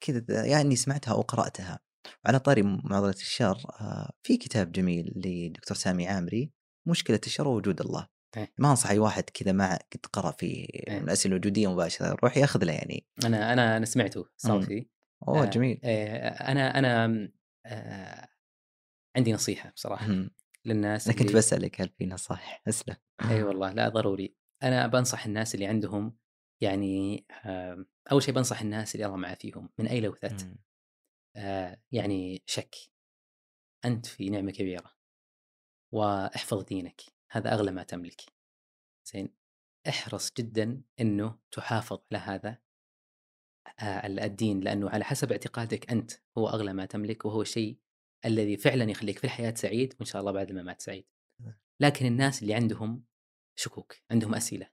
كذا 0.00 0.46
يعني 0.46 0.76
سمعتها 0.76 1.12
أو 1.12 1.20
قراتها. 1.20 1.80
على 2.26 2.38
طاري 2.38 2.62
معضلة 2.62 3.10
الشر 3.10 3.58
آه، 3.80 4.12
في 4.22 4.36
كتاب 4.36 4.72
جميل 4.72 5.12
لدكتور 5.16 5.76
سامي 5.76 6.08
عامري 6.08 6.52
مشكلة 6.88 7.20
الشر 7.26 7.48
ووجود 7.48 7.80
الله. 7.80 8.08
إيه. 8.36 8.52
ما 8.58 8.70
أنصح 8.70 8.90
أي 8.90 8.98
واحد 8.98 9.24
كذا 9.24 9.52
ما 9.52 9.74
قد 9.74 10.06
قرأ 10.12 10.30
في 10.30 10.46
إيه. 10.46 10.98
من 10.98 11.04
الأسئلة 11.04 11.32
الوجودية 11.32 11.72
مباشرة 11.72 12.06
يروح 12.06 12.36
ياخذ 12.36 12.64
له 12.64 12.72
يعني. 12.72 13.06
أنا 13.24 13.52
أنا 13.52 13.76
أنا 13.76 13.86
سمعته 13.86 14.26
صوتي 14.36 14.88
اوه 15.28 15.42
آه، 15.42 15.50
جميل. 15.50 15.80
آه، 15.84 16.28
أنا 16.28 16.78
أنا 16.78 17.28
آه، 17.66 18.28
عندي 19.16 19.32
نصيحة 19.32 19.70
بصراحة 19.70 20.06
مم. 20.06 20.30
للناس 20.64 21.08
أنا 21.08 21.16
كنت 21.16 21.26
اللي- 21.28 21.38
بسألك 21.38 21.80
هل 21.80 21.88
في 21.88 22.06
نصائح؟ 22.06 22.62
اسلم. 22.68 22.96
أي 23.30 23.42
والله 23.42 23.72
لا 23.72 23.88
ضروري 23.88 24.36
أنا 24.62 24.86
بنصح 24.86 25.26
الناس 25.26 25.54
اللي 25.54 25.66
عندهم 25.66 26.16
يعني 26.60 27.26
أول 28.12 28.22
شيء 28.22 28.34
بنصح 28.34 28.60
الناس 28.60 28.94
اللي 28.94 29.06
الله 29.06 29.16
معه 29.16 29.34
فيهم 29.34 29.70
من 29.78 29.86
أي 29.86 30.00
لوثه 30.00 30.44
مم. 30.46 30.56
آه، 31.36 31.80
يعني 31.92 32.42
شك 32.46 32.74
أنت 33.84 34.06
في 34.06 34.30
نعمة 34.30 34.52
كبيرة 34.52 34.92
وأحفظ 35.94 36.64
دينك 36.64 37.00
هذا 37.30 37.54
أغلى 37.54 37.70
ما 37.70 37.82
تملك 37.82 38.20
زين 39.12 39.34
احرص 39.88 40.32
جدا 40.32 40.82
إنه 41.00 41.38
تحافظ 41.50 41.98
على 42.12 42.18
هذا 42.22 42.58
الدين 43.82 44.60
لأنه 44.60 44.90
على 44.90 45.04
حسب 45.04 45.32
اعتقادك 45.32 45.90
أنت 45.90 46.12
هو 46.38 46.48
أغلى 46.48 46.72
ما 46.72 46.86
تملك 46.86 47.24
وهو 47.24 47.42
الشيء 47.42 47.78
الذي 48.24 48.56
فعلا 48.56 48.90
يخليك 48.90 49.18
في 49.18 49.24
الحياة 49.24 49.54
سعيد 49.54 49.94
وإن 49.94 50.06
شاء 50.06 50.20
الله 50.20 50.32
بعد 50.32 50.50
الممات 50.50 50.82
سعيد. 50.82 51.06
لكن 51.80 52.06
الناس 52.06 52.42
اللي 52.42 52.54
عندهم 52.54 53.04
شكوك، 53.58 53.96
عندهم 54.10 54.34
أسئلة. 54.34 54.70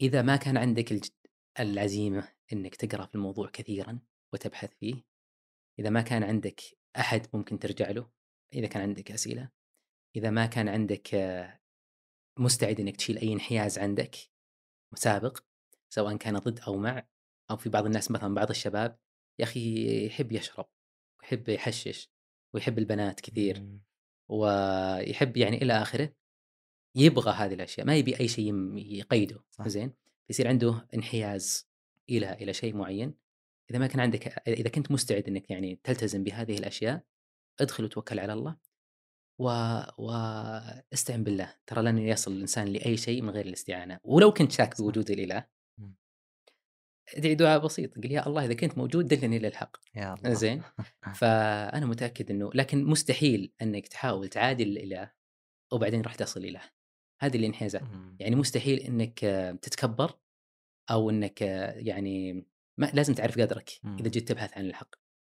إذا 0.00 0.22
ما 0.22 0.36
كان 0.36 0.56
عندك 0.56 1.12
العزيمة 1.60 2.32
إنك 2.52 2.76
تقرأ 2.76 3.06
في 3.06 3.14
الموضوع 3.14 3.48
كثيرا 3.48 4.00
وتبحث 4.32 4.74
فيه، 4.74 5.04
إذا 5.78 5.90
ما 5.90 6.02
كان 6.02 6.22
عندك 6.22 6.60
أحد 6.96 7.26
ممكن 7.34 7.58
ترجع 7.58 7.90
له، 7.90 8.10
إذا 8.54 8.66
كان 8.66 8.82
عندك 8.82 9.12
أسئلة، 9.12 9.50
إذا 10.16 10.30
ما 10.30 10.46
كان 10.46 10.68
عندك 10.68 11.14
آه، 11.14 11.60
مستعد 12.38 12.80
إنك 12.80 12.96
تشيل 12.96 13.18
أي 13.18 13.32
انحياز 13.32 13.78
عندك 13.78 14.16
سابق 14.94 15.38
سواء 15.96 16.16
كان 16.16 16.38
ضد 16.38 16.60
أو 16.60 16.76
مع 16.76 17.06
أو 17.50 17.56
في 17.56 17.68
بعض 17.68 17.86
الناس 17.86 18.10
مثلا 18.10 18.34
بعض 18.34 18.50
الشباب 18.50 18.98
يا 19.38 19.44
أخي 19.44 20.06
يحب 20.06 20.32
يشرب 20.32 20.68
ويحب 21.20 21.48
يحشش 21.48 22.10
ويحب 22.54 22.78
البنات 22.78 23.20
كثير. 23.20 23.80
ويحب 24.28 25.36
يعني 25.36 25.62
إلى 25.62 25.72
آخره 25.72 26.12
يبغى 26.96 27.30
هذه 27.30 27.54
الأشياء 27.54 27.86
ما 27.86 27.96
يبي 27.96 28.20
أي 28.20 28.28
شيء 28.28 28.76
يقيده 28.76 29.44
صح. 29.50 29.68
زين 29.68 29.92
يصير 30.30 30.48
عنده 30.48 30.88
انحياز 30.94 31.68
إلى 32.10 32.32
إلى 32.32 32.52
شيء 32.52 32.76
معين 32.76 33.14
إذا 33.70 33.78
ما 33.78 33.86
كان 33.86 34.00
عندك 34.00 34.48
إذا 34.48 34.68
كنت 34.68 34.90
مستعد 34.90 35.28
إنك 35.28 35.50
يعني 35.50 35.80
تلتزم 35.84 36.24
بهذه 36.24 36.58
الأشياء 36.58 37.04
ادخل 37.60 37.84
وتوكل 37.84 38.18
على 38.18 38.32
الله 38.32 38.56
و... 39.38 39.48
واستعن 39.98 41.24
بالله 41.24 41.54
ترى 41.66 41.82
لن 41.82 41.98
يصل 41.98 42.32
الإنسان 42.32 42.68
لأي 42.68 42.96
شيء 42.96 43.22
من 43.22 43.30
غير 43.30 43.46
الاستعانة 43.46 44.00
ولو 44.04 44.32
كنت 44.32 44.52
شاك. 44.52 44.78
بوجود 44.78 45.10
الإله. 45.10 45.55
ادعي 47.14 47.34
دعاء 47.34 47.58
بسيط 47.64 47.94
قل 47.98 48.12
يا 48.12 48.26
الله 48.26 48.44
إذا 48.44 48.54
كنت 48.54 48.78
موجود 48.78 49.06
دلني 49.08 49.38
للحق. 49.38 49.76
يا 49.94 50.14
الله. 50.14 50.34
زين 50.34 50.62
فأنا 51.20 51.86
متأكد 51.86 52.30
إنه 52.30 52.50
لكن 52.54 52.84
مستحيل 52.84 53.52
إنك 53.62 53.88
تحاول 53.88 54.28
تعادل 54.28 54.66
الاله 54.68 55.12
وبعدين 55.72 56.00
راح 56.00 56.14
تصل 56.14 56.44
اله 56.44 56.60
هذه 57.20 57.36
الانحيازات. 57.36 57.82
يعني 58.20 58.36
مستحيل 58.36 58.78
إنك 58.80 59.18
تتكبر 59.62 60.18
أو 60.90 61.10
إنك 61.10 61.40
يعني 61.76 62.46
ما 62.80 62.90
لازم 62.94 63.14
تعرف 63.14 63.38
قدرك. 63.40 63.70
إذا 64.00 64.08
جيت 64.08 64.28
تبحث 64.28 64.58
عن 64.58 64.66
الحق. 64.66 64.94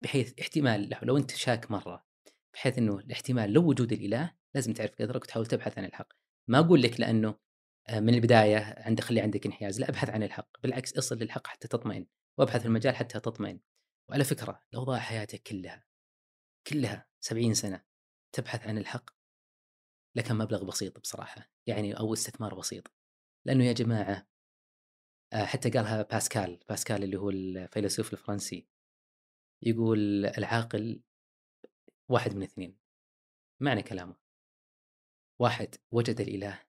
بحيث 0.04 0.40
احتمال 0.40 0.88
لو- 0.88 0.98
لو 1.02 1.16
أنت 1.16 1.30
شاك 1.30 1.70
مرة 1.70 2.06
بحيث 2.54 2.78
إنه 2.78 2.98
الاحتمال 2.98 3.52
لو 3.52 3.68
وجود 3.68 3.92
الإله 3.92 4.32
لازم 4.54 4.72
تعرف 4.72 4.94
قدرك 4.94 5.22
وتحاول 5.22 5.46
تبحث 5.46 5.78
عن 5.78 5.84
الحق. 5.84 6.08
ما 6.50 6.58
أقول 6.58 6.82
لك 6.82 7.00
لأنه 7.00 7.34
من 7.90 8.14
البداية 8.14 8.74
عند 8.78 9.00
خلي 9.00 9.20
عندك 9.20 9.46
انحياز. 9.46 9.80
لا 9.80 9.88
أبحث 9.88 10.10
عن 10.10 10.22
الحق 10.22 10.60
بالعكس 10.62 10.96
أصل 10.98 11.18
للحق 11.18 11.46
حتى 11.46 11.68
تطمئن 11.68 12.06
وأبحث 12.38 12.60
في 12.60 12.66
المجال 12.66 12.96
حتى 12.96 13.20
تطمئن. 13.20 13.60
وعلى 14.10 14.24
فكرة 14.24 14.62
لو 14.72 14.84
ضاع 14.84 14.98
حياتك 14.98 15.42
كلها 15.42 15.84
كلها 16.66 17.08
سبعين 17.20 17.54
سنة 17.54 17.84
تبحث 18.32 18.66
عن 18.66 18.78
الحق 18.78 19.10
لكن 20.16 20.34
مبلغ 20.34 20.64
بسيط 20.64 21.00
بصراحة 21.00 21.50
يعني 21.66 21.98
أو 21.98 22.12
استثمار 22.12 22.54
بسيط. 22.54 22.92
لأنه 23.46 23.64
يا 23.64 23.72
جماعة 23.72 24.28
آه، 25.32 25.44
حتى 25.44 25.70
قالها 25.70 26.02
باسكال 26.02 26.60
باسكال 26.68 27.04
اللي 27.04 27.16
هو 27.16 27.30
الفيلسوف 27.30 28.12
الفرنسي 28.12 28.68
يقول 29.62 30.26
العاقل 30.26 31.02
واحد 32.10 32.34
من 32.34 32.42
اثنين 32.42 32.78
معنى 33.60 33.82
كلامه. 33.82 34.16
واحد 35.40 35.74
وجد 35.92 36.20
الإله 36.20 36.65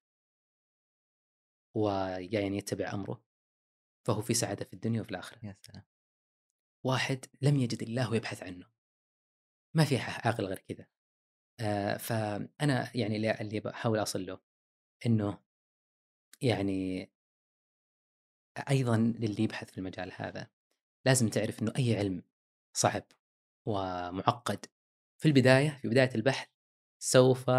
ويعني 1.78 2.58
يتبع 2.58 2.94
أمره 2.94 3.24
فهو 4.08 4.22
في 4.22 4.34
سعادة 4.34 4.66
في 4.66 4.74
الدنيا 4.74 5.02
وفي 5.02 5.12
الآخرة. 5.12 5.46
يا 5.46 5.58
سلام. 5.62 5.84
واحد 6.86 7.26
لم 7.42 7.56
يجد 7.56 7.84
الله 7.84 8.12
ويبحث 8.12 8.44
عنه. 8.44 8.66
ما 9.76 9.86
في 9.86 9.98
عاقل 9.98 10.46
غير 10.46 10.60
كذا. 10.60 10.88
آه 11.60 11.98
فأنا 11.98 12.98
يعني 12.98 13.42
اللي 13.42 13.60
بحاول 13.60 14.02
أصل 14.02 14.26
له 14.26 14.40
إنه 15.06 15.44
يعني 16.42 17.12
أيضا 18.70 18.98
للي 18.98 19.44
يبحث 19.44 19.72
في 19.72 19.78
المجال 19.78 20.12
هذا 20.16 20.52
لازم 21.06 21.30
تعرف 21.30 21.62
إنه 21.62 21.74
أي 21.78 21.96
علم 21.98 22.24
صعب 22.74 23.04
ومعقد 23.68 24.66
في 25.22 25.28
البداية 25.28 25.80
في 25.82 25.88
بداية 25.88 26.16
البحث 26.16 26.50
سوف 27.00 27.50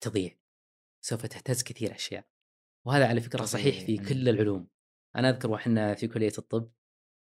تضيع. 0.00 0.41
سوف 1.04 1.26
تهتز 1.26 1.62
كثير 1.62 1.94
أشياء. 1.94 2.24
وهذا 2.86 3.06
على 3.06 3.20
فكرة 3.20 3.44
صحيح 3.44 3.80
في 3.80 3.96
طبيعي. 3.96 4.08
كل 4.08 4.28
العلوم. 4.28 4.68
أنا 5.16 5.30
أذكر 5.30 5.50
وإحنا 5.50 5.94
في 5.94 6.08
كلية 6.08 6.32
الطب 6.38 6.72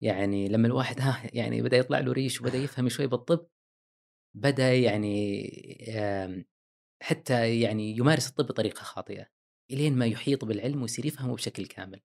يعني 0.03 0.49
لما 0.49 0.67
الواحد 0.67 1.01
ها 1.03 1.31
يعني 1.33 1.63
بدأ 1.63 1.77
يطلع 1.77 1.99
له 1.99 2.13
ريش 2.13 2.41
وبدأ 2.41 2.59
يفهم 2.65 2.89
شوي 2.89 3.07
بالطب 3.07 3.47
بدأ 4.35 4.75
يعني 4.75 5.51
حتى 7.03 7.61
يعني 7.61 7.97
يمارس 7.97 8.29
الطب 8.29 8.47
بطريقة 8.47 8.83
خاطئة 8.83 9.27
إلين 9.71 9.97
ما 9.97 10.07
يحيط 10.07 10.45
بالعلم 10.45 10.83
ويصير 10.83 11.07
يفهمه 11.07 11.35
بشكل 11.35 11.67
كامل. 11.67 12.01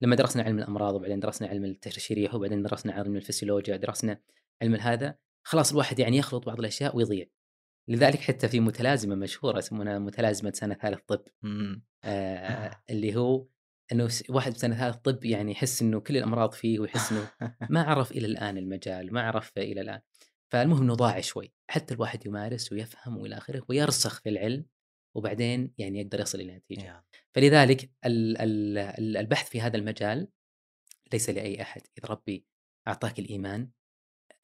لما 0.00 0.16
درسنا 0.16 0.42
علم 0.42 0.58
الأمراض 0.58 0.94
وبعدين 0.94 1.20
درسنا 1.20 1.48
علم 1.48 1.64
التشريح 1.64 2.34
وبعدين 2.34 2.62
درسنا 2.62 2.92
علم 2.92 3.16
الفسيولوجيا 3.16 3.76
درسنا 3.76 4.20
علم 4.62 4.74
هذا 4.74 5.18
خلاص 5.42 5.70
الواحد 5.70 5.98
يعني 5.98 6.16
يخلط 6.16 6.46
بعض 6.46 6.58
الأشياء 6.58 6.96
ويضيع. 6.96 7.26
لذلك 7.88 8.20
حتى 8.20 8.48
في 8.48 8.60
متلازمة 8.60 9.14
مشهورة 9.14 9.58
يسمونها 9.58 9.98
متلازمة 9.98 10.52
سنة 10.54 10.74
ثالث 10.74 11.00
طب. 11.06 11.24
آه 12.04 12.82
اللي 12.90 13.16
هو 13.16 13.46
إنه 13.92 14.08
واحد 14.28 14.52
بسنة 14.52 14.76
ثالث 14.76 14.96
طب 14.96 15.24
يعني 15.24 15.52
يحس 15.52 15.82
إنه 15.82 16.00
كل 16.00 16.16
الأمراض 16.16 16.52
فيه 16.52 16.78
ويحس 16.78 17.12
إنه 17.12 17.30
ما 17.70 17.82
عرف 17.90 18.12
إلى 18.12 18.26
الآن 18.26 18.58
المجال 18.58 19.12
ما 19.14 19.22
عرف 19.22 19.58
إلى 19.58 19.80
الآن. 19.80 20.00
فالمهم 20.52 20.82
إنه 20.82 20.94
ضاع 20.94 21.20
شوي. 21.20 21.52
حتى 21.70 21.94
الواحد 21.94 22.26
يمارس 22.26 22.72
ويفهم 22.72 23.16
وإلى 23.18 23.36
آخره 23.36 23.62
ويرسخ 23.68 24.20
في 24.20 24.28
العلم 24.28 24.66
وبعدين 25.16 25.74
يعني 25.78 26.00
يقدر 26.00 26.20
يصل 26.20 26.40
إلى 26.40 26.56
نتيجة. 26.56 27.04
فلذلك 27.34 27.90
ال- 28.06 28.38
ال- 28.38 28.78
ال- 28.78 29.16
البحث 29.16 29.48
في 29.48 29.60
هذا 29.60 29.76
المجال 29.76 30.28
ليس 31.12 31.30
لأي 31.30 31.62
أحد. 31.62 31.82
إذا 31.98 32.08
ربي 32.08 32.46
أعطاك 32.88 33.18
الإيمان 33.18 33.70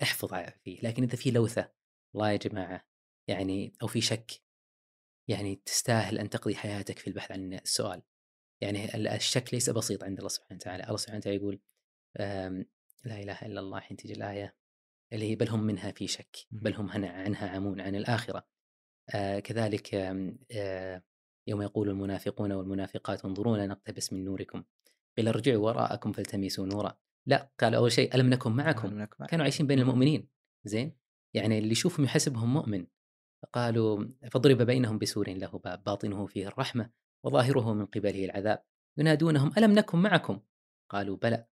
احفظ 0.02 0.34
فيه. 0.64 0.80
لكن 0.82 1.02
إذا 1.02 1.16
في 1.16 1.30
لوثة 1.30 1.72
والله 2.14 2.30
يا 2.30 2.36
جماعة 2.36 2.87
يعني 3.28 3.72
أو 3.82 3.86
في 3.86 4.00
شك 4.00 4.30
يعني 5.28 5.56
تستاهل 5.66 6.18
أن 6.18 6.30
تقضي 6.30 6.56
حياتك 6.56 6.98
في 6.98 7.06
البحث 7.06 7.32
عن 7.32 7.54
السؤال. 7.54 8.02
يعني 8.60 8.94
ال- 8.94 9.08
الشك 9.08 9.54
ليس 9.54 9.70
بسيط 9.70 10.04
عند 10.04 10.18
الله 10.18 10.28
سبحانه 10.28 10.58
وتعالى. 10.60 10.84
الله 10.84 10.96
سبحانه 10.96 11.18
وتعالى 11.18 11.36
يقول 11.36 11.60
آم، 12.20 12.64
لا 13.04 13.20
إله 13.20 13.46
إلا 13.46 13.60
الله 13.60 13.80
حين 13.80 13.96
تجي 13.96 14.12
الآية 14.12 14.56
اللي 15.12 15.30
هي 15.30 15.36
بل 15.36 15.48
هم 15.48 15.62
منها 15.62 15.90
في 15.92 16.06
شك 16.06 16.36
بل 16.50 16.74
هم 16.74 16.90
عنها 16.90 17.48
عمون 17.48 17.80
عن 17.80 17.94
الآخرة. 17.94 18.46
آه، 19.14 19.38
كذلك 19.38 19.94
آم، 19.94 20.38
آه، 20.52 21.02
يوم 21.46 21.62
يقول 21.62 21.88
المنافقون 21.88 22.52
والمنافقات 22.52 23.24
انظرونا 23.24 23.66
نقتبس 23.66 24.12
من 24.12 24.24
نوركم. 24.24 24.64
قيل 25.16 25.28
ارجعوا 25.28 25.66
وراءكم 25.66 26.12
فالتمسوا 26.12 26.66
نورا. 26.66 26.98
لا 27.26 27.50
قال 27.60 27.74
أول 27.74 27.92
شيء 27.92 28.14
ألم 28.14 28.30
نكن 28.30 28.52
معكم؟ 28.52 29.04
كانوا 29.04 29.42
عايشين 29.44 29.66
بين 29.66 29.78
المؤمنين. 29.78 30.28
زين؟ 30.64 30.96
يعني 31.34 31.58
اللي 31.58 31.70
يشوفهم 31.70 32.04
يحسبهم 32.04 32.52
مؤمن. 32.52 32.86
قالوا 33.52 34.04
فضرب 34.32 34.62
بينهم 34.62 34.98
بسور 34.98 35.30
له 35.30 35.58
باب 35.64 35.84
باطنه 35.84 36.26
فيه 36.26 36.46
الرحمة 36.48 36.90
وظاهره 37.24 37.74
من 37.74 37.86
قبله 37.86 38.24
العذاب. 38.24 38.64
ينادونهم 38.98 39.52
ألم 39.58 39.72
نكن 39.72 39.98
معكم؟ 39.98 40.40
قالوا 40.90 41.16
بلى 41.16 41.46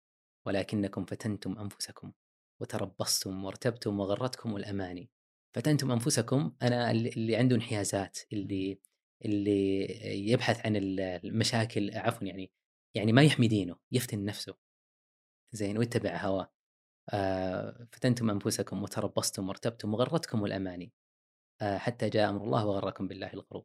ولكنكم 0.47 1.05
فتنتم 1.05 1.59
أنفسكم 1.59 2.13
وتربصتم 2.61 3.45
وارتبتم 3.45 4.01
وغرتكم 4.01 4.57
الأماني. 4.57 5.11
فتنتم 5.55 5.93
أنفسكم 5.93 6.57
أنا 6.63 6.91
اللي 6.91 7.37
عنده 7.37 7.57
انحيازات 7.57 8.19
اللي 8.33 8.81
اللي 9.25 9.87
يبحث 10.31 10.67
عن 10.67 10.77
المشاكل 10.77 11.91
عفوا 11.95 12.27
يعني 12.27 12.53
يعني 12.97 13.13
ما 13.13 13.23
يحمي 13.23 13.49
دينه 13.49 13.77
يفتن 13.93 14.25
نفسه. 14.25 14.55
زين 15.53 15.79
ويتبع 15.79 16.17
هواه. 16.17 16.53
آه، 17.11 17.89
فتنتم 17.93 18.31
أنفسكم 18.31 18.83
وتربصتم 18.83 19.49
وارتبتم 19.49 19.95
وغرتكم 19.95 20.45
الأماني. 20.45 20.85
آه، 20.85 21.04
حتى 21.63 22.09
جاء 22.09 22.31
أمر 22.31 22.45
الله 22.45 22.67
وغركم 22.67 23.09
بالله 23.09 23.33
الغرور 23.33 23.65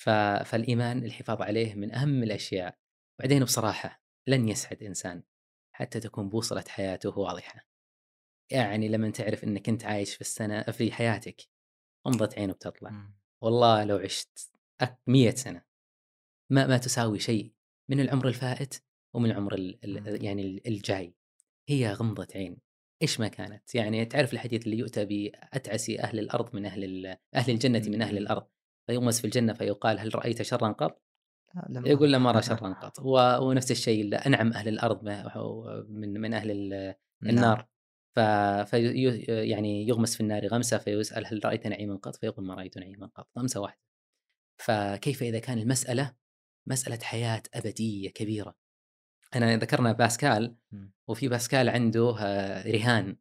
ف- 0.00 0.10
فالإيمان 0.44 1.04
الحفاظ 1.04 1.42
عليه 1.42 1.74
من 1.74 1.94
أهم 1.94 2.22
الأشياء. 2.22 2.78
بعدين 3.20 3.44
بصراحة 3.44 4.02
لن 4.26 4.48
يسعد 4.48 4.82
إنسان 4.82 5.22
حتى 5.72 6.00
تكون 6.00 6.28
بوصلة 6.28 6.64
حياته 6.68 7.18
واضحة. 7.18 7.66
يعني 8.52 8.88
لما 8.88 9.10
تعرف 9.10 9.44
إنك 9.44 9.68
أنت 9.68 9.84
عايش 9.84 10.14
في 10.14 10.20
السنة 10.20 10.62
في 10.62 10.92
حياتك 10.92 11.42
غمضة 12.08 12.30
عين 12.36 12.50
وبتطلع 12.50 12.90
مم. 12.90 13.14
والله 13.42 13.84
لو 13.84 13.96
عشت 13.96 14.50
مية 15.06 15.30
سنة 15.30 15.64
ما 16.50 16.66
ما 16.66 16.78
تساوي 16.78 17.18
شيء 17.18 17.52
من 17.90 18.00
العمر 18.00 18.28
الفائت 18.28 18.74
ومن 19.14 19.30
العمر 19.30 19.54
ال. 19.54 19.84
ال 19.84 20.24
يعني 20.24 20.42
ال- 20.42 20.66
الجاي. 20.66 21.14
هي 21.68 21.92
غمضة 21.92 22.26
عين. 22.34 22.56
إيش 23.02 23.20
ما 23.20 23.28
كانت 23.28 23.74
يعني 23.74 24.04
تعرف 24.04 24.32
الحديث 24.32 24.64
اللي 24.64 24.78
يؤتى 24.78 25.04
بأتعس 25.04 25.90
أهل 25.90 26.18
الأرض 26.18 26.54
من 26.56 26.66
أهل 26.66 26.84
ال- 26.84 27.16
أهل 27.34 27.52
الجنة 27.52 27.82
من 27.88 28.02
أهل 28.02 28.12
مم. 28.12 28.18
الأرض 28.18 28.46
فيغمس 28.86 29.18
في 29.20 29.24
الجنة 29.24 29.52
فيقال 29.52 29.98
هل 29.98 30.14
رأيت 30.14 30.42
شرا 30.42 30.72
قط؟ 30.72 31.02
لا، 31.54 31.66
لم 31.70 31.86
يقول 31.86 32.12
لا 32.12 32.16
أرى. 32.16 32.24
ما 32.24 32.30
رأى 32.32 32.42
شرا 32.42 32.72
قط 32.72 32.98
ونفس 33.42 33.70
الشيء 33.70 34.16
أهل 34.16 34.68
الأرض 34.68 35.04
ما- 35.04 35.84
من 35.88 36.20
من 36.20 36.34
أهل 36.34 36.50
ال- 36.50 36.94
نعم. 37.22 37.34
النار 37.34 37.68
ف 38.16 38.20
في 38.70 38.92
يعني 39.28 39.88
يغمس 39.88 40.14
في 40.14 40.20
النار 40.20 40.46
غمسة 40.46 40.78
فيسأل 40.78 41.26
هل 41.26 41.40
رأيت 41.44 41.66
نعيما 41.66 41.96
قط؟ 41.96 42.16
فيقول 42.16 42.44
ما 42.46 42.54
رأيت 42.54 42.78
نعيما 42.78 43.06
قط، 43.06 43.28
غمسة 43.38 43.60
واحدة. 43.60 43.80
فكيف 44.60 45.22
إذا 45.22 45.38
كان 45.38 45.58
المسألة 45.58 46.14
مسألة 46.66 46.98
حياة 47.02 47.42
أبدية 47.54 48.10
كبيرة. 48.10 48.54
أنا 49.34 49.56
ذكرنا 49.56 49.92
باسكال 49.92 50.56
مم. 50.72 50.92
وفي 51.08 51.28
باسكال 51.28 51.68
عنده 51.68 52.10
رهان 52.66 53.16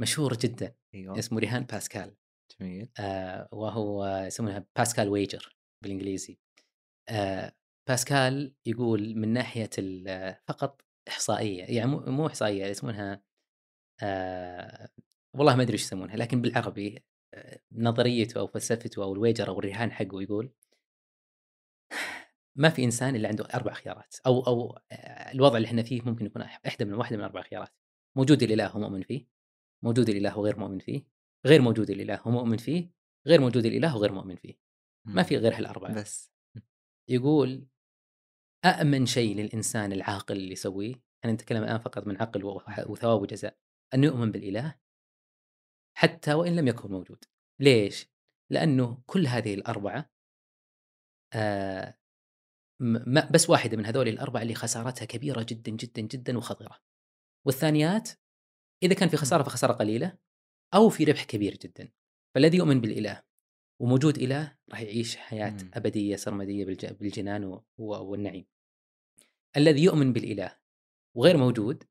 مشهور 0.00 0.36
جدا 0.36 0.74
أيوه 0.94 1.18
اسمه 1.18 1.40
رهان 1.40 1.64
باسكال 1.64 2.16
جميل 2.60 2.88
آه، 2.98 3.48
وهو 3.52 4.06
يسمونها 4.26 4.66
باسكال 4.76 5.08
ويجر 5.08 5.56
بالإنجليزي. 5.82 6.38
آه، 7.08 7.52
باسكال 7.88 8.54
يقول 8.66 9.14
من 9.16 9.32
ناحية 9.32 9.70
فقط 10.48 10.82
إحصائية 11.08 11.64
يعني 11.64 11.90
مو 11.90 11.98
مو 12.00 12.26
إحصائية 12.26 12.66
يسمونها 12.66 13.22
آه 14.02 14.88
والله 15.36 15.56
ما 15.56 15.62
أدري 15.62 15.72
إيش 15.72 15.82
يسمونها 15.82 16.16
لكن 16.16 16.42
بالعربي 16.42 17.04
نظريته 17.72 18.38
أو 18.40 18.46
فلسفته 18.46 19.04
أو 19.04 19.12
الويجر 19.12 19.48
أو 19.48 19.58
الرهان 19.58 19.92
حقه 19.92 20.22
يقول 20.22 20.52
ما 22.56 22.68
في 22.68 22.84
إنسان 22.84 23.16
إلا 23.16 23.28
عنده 23.28 23.44
أربع 23.54 23.72
خيارات 23.72 24.16
أو 24.26 24.40
أو 24.40 24.78
آه، 24.92 25.32
الوضع 25.32 25.56
اللي 25.56 25.66
إحنا 25.66 25.82
فيه 25.82 26.02
ممكن 26.02 26.26
يكون 26.26 26.42
إحدى 26.42 26.84
من 26.84 26.94
واحدة 26.94 27.16
من 27.16 27.22
أربع 27.22 27.42
خيارات. 27.42 27.74
موجود 28.16 28.42
الإله 28.42 28.66
هو 28.66 28.80
مؤمن 28.80 29.02
فيه 29.02 29.26
موجود 29.82 30.08
الإله 30.08 30.38
وغير 30.38 30.58
مؤمن 30.58 30.78
فيه 30.78 31.06
غير 31.46 31.62
موجود 31.62 31.90
الإله 31.90 32.16
هو 32.16 32.30
مؤمن 32.30 32.56
فيه 32.56 32.90
غير 33.26 33.40
موجود 33.40 33.66
الإله 33.66 33.96
وغير 33.96 34.12
مؤمن 34.12 34.36
فيه. 34.36 34.54
ما 35.04 35.22
في 35.22 35.36
غير 35.36 35.56
هالأربعة. 35.56 35.94
بس. 35.94 36.32
يقول 37.08 37.66
أأمن 38.64 39.06
شيء 39.06 39.36
للإنسان 39.36 39.92
العاقل 39.92 40.36
اللي 40.36 40.52
يسويه 40.52 40.94
أنا 41.24 41.32
نتكلم 41.32 41.62
الآن 41.62 41.78
فقط 41.78 42.06
من 42.06 42.16
عقل 42.16 42.44
وثواب 42.88 43.22
وجزاء 43.22 43.58
أن 43.94 44.04
يؤمن 44.04 44.32
بالإله 44.32 44.74
حتى 45.96 46.34
وإن 46.34 46.56
لم 46.56 46.68
يكن 46.68 46.90
موجود. 46.90 47.24
ليش؟ 47.60 48.08
لأنه 48.50 49.02
كل 49.06 49.26
هذه 49.26 49.54
الأربعة 49.54 50.10
آه 51.32 51.98
ما 52.80 53.28
بس 53.30 53.50
واحدة 53.50 53.76
من 53.76 53.86
هذول 53.86 54.08
الأربعة 54.08 54.42
اللي 54.42 54.54
خسارتها 54.54 55.04
كبيرة 55.04 55.46
جدا 55.48 55.72
جدا 55.72 56.02
جدا 56.02 56.38
وخطيرة. 56.38 56.78
والثانيات 57.46 58.10
إذا 58.82 58.94
كان 58.94 59.08
في 59.08 59.16
خسارة 59.16 59.42
فخسارة 59.42 59.72
قليلة 59.72 60.18
أو 60.74 60.88
في 60.88 61.04
ربح 61.04 61.24
كبير 61.24 61.54
جدا. 61.56 61.92
فالذي 62.34 62.56
يؤمن 62.56 62.80
بالإله 62.80 63.22
وموجود 63.82 64.18
إله 64.18 64.56
راح 64.70 64.80
يعيش 64.80 65.16
حياة 65.16 65.50
مم. 65.50 65.70
أبدية 65.74 66.16
سرمدية 66.16 66.64
بالج- 66.64 66.92
بالجنان 66.92 67.60
والنعيم. 67.78 68.46
الذي 69.56 69.84
يؤمن 69.84 70.12
بالإله 70.12 70.58
وغير 71.16 71.36
موجود 71.36 71.84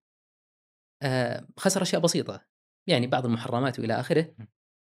آه، 1.03 1.47
خسر 1.57 1.81
أشياء 1.81 2.01
بسيطة. 2.01 2.45
يعني 2.89 3.07
بعض 3.07 3.25
المحرمات 3.25 3.79
وإلى 3.79 3.99
آخره 3.99 4.35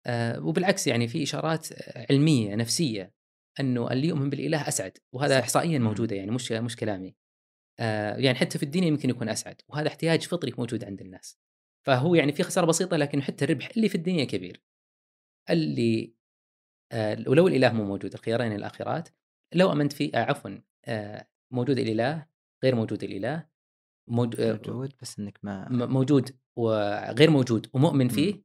آه، 0.05 0.39
وبالعكس 0.45 0.87
يعني 0.87 1.07
في 1.07 1.23
إشارات 1.23 1.67
علمية 2.11 2.55
نفسية. 2.55 3.13
أنه 3.59 3.91
اللي 3.91 4.07
يؤمن 4.07 4.29
بالإله 4.29 4.67
أسعد 4.67 4.97
وهذا 5.13 5.39
مم. 5.79 5.85
موجودة 5.85 6.15
يعني 6.15 6.31
مش 6.31 6.51
مش 6.51 6.75
كلامي 6.75 7.15
آه، 7.79 8.15
يعني 8.15 8.37
حتى 8.37 8.57
في 8.57 8.63
الدنيا 8.63 8.87
يمكن 8.87 9.09
يكون 9.09 9.29
أسعد 9.29 9.61
وهذا 9.67 9.87
احتياج 9.87 10.21
فطري 10.23 10.53
موجود 10.57 10.83
عند 10.85 11.01
الناس 11.01 11.37
فهو 11.85 12.15
يعني 12.15 12.31
في 12.31 12.43
خسارة 12.43 12.65
بسيطة 12.65 12.97
لكن 12.97 13.21
حتى 13.21 13.45
الربح 13.45 13.69
اللي 13.77 13.89
في 13.89 13.95
الدنيا 13.95 14.25
كبير 14.25 14.61
اللي 15.49 16.13
آه، 16.91 17.23
ولو 17.27 17.47
الإله 17.47 17.73
مو 17.73 17.83
موجود 17.85 18.13
الخيارين 18.13 18.51
الآخرات 18.51 19.09
لو 19.53 19.71
أمنت 19.71 19.93
في 19.93 20.11
آه، 20.15 20.19
عفوا 20.23 20.51
آه، 20.85 21.27
موجود 21.51 21.79
الإله 21.79 22.25
غير 22.63 22.75
موجود 22.75 23.03
الإله 23.03 23.47
موج- 24.09 24.39
آه، 24.39 24.51
موجود 24.53 24.93
بس 25.01 25.19
إنك 25.19 25.39
ما 25.43 25.69
موجود 25.69 26.37
وغير 26.55 27.29
موجود 27.29 27.69
ومؤمن 27.73 28.07
فيه 28.09 28.43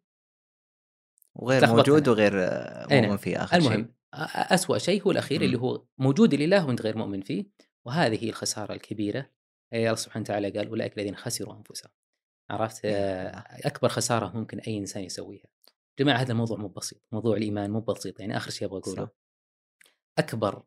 وغير 1.35 1.61
تلخبطت 1.61 1.89
موجود 1.89 2.03
أنا. 2.03 2.11
وغير 2.11 2.33
آه، 2.45 2.87
مؤمن 2.91 3.09
نعم. 3.09 3.17
في 3.17 3.37
آخر 3.37 3.57
المهم 3.57 3.73
شيء 3.73 3.93
أسوأ 4.15 4.79
شيء 4.79 5.03
هو 5.03 5.11
الأخير 5.11 5.39
مم. 5.39 5.45
اللي 5.45 5.59
هو 5.59 5.85
موجود 5.99 6.35
الإله 6.35 6.67
وأنت 6.67 6.83
غير 6.83 6.97
مؤمن 6.97 7.21
فيه 7.21 7.47
وهذه 7.87 8.25
هي 8.25 8.29
الخسارة 8.29 8.73
الكبيرة. 8.75 9.31
الله 9.73 9.95
سبحانه 9.95 10.23
وتعالى 10.23 10.51
قال 10.51 10.69
أولئك 10.69 10.99
الذين 10.99 11.17
خسروا 11.17 11.57
أنفسهم. 11.57 11.93
عرفت؟ 12.51 12.85
آه،. 12.85 13.45
أكبر 13.67 13.89
خسارة 13.89 14.37
ممكن 14.37 14.59
أي 14.59 14.79
إنسان 14.79 15.05
يسويها. 15.05 15.47
جماعة 15.99 16.17
هذا 16.17 16.33
الموضوع 16.33 16.59
مو 16.59 16.69
بسيط. 16.69 17.03
موضوع 17.13 17.37
الإيمان 17.37 17.71
مو 17.71 17.81
بسيط. 17.81 18.21
يعني 18.21 18.37
آخر 18.37 18.51
شيء 18.51 18.69
أبغى 18.69 18.79
أقوله. 18.79 19.09
أكبر 20.19 20.63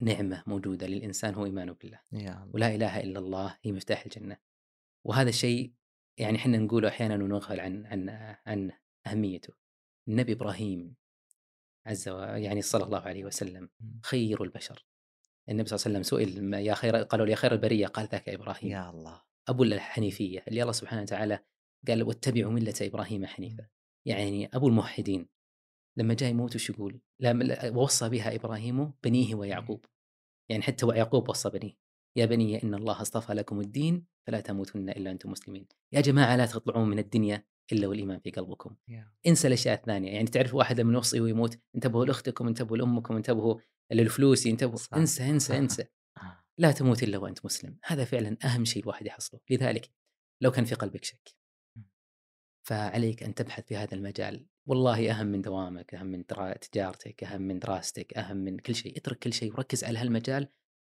نعمة 0.00 0.42
موجودة 0.46 0.86
للإنسان 0.86 1.34
هو 1.34 1.44
إيمانه 1.44 1.72
بالله. 1.72 2.00
ولا 2.52 2.74
إله 2.74 3.00
إلا 3.00 3.18
الله 3.18 3.58
هي 3.62 3.72
مفتاح 3.72 4.04
الجنة. 4.04 4.36
وهذا 5.06 5.28
الشيء 5.28 5.72
يعني 6.18 6.36
إحنا 6.36 6.58
نقوله 6.58 6.88
أحيانا 6.88 7.14
ونغفل 7.14 7.60
عن 7.60 7.86
عن 7.86 8.08
عن 8.46 8.70
أهميته. 9.06 9.54
النبي 10.08 10.32
إبراهيم 10.32 10.94
عز 11.86 12.08
وجل 12.08 12.42
يعني 12.42 12.62
صلى 12.62 12.84
الله 12.84 13.00
عليه 13.00 13.24
وسلم 13.24 13.68
مم. 13.80 14.00
خير 14.04 14.42
البشر. 14.42 14.86
النبي 15.48 15.68
صلى 15.68 15.76
الله 15.76 15.86
عليه 15.86 15.98
وسلم 15.98 16.18
سئل 16.34 16.44
ما 16.44 16.60
يا 16.60 16.74
خير 16.74 16.96
قالوا 16.96 17.26
يا 17.26 17.34
خير 17.34 17.52
البرية 17.52 17.86
قال 17.86 18.08
ذاك 18.12 18.28
إبراهيم. 18.28 18.70
يا 18.70 18.90
الله. 18.90 19.22
أبو 19.48 19.62
الحنيفية 19.62 20.44
اللي 20.48 20.62
الله 20.62 20.72
سبحانه 20.72 21.02
وتعالى 21.02 21.38
قال 21.88 22.02
واتبعوا 22.02 22.52
ملة 22.52 22.74
إبراهيم 22.80 23.26
حنيفا. 23.26 23.66
يعني 24.06 24.50
أبو 24.54 24.68
الموحدين 24.68 25.28
لما 25.96 26.14
جاء 26.14 26.30
يموت 26.30 26.54
وش 26.54 26.70
يقول؟ 26.70 27.00
ووصى 27.64 28.08
بها 28.08 28.34
إبراهيم 28.34 28.92
بنيه 29.04 29.34
ويعقوب. 29.34 29.84
يعني 30.48 30.62
حتى 30.62 30.86
ويعقوب 30.86 31.28
وصى 31.28 31.50
بنيه. 31.50 31.72
يا 32.16 32.26
بني 32.26 32.62
إن 32.62 32.74
الله 32.74 33.02
اصطفى 33.02 33.32
لكم 33.32 33.60
الدين 33.60 34.06
فلا 34.26 34.40
تموتن 34.40 34.88
إلا 34.88 35.10
أنتم 35.10 35.30
مسلمين. 35.30 35.66
يا 35.92 36.00
جماعة 36.00 36.36
لا 36.36 36.46
تطلعون 36.46 36.88
من 36.88 36.98
الدنيا 36.98 37.44
إلا 37.72 37.86
والإيمان 37.86 38.20
في 38.20 38.30
قلبكم. 38.30 38.76
يا. 38.88 39.12
انسى 39.26 39.48
الأشياء 39.48 39.74
الثانية. 39.74 40.12
يعني 40.12 40.26
تعرف 40.26 40.54
واحد 40.54 40.80
لما 40.80 40.92
يوصي 40.92 41.20
ويموت 41.20 41.58
انتبهوا 41.74 42.04
لأختكم 42.04 42.48
انتبهوا 42.48 42.76
لأمكم 42.76 43.16
انتبهوا 43.16 43.60
للفلوس 43.92 44.46
انتبهوا. 44.46 44.76
صح. 44.76 44.94
انسى 44.94 45.30
انسى 45.30 45.58
انسى. 45.58 45.84
لا 46.58 46.72
تموت 46.72 47.02
إلا 47.02 47.18
وأنت 47.18 47.44
مسلم. 47.44 47.78
هذا 47.84 48.04
فعلا 48.04 48.36
أهم 48.44 48.64
شيء 48.64 48.82
الواحد 48.82 49.06
يحصله. 49.06 49.40
لذلك 49.50 49.90
لو 50.42 50.50
كان 50.50 50.64
في 50.64 50.74
قلبك 50.74 51.04
شك. 51.04 51.34
فعليك 52.66 53.22
أن 53.22 53.34
تبحث 53.34 53.66
في 53.66 53.76
هذا 53.76 53.94
المجال. 53.94 54.46
والله 54.66 55.10
أهم 55.10 55.26
من 55.26 55.42
دوامك 55.42 55.94
أهم 55.94 56.06
من 56.06 56.26
تجارتك 56.72 57.24
أهم 57.24 57.42
من 57.42 57.58
دراستك 57.58 58.18
أهم 58.18 58.36
من 58.36 58.58
كل 58.58 58.74
شيء. 58.74 58.96
اترك 58.96 59.18
كل 59.18 59.32
شيء 59.32 59.52
وركز 59.52 59.84
على 59.84 59.98
هالمجال 59.98 60.48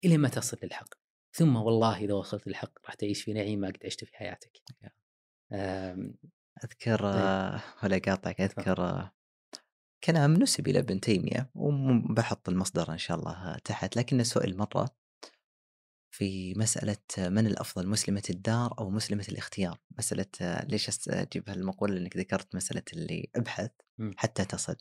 إلى 0.04 0.18
ما 0.18 0.28
تصل 0.28 0.58
للحق. 0.62 0.94
ثم 1.36 1.56
والله 1.56 1.98
إذا 1.98 2.14
وصلت 2.14 2.46
للحق 2.46 2.72
راح 2.86 2.94
تعيش 2.94 3.22
في 3.22 3.32
نعيم 3.32 3.60
ما 3.60 3.68
قد 3.68 3.78
عشت 3.84 4.04
في 4.04 4.16
حياتك. 4.16 4.62
أم، 5.52 6.14
أذكر 6.64 6.98
طيب. 6.98 7.22
آه، 7.22 7.60
ولا 7.84 7.98
قاطعك 7.98 8.40
أذكر 8.40 8.84
آه، 8.84 9.12
كلام 10.04 10.32
نسب 10.34 10.68
إلى 10.68 10.78
ابن 10.78 11.00
تيميه 11.00 11.50
وبحط 11.54 12.48
المصدر 12.48 12.92
إن 12.92 12.98
شاء 12.98 13.18
الله 13.18 13.56
تحت 13.64 13.96
لكنه 13.96 14.22
سئل 14.22 14.56
مره 14.56 14.88
في 16.14 16.54
مسألة 16.54 16.96
من 17.18 17.46
الأفضل 17.46 17.88
مسلمة 17.88 18.22
الدار 18.30 18.74
أو 18.78 18.90
مسلمة 18.90 19.24
الاختيار 19.28 19.78
مسألة 19.98 20.26
ليش 20.68 20.90
أس- 20.90 21.08
أجيب 21.08 21.50
هالمقولة 21.50 21.94
لأنك 21.94 22.16
ذكرت 22.16 22.54
مسألة 22.54 22.82
اللي 22.92 23.28
أبحث 23.36 23.70
مم. 23.98 24.10
حتى 24.16 24.44
تصل 24.44 24.76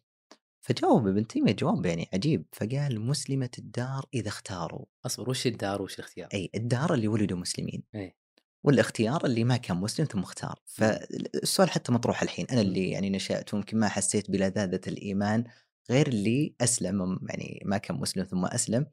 فجاوب 0.62 1.08
ابن 1.08 1.28
تيمية 1.28 1.52
جواب 1.52 1.86
يعني 1.86 2.10
عجيب 2.14 2.46
فقال 2.54 3.02
مسلمة 3.02 3.50
الدار 3.60 4.06
إذا 4.14 4.28
اختاروا 4.28 4.86
أصبر 5.06 5.30
وش 5.30 5.48
الدار 5.48 5.82
وش 5.82 5.96
الاختيار؟ 5.96 6.30
أي 6.34 6.50
الدار 6.56 6.94
اللي 6.94 7.08
ولدوا 7.08 7.38
مسلمين 7.38 7.84
إيه. 7.96 8.16
والاختيار 8.64 9.26
اللي 9.26 9.44
ما 9.44 9.58
كان 9.58 9.78
مسلم 9.78 10.06
ثم 10.06 10.20
اختار. 10.20 10.60
فالسؤال 10.66 11.70
حتى 11.70 11.92
مطروح 11.92 12.22
الحين. 12.22 12.46
أنا 12.52 12.62
اللي 12.62 12.90
يعني 12.90 13.10
نشأت 13.10 13.54
ويمكن 13.54 13.78
ما 13.78 13.88
حسيت 13.90 14.32
بلذاذة 14.32 14.82
الإيمان 14.88 15.44
غير 15.90 16.08
اللي 16.08 16.56
أسلم 16.62 17.20
يعني 17.30 17.62
ما 17.66 17.78
كان 17.78 17.98
مسلم 17.98 18.24
ثم 18.24 18.46
أسلم. 18.46 18.86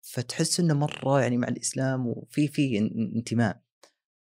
فتحس 0.00 0.60
إنه 0.60 0.74
مرة 0.74 1.20
يعني 1.20 1.36
مع 1.36 1.48
الإسلام 1.48 2.06
وفي 2.06 2.48
في 2.48 2.78
ان- 2.78 3.12
انتماء. 3.16 3.60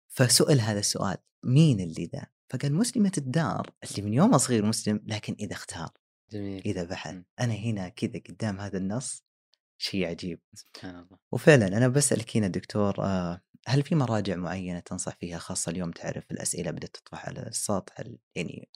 فسئل 0.10 0.60
هذا 0.62 0.80
السؤال 0.80 1.18
مين 1.46 1.80
اللي 1.80 2.06
ذا؟ 2.06 2.26
فقال 2.50 2.74
مسلمة 2.74 3.12
الدار 3.18 3.70
اللي 3.84 4.02
من 4.10 4.14
يوم 4.14 4.38
صغير 4.38 4.66
مسلم 4.66 5.00
لكن 5.08 5.36
إذا 5.40 5.54
اختار 5.54 5.90
جميل. 6.32 6.62
إذا 6.66 6.84
بحث. 6.84 7.16
أنا 7.40 7.54
هنا 7.54 7.90
كذا 7.90 8.22
قدام 8.30 8.60
هذا 8.60 8.78
النص 8.78 9.24
شيء 9.78 10.06
عجيب. 10.08 10.40
سبحان 10.54 10.96
الله. 11.00 11.18
وفعلا 11.34 11.68
أنا 11.68 11.88
بسألك 11.88 12.38
هنا 12.38 12.48
دكتور 12.48 12.96
آه، 13.06 13.42
هل 13.68 13.84
في 13.84 13.96
مراجع 13.96 14.36
معينة 14.36 14.80
تنصح 14.80 15.16
فيها 15.16 15.38
خاصة 15.38 15.70
اليوم 15.72 15.92
تعرف 15.92 16.32
الأسئلة 16.32 16.72
بدأت 16.72 16.98
تطرح 16.98 17.26
على 17.26 17.48
السطح 17.48 18.00
ال- 18.00 18.20
يعني 18.36 18.70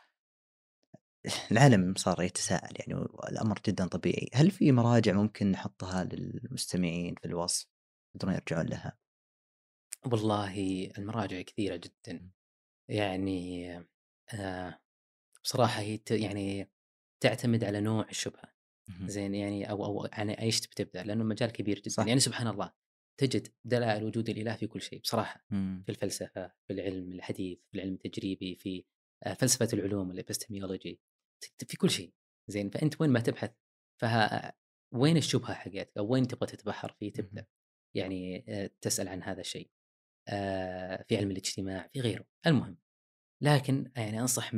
العالم 1.52 1.94
صار 1.98 2.22
يتساءل 2.24 2.74
يعني 2.80 2.94
والأمر 2.96 3.60
جدا 3.68 3.88
طبيعي. 3.88 4.30
هل 4.34 4.52
في 4.52 4.72
مراجع 4.72 5.14
ممكن 5.14 5.52
نحطها 5.52 6.04
للمستمعين 6.04 7.16
في 7.16 7.26
الوصف 7.26 7.68
يقدرون 8.16 8.34
يرجعون 8.36 8.66
لها؟ 8.66 8.98
والله 10.12 10.86
المراجع 10.98 11.42
كثيرة 11.42 11.76
جدا. 11.76 12.32
يعني 12.90 13.70
آه 14.34 14.80
بصراحة 15.44 15.82
هي 15.82 16.00
يعني 16.12 16.72
تعتمد 17.24 17.64
على 17.64 17.82
نوع 17.82 18.10
الشبهة. 18.10 18.44
مهم. 18.44 18.57
زين 19.06 19.36
يعني 19.36 19.70
أو 19.70 19.86
أو 19.86 20.06
يعني 20.06 20.42
إيش 20.42 20.60
تبي 20.60 20.74
تبدا 20.76 21.04
لأنه 21.04 21.22
المجال 21.22 21.52
كبير 21.52 21.80
جدا. 21.80 21.90
صح. 21.90 22.08
يعني 22.08 22.20
سبحان 22.20 22.48
الله 22.48 22.72
تجد 23.20 23.48
دلائل 23.66 24.04
وجود 24.04 24.30
الإله 24.30 24.56
في 24.56 24.68
كل 24.68 24.82
شيء 24.82 25.00
بصراحة. 25.00 25.46
مم. 25.50 25.84
في 25.86 25.92
الفلسفة 25.92 26.48
في 26.68 26.74
العلم 26.74 27.12
الحديث 27.12 27.60
في 27.72 27.78
العلم 27.78 27.94
التجريبي 27.94 28.56
في 28.56 28.86
آه، 29.24 29.34
فلسفة 29.34 29.70
العلوم 29.74 30.12
الإبستميولوجي 30.12 31.00
في 31.68 31.78
كل 31.78 31.90
شيء. 31.90 32.14
زين 32.48 32.70
فأنت 32.70 33.02
وين 33.02 33.10
ما 33.10 33.20
تبحث 33.20 33.52
فها 34.02 34.54
وين 34.94 35.18
الشبهة 35.18 35.54
حقتك؟ 35.54 35.92
أو 35.98 36.14
وين 36.14 36.28
تبغى 36.28 36.48
تتبحر 36.48 36.92
فيه 37.00 37.14
تبدأ. 37.14 37.46
يعني 37.96 38.46
آه، 38.50 38.72
تسأل 38.82 39.08
عن 39.08 39.24
هذا 39.24 39.42
الشيء. 39.42 39.70
آه، 40.30 41.06
في 41.08 41.18
علم 41.18 41.32
الاجتماع 41.32 41.88
في 41.94 42.02
غيره. 42.02 42.26
المهم 42.48 42.78
لكن 43.44 43.92
يعني 43.96 44.22
أنصح 44.22 44.52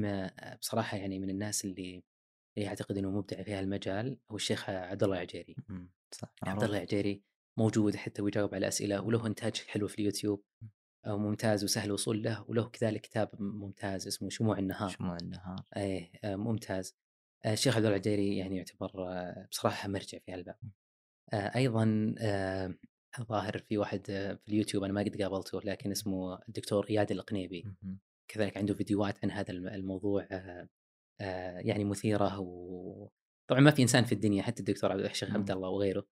بصراحة 0.60 0.98
يعني 0.98 1.20
من 1.20 1.30
الناس 1.30 1.66
اللي 1.66 2.04
اللي 2.60 2.68
يعتقد 2.70 2.98
إنه 2.98 3.12
مبدع 3.12 3.44
في 3.44 3.54
هالمجال 3.54 4.18
هو 4.32 4.36
الشيخ 4.36 4.70
عبد 4.70 5.04
الله 5.04 5.16
العجيري. 5.16 5.56
صح 6.12 6.28
عبد 6.44 6.48
معروف. 6.48 6.64
الله 6.64 6.78
العجيري 6.78 7.24
موجود 7.58 7.96
حتى 7.96 8.22
ويجاوب 8.22 8.56
على 8.56 8.68
اسئله 8.68 9.02
وله 9.02 9.28
إنتاج 9.28 9.56
حلو 9.58 9.88
في 9.88 10.00
اليوتيوب 10.00 10.44
ممتاز 11.08 11.64
وسهل 11.64 11.86
الوصول 11.88 12.24
له 12.24 12.46
وله 12.48 12.70
كذلك 12.70 13.02
كتاب 13.02 13.30
ممتاز 13.40 14.08
اسمه 14.08 14.30
شموع 14.30 14.58
النهار. 14.60 14.90
شموع 14.90 15.18
النهار. 15.22 15.64
إيه 15.78 16.12
آه، 16.24 16.36
ممتاز. 16.36 16.96
آه، 17.46 17.54
الشيخ 17.54 17.76
عبد 17.76 17.86
الله 17.86 17.98
العجيري 17.98 18.38
يعني 18.38 18.58
يعتبر 18.58 18.92
آه، 19.08 19.48
بصراحة 19.52 19.90
مرجع 19.90 20.18
في 20.20 20.32
هالباب. 20.34 20.56
أيضا 21.34 22.16
ظاهر 23.22 23.58
في 23.58 23.78
واحد 23.78 24.06
في 24.06 24.48
اليوتيوب 24.48 24.84
أنا 24.84 24.94
ما 24.94 25.02
قد 25.02 25.22
قابلته 25.22 25.62
لكن 25.62 25.92
اسمه 25.92 26.40
الدكتور 26.50 26.86
إياد 26.90 27.12
القنيبي. 27.12 27.66
كذلك 28.28 28.58
عنده 28.58 28.74
فيديوهات 28.74 29.18
عن 29.24 29.32
هذا 29.32 29.52
الم- 29.52 29.68
الموضوع 29.68 30.28
آه، 31.22 31.60
يعني 31.60 31.84
مثيرة 31.84 32.40
و 32.40 33.10
طبعا 33.50 33.62
ما 33.62 33.72
في 33.72 33.82
إنسان 33.82 34.06
في 34.06 34.12
الدنيا 34.12 34.44
حتى 34.44 34.60
الدكتور 34.60 34.92
عبد 34.92 35.06
الشيخ 35.06 35.32
عبد 35.32 35.52
مم. 35.52 35.58
الله 35.58 35.70
وغيره 35.70 36.08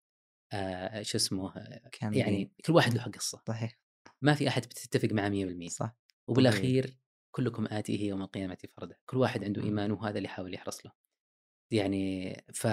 آه، 0.53 1.03
شو 1.03 1.19
اسمه 1.19 1.55
كاملين. 1.93 2.21
يعني 2.21 2.53
كل 2.65 2.73
واحد 2.73 2.95
له 2.95 3.03
قصة 3.03 3.43
صحيح 3.49 3.79
ما 4.23 4.35
في 4.35 4.49
أحد 4.49 4.63
بتتفق 4.63 5.09
معه 5.13 5.29
100% 5.29 5.69
صح 5.69 5.97
وبالأخير 6.29 6.99
كلكم 7.31 7.67
اتيه 7.71 8.09
يوم 8.09 8.23
القيامة 8.23 8.59
فردا 8.77 8.97
كل 9.07 9.17
واحد 9.17 9.45
عنده 9.45 9.63
مم. 9.63 9.69
إيمان 9.69 9.93
وهذا 9.93 10.17
اللي 10.17 10.29
يحاول 10.29 10.55
يحرص 10.55 10.87
له 10.87 10.93
يعني 11.71 12.35
ف 12.55 12.67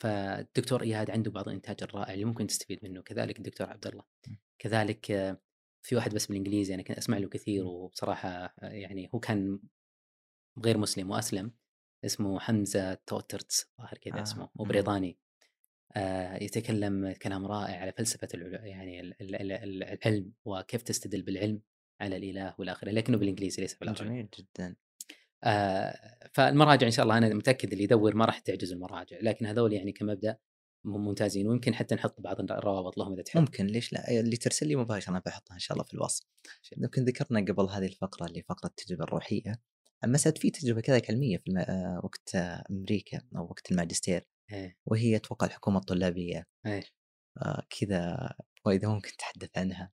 فالدكتور 0.00 0.82
إياد 0.82 1.10
عنده 1.10 1.30
بعض 1.30 1.48
الإنتاج 1.48 1.76
الرائع 1.82 2.14
اللي 2.14 2.24
ممكن 2.24 2.46
تستفيد 2.46 2.78
منه 2.82 3.02
كذلك 3.02 3.38
الدكتور 3.38 3.70
عبد 3.70 3.86
الله. 3.86 4.04
كذلك 4.58 5.06
في 5.82 5.96
واحد 5.96 6.14
بس 6.14 6.26
بالإنجليزي 6.26 6.74
أنا 6.74 6.82
كنت 6.82 6.98
أسمع 6.98 7.18
له 7.18 7.28
كثير. 7.28 7.66
وبصراحة 7.66 8.54
يعني 8.62 9.10
هو 9.14 9.18
كان 9.18 9.60
غير 10.64 10.78
مسلم 10.78 11.10
وأسلم 11.10 11.52
اسمه 12.04 12.40
حمزة 12.40 12.94
توترتس 12.94 13.66
ظاهر 13.80 13.98
كذا 13.98 14.18
آه، 14.18 14.22
اسمه 14.22 14.44
هو 14.44 14.64
مم. 14.64 14.68
بريطاني. 14.68 15.18
آه، 15.96 16.42
يتكلم 16.42 17.12
كلام 17.12 17.46
رائع 17.46 17.80
على 17.80 17.92
فلسفة 17.92 18.28
العل- 18.34 18.66
يعني 18.66 19.00
ال- 19.00 19.22
ال- 19.22 19.52
ال- 19.52 19.82
العلم 19.84 20.32
وكيف 20.44 20.82
تستدل 20.82 21.22
بالعلم 21.22 21.60
على 22.00 22.16
الإله 22.16 22.54
والى 22.58 22.72
اخره 22.72 22.90
لكنه 22.90 23.16
بالإنجليزي 23.18 23.62
ليس 23.62 23.74
بالعربي. 23.74 24.00
جميل 24.04 24.28
جدا. 24.38 24.76
آه، 25.44 26.18
فالمراجع 26.32 26.86
إن 26.86 26.90
شاء 26.92 27.02
الله 27.02 27.18
أنا 27.18 27.34
متأكد 27.34 27.72
اللي 27.72 27.84
يدور 27.84 28.14
ما 28.16 28.24
راح 28.24 28.38
تعجز 28.38 28.72
المراجع 28.72 29.18
لكن 29.22 29.46
هذول 29.46 29.72
يعني 29.72 29.92
كمبدأ 29.92 30.36
ممتازين 30.84 31.48
ويمكن 31.48 31.74
حتى 31.74 31.94
نحط 31.94 32.20
بعض 32.20 32.40
الروابط 32.40 32.98
لهم 32.98 33.12
إذا 33.12 33.22
تحب. 33.22 33.40
ممكن 33.40 33.66
ليش 33.66 33.92
لا؟ 33.92 34.20
اللي 34.20 34.36
ترسل 34.36 34.68
لي 34.68 34.76
مباشرة 34.76 35.10
أنا 35.10 35.22
بحطها 35.26 35.54
إن 35.54 35.58
شاء 35.58 35.72
الله 35.76 35.84
في 35.84 35.94
الوصف. 35.94 36.26
يمكن 36.76 37.04
ذكرنا 37.04 37.40
قبل 37.40 37.64
هذه 37.70 37.86
الفقرة 37.86 38.26
اللي 38.26 38.42
فقرة 38.42 38.68
التجربه 38.68 39.04
الروحية. 39.04 39.60
عن 40.04 40.12
مسألة 40.12 40.34
في 40.38 40.50
تجربة 40.50 40.80
كذلك 40.80 41.10
علمية 41.10 41.36
في 41.38 41.46
الم... 41.48 41.58
آه، 41.58 42.00
وقت 42.04 42.34
آه، 42.34 42.64
أمريكا 42.70 43.22
أو 43.36 43.44
وقت 43.44 43.70
الماجستير 43.70 44.26
إيه، 44.52 44.76
وهي 44.86 45.16
أتوقع 45.16 45.46
الحكومة 45.46 45.78
الطلابية. 45.78 46.46
إيه. 46.66 46.84
آه، 47.42 47.62
كذا 47.80 48.30
وإذا 48.66 48.88
ممكن 48.88 49.10
تحدث 49.18 49.58
عنها. 49.58 49.92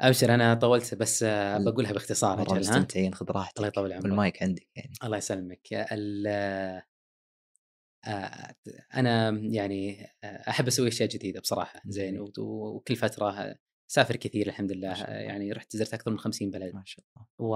أبشر 0.00 0.34
أنا 0.34 0.54
طولت 0.54 0.94
بس 0.94 1.24
بقولها 1.64 1.92
باختصار 1.92 2.40
ها؟ 2.52 2.58
مستمتعين 2.58 3.14
خذ 3.14 3.30
راحتك 3.30 3.56
الله 3.56 3.68
يطول 3.68 3.92
عمرك. 3.92 4.04
والمايك 4.04 4.42
عندك 4.42 4.68
يعني. 4.76 4.92
الله 5.04 5.16
يسلمك. 5.16 5.68
ال- 5.72 6.26
آه، 8.06 8.54
أنا 8.94 9.28
يعني 9.30 10.06
أحب 10.22 10.66
أسوي 10.66 10.88
أشياء 10.88 11.08
جديدة 11.08 11.40
بصراحة 11.40 11.82
زين 11.86 12.18
وكل 12.38 12.96
فترة 12.96 13.56
سافر 13.86 14.16
كثير 14.16 14.46
الحمد 14.46 14.72
لله. 14.72 15.02
يعني 15.04 15.52
رحت 15.52 15.76
زرت 15.76 15.94
أكثر 15.94 16.10
من 16.10 16.18
50 16.18 16.50
بلد 16.50 16.74
ما 16.74 16.82
شاء 16.86 17.04
الله 17.16 17.26
و... 17.38 17.50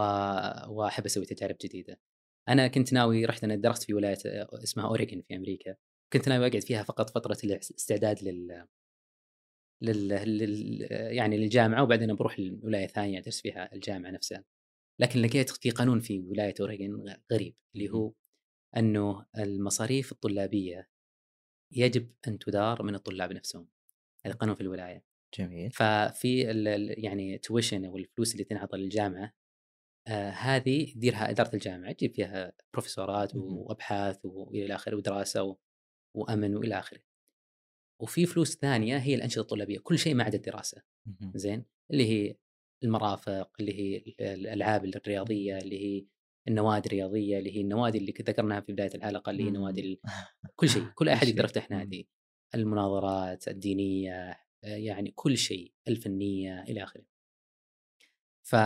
وأحب 0.74 1.05
أسوي 1.07 1.27
تجارب 1.27 1.57
جديدة. 1.65 2.01
أنا 2.48 2.69
كنت 2.69 2.93
ناوي 2.93 3.24
رحت 3.24 3.44
أنا 3.44 3.57
درست 3.57 3.82
في 3.85 3.94
ولاية 3.94 4.19
اسمها 4.52 4.86
اوريغون 4.86 5.23
في 5.23 5.36
أمريكا، 5.36 5.77
كنت 6.12 6.28
ناوي 6.28 6.47
أقعد 6.47 6.62
فيها 6.62 6.82
فقط 6.82 7.11
فترة 7.11 7.36
الاستعداد 7.44 8.23
لل 8.23 8.66
لل, 9.82 10.09
لل... 10.09 10.86
يعني 10.90 11.36
للجامعة 11.36 11.82
وبعدين 11.82 12.15
بروح 12.15 12.40
لولاية 12.40 12.86
ثانية 12.86 13.19
أدرس 13.19 13.40
فيها 13.40 13.74
الجامعة 13.74 14.11
نفسها. 14.11 14.44
لكن 15.01 15.20
لقيت 15.20 15.51
في 15.51 15.70
قانون 15.70 16.01
في 16.01 16.20
ولاية 16.20 16.55
اوريغون 16.61 17.15
غريب 17.32 17.55
اللي 17.74 17.90
هو 17.90 18.12
أنه 18.77 19.27
المصاريف 19.39 20.12
الطلابية 20.12 20.89
يجب 21.73 22.12
أن 22.28 22.39
تدار 22.39 22.82
من 22.82 22.94
الطلاب 22.94 23.32
نفسهم. 23.32 23.69
هذا 24.27 24.35
قانون 24.35 24.55
في 24.55 24.61
الولاية. 24.61 25.10
جميل 25.39 25.70
ففي 25.70 26.40
يعني 26.98 27.39
tuition 27.39 27.85
أو 27.85 27.97
الفلوس 27.97 28.32
اللي 28.32 28.44
تنعطى 28.44 28.77
للجامعة 28.78 29.32
آه 30.09 30.31
هذه 30.31 30.90
يديرها 30.97 31.31
إدارة 31.31 31.55
الجامعة 31.55 31.93
تجيب 31.93 32.15
فيها 32.15 32.52
بروفيسورات. 32.73 33.36
وأبحاث 33.36 34.19
والى 34.24 34.74
اخره 34.74 34.97
ودراسة 34.97 35.43
و... 35.43 35.57
وأمن 36.16 36.57
وإلى 36.57 36.78
آخره. 36.78 37.01
وفي 38.02 38.27
فلوس 38.27 38.57
ثانية 38.57 38.97
هي 38.97 39.15
الأنشطة 39.15 39.40
الطلابية 39.40 39.78
كل 39.78 39.98
شيء 39.98 40.15
ما 40.15 40.24
عدا 40.24 40.36
الدراسة. 40.36 40.82
زين 41.35 41.65
اللي 41.90 42.05
هي 42.07 42.36
المرافق 42.85 43.51
اللي 43.61 43.74
هي 43.74 43.97
ال- 43.97 44.15
الألعاب 44.20 44.85
الرياضية 44.85 45.59
اللي 45.59 45.78
هي 45.85 46.07
النوادي 46.48 46.86
الرياضية 46.89 47.39
اللي 47.39 47.57
هي 47.57 47.61
النوادي 47.61 47.98
اللي 47.98 48.12
ذكرناها 48.20 48.61
في 48.61 48.73
بداية 48.73 48.90
الحلقة 48.94 49.31
اللي 49.31 49.44
هي 49.44 49.51
نوادي 49.51 49.81
ال... 49.81 50.01
كل 50.57 50.69
شيء 50.69 50.82
كل 50.94 51.09
أحد. 51.15 51.28
يقدر 51.28 51.44
يفتح. 51.44 51.70
نادي 51.70 52.09
المناظرات 52.55 53.48
الدينية 53.48 54.40
يعني 54.62 55.11
كل 55.11 55.37
شيء 55.37 55.73
الفنية 55.89 56.62
إلى 56.62 56.82
آخره. 56.82 57.05
ف... 58.43 58.57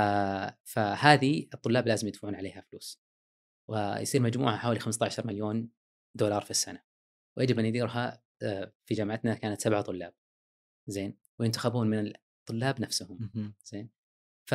فهذه 0.65 1.47
الطلاب 1.55 1.87
لازم 1.87 2.09
يدفعون 2.09 2.35
عليها 2.35 2.61
فلوس. 2.61 3.03
ويصير 3.71 4.23
مجموعها 4.23 4.57
حوالي 4.57 4.81
15 4.81 5.27
مليون 5.27 5.71
دولار 6.15 6.43
في 6.43 6.51
السنة. 6.51 6.83
ويجب 7.37 7.59
أن 7.59 7.65
يديرها 7.65 8.23
آه، 8.43 8.73
في 8.87 8.95
جامعتنا 8.95 9.35
كانت 9.35 9.61
سبعة 9.61 9.83
طلاب. 9.83 10.15
زين؟ 10.87 11.19
وينتخبون 11.39 11.91
من 11.91 12.13
الطلاب 12.41 12.81
نفسهم. 12.81 13.31
زين؟ 13.65 13.91
ف 14.49 14.53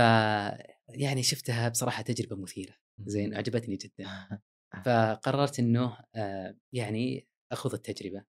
يعني 0.89 1.23
شفتها 1.23 1.69
بصراحة 1.69 2.03
تجربة 2.03 2.35
مثيرة. 2.35 2.75
زين؟ 2.99 3.35
عجبتني 3.35 3.75
جدا. 3.75 4.05
فقررت 4.85 5.59
إنه 5.59 5.97
آه، 6.15 6.57
يعني 6.73 7.27
اخذ 7.51 7.73
التجربة. 7.73 8.25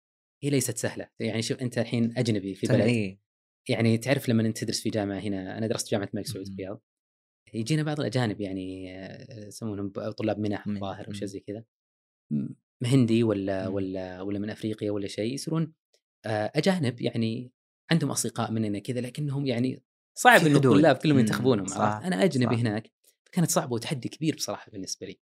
هي 0.45 0.51
ليست 0.51 0.79
سهلة 0.79 1.09
يعني 1.21 1.43
شوف 1.43 1.59
أنت 1.59 1.79
الحين 1.79 2.19
أجنبي 2.19 2.55
في 2.55 2.66
بلد 2.66 2.81
إيه 2.81 3.19
يعني 3.69 3.99
تعرف 3.99 4.29
لما 4.29 4.43
أنت 4.43 4.59
تدرس 4.59 4.81
في 4.81 4.91
جامعة 4.91 5.19
هنا 5.19 5.59
أنا 5.59 5.66
درست 5.66 5.87
في 5.87 5.91
جامعة 5.91 6.09
الملك 6.15 6.27
سعود. 6.27 6.49
الرياض 6.49 6.83
يجينا 7.55 7.83
بعض 7.83 8.01
الأجانب 8.01 8.41
يعني 8.41 8.97
آه، 8.99 9.47
يسمونهم 9.47 9.89
طلاب 9.89 10.39
منح 10.39 10.66
الظاهر 10.66 11.09
أو 11.09 11.12
شيء 11.12 11.23
مم. 11.23 11.27
زي 11.27 11.41
كذا 11.41 11.65
هندي 12.85 13.23
ولا 13.23 13.69
مم. 13.69 13.75
ولا 13.75 14.23
ولا 14.23 14.39
من 14.39 14.51
أفريقيا 14.51 14.91
ولا 14.91 15.09
شيء 15.09 15.35
يصيرون 15.35 15.73
آه، 16.27 16.53
أجانب 16.55 17.01
يعني 17.01 17.53
عندهم 17.91 18.11
أصدقاء 18.11 18.53
مننا 18.53 18.79
كذا 18.79 19.01
لكنهم 19.01 19.47
يعني 19.47 19.83
صعب 20.15 20.41
إنه. 20.47 20.57
الطلاب 20.57 20.97
كلهم 20.97 21.19
ينتخبونهم 21.19 21.73
أنا 21.73 22.25
أجنبي 22.25 22.55
صح. 22.55 22.61
هناك 22.61 22.91
فكانت 23.25 23.51
صعبة 23.51 23.73
وتحدي 23.73 24.09
كبير 24.09 24.35
بصراحة 24.35 24.71
بالنسبة 24.71 25.07
لي 25.07 25.19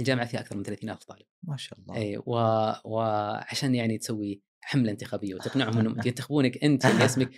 الجامعة 0.00 0.26
فيها 0.26 0.40
أكثر 0.40 0.56
من 0.56 0.62
30000 0.62 1.04
طالب 1.04 1.26
ما 1.42 1.56
شاء 1.56 1.78
الله 1.78 1.96
اي 1.96 2.16
و... 2.16 2.32
وعشان 2.84 3.74
يعني 3.74 3.98
تسوي 3.98 4.42
حملة 4.60 4.90
انتخابية 4.90 5.34
وتقنعهم 5.34 5.78
إنهم 5.78 5.96
ينتخبونك 6.06 6.64
أنت 6.64 6.86
اللي 6.86 7.04
اسمك 7.04 7.30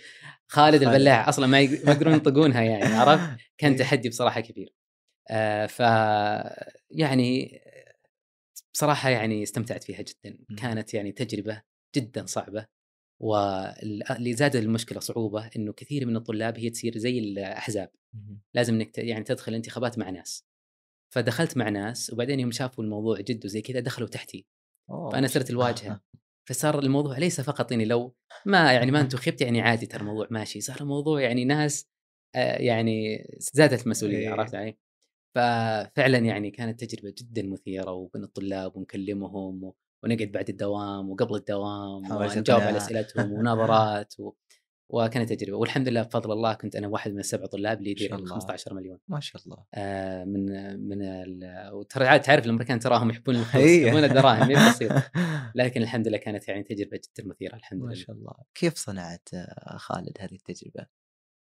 خالد. 0.47 0.83
البلاع 0.83 1.29
أصلا 1.29 1.47
ما 1.47 1.59
يق- 1.59 1.85
ما 1.85 1.91
يقدرون 1.91 2.13
ينطقونها 2.13 2.61
يعني 2.61 2.83
عرفت؟ 2.95 3.39
كان 3.59 3.71
إيه. 3.71 3.77
تحدي 3.79 4.09
بصراحة 4.09 4.41
كبير. 4.41 4.73
آه 5.29 5.65
ف 5.65 5.79
يعني 6.91 7.61
بصراحة 8.73 9.09
يعني 9.09 9.43
استمتعت 9.43 9.83
فيها 9.83 10.01
جدا، 10.01 10.37
مم. 10.49 10.55
كانت 10.55 10.93
يعني 10.93 11.11
تجربة 11.11 11.61
جدا 11.95 12.25
صعبة 12.25 12.65
واللي 13.21 14.33
زاد 14.33 14.55
المشكلة 14.55 14.99
صعوبة 14.99 15.49
إنه 15.55 15.73
كثير 15.73 16.05
من 16.05 16.15
الطلاب 16.15 16.59
هي 16.59 16.69
تصير 16.69 16.97
زي 16.97 17.19
الأحزاب،. 17.19 17.91
لازم 18.53 18.73
إنك 18.73 18.97
يعني 18.97 19.23
تدخل 19.23 19.53
انتخابات 19.53 19.97
مع 19.97 20.09
ناس. 20.09 20.46
فدخلت 21.13 21.57
مع 21.57 21.69
ناس 21.69 22.13
وبعدين 22.13 22.39
يوم 22.39 22.51
شافوا 22.51 22.83
الموضوع 22.83 23.21
جد 23.21 23.45
وزي 23.45 23.61
كذا 23.61 23.79
دخلوا 23.79 24.07
تحتي 24.07 24.45
أوه، 24.89 25.09
فانا 25.09 25.27
صرت. 25.27 25.49
الواجهة 25.49 26.01
فصار 26.49 26.79
الموضوع 26.79 27.17
ليس 27.17 27.41
فقط 27.41 27.71
إني 27.71 27.85
لو 27.85 28.15
ما 28.45 28.73
يعني 28.73 28.91
ما 28.91 29.01
انتخبت 29.01 29.41
يعني 29.47 29.61
عادي 29.61 29.85
ترى 29.85 30.01
الموضوع 30.01 30.27
ماشي 30.31 30.61
صار 30.61 30.77
الموضوع 30.81 31.21
يعني 31.21 31.45
ناس 31.45 31.89
آه، 32.35 32.57
يعني 32.57 33.27
زادت 33.37 33.83
المسؤولية 33.83 34.17
إيه. 34.17 34.29
عرفت 34.29 34.55
علي؟ 34.55 34.77
ففعلا 35.35 36.17
يعني 36.17 36.51
كانت 36.51 36.83
تجربة 36.83 37.13
جدا 37.17 37.47
مثيرة 37.47 37.91
وبين 37.91 38.23
الطلاب 38.23 38.77
ونكلمهم 38.77 39.73
ونقعد 40.03 40.31
بعد 40.31 40.49
الدوام 40.49 41.09
وقبل 41.09 41.35
الدوام 41.35 42.11
ونجاوب. 42.11 42.61
على 42.61 42.77
أسئلتهم 42.77 43.31
ونظرات 43.33 44.19
و... 44.19 44.33
وكانت 44.89 45.33
تجربة 45.33 45.57
والحمد 45.57 45.89
لله 45.89 46.01
بفضل 46.01 46.31
الله 46.31 46.53
كنت 46.53 46.75
أنا 46.75 46.87
واحد 46.87 47.11
من 47.11 47.19
السبع 47.19 47.45
طلاب 47.45 47.79
اللي 47.79 47.89
ما 47.89 47.91
يدير 47.91 48.15
الله. 48.15 48.33
15 48.33 48.73
مليون 48.73 48.99
ما 49.07 49.19
شاء 49.19 49.41
الله 49.45 49.65
آه، 49.73 50.23
من 50.23 50.45
من. 50.89 50.99
وترى 51.71 52.19
تعرف 52.19 52.45
الأمريكان 52.45 52.79
تراهم 52.79 53.09
يحبون 53.09 53.35
الفلوس 53.39 53.65
إيه. 53.65 53.85
يحبون 53.85 54.03
الدراهم 54.03 54.47
ما 54.47 54.69
بسيط 54.69 54.91
لكن 55.55 55.81
الحمد 55.81 56.07
لله 56.07 56.17
كانت 56.17 56.47
يعني 56.47 56.63
تجربة 56.63 56.99
جدا 57.17 57.29
مثيرة 57.29 57.55
الحمد 57.55 57.79
ما 57.79 57.85
لله 57.85 57.95
شاء 57.95 58.15
الله 58.15 58.33
كيف 58.55 58.75
صنعت 58.75 59.29
خالد 59.75 60.17
هذه 60.19 60.35
التجربة؟ 60.35 60.87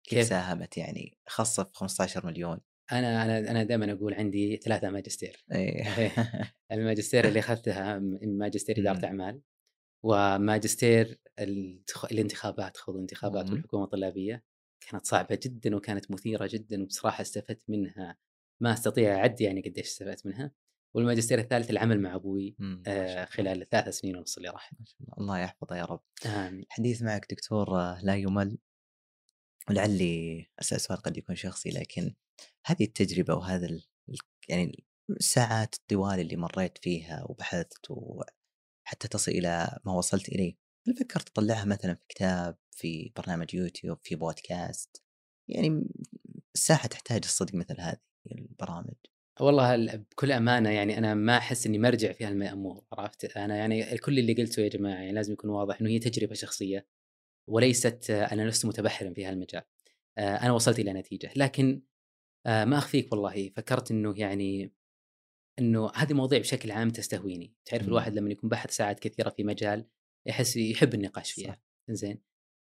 كيف, 0.04 0.18
كيف؟ 0.18 0.26
ساهمت 0.26 0.76
يعني 0.76 1.18
خاصة 1.26 1.64
في 1.64 1.74
15 1.74 2.26
مليون 2.26 2.60
أنا 2.92 3.24
أنا 3.24 3.50
أنا 3.50 3.62
دائما 3.62 3.92
أقول 3.92 4.14
عندي 4.14 4.56
ثلاثة 4.56 4.90
ماجستير 4.90 5.44
إيه. 5.52 6.12
الماجستير 6.72 7.28
اللي 7.28 7.38
أخذتها 7.38 7.98
ماجستير 8.22 8.78
إدارة. 8.78 9.06
أعمال 9.06 9.40
وماجستير 10.04 11.20
الانتخابات 12.10 12.76
خوض 12.76 12.94
الانتخابات. 12.94 13.50
والحكومة 13.50 13.84
الطلابية 13.84 14.44
كانت 14.80 15.06
صعبة 15.06 15.38
جدا 15.42 15.76
وكانت 15.76 16.10
مثيرة 16.10 16.48
جدا 16.52 16.82
وبصراحة 16.82 17.22
استفدت 17.22 17.70
منها 17.70 18.16
ما 18.62 18.72
أستطيع 18.72 19.16
اعد 19.16 19.40
يعني 19.40 19.60
قديش 19.60 19.86
استفدت 19.86 20.26
منها 20.26 20.52
والماجستير 20.94 21.38
الثالث 21.38 21.70
العمل 21.70 22.00
مع 22.00 22.14
أبوي 22.14 22.56
آه،. 22.86 23.24
خلال 23.24 23.62
الثلاث 23.62 23.88
سنين 23.88 24.16
ونص 24.16 24.36
اللي 24.36 24.48
راحت 24.48 24.74
الله 25.18 25.38
يحفظه 25.38 25.76
يا 25.76 25.84
رب 25.84 26.02
آمين. 26.26 26.62
الحديث 26.62 27.02
معك 27.02 27.26
دكتور 27.30 27.80
آه، 27.80 28.00
لا 28.02 28.16
يمل 28.16 28.58
ولعلي 29.70 30.46
أسأل 30.60 30.80
سؤال 30.80 30.98
قد 30.98 31.16
يكون 31.16 31.36
شخصي 31.36 31.70
لكن 31.70 32.14
هذه 32.66 32.84
التجربة 32.84 33.34
وهذا 33.34 33.66
ال... 33.66 33.84
يعني 34.48 34.84
الساعات 35.10 35.74
الطوال 35.74 36.20
اللي 36.20 36.36
مريت 36.36 36.78
فيها 36.78 37.24
وبحثت 37.28 37.90
وحتى 37.90 39.08
تصل 39.10 39.30
إلى 39.30 39.78
ما 39.84 39.92
وصلت 39.92 40.28
إليه 40.28 40.67
هل 40.88 40.96
فكرت 40.96 41.28
تطلعها 41.28 41.64
مثلا 41.64 41.94
في 41.94 42.04
كتاب 42.08 42.56
في 42.70 43.12
برنامج 43.16 43.54
يوتيوب 43.54 43.98
في 44.02 44.14
بودكاست؟ 44.14 45.02
يعني 45.48 45.88
الساحة 46.54 46.88
تحتاج 46.88 47.20
الصدق 47.24 47.54
مثل 47.54 47.80
هذه 47.80 47.98
البرامج. 48.32 48.94
والله 49.40 49.74
ال- 49.74 49.98
بكل 49.98 50.32
أمانة 50.32 50.70
يعني 50.70 50.98
أنا 50.98 51.14
ما 51.14 51.36
أحس 51.36 51.66
إني 51.66 51.78
مرجع 51.78 52.12
في 52.12 52.24
هالامور 52.24 52.84
عرفت؟ 52.92 53.36
أنا 53.36 53.56
يعني 53.56 53.98
كل 53.98 54.18
اللي 54.18 54.32
قلته 54.32 54.60
يا 54.60 54.68
جماعة 54.68 54.94
يعني 54.94 55.12
لازم 55.12 55.32
يكون 55.32 55.50
واضح 55.50 55.80
إنه 55.80 55.90
هي 55.90 55.98
تجربة 55.98 56.34
شخصية 56.34 56.86
وليست 57.48 58.10
آه، 58.10 58.24
أنا 58.24 58.42
لست 58.48 58.66
متبحرا 58.66 59.12
في 59.14 59.24
هالمجال. 59.24 59.62
آه، 60.18 60.36
أنا 60.36 60.52
وصلت 60.52 60.78
إلى 60.78 60.92
نتيجة. 60.92 61.30
لكن 61.36 61.82
آه، 62.46 62.64
ما 62.64 62.78
أخفيك 62.78 63.12
والله. 63.12 63.50
فكرت 63.56 63.90
إنه 63.90 64.14
يعني 64.16 64.72
إنه 65.58 65.90
هذه 65.94 66.10
المواضيع 66.10 66.38
بشكل 66.38 66.70
عام 66.70 66.90
تستهويني. 66.90 67.54
تعرف. 67.64 67.88
الواحد 67.88 68.14
لما 68.14 68.30
يكون 68.30 68.50
بحث 68.50 68.70
ساعات 68.70 69.00
كثيرة 69.00 69.30
في 69.30 69.44
مجال 69.44 69.86
يحس 70.28 70.56
يحب 70.56 70.94
النقاش 70.94 71.32
فيها. 71.32 71.60
زين 71.90 72.18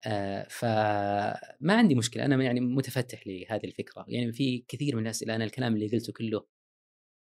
آه 0.07 0.47
فما 0.51 1.75
عندي 1.75 1.95
مشكلة. 1.95 2.25
أنا 2.25 2.45
يعني 2.45 2.61
متفتح 2.61 3.27
لهذه 3.27 3.65
الفكرة. 3.65 4.05
يعني 4.09 4.33
في 4.33 4.65
كثير 4.69 4.97
من 4.97 5.03
الاسئله 5.03 5.37
أنا 5.37 5.45
الكلام 5.45 5.75
اللي 5.75 5.89
قلته 5.89 6.13
كله 6.13 6.47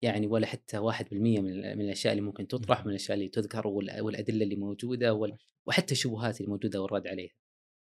يعني 0.03 0.27
ولا 0.27 0.47
حتى 0.47 0.77
1% 0.77 1.13
من 1.13 1.77
من 1.77 1.81
الأشياء 1.85 2.13
اللي 2.13 2.21
ممكن 2.25 2.47
تطرح. 2.47 2.85
من 2.85 2.89
الأشياء 2.89 3.17
اللي 3.17 3.29
تذكر 3.29 3.67
وال- 3.67 4.01
والأدلة 4.01 4.43
اللي 4.43 4.55
موجودة 4.55 5.13
وال- 5.13 5.37
وحتى 5.67 5.91
الشبهات 5.91 6.41
اللي 6.41 6.51
موجودة 6.51 6.81
والرد 6.81 7.07
عليها. 7.07 7.31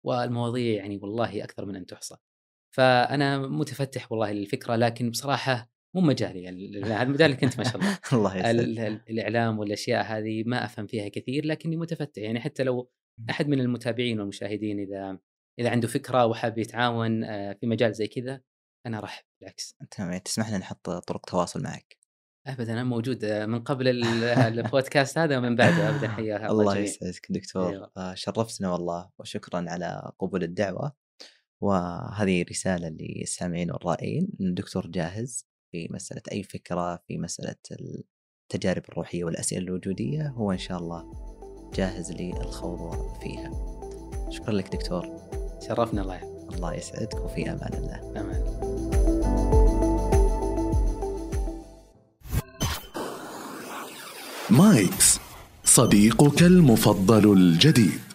والمواضيع 0.07 0.75
يعني 0.77 0.97
والله 0.97 1.45
أكثر 1.45 1.65
من 1.67 1.77
أن 1.77 1.87
تحصى. 1.87 2.17
فأنا 2.75 3.39
متفتح 3.39 4.13
والله 4.13 4.33
للفكرة 4.33 4.77
لكن 4.77 5.11
بصراحة 5.11 5.71
مو 5.95 6.01
مجالي 6.01 6.43
يعني 6.43 6.83
هذا 6.85 7.03
المجال 7.03 7.27
اللي 7.27 7.37
كنت 7.37 7.59
ما 7.59 7.65
شاء 7.65 7.77
الله. 7.77 7.99
الله 8.51 9.01
الإعلام 9.11 9.59
والأشياء 9.59 10.05
هذه 10.05 10.43
ما 10.47 10.65
أفهم 10.65 10.87
فيها 10.87 11.09
كثير 11.09 11.47
لكني 11.47 11.77
متفتح. 11.77 12.23
يعني 12.23 12.41
حتى 12.41 12.63
لو 12.63 12.91
أحد 13.31 13.49
من 13.49 13.61
المتابعين 13.61 14.21
والمشاهدين 14.21 14.81
إذا 14.81 15.19
إذا 15.59 15.71
عنده 15.71 15.89
فكرة 15.89 16.27
وحاب 16.27 16.59
يتعاون 16.59 17.25
آه، 17.25 17.53
في 17.53 17.67
مجال 17.67 17.93
زي 17.95 18.07
كذا 18.07 18.41
أنا 18.87 18.99
ارحب 18.99 19.25
بالعكس. 19.41 19.77
تمام. 19.91 20.19
تسمح 20.19 20.49
لنا 20.49 20.59
نحط 20.59 20.91
طرق 20.91 21.27
تواصل 21.27 21.63
معك. 21.63 21.97
ابدا 22.47 22.73
أنا 22.73 22.85
موجود 22.85 23.25
آه، 23.25 23.47
من 23.47 23.63
قبل 23.63 23.89
ال- 23.89 24.25
البودكاست 24.25 25.19
هذا 25.19 25.39
ومن 25.39 25.57
بعده. 25.57 25.89
ابدا 25.91 26.09
حيا 26.17 26.51
الله 26.51 26.63
الجميع. 26.73 26.85
يسعدك 26.89 27.27
دكتور. 27.31 27.71
أيوة. 27.71 27.91
آه، 27.97 28.15
شرفتنا 28.15 28.73
والله 28.73 29.11
وشكرا 29.19 29.65
على 29.71 30.13
قبول 30.19 30.43
الدعوة. 30.43 30.93
وهذه 31.63 32.45
رسالة 32.51 32.89
للسامعين 33.01 33.71
والرائين 33.71 34.29
الدكتور 34.41 34.87
جاهز. 34.87 35.47
في 35.75 35.89
مسألة 35.91 36.23
أي 36.33 36.43
فكرة 36.43 36.97
في 36.97 37.19
مسألة 37.19 37.57
التجارب 38.51 38.83
الروحية 38.89 39.25
والأسئلة 39.25 39.63
الوجودية 39.63 40.29
هو 40.29 40.53
إن 40.53 40.59
شاء 40.59 40.79
الله 40.79 41.05
جاهز 41.75 42.13
للخوض 42.13 43.21
فيها. 43.23 43.51
شكرا 44.31 44.53
لك 44.53 44.77
دكتور. 44.77 45.07
شرفنا 45.69 46.03
الله 46.03 46.15
يحفظك 46.15 46.55
الله 46.55 46.75
يسعدك 46.75 47.15
وفي 47.15 47.53
أمان 47.53 47.73
الله. 47.75 48.21
أمان. 48.21 48.45
مايكس 54.51 55.19
صديقك 55.65 56.43
المفضل 56.43 57.33
الجديد. 57.33 58.14